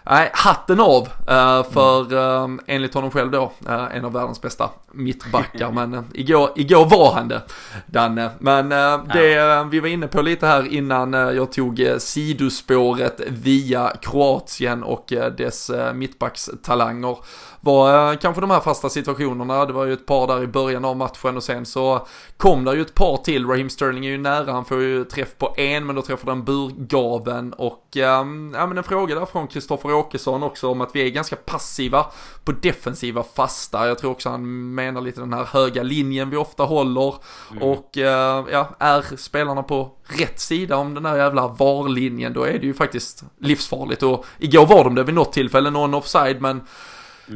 nej, 0.04 0.30
hatten 0.32 0.80
av 0.80 1.02
uh, 1.02 1.70
för 1.70 2.12
uh, 2.14 2.58
enligt 2.66 2.94
honom 2.94 3.10
själv 3.10 3.30
då, 3.30 3.52
uh, 3.68 3.96
en 3.96 4.04
av 4.04 4.12
världens 4.12 4.42
bästa 4.42 4.70
mittbackar. 4.92 5.70
Men 5.70 5.94
uh, 5.94 6.02
igår, 6.14 6.50
igår 6.56 6.86
var 6.86 7.14
han 7.14 7.28
det, 7.28 7.42
Danne. 7.86 8.30
Men 8.38 8.68
det 9.14 9.64
vi 9.70 9.80
var 9.80 9.88
inne 9.88 10.06
på 10.08 10.22
lite 10.22 10.46
här 10.46 10.72
innan 10.72 11.12
jag 11.12 11.52
tog 11.52 11.86
sidospåret 11.98 13.20
via 13.28 13.92
Kroatien 14.02 14.82
och 14.82 15.12
dess 15.36 15.70
mittbackstalanger 15.94 17.16
var 17.60 18.12
eh, 18.12 18.18
kanske 18.18 18.40
de 18.40 18.50
här 18.50 18.60
fasta 18.60 18.88
situationerna. 18.88 19.64
Det 19.64 19.72
var 19.72 19.84
ju 19.84 19.92
ett 19.92 20.06
par 20.06 20.26
där 20.26 20.42
i 20.42 20.46
början 20.46 20.84
av 20.84 20.96
matchen 20.96 21.36
och 21.36 21.42
sen 21.42 21.66
så 21.66 22.06
kom 22.36 22.64
det 22.64 22.74
ju 22.74 22.80
ett 22.80 22.94
par 22.94 23.16
till. 23.16 23.46
Raheem 23.46 23.70
Sterling 23.70 24.06
är 24.06 24.10
ju 24.10 24.18
nära, 24.18 24.52
han 24.52 24.64
får 24.64 24.82
ju 24.82 25.04
träff 25.04 25.38
på 25.38 25.54
en 25.56 25.86
men 25.86 25.96
då 25.96 26.02
träffar 26.02 26.26
den 26.26 26.44
burgaven 26.44 27.52
och 27.52 27.96
um, 27.96 28.54
ja 28.54 28.66
men 28.66 28.78
en 28.78 28.84
fråga 28.84 29.14
där 29.14 29.26
från 29.26 29.46
Kristoffer 29.46 29.94
Åkesson 29.94 30.42
också 30.42 30.68
om 30.70 30.80
att 30.80 30.90
vi 30.94 31.06
är 31.06 31.10
ganska 31.10 31.36
passiva 31.36 32.06
på 32.44 32.52
defensiva 32.52 33.22
fasta. 33.22 33.88
Jag 33.88 33.98
tror 33.98 34.10
också 34.10 34.28
han 34.28 34.74
menar 34.74 35.00
lite 35.00 35.20
den 35.20 35.32
här 35.32 35.44
höga 35.44 35.82
linjen 35.82 36.30
vi 36.30 36.36
ofta 36.36 36.64
håller 36.64 37.14
mm. 37.50 37.62
och 37.62 37.96
uh, 37.96 38.04
ja, 38.52 38.68
är 38.78 39.16
spelarna 39.16 39.62
på 39.62 39.92
rätt 40.04 40.40
sida 40.40 40.76
om 40.76 40.94
den 40.94 41.06
här 41.06 41.16
jävla 41.16 41.48
VAR-linjen 41.48 42.32
då 42.32 42.42
är 42.42 42.58
det 42.58 42.66
ju 42.66 42.74
faktiskt 42.74 43.24
livsfarligt 43.40 44.02
och 44.02 44.26
igår 44.38 44.66
var 44.66 44.84
de 44.84 44.94
det 44.94 45.04
vid 45.04 45.14
något 45.14 45.32
tillfälle, 45.32 45.70
någon 45.70 45.94
offside 45.94 46.40
men 46.40 46.62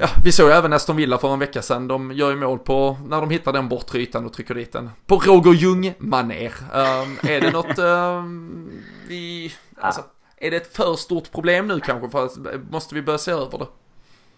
Ja, 0.01 0.09
vi 0.25 0.33
såg 0.33 0.49
ju 0.49 0.55
även 0.55 0.73
Aston 0.73 0.97
Villa 0.97 1.19
för 1.19 1.33
en 1.33 1.39
vecka 1.39 1.63
sedan. 1.63 1.89
De 1.89 2.13
gör 2.13 2.31
ju 2.31 2.37
mål 2.37 2.59
på, 2.59 2.97
när 3.07 3.21
de 3.21 3.31
hittar 3.31 3.53
den 3.53 3.69
bortre 3.69 3.99
ytan 3.99 4.27
och 4.27 4.33
trycker 4.33 4.55
dit 4.55 4.73
den. 4.73 4.91
På 5.07 5.17
Roger 5.17 5.53
Ljung-manér. 5.53 6.53
Um, 6.75 7.19
är 7.23 7.41
det 7.41 7.51
något, 7.51 7.79
um, 7.79 8.71
vi, 9.09 9.53
alltså, 9.81 10.05
är 10.37 10.51
det 10.51 10.57
ett 10.57 10.77
för 10.77 10.95
stort 10.95 11.33
problem 11.33 11.69
nu 11.69 11.81
kanske? 11.81 12.09
För 12.09 12.25
att, 12.25 12.37
måste 12.71 12.95
vi 12.95 13.03
börja 13.03 13.19
se 13.19 13.31
över 13.31 13.59
det? 13.59 13.67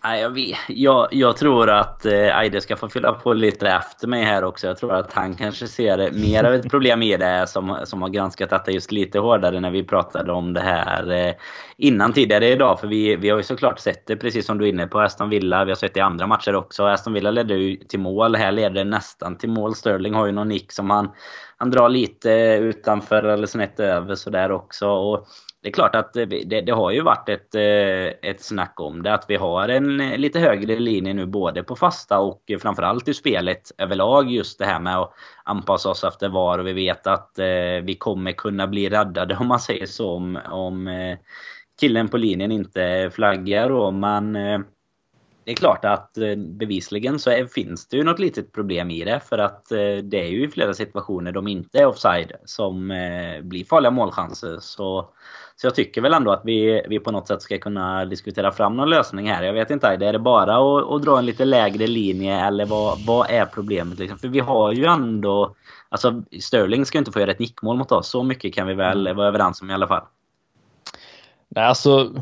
Nej, 0.05 0.21
jag. 0.21 0.57
Jag, 0.69 1.09
jag 1.11 1.37
tror 1.37 1.71
att 1.71 2.07
eh, 2.07 2.39
Aide 2.39 2.63
ska 2.63 2.77
få 2.77 2.89
fylla 2.89 3.13
på 3.13 3.33
lite 3.33 3.69
efter 3.69 4.09
mig 4.09 4.25
här 4.25 4.45
också. 4.45 4.67
Jag 4.67 4.77
tror 4.77 4.93
att 4.93 5.13
han 5.13 5.35
kanske 5.35 5.67
ser 5.69 6.11
mer 6.11 6.45
av 6.45 6.55
ett 6.55 6.71
problem 6.71 7.03
i 7.03 7.17
det 7.17 7.47
som, 7.49 7.79
som 7.85 8.03
har 8.03 8.09
granskat 8.09 8.51
detta 8.51 8.71
just 8.71 8.93
lite 8.93 9.19
hårdare 9.19 9.61
när 9.61 9.71
vi 9.71 9.85
pratade 9.85 10.33
om 10.33 10.53
det 10.53 10.61
här 10.61 11.11
eh, 11.11 11.35
innan 11.77 12.13
tidigare 12.13 12.49
idag. 12.49 12.81
För 12.81 12.87
vi, 12.87 13.17
vi 13.17 13.31
har 13.31 13.37
ju 13.37 13.43
såklart 13.43 13.79
sett 13.79 14.07
det 14.07 14.17
precis 14.17 14.47
som 14.47 14.59
du 14.59 14.65
är 14.65 14.69
inne 14.69 14.87
på 14.87 15.01
Aston 15.01 15.29
Villa. 15.31 15.65
Vi 15.65 15.71
har 15.71 15.77
sett 15.77 15.95
det 15.95 16.01
i 16.01 16.03
andra 16.03 16.27
matcher 16.27 16.55
också. 16.55 16.85
Aston 16.85 17.13
Villa 17.13 17.31
ledde 17.31 17.55
ju 17.55 17.77
till 17.77 18.01
mål. 18.01 18.37
Här 18.37 18.53
leder 18.53 18.71
det 18.71 18.85
nästan 18.85 19.39
till 19.39 19.51
mål. 19.51 19.75
Sterling 19.75 20.15
har 20.15 20.27
ju 20.27 20.33
någon 20.33 20.49
nick 20.49 20.73
som 20.73 20.91
han, 20.91 21.11
han 21.57 21.71
drar 21.71 21.89
lite 21.89 22.31
utanför 22.61 23.23
eller 23.23 23.47
snett 23.47 23.81
över 23.81 24.15
sådär 24.15 24.53
också. 24.53 24.89
Och 24.89 25.27
det 25.65 25.71
är 25.71 25.73
klart 25.73 25.95
att 25.95 26.13
det, 26.13 26.61
det, 26.61 26.73
har 26.73 26.91
ju 26.91 27.01
varit 27.01 27.29
ett, 27.29 27.55
eh, 27.55 28.31
ett 28.31 28.41
snack 28.41 28.81
om 28.81 29.03
det. 29.03 29.15
Att 29.15 29.25
vi 29.29 29.37
har 29.37 29.69
en 29.69 30.01
eh, 30.01 30.19
lite 30.19 30.39
högre 30.41 30.79
linje 30.79 31.15
nu 31.15 31.27
både 31.27 31.63
på 31.63 31.77
fasta 31.77 32.19
och 32.19 32.43
framförallt 32.61 33.09
i 33.09 33.15
spelet 33.15 33.73
överlag. 33.79 34.31
Just 34.31 34.59
det 34.59 34.65
här 34.65 34.81
med 34.81 34.99
att 34.99 35.13
anpassa 35.45 35.91
oss 35.91 36.05
efter 36.05 36.29
VAR 36.29 36.59
och 36.59 36.67
vi 36.67 36.73
vet 36.73 37.07
att 37.07 37.39
eh, 37.39 37.47
vi 37.83 37.97
kommer 37.99 38.33
kunna 38.33 38.67
bli 38.67 38.89
räddade 38.89 39.37
om 39.41 39.47
man 39.47 39.61
säger 39.61 39.87
så. 39.87 40.11
Om, 40.11 40.39
om 40.51 41.17
killen 41.81 42.09
på 42.09 42.17
linjen 42.17 42.53
inte 42.53 43.11
flaggar. 43.15 43.71
Och 43.71 43.95
man, 43.95 44.33
det 44.33 45.51
är 45.51 45.55
klart 45.55 45.85
att 45.85 46.19
bevisligen 46.37 47.19
så 47.19 47.31
är, 47.31 47.47
finns 47.47 47.89
det 47.89 47.97
ju 47.97 48.05
något 48.05 48.19
litet 48.19 48.53
problem 48.53 48.91
i 48.91 49.05
det. 49.05 49.21
För 49.21 49.39
att 49.39 49.69
det 50.03 50.21
är 50.21 50.29
ju 50.29 50.45
i 50.45 50.51
flera 50.51 50.75
situationer 50.75 51.33
de 51.33 51.49
inte 51.49 51.79
är 51.79 51.87
offside 51.87 52.33
som 52.45 52.89
blir 53.43 53.65
farliga 53.65 53.91
målchanser. 53.91 54.59
Så 54.61 55.09
så 55.57 55.67
jag 55.67 55.75
tycker 55.75 56.01
väl 56.01 56.15
ändå 56.15 56.33
att 56.33 56.43
vi, 56.45 56.83
vi 56.89 57.01
på 57.01 57.11
något 57.11 57.29
sätt 57.29 57.43
ska 57.43 57.59
kunna 57.59 58.05
diskutera 58.05 58.53
fram 58.53 58.77
någon 58.77 58.91
lösning 58.91 59.31
här. 59.31 59.43
Jag 59.43 59.53
vet 59.53 59.71
inte, 59.71 59.89
är 59.89 60.13
det 60.13 60.19
bara 60.19 60.57
att, 60.57 60.93
att 60.93 61.03
dra 61.03 61.19
en 61.19 61.27
lite 61.27 61.45
lägre 61.45 61.87
linje 61.87 62.47
eller 62.47 62.67
vad, 62.67 63.07
vad 63.07 63.31
är 63.31 63.47
problemet? 63.47 63.99
Liksom? 63.99 64.19
För 64.19 64.29
vi 64.29 64.41
har 64.41 64.73
ju 64.73 64.85
ändå... 64.85 65.55
Alltså 65.89 66.23
Sterling 66.41 66.87
ska 66.87 66.99
inte 66.99 67.13
få 67.13 67.21
göra 67.21 67.31
ett 67.31 67.39
nickmål 67.39 67.77
mot 67.77 67.93
oss. 67.93 68.09
Så 68.09 68.23
mycket 68.23 68.55
kan 68.55 68.67
vi 68.67 68.75
väl 68.75 69.15
vara 69.15 69.29
överens 69.29 69.63
om 69.63 69.71
i 69.71 69.75
alla 69.75 69.89
fall. 69.89 70.03
Nej, 71.49 71.65
alltså 71.65 72.13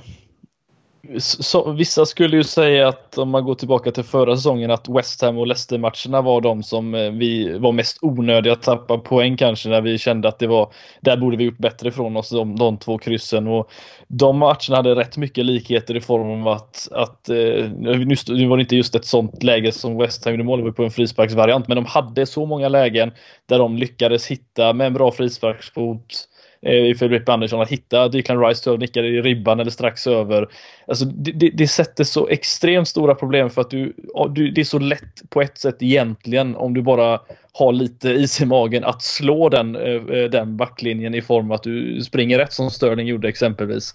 så, 1.19 1.73
vissa 1.73 2.07
skulle 2.07 2.37
ju 2.37 2.45
säga 2.45 2.89
att 2.89 3.19
om 3.19 3.29
man 3.31 3.45
går 3.45 3.55
tillbaka 3.55 3.91
till 3.91 4.05
förra 4.05 4.37
säsongen 4.37 4.71
att 4.71 4.89
West 4.89 5.23
Ham 5.23 5.39
och 5.39 5.47
Leicester-matcherna 5.47 6.23
var 6.23 6.41
de 6.41 6.63
som 6.63 6.95
eh, 6.95 7.11
vi 7.11 7.59
var 7.59 7.73
mest 7.73 7.99
onödiga 8.01 8.53
att 8.53 8.63
tappa 8.63 8.99
poäng 8.99 9.37
kanske 9.37 9.69
när 9.69 9.81
vi 9.81 9.99
kände 9.99 10.29
att 10.29 10.39
det 10.39 10.47
var 10.47 10.73
där 11.01 11.17
borde 11.17 11.37
vi 11.37 11.45
gjort 11.45 11.59
bättre 11.59 11.91
från 11.91 12.17
oss 12.17 12.31
de, 12.31 12.57
de 12.57 12.79
två 12.79 12.99
kryssen 12.99 13.47
och 13.47 13.71
de 14.09 14.39
matcherna 14.39 14.77
hade 14.77 14.95
rätt 14.95 15.17
mycket 15.17 15.47
likheter 15.47 15.97
i 15.97 16.01
form 16.01 16.47
av 16.47 16.49
att, 16.49 16.89
att 16.93 17.29
eh, 17.29 17.71
nu 17.71 18.47
var 18.49 18.57
det 18.57 18.63
inte 18.63 18.77
just 18.77 18.95
ett 18.95 19.05
sånt 19.07 19.43
läge 19.43 19.73
som 19.73 19.99
West 19.99 20.25
Ham 20.25 20.35
gjorde 20.35 20.45
mål 20.45 20.73
på 20.73 20.85
en 20.85 20.91
frisparksvariant 20.91 21.69
men 21.69 21.77
de 21.77 21.87
hade 21.87 22.27
så 22.27 22.47
många 22.47 22.69
lägen 22.69 23.13
där 23.49 23.59
de 23.59 23.77
lyckades 23.77 24.27
hitta 24.27 24.73
med 24.73 24.87
en 24.87 24.95
bra 24.95 25.11
frisparksfot 25.11 26.29
eh, 26.63 26.87
i 26.87 26.95
Filip 26.95 27.29
Andersson 27.29 27.61
att 27.61 27.71
hitta 27.71 28.09
Declan 28.09 28.45
Rice 28.45 28.77
nickade 28.77 29.09
i 29.09 29.23
ribban 29.23 29.61
eller 29.61 29.71
strax 29.71 30.07
över. 30.07 30.49
Alltså 30.87 31.05
det, 31.05 31.33
det, 31.33 31.51
det, 31.51 31.68
sätter 31.68 32.05
så 32.05 32.28
extremt 32.28 32.89
stora 32.89 33.14
problem 33.14 33.51
för 33.51 33.61
att 33.61 33.70
du, 33.70 33.93
du, 34.30 34.51
det 34.51 34.61
är 34.61 34.64
så 34.64 34.78
lätt 34.78 35.30
på 35.30 35.43
ett 35.43 35.59
sätt 35.59 35.76
egentligen 35.80 36.57
om 36.57 36.74
du 36.74 36.83
bara 36.83 37.20
har 37.53 37.72
lite 37.72 38.09
is 38.09 38.41
i 38.41 38.47
magen 38.47 38.85
att 38.85 39.03
slå 39.03 39.49
den, 39.49 39.76
eh, 39.76 40.18
eh, 40.18 40.30
den 40.30 40.57
backlinjen 40.57 41.14
i 41.14 41.22
form 41.22 41.51
av 41.51 41.55
att 41.55 41.62
du 41.62 42.01
springer 42.01 42.39
rätt 42.39 42.53
som 42.53 42.70
Sterling 42.70 43.07
gjorde 43.07 43.28
exempelvis. 43.28 43.95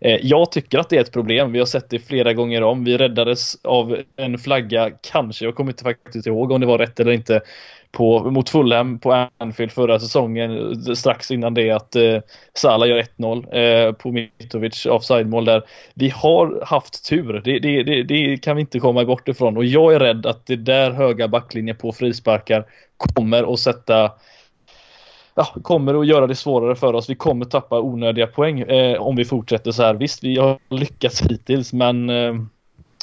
Eh, 0.00 0.18
jag 0.22 0.52
tycker 0.52 0.78
att 0.78 0.88
det 0.88 0.96
är 0.96 1.00
ett 1.00 1.12
problem. 1.12 1.52
Vi 1.52 1.58
har 1.58 1.66
sett 1.66 1.90
det 1.90 1.98
flera 1.98 2.32
gånger 2.32 2.62
om. 2.62 2.84
Vi 2.84 2.96
räddades 2.96 3.56
av 3.64 3.98
en 4.16 4.38
flagga, 4.38 4.90
kanske, 5.12 5.44
jag 5.44 5.54
kommer 5.54 5.70
inte 5.70 5.84
faktiskt 5.84 6.26
ihåg 6.26 6.52
om 6.52 6.60
det 6.60 6.66
var 6.66 6.78
rätt 6.78 7.00
eller 7.00 7.12
inte, 7.12 7.40
på, 7.96 8.30
mot 8.30 8.48
Fulham 8.48 8.98
på 8.98 9.28
Anfield 9.38 9.72
förra 9.72 10.00
säsongen 10.00 10.76
strax 10.96 11.30
innan 11.30 11.54
det 11.54 11.70
att 11.70 11.96
eh, 11.96 12.18
Salah 12.54 12.88
gör 12.88 13.02
1-0 13.18 13.56
eh, 13.56 13.92
på 13.92 14.12
Mitrovic 14.12 14.86
offside-mål 14.86 15.44
där. 15.44 15.62
Vi 15.94 16.08
har 16.08 16.25
har 16.26 16.64
haft 16.66 17.08
tur, 17.08 17.40
det, 17.44 17.58
det, 17.58 17.82
det, 17.82 18.02
det, 18.02 18.36
kan 18.36 18.56
vi 18.56 18.60
inte 18.60 18.80
komma 18.80 19.04
bort 19.04 19.28
ifrån 19.28 19.56
och 19.56 19.64
jag 19.64 19.94
är 19.94 20.00
rädd 20.00 20.26
att 20.26 20.46
det 20.46 20.56
där 20.56 20.90
höga 20.90 21.28
backlinjen 21.28 21.76
på 21.76 21.92
frisparkar 21.92 22.66
kommer 22.96 23.52
att 23.52 23.60
sätta 23.60 24.12
ja, 25.34 25.44
kommer 25.62 26.00
att 26.00 26.06
göra 26.06 26.26
det 26.26 26.34
svårare 26.34 26.76
för 26.76 26.94
oss. 26.94 27.10
Vi 27.10 27.14
kommer 27.14 27.44
tappa 27.44 27.80
onödiga 27.80 28.26
poäng 28.26 28.60
eh, 28.60 29.02
om 29.02 29.16
vi 29.16 29.24
fortsätter 29.24 29.72
så 29.72 29.82
här. 29.82 29.94
Visst, 29.94 30.24
vi 30.24 30.38
har 30.38 30.58
lyckats 30.68 31.22
hittills 31.22 31.72
men 31.72 32.10
eh, 32.10 32.34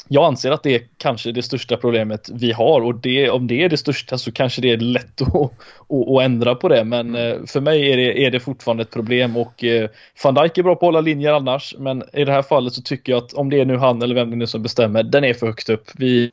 jag 0.08 0.24
anser 0.24 0.50
att 0.50 0.62
det 0.62 0.74
är 0.74 0.82
kanske 0.96 1.32
det 1.32 1.42
största 1.42 1.76
problemet 1.76 2.30
vi 2.32 2.52
har 2.52 2.80
och 2.80 2.94
det, 2.94 3.30
om 3.30 3.46
det 3.46 3.64
är 3.64 3.68
det 3.68 3.76
största 3.76 4.18
så 4.18 4.32
kanske 4.32 4.62
det 4.62 4.70
är 4.70 4.76
lätt 4.76 5.22
att, 5.22 5.34
att, 5.34 6.08
att 6.08 6.22
ändra 6.22 6.54
på 6.54 6.68
det. 6.68 6.84
Men 6.84 7.08
mm. 7.08 7.40
Eh, 7.40 7.46
för 7.46 7.60
mig 7.60 7.92
är 7.92 7.96
det, 7.96 8.26
är 8.26 8.30
det 8.30 8.40
fortfarande 8.40 8.82
ett 8.82 8.90
problem 8.90 9.36
och 9.36 9.64
eh, 9.64 9.88
van 10.24 10.34
Dijk 10.34 10.58
är 10.58 10.62
bra 10.62 10.74
på 10.74 10.86
att 10.86 10.88
hålla 10.88 11.00
linjer 11.00 11.32
annars. 11.32 11.74
Men 11.78 12.02
i 12.12 12.24
det 12.24 12.32
här 12.32 12.42
fallet 12.42 12.72
så 12.72 12.82
tycker 12.82 13.12
jag 13.12 13.24
att 13.24 13.32
om 13.32 13.50
det 13.50 13.60
är 13.60 13.64
nu 13.64 13.76
han 13.76 14.02
eller 14.02 14.14
vem 14.14 14.30
det 14.30 14.36
nu 14.36 14.46
som 14.46 14.62
bestämmer, 14.62 15.02
den 15.02 15.24
är 15.24 15.34
för 15.34 15.46
högt 15.46 15.68
upp. 15.68 15.90
Vi, 15.94 16.30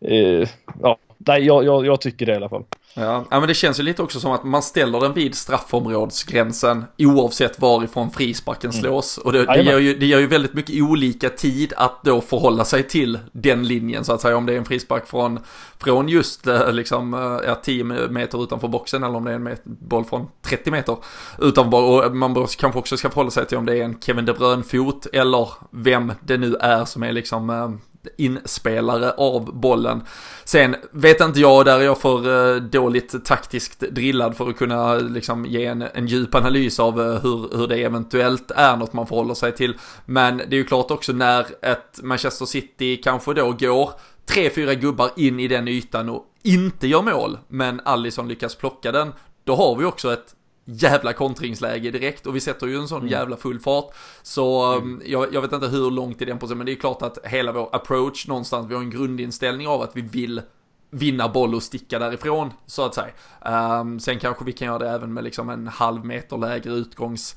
eh, 0.00 0.48
ja, 0.82 0.98
nej, 1.26 1.44
jag, 1.44 1.64
jag, 1.64 1.86
jag 1.86 2.00
tycker 2.00 2.26
det 2.26 2.32
i 2.32 2.36
alla 2.36 2.48
fall. 2.48 2.64
Ja. 2.94 3.24
ja, 3.30 3.38
men 3.40 3.48
det 3.48 3.54
känns 3.54 3.80
ju 3.80 3.82
lite 3.82 4.02
också 4.02 4.20
som 4.20 4.32
att 4.32 4.44
man 4.44 4.62
ställer 4.62 5.00
den 5.00 5.14
vid 5.14 5.34
straffområdesgränsen 5.34 6.84
oavsett 6.98 7.60
varifrån 7.60 8.10
frisparken 8.10 8.70
mm. 8.70 8.82
slås. 8.82 9.18
Och 9.18 9.32
det, 9.32 9.44
det, 9.44 9.62
gör 9.62 9.78
ju, 9.78 9.98
det 9.98 10.06
gör 10.06 10.18
ju 10.18 10.26
väldigt 10.26 10.54
mycket 10.54 10.82
olika 10.82 11.28
tid 11.28 11.72
att 11.76 12.04
då 12.04 12.20
förhålla 12.20 12.64
sig 12.64 12.82
till 12.82 13.18
den 13.32 13.68
linjen 13.68 14.04
så 14.04 14.12
att 14.12 14.20
säga. 14.20 14.36
Om 14.36 14.46
det 14.46 14.52
är 14.52 14.58
en 14.58 14.64
frispark 14.64 15.06
från, 15.06 15.38
från 15.78 16.08
just 16.08 16.46
eh, 16.46 16.72
liksom, 16.72 17.14
eh, 17.14 17.48
ja, 17.48 17.54
10 17.54 17.84
meter 17.84 18.44
utanför 18.44 18.68
boxen 18.68 19.02
eller 19.02 19.16
om 19.16 19.24
det 19.24 19.30
är 19.30 19.34
en 19.34 19.56
boll 19.64 20.04
från 20.04 20.28
30 20.42 20.70
meter 20.70 20.96
utanför. 21.38 21.82
Och 21.82 22.16
man 22.16 22.34
kanske 22.34 22.78
också 22.78 22.96
ska 22.96 23.08
förhålla 23.08 23.30
sig 23.30 23.46
till 23.46 23.58
om 23.58 23.66
det 23.66 23.78
är 23.78 23.84
en 23.84 24.00
Kevin 24.00 24.24
De 24.24 24.32
Bruyne-fot 24.32 25.06
eller 25.12 25.48
vem 25.70 26.12
det 26.20 26.36
nu 26.36 26.54
är 26.60 26.84
som 26.84 27.02
är 27.02 27.12
liksom 27.12 27.50
eh, 27.50 27.70
inspelare 28.16 29.10
av 29.10 29.54
bollen. 29.54 30.02
Sen 30.44 30.76
vet 30.90 31.20
inte 31.20 31.40
jag, 31.40 31.64
där 31.64 31.78
är 31.78 31.84
jag 31.84 31.98
för 31.98 32.54
eh, 32.54 32.62
dåligt 32.62 33.24
taktiskt 33.24 33.80
drillad 33.80 34.36
för 34.36 34.48
att 34.48 34.56
kunna 34.56 34.94
liksom 34.94 35.46
ge 35.46 35.66
en, 35.66 35.82
en 35.82 36.06
djup 36.06 36.34
analys 36.34 36.80
av 36.80 37.00
eh, 37.00 37.22
hur, 37.22 37.56
hur 37.56 37.66
det 37.66 37.76
eventuellt 37.76 38.50
är 38.50 38.76
något 38.76 38.92
man 38.92 39.06
förhåller 39.06 39.34
sig 39.34 39.52
till. 39.52 39.74
Men 40.06 40.36
det 40.36 40.56
är 40.56 40.58
ju 40.58 40.64
klart 40.64 40.90
också 40.90 41.12
när 41.12 41.46
ett 41.62 42.00
Manchester 42.02 42.46
City 42.46 42.96
kanske 42.96 43.34
då 43.34 43.52
går 43.52 43.90
tre, 44.26 44.50
fyra 44.50 44.74
gubbar 44.74 45.10
in 45.16 45.40
i 45.40 45.48
den 45.48 45.68
ytan 45.68 46.08
och 46.08 46.24
inte 46.42 46.86
gör 46.86 47.02
mål, 47.02 47.38
men 47.48 47.80
Allison 47.84 48.28
lyckas 48.28 48.54
plocka 48.54 48.92
den, 48.92 49.12
då 49.44 49.54
har 49.54 49.76
vi 49.76 49.84
också 49.84 50.12
ett 50.12 50.34
jävla 50.64 51.12
kontringsläge 51.12 51.90
direkt 51.90 52.26
och 52.26 52.36
vi 52.36 52.40
sätter 52.40 52.66
ju 52.66 52.76
en 52.76 52.88
sån 52.88 53.00
mm. 53.00 53.10
jävla 53.10 53.36
full 53.36 53.60
fart. 53.60 53.94
Så 54.22 54.72
mm. 54.72 54.84
Um, 54.84 55.02
jag, 55.04 55.34
jag, 55.34 55.42
vet 55.42 55.52
inte 55.52 55.66
hur 55.66 55.90
långt 55.90 56.22
i 56.22 56.24
den 56.24 56.38
processen, 56.38 56.58
men 56.58 56.66
det 56.66 56.72
är 56.72 56.76
klart 56.76 57.02
att 57.02 57.18
hela 57.24 57.52
vår 57.52 57.68
approach 57.72 58.28
någonstans, 58.28 58.70
vi 58.70 58.74
har 58.74 58.82
en 58.82 58.90
grundinställning 58.90 59.68
av 59.68 59.82
att 59.82 59.96
vi 59.96 60.00
vill 60.00 60.42
vinna 60.90 61.28
boll 61.28 61.54
och 61.54 61.62
sticka 61.62 61.98
därifrån, 61.98 62.50
så 62.66 62.84
att 62.84 62.94
säga. 62.94 63.80
Um, 63.80 64.00
sen 64.00 64.18
kanske 64.18 64.44
vi 64.44 64.52
kan 64.52 64.66
göra 64.66 64.78
det 64.78 64.90
även 64.90 65.12
med 65.12 65.24
liksom 65.24 65.48
en 65.48 65.66
halv 65.66 66.04
meter 66.04 66.36
lägre 66.36 66.72
utgångs 66.72 67.36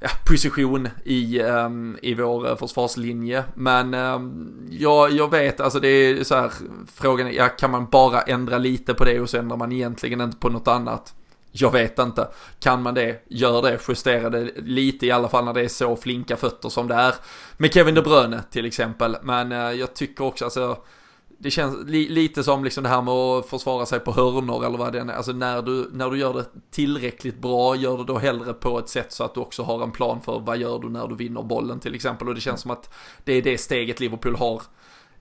ja, 0.00 0.08
position 0.26 0.88
i, 1.04 1.40
um, 1.40 1.98
i 2.02 2.14
vår 2.14 2.56
försvarslinje. 2.56 3.44
Men 3.54 3.94
um, 3.94 4.68
ja, 4.70 5.08
jag 5.08 5.30
vet, 5.30 5.60
alltså 5.60 5.80
det 5.80 5.88
är 5.88 6.24
så 6.24 6.34
här, 6.34 6.52
frågan 6.86 7.26
är, 7.26 7.32
ja, 7.32 7.48
kan 7.48 7.70
man 7.70 7.86
bara 7.86 8.20
ändra 8.20 8.58
lite 8.58 8.94
på 8.94 9.04
det 9.04 9.20
och 9.20 9.30
så 9.30 9.38
ändrar 9.38 9.56
man 9.56 9.72
egentligen 9.72 10.20
inte 10.20 10.36
på 10.36 10.48
något 10.48 10.68
annat? 10.68 11.14
Jag 11.52 11.70
vet 11.70 11.98
inte. 11.98 12.28
Kan 12.60 12.82
man 12.82 12.94
det, 12.94 13.22
gör 13.28 13.62
det, 13.62 13.80
justera 13.88 14.30
det 14.30 14.50
lite 14.56 15.06
i 15.06 15.10
alla 15.10 15.28
fall 15.28 15.44
när 15.44 15.52
det 15.52 15.60
är 15.60 15.68
så 15.68 15.96
flinka 15.96 16.36
fötter 16.36 16.68
som 16.68 16.88
det 16.88 16.94
är. 16.94 17.14
Med 17.56 17.74
Kevin 17.74 17.94
De 17.94 18.02
Bruyne 18.02 18.42
till 18.50 18.66
exempel. 18.66 19.16
Men 19.22 19.52
eh, 19.52 19.58
jag 19.58 19.94
tycker 19.94 20.24
också 20.24 20.44
alltså 20.44 20.76
det 21.42 21.50
känns 21.50 21.76
li 21.86 22.08
lite 22.08 22.44
som 22.44 22.64
liksom 22.64 22.82
det 22.82 22.88
här 22.88 23.02
med 23.02 23.14
att 23.14 23.46
försvara 23.46 23.86
sig 23.86 24.00
på 24.00 24.12
hörnor 24.12 24.64
eller 24.64 24.78
vad 24.78 24.92
det 24.92 25.00
är. 25.00 25.12
Alltså 25.12 25.32
när 25.32 25.62
du, 25.62 25.90
när 25.92 26.10
du 26.10 26.18
gör 26.18 26.34
det 26.34 26.44
tillräckligt 26.70 27.38
bra, 27.38 27.76
gör 27.76 27.98
det 27.98 28.04
då 28.04 28.18
hellre 28.18 28.52
på 28.52 28.78
ett 28.78 28.88
sätt 28.88 29.12
så 29.12 29.24
att 29.24 29.34
du 29.34 29.40
också 29.40 29.62
har 29.62 29.82
en 29.82 29.92
plan 29.92 30.20
för 30.20 30.40
vad 30.40 30.58
gör 30.58 30.78
du 30.78 30.88
när 30.88 31.08
du 31.08 31.14
vinner 31.14 31.42
bollen 31.42 31.80
till 31.80 31.94
exempel. 31.94 32.28
Och 32.28 32.34
det 32.34 32.40
känns 32.40 32.60
som 32.60 32.70
att 32.70 32.94
det 33.24 33.32
är 33.32 33.42
det 33.42 33.58
steget 33.58 34.00
Liverpool 34.00 34.36
har 34.36 34.62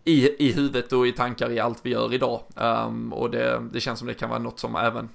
i, 0.03 0.45
i 0.47 0.51
huvudet 0.51 0.93
och 0.93 1.07
i 1.07 1.11
tankar 1.11 1.51
i 1.51 1.59
allt 1.59 1.79
vi 1.81 1.89
gör 1.89 2.13
idag. 2.13 2.41
Um, 2.55 3.13
och 3.13 3.29
det, 3.29 3.67
det 3.73 3.79
känns 3.79 3.99
som 3.99 4.07
det 4.07 4.13
kan 4.13 4.29
vara 4.29 4.39
något 4.39 4.59
som 4.59 4.75
även 4.75 5.09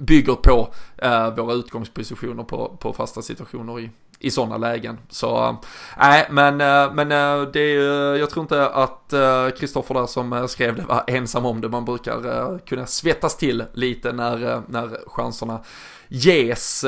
bygger 0.00 0.34
på 0.34 0.68
eh, 0.96 1.34
våra 1.34 1.54
utgångspositioner 1.54 2.44
på, 2.44 2.76
på 2.80 2.92
fasta 2.92 3.22
situationer 3.22 3.80
i, 3.80 3.90
i 4.18 4.30
sådana 4.30 4.56
lägen. 4.56 4.98
Så 5.08 5.44
eh, 5.44 5.54
nej, 5.98 6.20
äh, 6.20 6.32
men, 6.32 6.60
äh, 6.60 6.94
men 6.94 7.12
äh, 7.12 7.48
det, 7.52 7.72
jag 8.18 8.30
tror 8.30 8.42
inte 8.42 8.68
att 8.68 9.14
Kristoffer 9.58 9.94
där 9.94 10.06
som 10.06 10.48
skrev 10.48 10.76
det 10.76 10.82
var 10.82 11.04
ensam 11.06 11.46
om 11.46 11.60
det. 11.60 11.68
Man 11.68 11.84
brukar 11.84 12.58
kunna 12.58 12.86
svettas 12.86 13.36
till 13.36 13.64
lite 13.72 14.12
när, 14.12 14.62
när 14.68 14.98
chanserna 15.06 15.60
ges. 16.12 16.84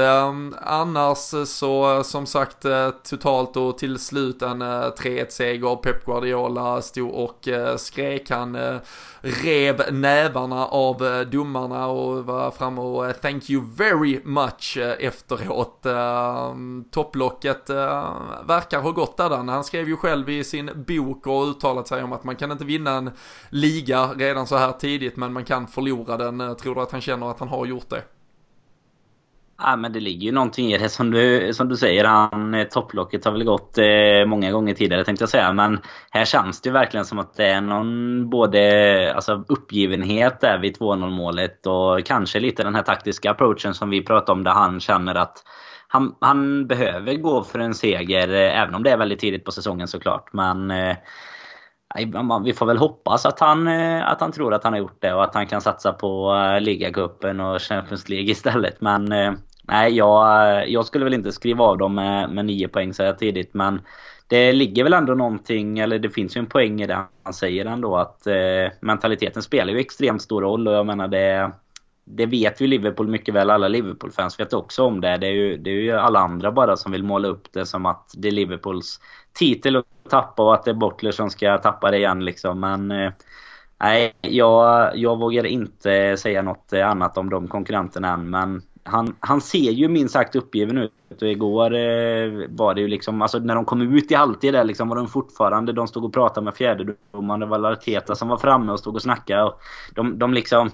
Annars 0.61 1.35
eh, 1.35 1.45
så 1.45 1.97
eh, 1.97 2.03
som 2.03 2.27
sagt 2.27 2.65
eh, 2.65 2.91
totalt 2.91 3.57
och 3.57 3.79
till 3.79 3.99
slut 3.99 4.43
en 4.43 4.63
3-1 4.63 5.29
seger. 5.29 5.77
Pep 5.77 6.05
Guardiola 6.05 6.83
stod 6.83 7.11
och 7.11 7.49
skrek. 7.77 8.31
Han 8.31 8.59
rev 9.21 9.93
nävarna 9.93 10.67
av 10.67 11.27
domarna 11.31 11.87
och 11.87 12.27
var 12.27 12.51
framme 12.51 12.81
och 12.81 13.21
thank 13.21 13.51
you 13.51 13.65
very 13.77 14.21
much 14.25 14.79
efteråt. 14.99 15.87
Topplocket 16.91 17.71
verkar 18.47 18.81
ha 18.81 18.91
gått 18.91 19.17
där. 19.17 19.31
Han 19.31 19.65
skrev 19.65 19.89
ju 19.89 19.97
själv 19.97 20.31
i 20.31 20.45
sin 20.45 20.85
bok 20.87 21.27
och 21.27 21.51
uttalat 21.51 21.89
sig 21.89 22.03
om 22.03 22.13
att 22.13 22.25
man 22.25 22.37
kan 22.37 22.53
inte 22.53 22.65
vinna 22.65 22.91
en 22.91 23.11
liga 23.49 24.07
redan 24.07 24.47
så 24.47 24.57
här 24.57 24.73
tidigt 24.73 25.17
men 25.17 25.33
man 25.33 25.45
kan 25.45 25.67
förlora 25.67 26.17
den. 26.17 26.57
Tror 26.57 26.75
du 26.75 26.81
att 26.81 26.93
han 26.93 27.01
känner 27.01 27.31
att 27.31 27.39
han 27.39 27.49
har 27.49 27.67
gjort 27.67 27.91
det? 27.91 28.03
Ja, 29.65 29.77
men 29.77 29.93
det 29.93 30.01
ligger 30.01 30.27
ju 30.27 30.33
någonting 30.33 30.73
i 30.73 30.79
det 30.79 30.89
som 30.89 31.11
du, 31.11 31.55
som 31.55 31.69
du 31.69 31.77
säger. 31.77 32.05
Han, 32.05 32.55
eh, 32.55 32.65
topplocket 32.65 33.25
har 33.25 33.33
väl 33.33 33.45
gått 33.45 33.79
eh, 33.79 34.27
många 34.27 34.53
gånger 34.53 34.75
tidigare 34.75 35.05
tänkte 35.05 35.23
jag 35.23 35.29
säga. 35.29 35.53
Men 35.53 35.81
här 36.11 36.25
känns 36.25 36.61
det 36.61 36.69
ju 36.69 36.73
verkligen 36.73 37.07
som 37.07 37.19
att 37.19 37.35
det 37.35 37.47
är 37.47 37.61
någon 37.61 38.31
både 38.31 39.13
alltså, 39.15 39.45
uppgivenhet 39.49 40.41
där 40.41 40.59
vid 40.59 40.77
2-0 40.77 41.11
målet 41.11 41.67
och 41.67 42.07
kanske 42.07 42.41
lite 42.41 42.63
den 42.63 42.75
här 42.75 42.83
taktiska 42.83 43.31
approachen 43.31 43.75
som 43.75 43.91
vi 43.91 44.05
pratade 44.05 44.33
om 44.33 44.45
där 44.45 44.51
han 44.51 44.81
känner 44.81 45.15
att 45.15 45.43
han, 45.89 46.15
han 46.21 46.67
behöver 46.67 47.15
gå 47.15 47.43
för 47.43 47.59
en 47.59 47.75
seger 47.75 48.29
eh, 48.29 48.61
även 48.61 48.75
om 48.75 48.83
det 48.83 48.91
är 48.91 48.97
väldigt 48.97 49.21
tidigt 49.21 49.45
på 49.45 49.53
säsongen 49.53 49.89
såklart. 49.89 50.33
Men 50.33 50.71
eh, 50.71 50.97
vi 52.45 52.53
får 52.53 52.67
väl 52.67 52.79
hoppas 52.79 53.27
att 53.27 53.41
han, 53.41 53.69
eh, 53.69 54.09
att 54.09 54.21
han 54.21 54.33
tror 54.33 54.55
att 54.55 54.65
han 54.65 54.73
har 54.73 54.81
gjort 54.81 55.03
det 55.03 55.15
och 55.15 55.25
att 55.25 55.35
han 55.35 55.47
kan 55.47 55.61
satsa 55.61 55.93
på 55.93 56.35
eh, 56.35 56.61
ligacupen 56.61 57.41
och 57.41 57.63
Champions 57.63 58.09
League 58.09 58.31
istället. 58.31 58.81
Men 58.81 59.13
Nej, 59.63 59.97
jag, 59.97 60.69
jag 60.69 60.85
skulle 60.87 61.05
väl 61.05 61.15
inte 61.15 61.33
skriva 61.33 61.65
av 61.65 61.79
dem 61.79 61.95
med, 61.95 62.31
med 62.31 62.45
nio 62.45 62.69
poäng 62.69 62.95
så 62.95 63.03
här 63.03 63.13
tidigt. 63.13 63.55
Men 63.55 63.81
det 64.27 64.53
ligger 64.53 64.85
väl 64.85 64.93
ändå 64.93 65.15
någonting, 65.15 65.79
eller 65.79 65.99
det 65.99 66.11
finns 66.11 66.37
ju 66.37 66.39
en 66.39 66.47
poäng 66.47 66.83
i 66.83 66.87
det 66.87 67.05
han 67.23 67.35
säger 67.35 67.65
ändå. 67.65 67.97
Att 67.97 68.27
eh, 68.27 68.73
mentaliteten 68.81 69.43
spelar 69.43 69.73
ju 69.73 69.79
extremt 69.79 70.23
stor 70.23 70.43
roll. 70.43 70.69
Och 70.69 70.75
jag 70.75 70.87
menar 70.87 71.09
det, 71.09 71.53
det 72.05 72.27
vet 72.27 72.61
ju 72.61 72.67
Liverpool 72.67 73.09
mycket 73.09 73.35
väl. 73.35 73.51
Alla 73.51 73.69
Liverpool-fans 73.69 74.41
vet 74.41 74.53
också 74.53 74.85
om 74.85 75.01
det. 75.01 75.17
Det 75.17 75.27
är, 75.27 75.33
ju, 75.33 75.57
det 75.57 75.71
är 75.71 75.75
ju 75.75 75.93
alla 75.93 76.19
andra 76.19 76.53
bara 76.53 76.77
som 76.77 76.93
vill 76.93 77.05
måla 77.05 77.29
upp 77.29 77.53
det 77.53 77.67
som 77.67 77.87
att 77.87 78.11
det 78.17 78.29
är 78.29 78.33
Liverpools 78.33 79.01
titel 79.33 79.77
att 79.77 79.87
tappa 80.11 80.43
och 80.43 80.55
att 80.55 80.65
det 80.65 80.71
är 80.71 80.75
Butler 80.75 81.13
som 81.13 81.31
ska 81.31 81.59
tappa 81.59 81.91
det 81.91 81.97
igen 81.97 82.25
liksom. 82.25 82.61
Men 82.61 82.91
eh, 82.91 83.13
nej, 83.81 84.15
jag, 84.21 84.97
jag 84.97 85.19
vågar 85.19 85.47
inte 85.47 86.17
säga 86.17 86.43
något 86.43 86.73
annat 86.73 87.19
om 87.19 87.31
de 87.31 87.49
konkurrenterna 87.49 88.13
än. 88.13 88.31
Men 88.31 88.63
han, 88.85 89.17
han 89.21 89.41
ser 89.41 89.71
ju 89.71 89.89
minst 89.89 90.13
sagt 90.13 90.37
uppgiven 90.37 90.79
ut. 90.79 90.93
Och 91.21 91.23
igår 91.23 91.75
eh, 91.75 92.49
var 92.49 92.75
det 92.75 92.81
ju 92.81 92.89
liksom, 92.89 93.23
alltså 93.23 93.39
när 93.39 93.55
de 93.55 93.65
kom 93.65 93.97
ut 93.97 94.11
i 94.11 94.15
halvtid 94.15 94.55
där 94.55 94.65
liksom 94.65 94.89
var 94.89 94.97
de 94.97 95.09
fortfarande, 95.09 95.73
de 95.73 95.89
stod 95.89 96.05
och 96.05 96.13
pratade 96.13 96.45
med 96.45 96.55
fjärdedomaren. 96.55 97.41
Det 97.41 97.47
var 97.47 97.59
Larteta 97.59 98.15
som 98.15 98.29
var 98.29 98.37
framme 98.37 98.73
och 98.73 98.79
stod 98.79 98.95
och 98.95 99.03
snackade. 99.03 99.43
Och 99.43 99.61
de, 99.95 100.19
de 100.19 100.35
liksom, 100.35 100.71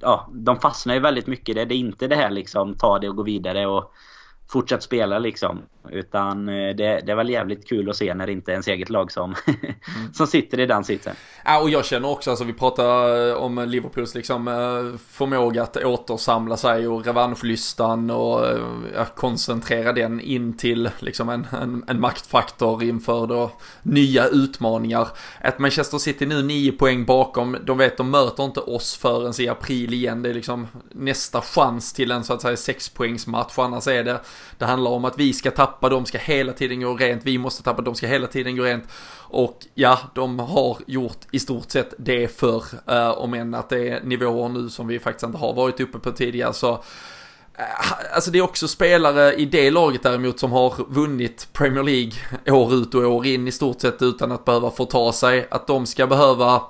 ja, 0.00 0.28
de 0.32 0.56
fastnar 0.56 0.94
ju 0.94 1.00
väldigt 1.00 1.26
mycket 1.26 1.48
i 1.48 1.52
det. 1.52 1.64
Det 1.64 1.74
är 1.74 1.78
inte 1.78 2.06
det 2.06 2.16
här 2.16 2.30
liksom, 2.30 2.74
ta 2.74 2.98
det 2.98 3.08
och 3.08 3.16
gå 3.16 3.22
vidare 3.22 3.66
och 3.66 3.92
fortsätt 4.50 4.82
spela 4.82 5.18
liksom. 5.18 5.62
Utan 5.90 6.48
eh, 6.48 6.54
det, 6.54 7.00
det 7.06 7.12
är 7.12 7.16
väl 7.16 7.30
jävligt 7.30 7.68
kul 7.68 7.90
att 7.90 7.96
se 7.96 8.14
när 8.14 8.26
det 8.26 8.32
inte 8.32 8.50
är 8.50 8.52
ens 8.52 8.68
eget 8.68 8.90
lag 8.90 9.12
som, 9.12 9.34
mm. 9.46 10.12
som 10.12 10.26
sitter 10.26 10.60
i 10.60 10.66
den 10.66 10.84
sitsen. 10.84 11.14
Ja, 11.44 11.60
och 11.60 11.70
jag 11.70 11.84
känner 11.84 12.08
också, 12.10 12.30
alltså 12.30 12.44
vi 12.44 12.52
pratar 12.52 13.34
om 13.34 13.68
Liverpools 13.68 14.14
liksom 14.14 14.48
eh, 14.48 14.98
förmåga 15.08 15.62
att 15.62 15.76
återsamla 15.76 16.56
sig 16.56 16.88
och 16.88 17.06
revanschlystan 17.06 18.10
och 18.10 18.46
eh, 18.46 18.66
ja, 18.94 19.04
koncentrera 19.04 19.92
den 19.92 20.20
in 20.20 20.56
till 20.56 20.90
liksom 20.98 21.28
en, 21.28 21.46
en, 21.62 21.84
en 21.88 22.00
maktfaktor 22.00 22.82
inför 22.82 23.26
då 23.26 23.50
nya 23.82 24.28
utmaningar. 24.28 25.08
Att 25.40 25.58
Manchester 25.58 25.98
City 25.98 26.26
nu 26.26 26.42
nio 26.42 26.72
poäng 26.72 27.04
bakom, 27.04 27.56
de 27.64 27.78
vet 27.78 27.96
de 27.96 28.10
möter 28.10 28.44
inte 28.44 28.60
oss 28.60 28.96
förrän 28.96 29.32
i 29.38 29.48
april 29.48 29.94
igen. 29.94 30.22
Det 30.22 30.30
är 30.30 30.34
liksom 30.34 30.68
nästa 30.90 31.40
chans 31.40 31.92
till 31.92 32.10
en 32.10 32.24
så 32.24 32.32
att 32.32 32.42
säga 32.42 32.56
sexpoängsmatch, 32.56 33.58
annars 33.58 33.86
är 33.86 34.04
det, 34.04 34.20
det 34.58 34.64
handlar 34.64 34.90
om 34.90 35.04
att 35.04 35.18
vi 35.18 35.32
ska 35.32 35.50
tappa 35.50 35.88
de 35.88 36.06
ska 36.06 36.18
hela 36.18 36.52
tiden 36.52 36.80
gå 36.80 36.94
rent, 36.94 37.24
vi 37.24 37.38
måste 37.38 37.62
tappa, 37.62 37.82
de 37.82 37.94
ska 37.94 38.06
hela 38.06 38.26
tiden 38.26 38.56
gå 38.56 38.64
rent. 38.64 38.84
Och 39.30 39.66
ja, 39.74 39.98
de 40.14 40.38
har 40.38 40.76
gjort 40.86 41.18
i 41.30 41.38
stort 41.38 41.70
sett 41.70 41.94
det 41.98 42.28
för 42.28 42.64
eh, 42.86 43.10
om 43.10 43.34
än 43.34 43.54
att 43.54 43.68
det 43.68 43.88
är 43.88 44.00
nivåer 44.02 44.48
nu 44.48 44.68
som 44.68 44.86
vi 44.86 44.98
faktiskt 44.98 45.24
inte 45.24 45.38
har 45.38 45.54
varit 45.54 45.80
uppe 45.80 45.98
på 45.98 46.12
tidigare. 46.12 46.52
Så 46.52 46.72
eh, 46.72 48.14
Alltså 48.14 48.30
det 48.30 48.38
är 48.38 48.42
också 48.42 48.68
spelare 48.68 49.34
i 49.34 49.44
det 49.44 49.70
laget 49.70 50.02
däremot 50.02 50.38
som 50.38 50.52
har 50.52 50.74
vunnit 50.88 51.48
Premier 51.52 51.82
League 51.82 52.12
år 52.46 52.74
ut 52.74 52.94
och 52.94 53.02
år 53.02 53.26
in 53.26 53.48
i 53.48 53.52
stort 53.52 53.80
sett 53.80 54.02
utan 54.02 54.32
att 54.32 54.44
behöva 54.44 54.70
få 54.70 54.84
ta 54.84 55.12
sig. 55.12 55.48
Att 55.50 55.66
de 55.66 55.86
ska 55.86 56.06
behöva 56.06 56.62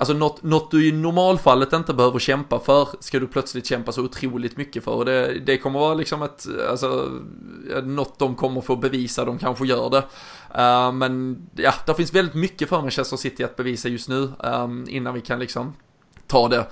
Alltså 0.00 0.14
något, 0.14 0.42
något 0.42 0.70
du 0.70 0.88
i 0.88 0.92
normalfallet 0.92 1.72
inte 1.72 1.94
behöver 1.94 2.18
kämpa 2.18 2.58
för 2.58 2.88
ska 3.00 3.18
du 3.18 3.26
plötsligt 3.26 3.66
kämpa 3.66 3.92
så 3.92 4.02
otroligt 4.02 4.56
mycket 4.56 4.84
för. 4.84 4.92
Och 4.92 5.04
det, 5.04 5.38
det 5.46 5.58
kommer 5.58 5.80
vara 5.80 5.94
liksom 5.94 6.22
ett, 6.22 6.46
alltså, 6.70 7.10
något 7.82 8.18
de 8.18 8.34
kommer 8.34 8.60
få 8.60 8.76
bevisa, 8.76 9.24
de 9.24 9.38
kanske 9.38 9.66
gör 9.66 9.90
det. 9.90 10.04
Uh, 10.58 10.92
men 10.92 11.42
ja, 11.54 11.74
det 11.86 11.94
finns 11.94 12.14
väldigt 12.14 12.34
mycket 12.34 12.68
för 12.68 12.80
Manchester 12.82 13.16
City 13.16 13.44
att 13.44 13.56
bevisa 13.56 13.88
just 13.88 14.08
nu 14.08 14.32
um, 14.38 14.86
innan 14.88 15.14
vi 15.14 15.20
kan 15.20 15.38
liksom 15.38 15.72
ta 16.26 16.48
det 16.48 16.66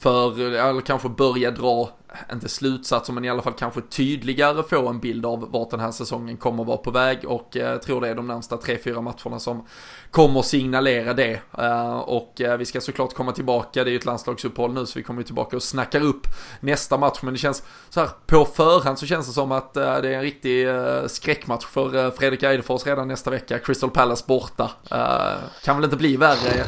för, 0.00 0.40
eller 0.40 0.80
kanske 0.80 1.08
börja 1.08 1.50
dra, 1.50 1.90
inte 2.32 2.48
slutsatser 2.48 3.12
men 3.12 3.24
i 3.24 3.30
alla 3.30 3.42
fall 3.42 3.52
kanske 3.52 3.80
tydligare 3.80 4.62
få 4.62 4.88
en 4.88 5.00
bild 5.00 5.26
av 5.26 5.50
vart 5.50 5.70
den 5.70 5.80
här 5.80 5.90
säsongen 5.90 6.36
kommer 6.36 6.64
vara 6.64 6.76
på 6.76 6.90
väg. 6.90 7.24
Och 7.24 7.56
eh, 7.56 7.78
tror 7.78 8.00
det 8.00 8.08
är 8.08 8.14
de 8.14 8.26
närmsta 8.26 8.56
3-4 8.56 9.02
matcherna 9.02 9.38
som 9.38 9.66
kommer 10.10 10.42
signalera 10.42 11.14
det. 11.14 11.40
Eh, 11.58 11.98
och 11.98 12.40
eh, 12.40 12.56
vi 12.56 12.64
ska 12.64 12.80
såklart 12.80 13.14
komma 13.14 13.32
tillbaka, 13.32 13.84
det 13.84 13.90
är 13.90 13.92
ju 13.92 13.98
ett 13.98 14.04
landslagsuppehåll 14.04 14.72
nu 14.72 14.86
så 14.86 14.98
vi 14.98 15.02
kommer 15.02 15.22
tillbaka 15.22 15.56
och 15.56 15.62
snackar 15.62 16.00
upp 16.00 16.26
nästa 16.60 16.96
match. 16.96 17.18
Men 17.22 17.34
det 17.34 17.38
känns 17.38 17.62
så 17.88 18.00
här 18.00 18.08
på 18.26 18.44
förhand 18.44 18.98
så 18.98 19.06
känns 19.06 19.26
det 19.26 19.32
som 19.32 19.52
att 19.52 19.76
eh, 19.76 20.00
det 20.00 20.08
är 20.08 20.14
en 20.14 20.22
riktig 20.22 20.68
eh, 20.68 21.06
skräckmatch 21.06 21.64
för 21.64 22.04
eh, 22.04 22.10
Fredrik 22.10 22.42
Eidefors 22.42 22.86
redan 22.86 23.08
nästa 23.08 23.30
vecka, 23.30 23.58
Crystal 23.58 23.90
Palace 23.90 24.24
borta. 24.26 24.70
Eh, 24.90 25.62
kan 25.64 25.76
väl 25.76 25.84
inte 25.84 25.96
bli 25.96 26.16
värre, 26.16 26.64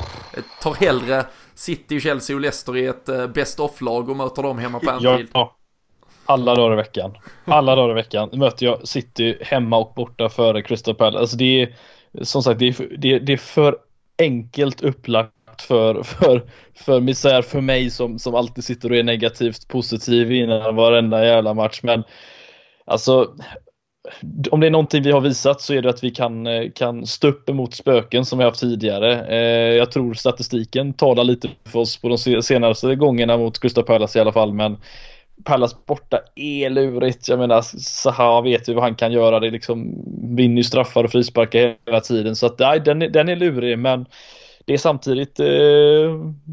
tar 0.60 0.74
hellre 0.74 1.24
City, 1.54 2.00
Chelsea 2.00 2.36
och 2.36 2.40
Leicester 2.40 2.76
i 2.76 2.86
ett 2.86 3.08
eh, 3.08 3.26
best 3.26 3.60
off-lag 3.60 4.08
och 4.08 4.16
möter 4.16 4.42
dem 4.42 4.58
hemma 4.58 4.80
på 4.80 4.90
Anfield. 4.90 5.28
Ja, 5.32 5.56
alla 6.26 6.54
dagar 6.54 6.72
i 6.72 6.76
veckan. 6.76 7.16
Alla 7.44 7.74
dagar 7.74 7.90
i 7.90 7.94
veckan 7.94 8.30
möter 8.32 8.66
jag 8.66 8.88
City 8.88 9.38
hemma 9.40 9.78
och 9.78 9.92
borta 9.96 10.28
före 10.28 10.62
Crystal 10.62 10.94
Palace. 10.94 11.18
Alltså 11.18 11.36
det 11.36 11.62
är 11.62 11.74
som 12.22 12.42
sagt 12.42 12.58
det 12.58 12.68
är, 12.68 12.96
det 12.98 13.12
är, 13.12 13.20
det 13.20 13.32
är 13.32 13.36
för 13.36 13.76
enkelt 14.18 14.80
upplagt 14.82 15.62
för, 15.62 16.02
för, 16.02 16.42
för 16.74 17.00
misär 17.00 17.42
för 17.42 17.60
mig 17.60 17.90
som, 17.90 18.18
som 18.18 18.34
alltid 18.34 18.64
sitter 18.64 18.90
och 18.90 18.96
är 18.96 19.02
negativt 19.02 19.68
positiv 19.68 20.32
innan 20.32 20.76
varenda 20.76 21.24
jävla 21.24 21.54
match. 21.54 21.80
Men 21.82 22.04
alltså 22.84 23.34
om 24.50 24.60
det 24.60 24.66
är 24.66 24.70
någonting 24.70 25.02
vi 25.02 25.12
har 25.12 25.20
visat 25.20 25.60
så 25.60 25.74
är 25.74 25.82
det 25.82 25.90
att 25.90 26.04
vi 26.04 26.10
kan, 26.10 26.46
eh, 26.46 26.70
kan 26.74 27.06
stå 27.06 27.28
upp 27.28 27.48
emot 27.48 27.74
spöken 27.74 28.24
som 28.24 28.38
vi 28.38 28.44
haft 28.44 28.60
tidigare. 28.60 29.26
Eh, 29.26 29.76
jag 29.76 29.90
tror 29.90 30.14
statistiken 30.14 30.92
talar 30.92 31.24
lite 31.24 31.48
för 31.64 31.78
oss 31.78 31.96
på 31.96 32.08
de 32.08 32.42
senaste 32.42 32.94
gångerna 32.94 33.36
mot 33.36 33.58
Gustav 33.58 33.82
Pärlas 33.82 34.16
i 34.16 34.20
alla 34.20 34.32
fall, 34.32 34.52
men 34.52 34.76
Pallas 35.44 35.86
borta 35.86 36.20
är 36.34 36.70
lurigt. 36.70 37.28
Jag 37.28 37.38
menar, 37.38 37.62
Zaha 37.62 38.40
vet 38.40 38.68
ju 38.68 38.74
vad 38.74 38.82
han 38.82 38.94
kan 38.94 39.12
göra. 39.12 39.40
Det 39.40 39.46
är 39.46 39.50
liksom 39.50 39.94
vinner 40.36 40.56
ju 40.56 40.64
straffar 40.64 41.04
och 41.04 41.12
frisparkar 41.12 41.76
hela 41.86 42.00
tiden. 42.00 42.36
Så 42.36 42.46
att 42.46 42.58
nej, 42.58 42.80
den, 42.80 42.98
den 42.98 43.28
är 43.28 43.36
lurig, 43.36 43.78
men 43.78 44.06
det 44.64 44.72
är 44.74 44.78
samtidigt, 44.78 45.40
eh, 45.40 45.46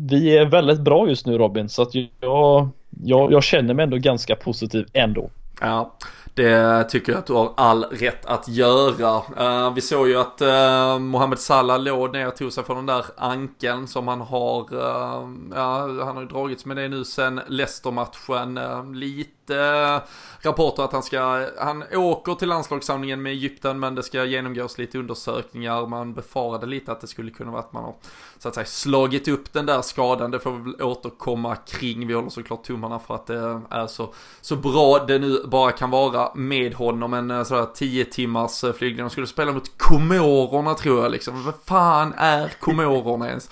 vi 0.10 0.38
är 0.38 0.46
väldigt 0.46 0.80
bra 0.80 1.10
just 1.10 1.26
nu 1.26 1.38
Robin, 1.38 1.70
så 1.70 1.82
att 1.82 1.96
jag, 2.22 2.70
jag, 3.04 3.32
jag 3.32 3.44
känner 3.44 3.74
mig 3.74 3.84
ändå 3.84 3.98
ganska 3.98 4.36
positiv 4.36 4.86
ändå. 4.94 5.30
Ja, 5.62 5.94
det 6.40 6.84
tycker 6.84 7.12
jag 7.12 7.20
att 7.20 7.26
du 7.26 7.34
har 7.34 7.54
all 7.58 7.84
rätt 7.84 8.26
att 8.26 8.48
göra. 8.48 9.18
Uh, 9.18 9.74
vi 9.74 9.82
såg 9.82 10.08
ju 10.08 10.16
att 10.16 10.42
eh, 10.42 10.48
uh, 10.48 11.00
Mohamed 11.00 11.40
Salah 11.40 11.80
låg 11.80 12.14
ner 12.14 12.28
och 12.28 12.36
tog 12.36 12.54
sig 12.54 12.64
från 12.64 12.78
den 12.78 12.86
där 12.86 13.06
ankeln 13.18 13.88
som 13.88 14.08
han 14.08 14.22
har, 14.22 14.74
uh, 14.74 15.30
ja 15.56 16.04
han 16.06 16.16
har 16.16 16.22
ju 16.22 16.28
dragits 16.28 16.66
med 16.66 16.78
det 16.78 16.88
nu 16.88 17.06
sen 17.06 17.42
Leicester-matchen. 17.48 18.60
lite 18.94 19.39
lite 19.50 19.62
eh, 19.62 20.02
rapporter 20.42 20.84
att 20.84 20.92
han 20.92 21.04
ska, 21.04 21.48
han 21.60 21.84
åker 21.94 22.36
till 22.36 22.48
landslagssamlingen 22.48 23.22
med 23.22 23.32
Egypten 23.32 23.80
men 23.80 23.96
det 23.96 24.04
ska 24.04 24.26
genomgås 24.26 24.78
lite 24.78 24.98
undersökningar. 24.98 25.88
Man 25.88 26.14
befarade 26.14 26.66
lite 26.66 26.92
att 26.92 27.02
det 27.02 27.08
skulle 27.08 27.32
kunna 27.32 27.52
vara 27.52 27.62
att 27.62 27.74
man 27.74 27.84
har 27.84 27.96
så 28.38 28.48
att 28.48 28.56
säga 28.56 28.66
slagit 28.66 29.28
upp 29.28 29.54
den 29.54 29.66
där 29.66 29.82
skadan. 29.82 30.32
Det 30.32 30.40
får 30.40 30.52
vi 30.52 30.72
väl 30.72 30.82
återkomma 30.82 31.56
kring. 31.56 32.08
Vi 32.08 32.14
håller 32.14 32.30
såklart 32.30 32.64
tummarna 32.64 33.00
för 33.00 33.16
att 33.16 33.28
det 33.28 33.62
är 33.70 33.88
så, 33.88 34.14
så 34.42 34.56
bra 34.56 35.06
det 35.08 35.20
nu 35.20 35.44
bara 35.46 35.72
kan 35.72 35.90
vara 35.90 36.32
med 36.36 36.74
honom. 36.74 37.14
En 37.14 37.32
eh, 37.32 37.44
sådär 37.44 37.68
10 37.74 38.06
timmars 38.06 38.64
eh, 38.64 38.74
flygning. 38.74 39.00
De 39.00 39.10
skulle 39.10 39.28
spela 39.28 39.52
mot 39.52 39.78
Komorerna 39.78 40.74
tror 40.74 41.04
jag 41.04 41.12
liksom. 41.12 41.44
Vad 41.44 41.56
fan 41.66 42.14
är 42.18 42.54
Komorerna 42.60 43.30
ens? 43.30 43.50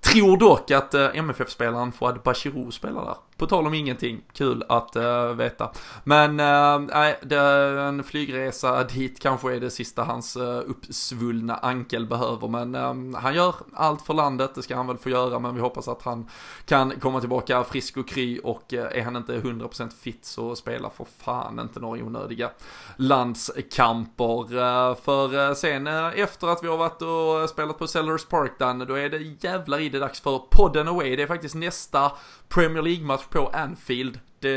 Tror 0.00 0.36
dock 0.36 0.70
att 0.70 0.94
MFF-spelaren 0.94 1.92
Fouad 1.92 2.20
Bachirou 2.24 2.70
spelar 2.70 3.04
där. 3.04 3.16
På 3.36 3.46
tal 3.46 3.66
om 3.66 3.74
ingenting, 3.74 4.22
kul 4.32 4.64
att 4.68 4.96
uh, 4.96 5.32
veta. 5.32 5.72
Men 6.04 6.40
eh, 6.40 6.78
nej, 6.78 7.18
uh, 7.32 7.86
en 7.86 8.04
flygresa 8.04 8.84
dit 8.84 9.20
kanske 9.20 9.56
är 9.56 9.60
det 9.60 9.70
sista 9.70 10.04
hans 10.04 10.36
uh, 10.36 10.42
uppsvullna 10.66 11.56
ankel 11.56 12.06
behöver. 12.06 12.48
Men 12.48 12.74
uh, 12.74 13.18
han 13.20 13.34
gör 13.34 13.54
allt 13.74 14.02
för 14.02 14.14
landet, 14.14 14.54
det 14.54 14.62
ska 14.62 14.76
han 14.76 14.86
väl 14.86 14.98
få 14.98 15.10
göra. 15.10 15.38
Men 15.38 15.54
vi 15.54 15.60
hoppas 15.60 15.88
att 15.88 16.02
han 16.02 16.28
kan 16.64 17.00
komma 17.00 17.20
tillbaka 17.20 17.64
frisk 17.64 17.96
och 17.96 18.08
kry. 18.08 18.38
Och 18.44 18.72
är 18.72 19.02
han 19.02 19.16
inte 19.16 19.38
100% 19.38 19.90
fit 20.00 20.24
så 20.24 20.56
spelar 20.56 20.90
för 20.90 21.06
fan 21.18 21.58
inte 21.58 21.80
några 21.80 22.04
onödiga 22.04 22.50
landskamper. 22.96 24.94
för 24.94 25.54
sen 25.54 25.86
efter 25.86 26.46
att 26.46 26.64
vi 26.64 26.68
har 26.68 26.76
varit 26.76 27.02
och 27.02 27.50
spelat 27.50 27.78
på 27.78 27.86
Sellers 27.86 28.24
Park, 28.24 28.52
Dan, 28.58 28.78
då 28.78 28.94
är 28.94 29.08
det 29.08 29.18
jävlar 29.40 29.80
i 29.80 29.88
det 29.88 29.98
dags 29.98 30.20
för 30.20 30.38
podden 30.50 30.88
away. 30.88 31.16
Det 31.16 31.22
är 31.22 31.26
faktiskt 31.26 31.54
nästa 31.54 32.12
Premier 32.48 32.82
League-match 32.82 33.24
på 33.30 33.46
Anfield. 33.48 34.20
Det 34.38 34.54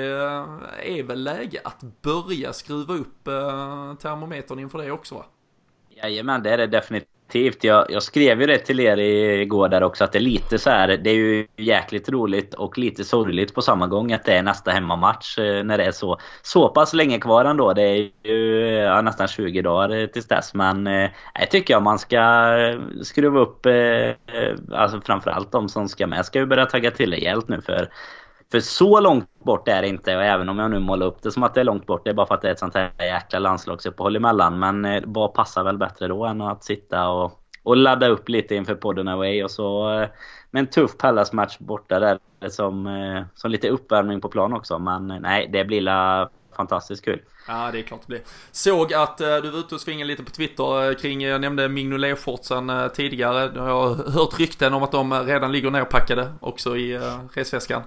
är 0.83 1.03
väl 1.03 1.23
läge 1.23 1.61
att 1.63 1.83
börja 2.01 2.53
skruva 2.53 2.93
upp 2.93 3.27
eh, 3.27 3.93
termometern 3.95 4.59
inför 4.59 4.77
det 4.77 4.91
också 4.91 5.15
va? 5.15 5.25
Jajamän, 5.89 6.43
det 6.43 6.49
är 6.49 6.57
det 6.57 6.67
definitivt. 6.67 7.18
Jag, 7.33 7.85
jag, 7.89 8.03
skrev 8.03 8.41
ju 8.41 8.47
det 8.47 8.57
till 8.57 8.79
er 8.79 8.97
igår 8.97 9.69
där 9.69 9.83
också 9.83 10.03
att 10.03 10.11
det 10.11 10.17
är 10.17 10.21
lite 10.21 10.59
så 10.59 10.69
här. 10.69 10.87
Det 10.87 11.09
är 11.09 11.15
ju 11.15 11.47
jäkligt 11.57 12.09
roligt 12.09 12.53
och 12.53 12.77
lite 12.77 13.03
sorgligt 13.03 13.53
på 13.53 13.61
samma 13.61 13.87
gång 13.87 14.13
att 14.13 14.25
det 14.25 14.33
är 14.33 14.43
nästa 14.43 14.71
hemmamatch 14.71 15.39
eh, 15.39 15.63
när 15.63 15.77
det 15.77 15.83
är 15.83 15.91
så, 15.91 16.17
så 16.41 16.69
pass 16.69 16.93
länge 16.93 17.19
kvar 17.19 17.45
ändå. 17.45 17.73
Det 17.73 17.81
är 17.81 18.09
ju 18.23 18.67
ja, 18.69 19.01
nästan 19.01 19.27
20 19.27 19.61
dagar 19.61 20.07
tills 20.07 20.27
dess. 20.27 20.53
Men 20.53 20.87
eh, 20.87 21.09
jag 21.39 21.51
tycker 21.51 21.73
jag 21.73 21.83
man 21.83 21.99
ska 21.99 22.55
skruva 23.03 23.39
upp, 23.39 23.65
eh, 23.65 23.73
eh 23.73 24.15
alltså 24.71 25.01
framförallt 25.01 25.51
de 25.51 25.69
som 25.69 25.89
ska 25.89 26.07
med 26.07 26.25
ska 26.25 26.39
ju 26.39 26.45
börja 26.45 26.65
tagga 26.65 26.91
till 26.91 27.11
rejält 27.11 27.47
nu 27.47 27.61
för 27.61 27.89
för 28.51 28.59
så 28.59 28.99
långt 28.99 29.43
bort 29.43 29.67
är 29.67 29.81
det 29.81 29.87
inte 29.87 30.15
och 30.15 30.23
även 30.23 30.49
om 30.49 30.59
jag 30.59 30.71
nu 30.71 30.79
målar 30.79 31.05
upp 31.05 31.21
det 31.21 31.31
som 31.31 31.43
att 31.43 31.53
det 31.53 31.59
är 31.59 31.65
långt 31.65 31.85
bort. 31.85 32.01
Det 32.03 32.09
är 32.09 32.13
bara 32.13 32.27
för 32.27 32.35
att 32.35 32.41
det 32.41 32.47
är 32.47 32.51
ett 32.51 32.59
sånt 32.59 32.75
här 32.75 32.91
jäkla 32.99 33.39
landslagsuppehåll 33.39 34.15
emellan. 34.15 34.59
Men 34.59 34.85
eh, 34.85 35.03
vad 35.05 35.33
passar 35.33 35.63
väl 35.63 35.77
bättre 35.77 36.07
då 36.07 36.25
än 36.25 36.41
att 36.41 36.63
sitta 36.63 37.09
och, 37.09 37.41
och 37.63 37.77
ladda 37.77 38.07
upp 38.07 38.29
lite 38.29 38.55
inför 38.55 38.75
podden 38.75 39.07
away 39.07 39.43
och 39.43 39.51
så 39.51 39.99
eh, 39.99 40.09
med 40.51 40.59
en 40.59 40.67
tuff 40.67 40.97
Pallas-match 40.97 41.57
borta 41.59 41.99
där 41.99 42.19
som, 42.49 42.87
eh, 42.87 43.23
som 43.35 43.51
lite 43.51 43.69
uppvärmning 43.69 44.21
på 44.21 44.29
plan 44.29 44.53
också. 44.53 44.79
Men 44.79 45.07
nej, 45.07 45.49
det 45.53 45.65
blir 45.65 45.81
la 45.81 46.29
fantastiskt 46.57 47.05
kul. 47.05 47.21
Ja, 47.47 47.69
det 47.71 47.79
är 47.79 47.83
klart 47.83 48.01
det 48.01 48.07
blir. 48.07 48.21
Såg 48.51 48.93
att 48.93 49.17
du 49.17 49.49
var 49.51 49.59
ute 49.59 49.75
och 49.75 49.81
svingade 49.81 50.07
lite 50.07 50.23
på 50.23 50.31
Twitter 50.31 50.93
kring, 50.93 51.21
jag 51.21 51.41
nämnde 51.41 51.67
Mignolet-shortsen 51.67 52.89
tidigare. 52.89 53.51
Jag 53.55 53.61
har 53.61 54.11
hört 54.11 54.39
rykten 54.39 54.73
om 54.73 54.83
att 54.83 54.91
de 54.91 55.13
redan 55.13 55.51
ligger 55.51 55.71
nerpackade 55.71 56.33
också 56.41 56.77
i 56.77 56.99
resväskan. 57.33 57.81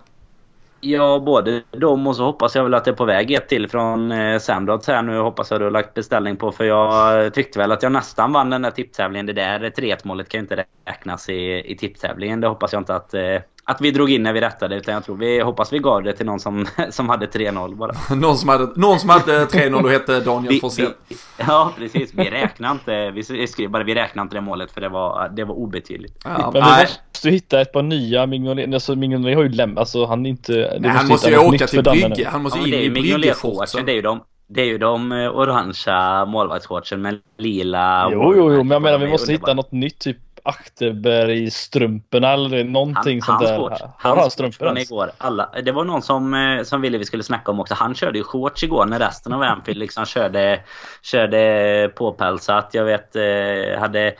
Ja, 0.85 1.19
både 1.19 1.63
de 1.71 2.07
och 2.07 2.17
så 2.17 2.25
hoppas 2.25 2.55
jag 2.55 2.65
väl 2.65 2.75
att 2.75 2.85
det 2.85 2.91
är 2.91 2.95
på 2.95 3.05
väg 3.05 3.31
ett 3.31 3.49
till 3.49 3.69
från 3.69 4.13
eh, 4.13 4.39
Sandrods 4.39 4.87
här 4.87 5.03
nu. 5.03 5.19
Hoppas 5.19 5.51
jag 5.51 5.61
du 5.61 5.65
har 5.65 5.71
lagt 5.71 5.95
beställning 5.95 6.37
på. 6.37 6.53
För 6.53 6.65
jag 6.65 7.35
tyckte 7.35 7.59
väl 7.59 7.73
att 7.73 7.83
jag 7.83 7.93
nästan 7.93 8.33
vann 8.33 8.51
den 8.51 8.63
där 8.63 8.71
tipptävlingen. 8.71 9.27
Det 9.27 9.33
där 9.33 9.61
3-1 9.61 9.99
målet 10.05 10.29
kan 10.29 10.39
ju 10.39 10.43
inte 10.43 10.65
räknas 10.85 11.29
i, 11.29 11.73
i 11.73 11.77
tipptävlingen. 11.77 12.41
Det 12.41 12.49
hoppas 12.49 12.73
jag 12.73 12.81
inte 12.81 12.95
att 12.95 13.15
eh, 13.15 13.39
att 13.65 13.81
vi 13.81 13.91
drog 13.91 14.11
in 14.11 14.23
när 14.23 14.33
vi 14.33 14.41
rättade. 14.41 14.77
Utan 14.77 14.95
jag 14.95 15.05
tror 15.05 15.17
vi 15.17 15.41
hoppas 15.41 15.73
vi 15.73 15.79
gav 15.79 16.03
det 16.03 16.13
till 16.13 16.27
någon 16.27 16.41
som, 16.41 16.67
som 16.91 17.09
hade 17.09 17.27
3-0 17.27 17.77
bara. 17.77 17.93
någon 18.17 18.37
som 18.37 18.49
hade, 18.49 18.81
någon 18.81 19.01
som 19.01 19.09
hade 19.09 19.45
3-0 19.45 19.83
och 19.83 19.91
hette 19.91 20.21
Daniel 20.21 20.61
Forsell. 20.61 20.93
Ja, 21.37 21.73
precis. 21.79 22.15
Vi 22.15 22.31
räknade 22.31 22.73
inte. 22.73 23.11
Vi 23.11 23.47
skrev 23.47 23.71
bara 23.71 23.85
vi 23.85 23.95
räknade 23.95 24.25
inte 24.25 24.37
det 24.37 24.41
målet 24.41 24.73
för 24.73 24.81
det 24.81 24.89
var, 24.89 25.29
det 25.29 25.45
var 25.45 25.55
obetydligt. 25.55 26.21
Ja, 26.25 26.51
men 26.53 26.63
vi 26.63 26.87
måste 27.13 27.31
hitta 27.31 27.61
ett 27.61 27.73
par 27.73 27.83
nya 27.83 28.27
Mignolet. 28.27 28.75
Alltså 28.75 28.95
Mignolet 28.95 29.37
har 29.37 29.43
ju 29.43 29.49
lämnat. 29.49 29.79
Alltså 29.79 30.07
han 30.07 30.27
inte... 30.27 30.77
Nej, 30.81 30.91
han 30.91 31.09
måste 31.09 31.31
ju 31.31 31.39
åka 31.39 31.67
till 31.67 31.83
Brygge. 31.83 32.29
Han 32.29 32.43
måste 32.43 32.59
ja, 32.59 32.67
in 32.67 32.75
i 32.75 32.91
Brygge-shortsen. 32.91 33.87
Det 33.87 33.93
är 33.93 33.97
ju 33.97 34.03
de. 34.03 34.21
Det 34.47 34.61
är 34.61 34.67
ju 34.67 34.79
de 34.79 35.13
eh, 35.13 35.37
orangea 35.37 36.25
målvaktsshortsen 36.25 37.03
med 37.03 37.19
lila... 37.39 38.09
Jo, 38.13 38.35
jo, 38.37 38.53
jo, 38.55 38.63
men 38.63 38.71
jag 38.71 38.83
menar 38.83 38.99
vi 38.99 39.11
måste 39.11 39.33
hitta 39.33 39.55
något 39.55 39.73
nytt 39.73 39.99
typ 39.99 40.17
Achterberg-strumporna 40.43 42.33
eller 42.33 42.65
någonting 42.65 43.21
han, 43.23 43.39
sånt 43.39 43.49
där. 43.49 43.59
Shorts, 43.59 43.83
har 43.99 44.17
han 44.17 44.31
strumpor 44.31 44.69
ens? 44.69 44.91
igår. 44.91 45.11
Alla, 45.19 45.51
det 45.65 45.73
var 45.73 45.85
någon 45.85 46.03
som, 46.03 46.35
eh, 46.35 46.63
som 46.63 46.81
ville 46.81 46.99
vi 46.99 47.05
skulle 47.05 47.23
snacka 47.23 47.51
om 47.51 47.61
också. 47.61 47.75
Han 47.75 47.95
körde 47.95 48.19
ju 48.19 48.25
shorts 48.25 48.63
igår 48.63 48.87
när 48.87 48.99
resten 48.99 49.33
av 49.33 49.43
Anfield 49.43 49.79
liksom 49.81 50.07
körde, 50.07 50.61
körde 51.03 51.91
påpälsat. 51.95 52.71
Jag 52.73 52.85
vet, 52.85 53.17
eh, 53.17 53.79
hade... 53.79 54.15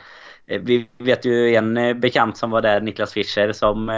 Eh, 0.47 0.61
vi 0.61 0.87
vet 0.97 1.25
ju 1.25 1.55
en 1.55 1.99
bekant 1.99 2.37
som 2.37 2.51
var 2.51 2.61
där, 2.61 2.81
Niklas 2.81 3.13
Fischer, 3.13 3.51
som 3.51 3.89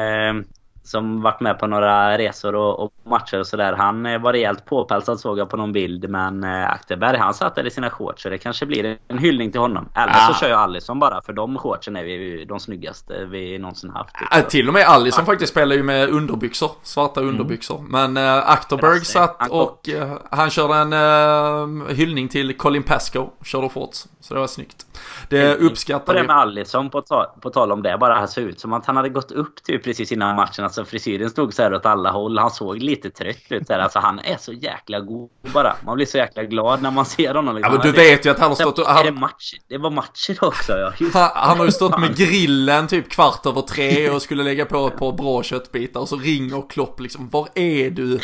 som 0.85 1.21
varit 1.21 1.39
med 1.39 1.59
på 1.59 1.67
några 1.67 2.17
resor 2.17 2.55
och, 2.55 2.79
och 2.79 2.91
matcher 3.03 3.39
och 3.39 3.47
sådär. 3.47 3.73
Han 3.73 4.05
eh, 4.05 4.21
var 4.21 4.33
rejält 4.33 4.65
påpälsad 4.65 5.19
såg 5.19 5.39
jag 5.39 5.49
på 5.49 5.57
någon 5.57 5.71
bild. 5.71 6.09
Men 6.09 6.43
eh, 6.43 6.69
Akterberg 6.71 7.17
han 7.17 7.33
satt 7.33 7.55
där 7.55 7.67
i 7.67 7.71
sina 7.71 7.89
shorts 7.89 8.23
så 8.23 8.29
det 8.29 8.37
kanske 8.37 8.65
blir 8.65 8.97
en 9.07 9.17
hyllning 9.17 9.51
till 9.51 9.61
honom. 9.61 9.89
Eller 9.95 10.13
ah. 10.13 10.33
så 10.33 10.39
kör 10.39 10.49
jag 10.49 10.59
Alisson 10.59 10.99
bara 10.99 11.21
för 11.21 11.33
de 11.33 11.57
shortsen 11.57 11.95
är 11.95 12.03
vi 12.03 12.45
de 12.45 12.59
snyggaste 12.59 13.25
vi 13.25 13.57
någonsin 13.57 13.89
haft. 13.89 14.15
Äh, 14.31 14.41
till 14.41 14.67
och 14.67 14.73
med 14.73 14.87
Alisson 14.87 15.23
ah. 15.23 15.25
faktiskt 15.25 15.51
spelar 15.51 15.75
ju 15.75 15.83
med 15.83 16.09
underbyxor. 16.09 16.71
Svarta 16.83 17.19
mm. 17.19 17.33
underbyxor. 17.33 17.85
Men 17.89 18.17
äh, 18.17 18.49
Akterberg 18.49 19.05
satt 19.05 19.49
och 19.49 19.89
äh, 19.89 20.17
han 20.31 20.49
körde 20.49 20.75
en 20.75 20.93
äh, 20.93 21.95
hyllning 21.95 22.27
till 22.27 22.57
Colin 22.57 22.83
Pascoe. 22.83 23.29
Körde 23.43 23.69
shorts. 23.69 24.07
Så 24.19 24.33
det 24.33 24.39
var 24.39 24.47
snyggt. 24.47 24.85
Det 25.29 25.55
uppskattar 25.55 26.13
vi. 26.13 26.19
Det 26.19 26.27
med 26.27 26.35
Alisson, 26.35 26.89
på, 26.89 27.01
ta 27.01 27.35
på 27.41 27.49
tal 27.49 27.71
om 27.71 27.81
det, 27.81 27.97
bara 27.97 28.13
han 28.15 28.27
såg 28.27 28.43
ut 28.43 28.59
som 28.59 28.73
att 28.73 28.85
han 28.85 28.95
hade 28.95 29.09
gått 29.09 29.31
upp 29.31 29.63
typ 29.63 29.83
precis 29.83 30.11
innan 30.11 30.35
matchen. 30.35 30.65
Alltså 30.77 30.91
frisyren 30.91 31.29
stod 31.29 31.53
så 31.53 31.61
här 31.61 31.73
åt 31.73 31.85
alla 31.85 32.11
håll. 32.11 32.37
Han 32.37 32.51
såg 32.51 32.77
lite 32.77 33.09
trött 33.09 33.37
ut. 33.49 33.67
Där. 33.67 33.79
Alltså 33.79 33.99
han 33.99 34.19
är 34.19 34.37
så 34.37 34.53
jäkla 34.53 34.99
god 34.99 35.29
bara. 35.53 35.75
Man 35.85 35.95
blir 35.95 36.05
så 36.05 36.17
jäkla 36.17 36.43
glad 36.43 36.81
när 36.81 36.91
man 36.91 37.05
ser 37.05 37.35
honom. 37.35 37.55
Liksom. 37.55 37.73
Ja 37.73 37.79
men 37.83 37.91
du 37.91 37.97
vet 37.97 38.25
ju 38.25 38.29
att 38.29 38.39
han 38.39 38.47
har 38.49 38.55
stått 38.55 38.79
och... 38.79 38.85
Han... 38.85 38.97
Är 38.97 39.03
det, 39.03 39.11
match? 39.11 39.53
det 39.67 39.77
var 39.77 39.89
matcher 39.89 40.37
också 40.41 40.73
ja. 40.73 40.93
Han, 41.13 41.29
han, 41.33 41.57
har 41.57 41.65
ju 41.65 41.71
stått 41.71 41.99
med 41.99 42.17
grillen 42.17 42.87
typ 42.87 43.09
kvart 43.09 43.45
över 43.45 43.61
tre 43.61 44.09
och 44.09 44.21
skulle 44.21 44.43
lägga 44.43 44.65
på 44.65 44.87
ett 44.87 44.97
par 44.97 45.11
bra 45.11 45.43
köttbitar 45.43 45.99
och 45.99 46.09
så 46.09 46.17
ringer 46.17 46.69
Klopp 46.69 46.99
liksom. 46.99 47.29
Var 47.29 47.49
är 47.55 47.89
du? 47.89 48.19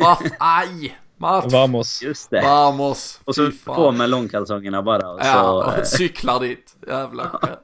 Vaff, 0.00 0.22
aj! 0.38 0.98
Match. 1.20 1.52
Vamos. 1.52 2.02
Just 2.02 2.30
det. 2.30 2.40
Vamos. 2.42 3.20
Och 3.24 3.34
så 3.34 3.50
på 3.64 3.92
med 3.92 4.10
långkalsongerna 4.10 4.82
bara. 4.82 5.10
Och 5.10 5.20
ja, 5.20 5.32
så, 5.32 5.80
och 5.80 5.86
cyklar 5.86 6.40
dit. 6.40 6.76
Jävlar. 6.86 7.58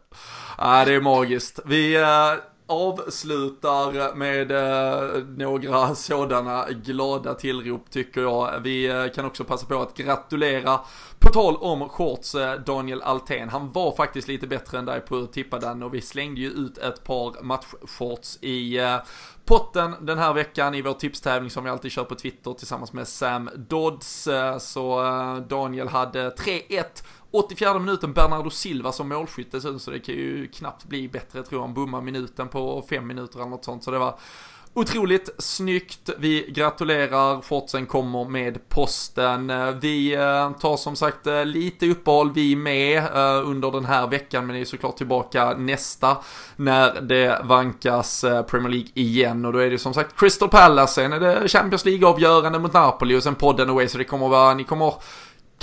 ja, 0.59 0.85
det 0.85 0.95
är 0.95 1.01
magiskt. 1.01 1.61
Vi 1.65 1.97
äh, 1.97 2.09
avslutar 2.67 4.15
med 4.15 4.51
eh, 4.53 5.25
några 5.25 5.95
sådana 5.95 6.67
glada 6.71 7.35
tillrop 7.35 7.91
tycker 7.91 8.21
jag. 8.21 8.61
Vi 8.61 8.87
eh, 8.87 9.09
kan 9.15 9.25
också 9.25 9.45
passa 9.45 9.67
på 9.67 9.83
att 9.83 9.97
gratulera 9.97 10.81
på 11.19 11.33
tal 11.33 11.57
om 11.57 11.89
shorts, 11.89 12.35
eh, 12.35 12.61
Daniel 12.61 13.03
Altén. 13.03 13.49
Han 13.49 13.73
var 13.73 13.97
faktiskt 13.97 14.29
lite 14.29 14.47
bättre 14.47 14.79
än 14.79 14.85
dig 14.85 15.01
på 15.01 15.17
att 15.17 15.33
tippa 15.33 15.59
den 15.59 15.83
och 15.83 15.95
vi 15.95 16.01
slängde 16.01 16.41
ju 16.41 16.51
ut 16.51 16.79
ett 16.79 17.05
par 17.05 17.43
matchshorts 17.43 18.39
i 18.41 18.79
eh, 18.79 18.97
potten 19.45 19.95
den 20.01 20.19
här 20.19 20.33
veckan 20.33 20.75
i 20.75 20.83
vår 20.83 20.93
tipstävling 20.93 21.51
som 21.51 21.65
vi 21.65 21.71
alltid 21.71 21.93
kör 21.93 22.05
på 22.05 22.15
Twitter 22.15 22.53
tillsammans 22.53 22.93
med 22.93 23.09
Sam 23.09 23.51
Dodds. 23.57 24.27
Eh, 24.27 24.59
så 24.59 25.03
Daniel 25.49 25.89
hade 25.89 26.31
3-1 26.31 26.85
84 27.35 27.79
minuten 27.79 28.13
Bernardo 28.13 28.51
Silva 28.51 28.93
som 28.93 29.09
målskytt 29.09 29.55
så 29.79 29.91
det 29.91 29.99
kan 29.99 30.15
ju 30.15 30.49
knappt 30.49 30.85
bli 30.85 31.09
bättre 31.09 31.43
tror 31.43 31.61
jag. 31.61 31.67
Han 31.67 31.75
bommar 31.75 32.01
minuten 32.01 32.49
på 32.49 32.85
fem 32.91 33.07
minuter 33.07 33.39
eller 33.39 33.51
något 33.51 33.65
sånt. 33.65 33.85
Så 33.85 33.91
det 33.91 33.99
var 33.99 34.19
Otroligt 34.77 35.31
snyggt, 35.39 36.11
vi 36.19 36.51
gratulerar, 36.51 37.43
shortsen 37.43 37.87
kommer 37.87 38.25
med 38.25 38.69
posten. 38.69 39.53
Vi 39.81 40.15
eh, 40.15 40.51
tar 40.51 40.77
som 40.77 40.97
sagt 40.97 41.27
eh, 41.27 41.45
lite 41.45 41.87
uppehåll 41.87 42.33
vi 42.33 42.57
med 42.57 42.99
eh, 42.99 43.49
under 43.49 43.71
den 43.71 43.85
här 43.85 44.07
veckan. 44.07 44.47
Men 44.47 44.57
är 44.57 44.65
såklart 44.65 44.97
tillbaka 44.97 45.55
nästa 45.57 46.17
när 46.57 47.01
det 47.01 47.41
vankas 47.45 48.21
Premier 48.21 48.69
League 48.69 48.89
igen. 48.95 49.45
Och 49.45 49.53
då 49.53 49.59
är 49.59 49.71
det 49.71 49.79
som 49.79 49.95
sagt 49.95 50.21
Crystal 50.21 50.49
Palace, 50.49 50.95
sen 50.95 51.13
är 51.13 51.21
det 51.21 51.49
Champions 51.49 51.85
League-avgörande 51.85 52.59
mot 52.59 52.73
Napoli 52.73 53.17
och 53.19 53.23
sen 53.23 53.35
podden 53.35 53.71
away. 53.71 53.89
Så 53.89 53.99
det 53.99 54.05
kommer 54.05 54.29
vara, 54.29 54.55
ni 54.55 54.65
kommer 54.65 54.95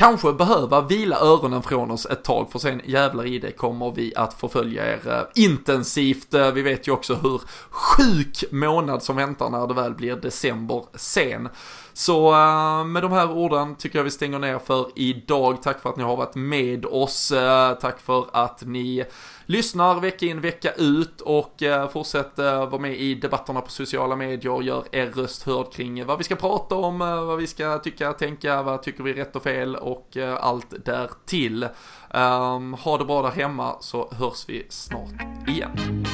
kanske 0.02 0.34
behöva 0.34 0.82
vila 0.82 1.19
öronen 1.19 1.61
från 1.61 1.91
oss 1.91 2.06
ett 2.06 2.23
tag 2.23 2.52
för 2.52 2.60
sen 2.60 2.82
jävlar 2.86 3.26
i 3.26 3.40
det 3.40 3.52
kommer 3.52 3.91
vi 3.91 4.15
att 4.15 4.34
förfölja 4.34 4.94
er 4.94 4.99
eh, 5.07 5.44
intensivt. 5.44 6.34
Eh, 6.34 6.52
vi 6.52 6.61
vet 6.61 6.88
ju 6.88 6.91
också 6.91 7.15
hur 7.15 7.41
sjuk 7.69 8.44
månad 8.52 9.03
som 9.03 9.15
väntar 9.15 9.49
när 9.49 9.68
det 9.68 9.73
väl 9.73 9.94
blir 9.94 10.15
december 10.15 10.84
sen. 10.94 11.49
Så 11.94 12.32
uh, 12.32 12.86
med 12.86 13.03
de 13.03 13.11
här 13.11 13.32
orden 13.32 13.76
tycker 13.76 13.99
jag 13.99 14.03
vi 14.03 14.11
stänger 14.11 14.40
ner 14.40 14.60
för 14.60 14.88
idag. 14.95 15.61
Tack 15.61 15.82
för 15.82 15.90
att 15.90 15.98
ni 15.98 16.03
har 16.03 16.15
varit 16.15 16.36
med 16.36 16.86
oss. 16.86 17.32
Uh, 17.32 17.73
tack 17.73 17.99
för 17.99 18.26
att 18.34 18.64
ni 18.65 19.06
lyssnar 19.52 19.99
vecka 19.99 20.26
in 20.26 20.41
vecka 20.41 20.72
ut 20.72 21.22
och 21.22 21.64
eh, 21.64 21.90
fortsätt 21.90 22.38
vara 22.38 22.78
med 22.78 22.95
i 22.99 23.15
debatterna 23.15 23.61
på 23.61 23.72
sociala 23.72 24.15
medier. 24.15 24.61
Gör 24.61 24.84
er 24.91 25.06
röst 25.06 25.44
hörd 25.44 25.73
kring 25.73 25.99
eh, 25.99 26.06
vad 26.06 26.18
vi 26.18 26.23
ska 26.23 26.36
prata 26.36 26.76
om, 26.76 27.02
eh, 27.02 27.23
vad 27.23 27.38
vi 27.38 27.48
ska 27.48 27.80
tycka, 27.80 28.14
tänka, 28.14 28.64
vad 28.64 28.84
tycker 28.84 29.03
vi 29.03 29.11
är 29.11 29.15
rätt 29.15 29.36
och 29.36 29.44
fel 29.44 29.76
och 29.76 30.18
allt 30.40 30.86
därtill. 30.86 31.68
Ehm, 32.10 32.73
ha 32.73 32.98
det 32.98 33.06
bra 33.06 33.22
där 33.22 33.32
hemma 33.32 33.76
så 33.80 34.11
hörs 34.11 34.49
vi 34.49 34.65
snart 34.69 35.48
igen. 35.48 36.06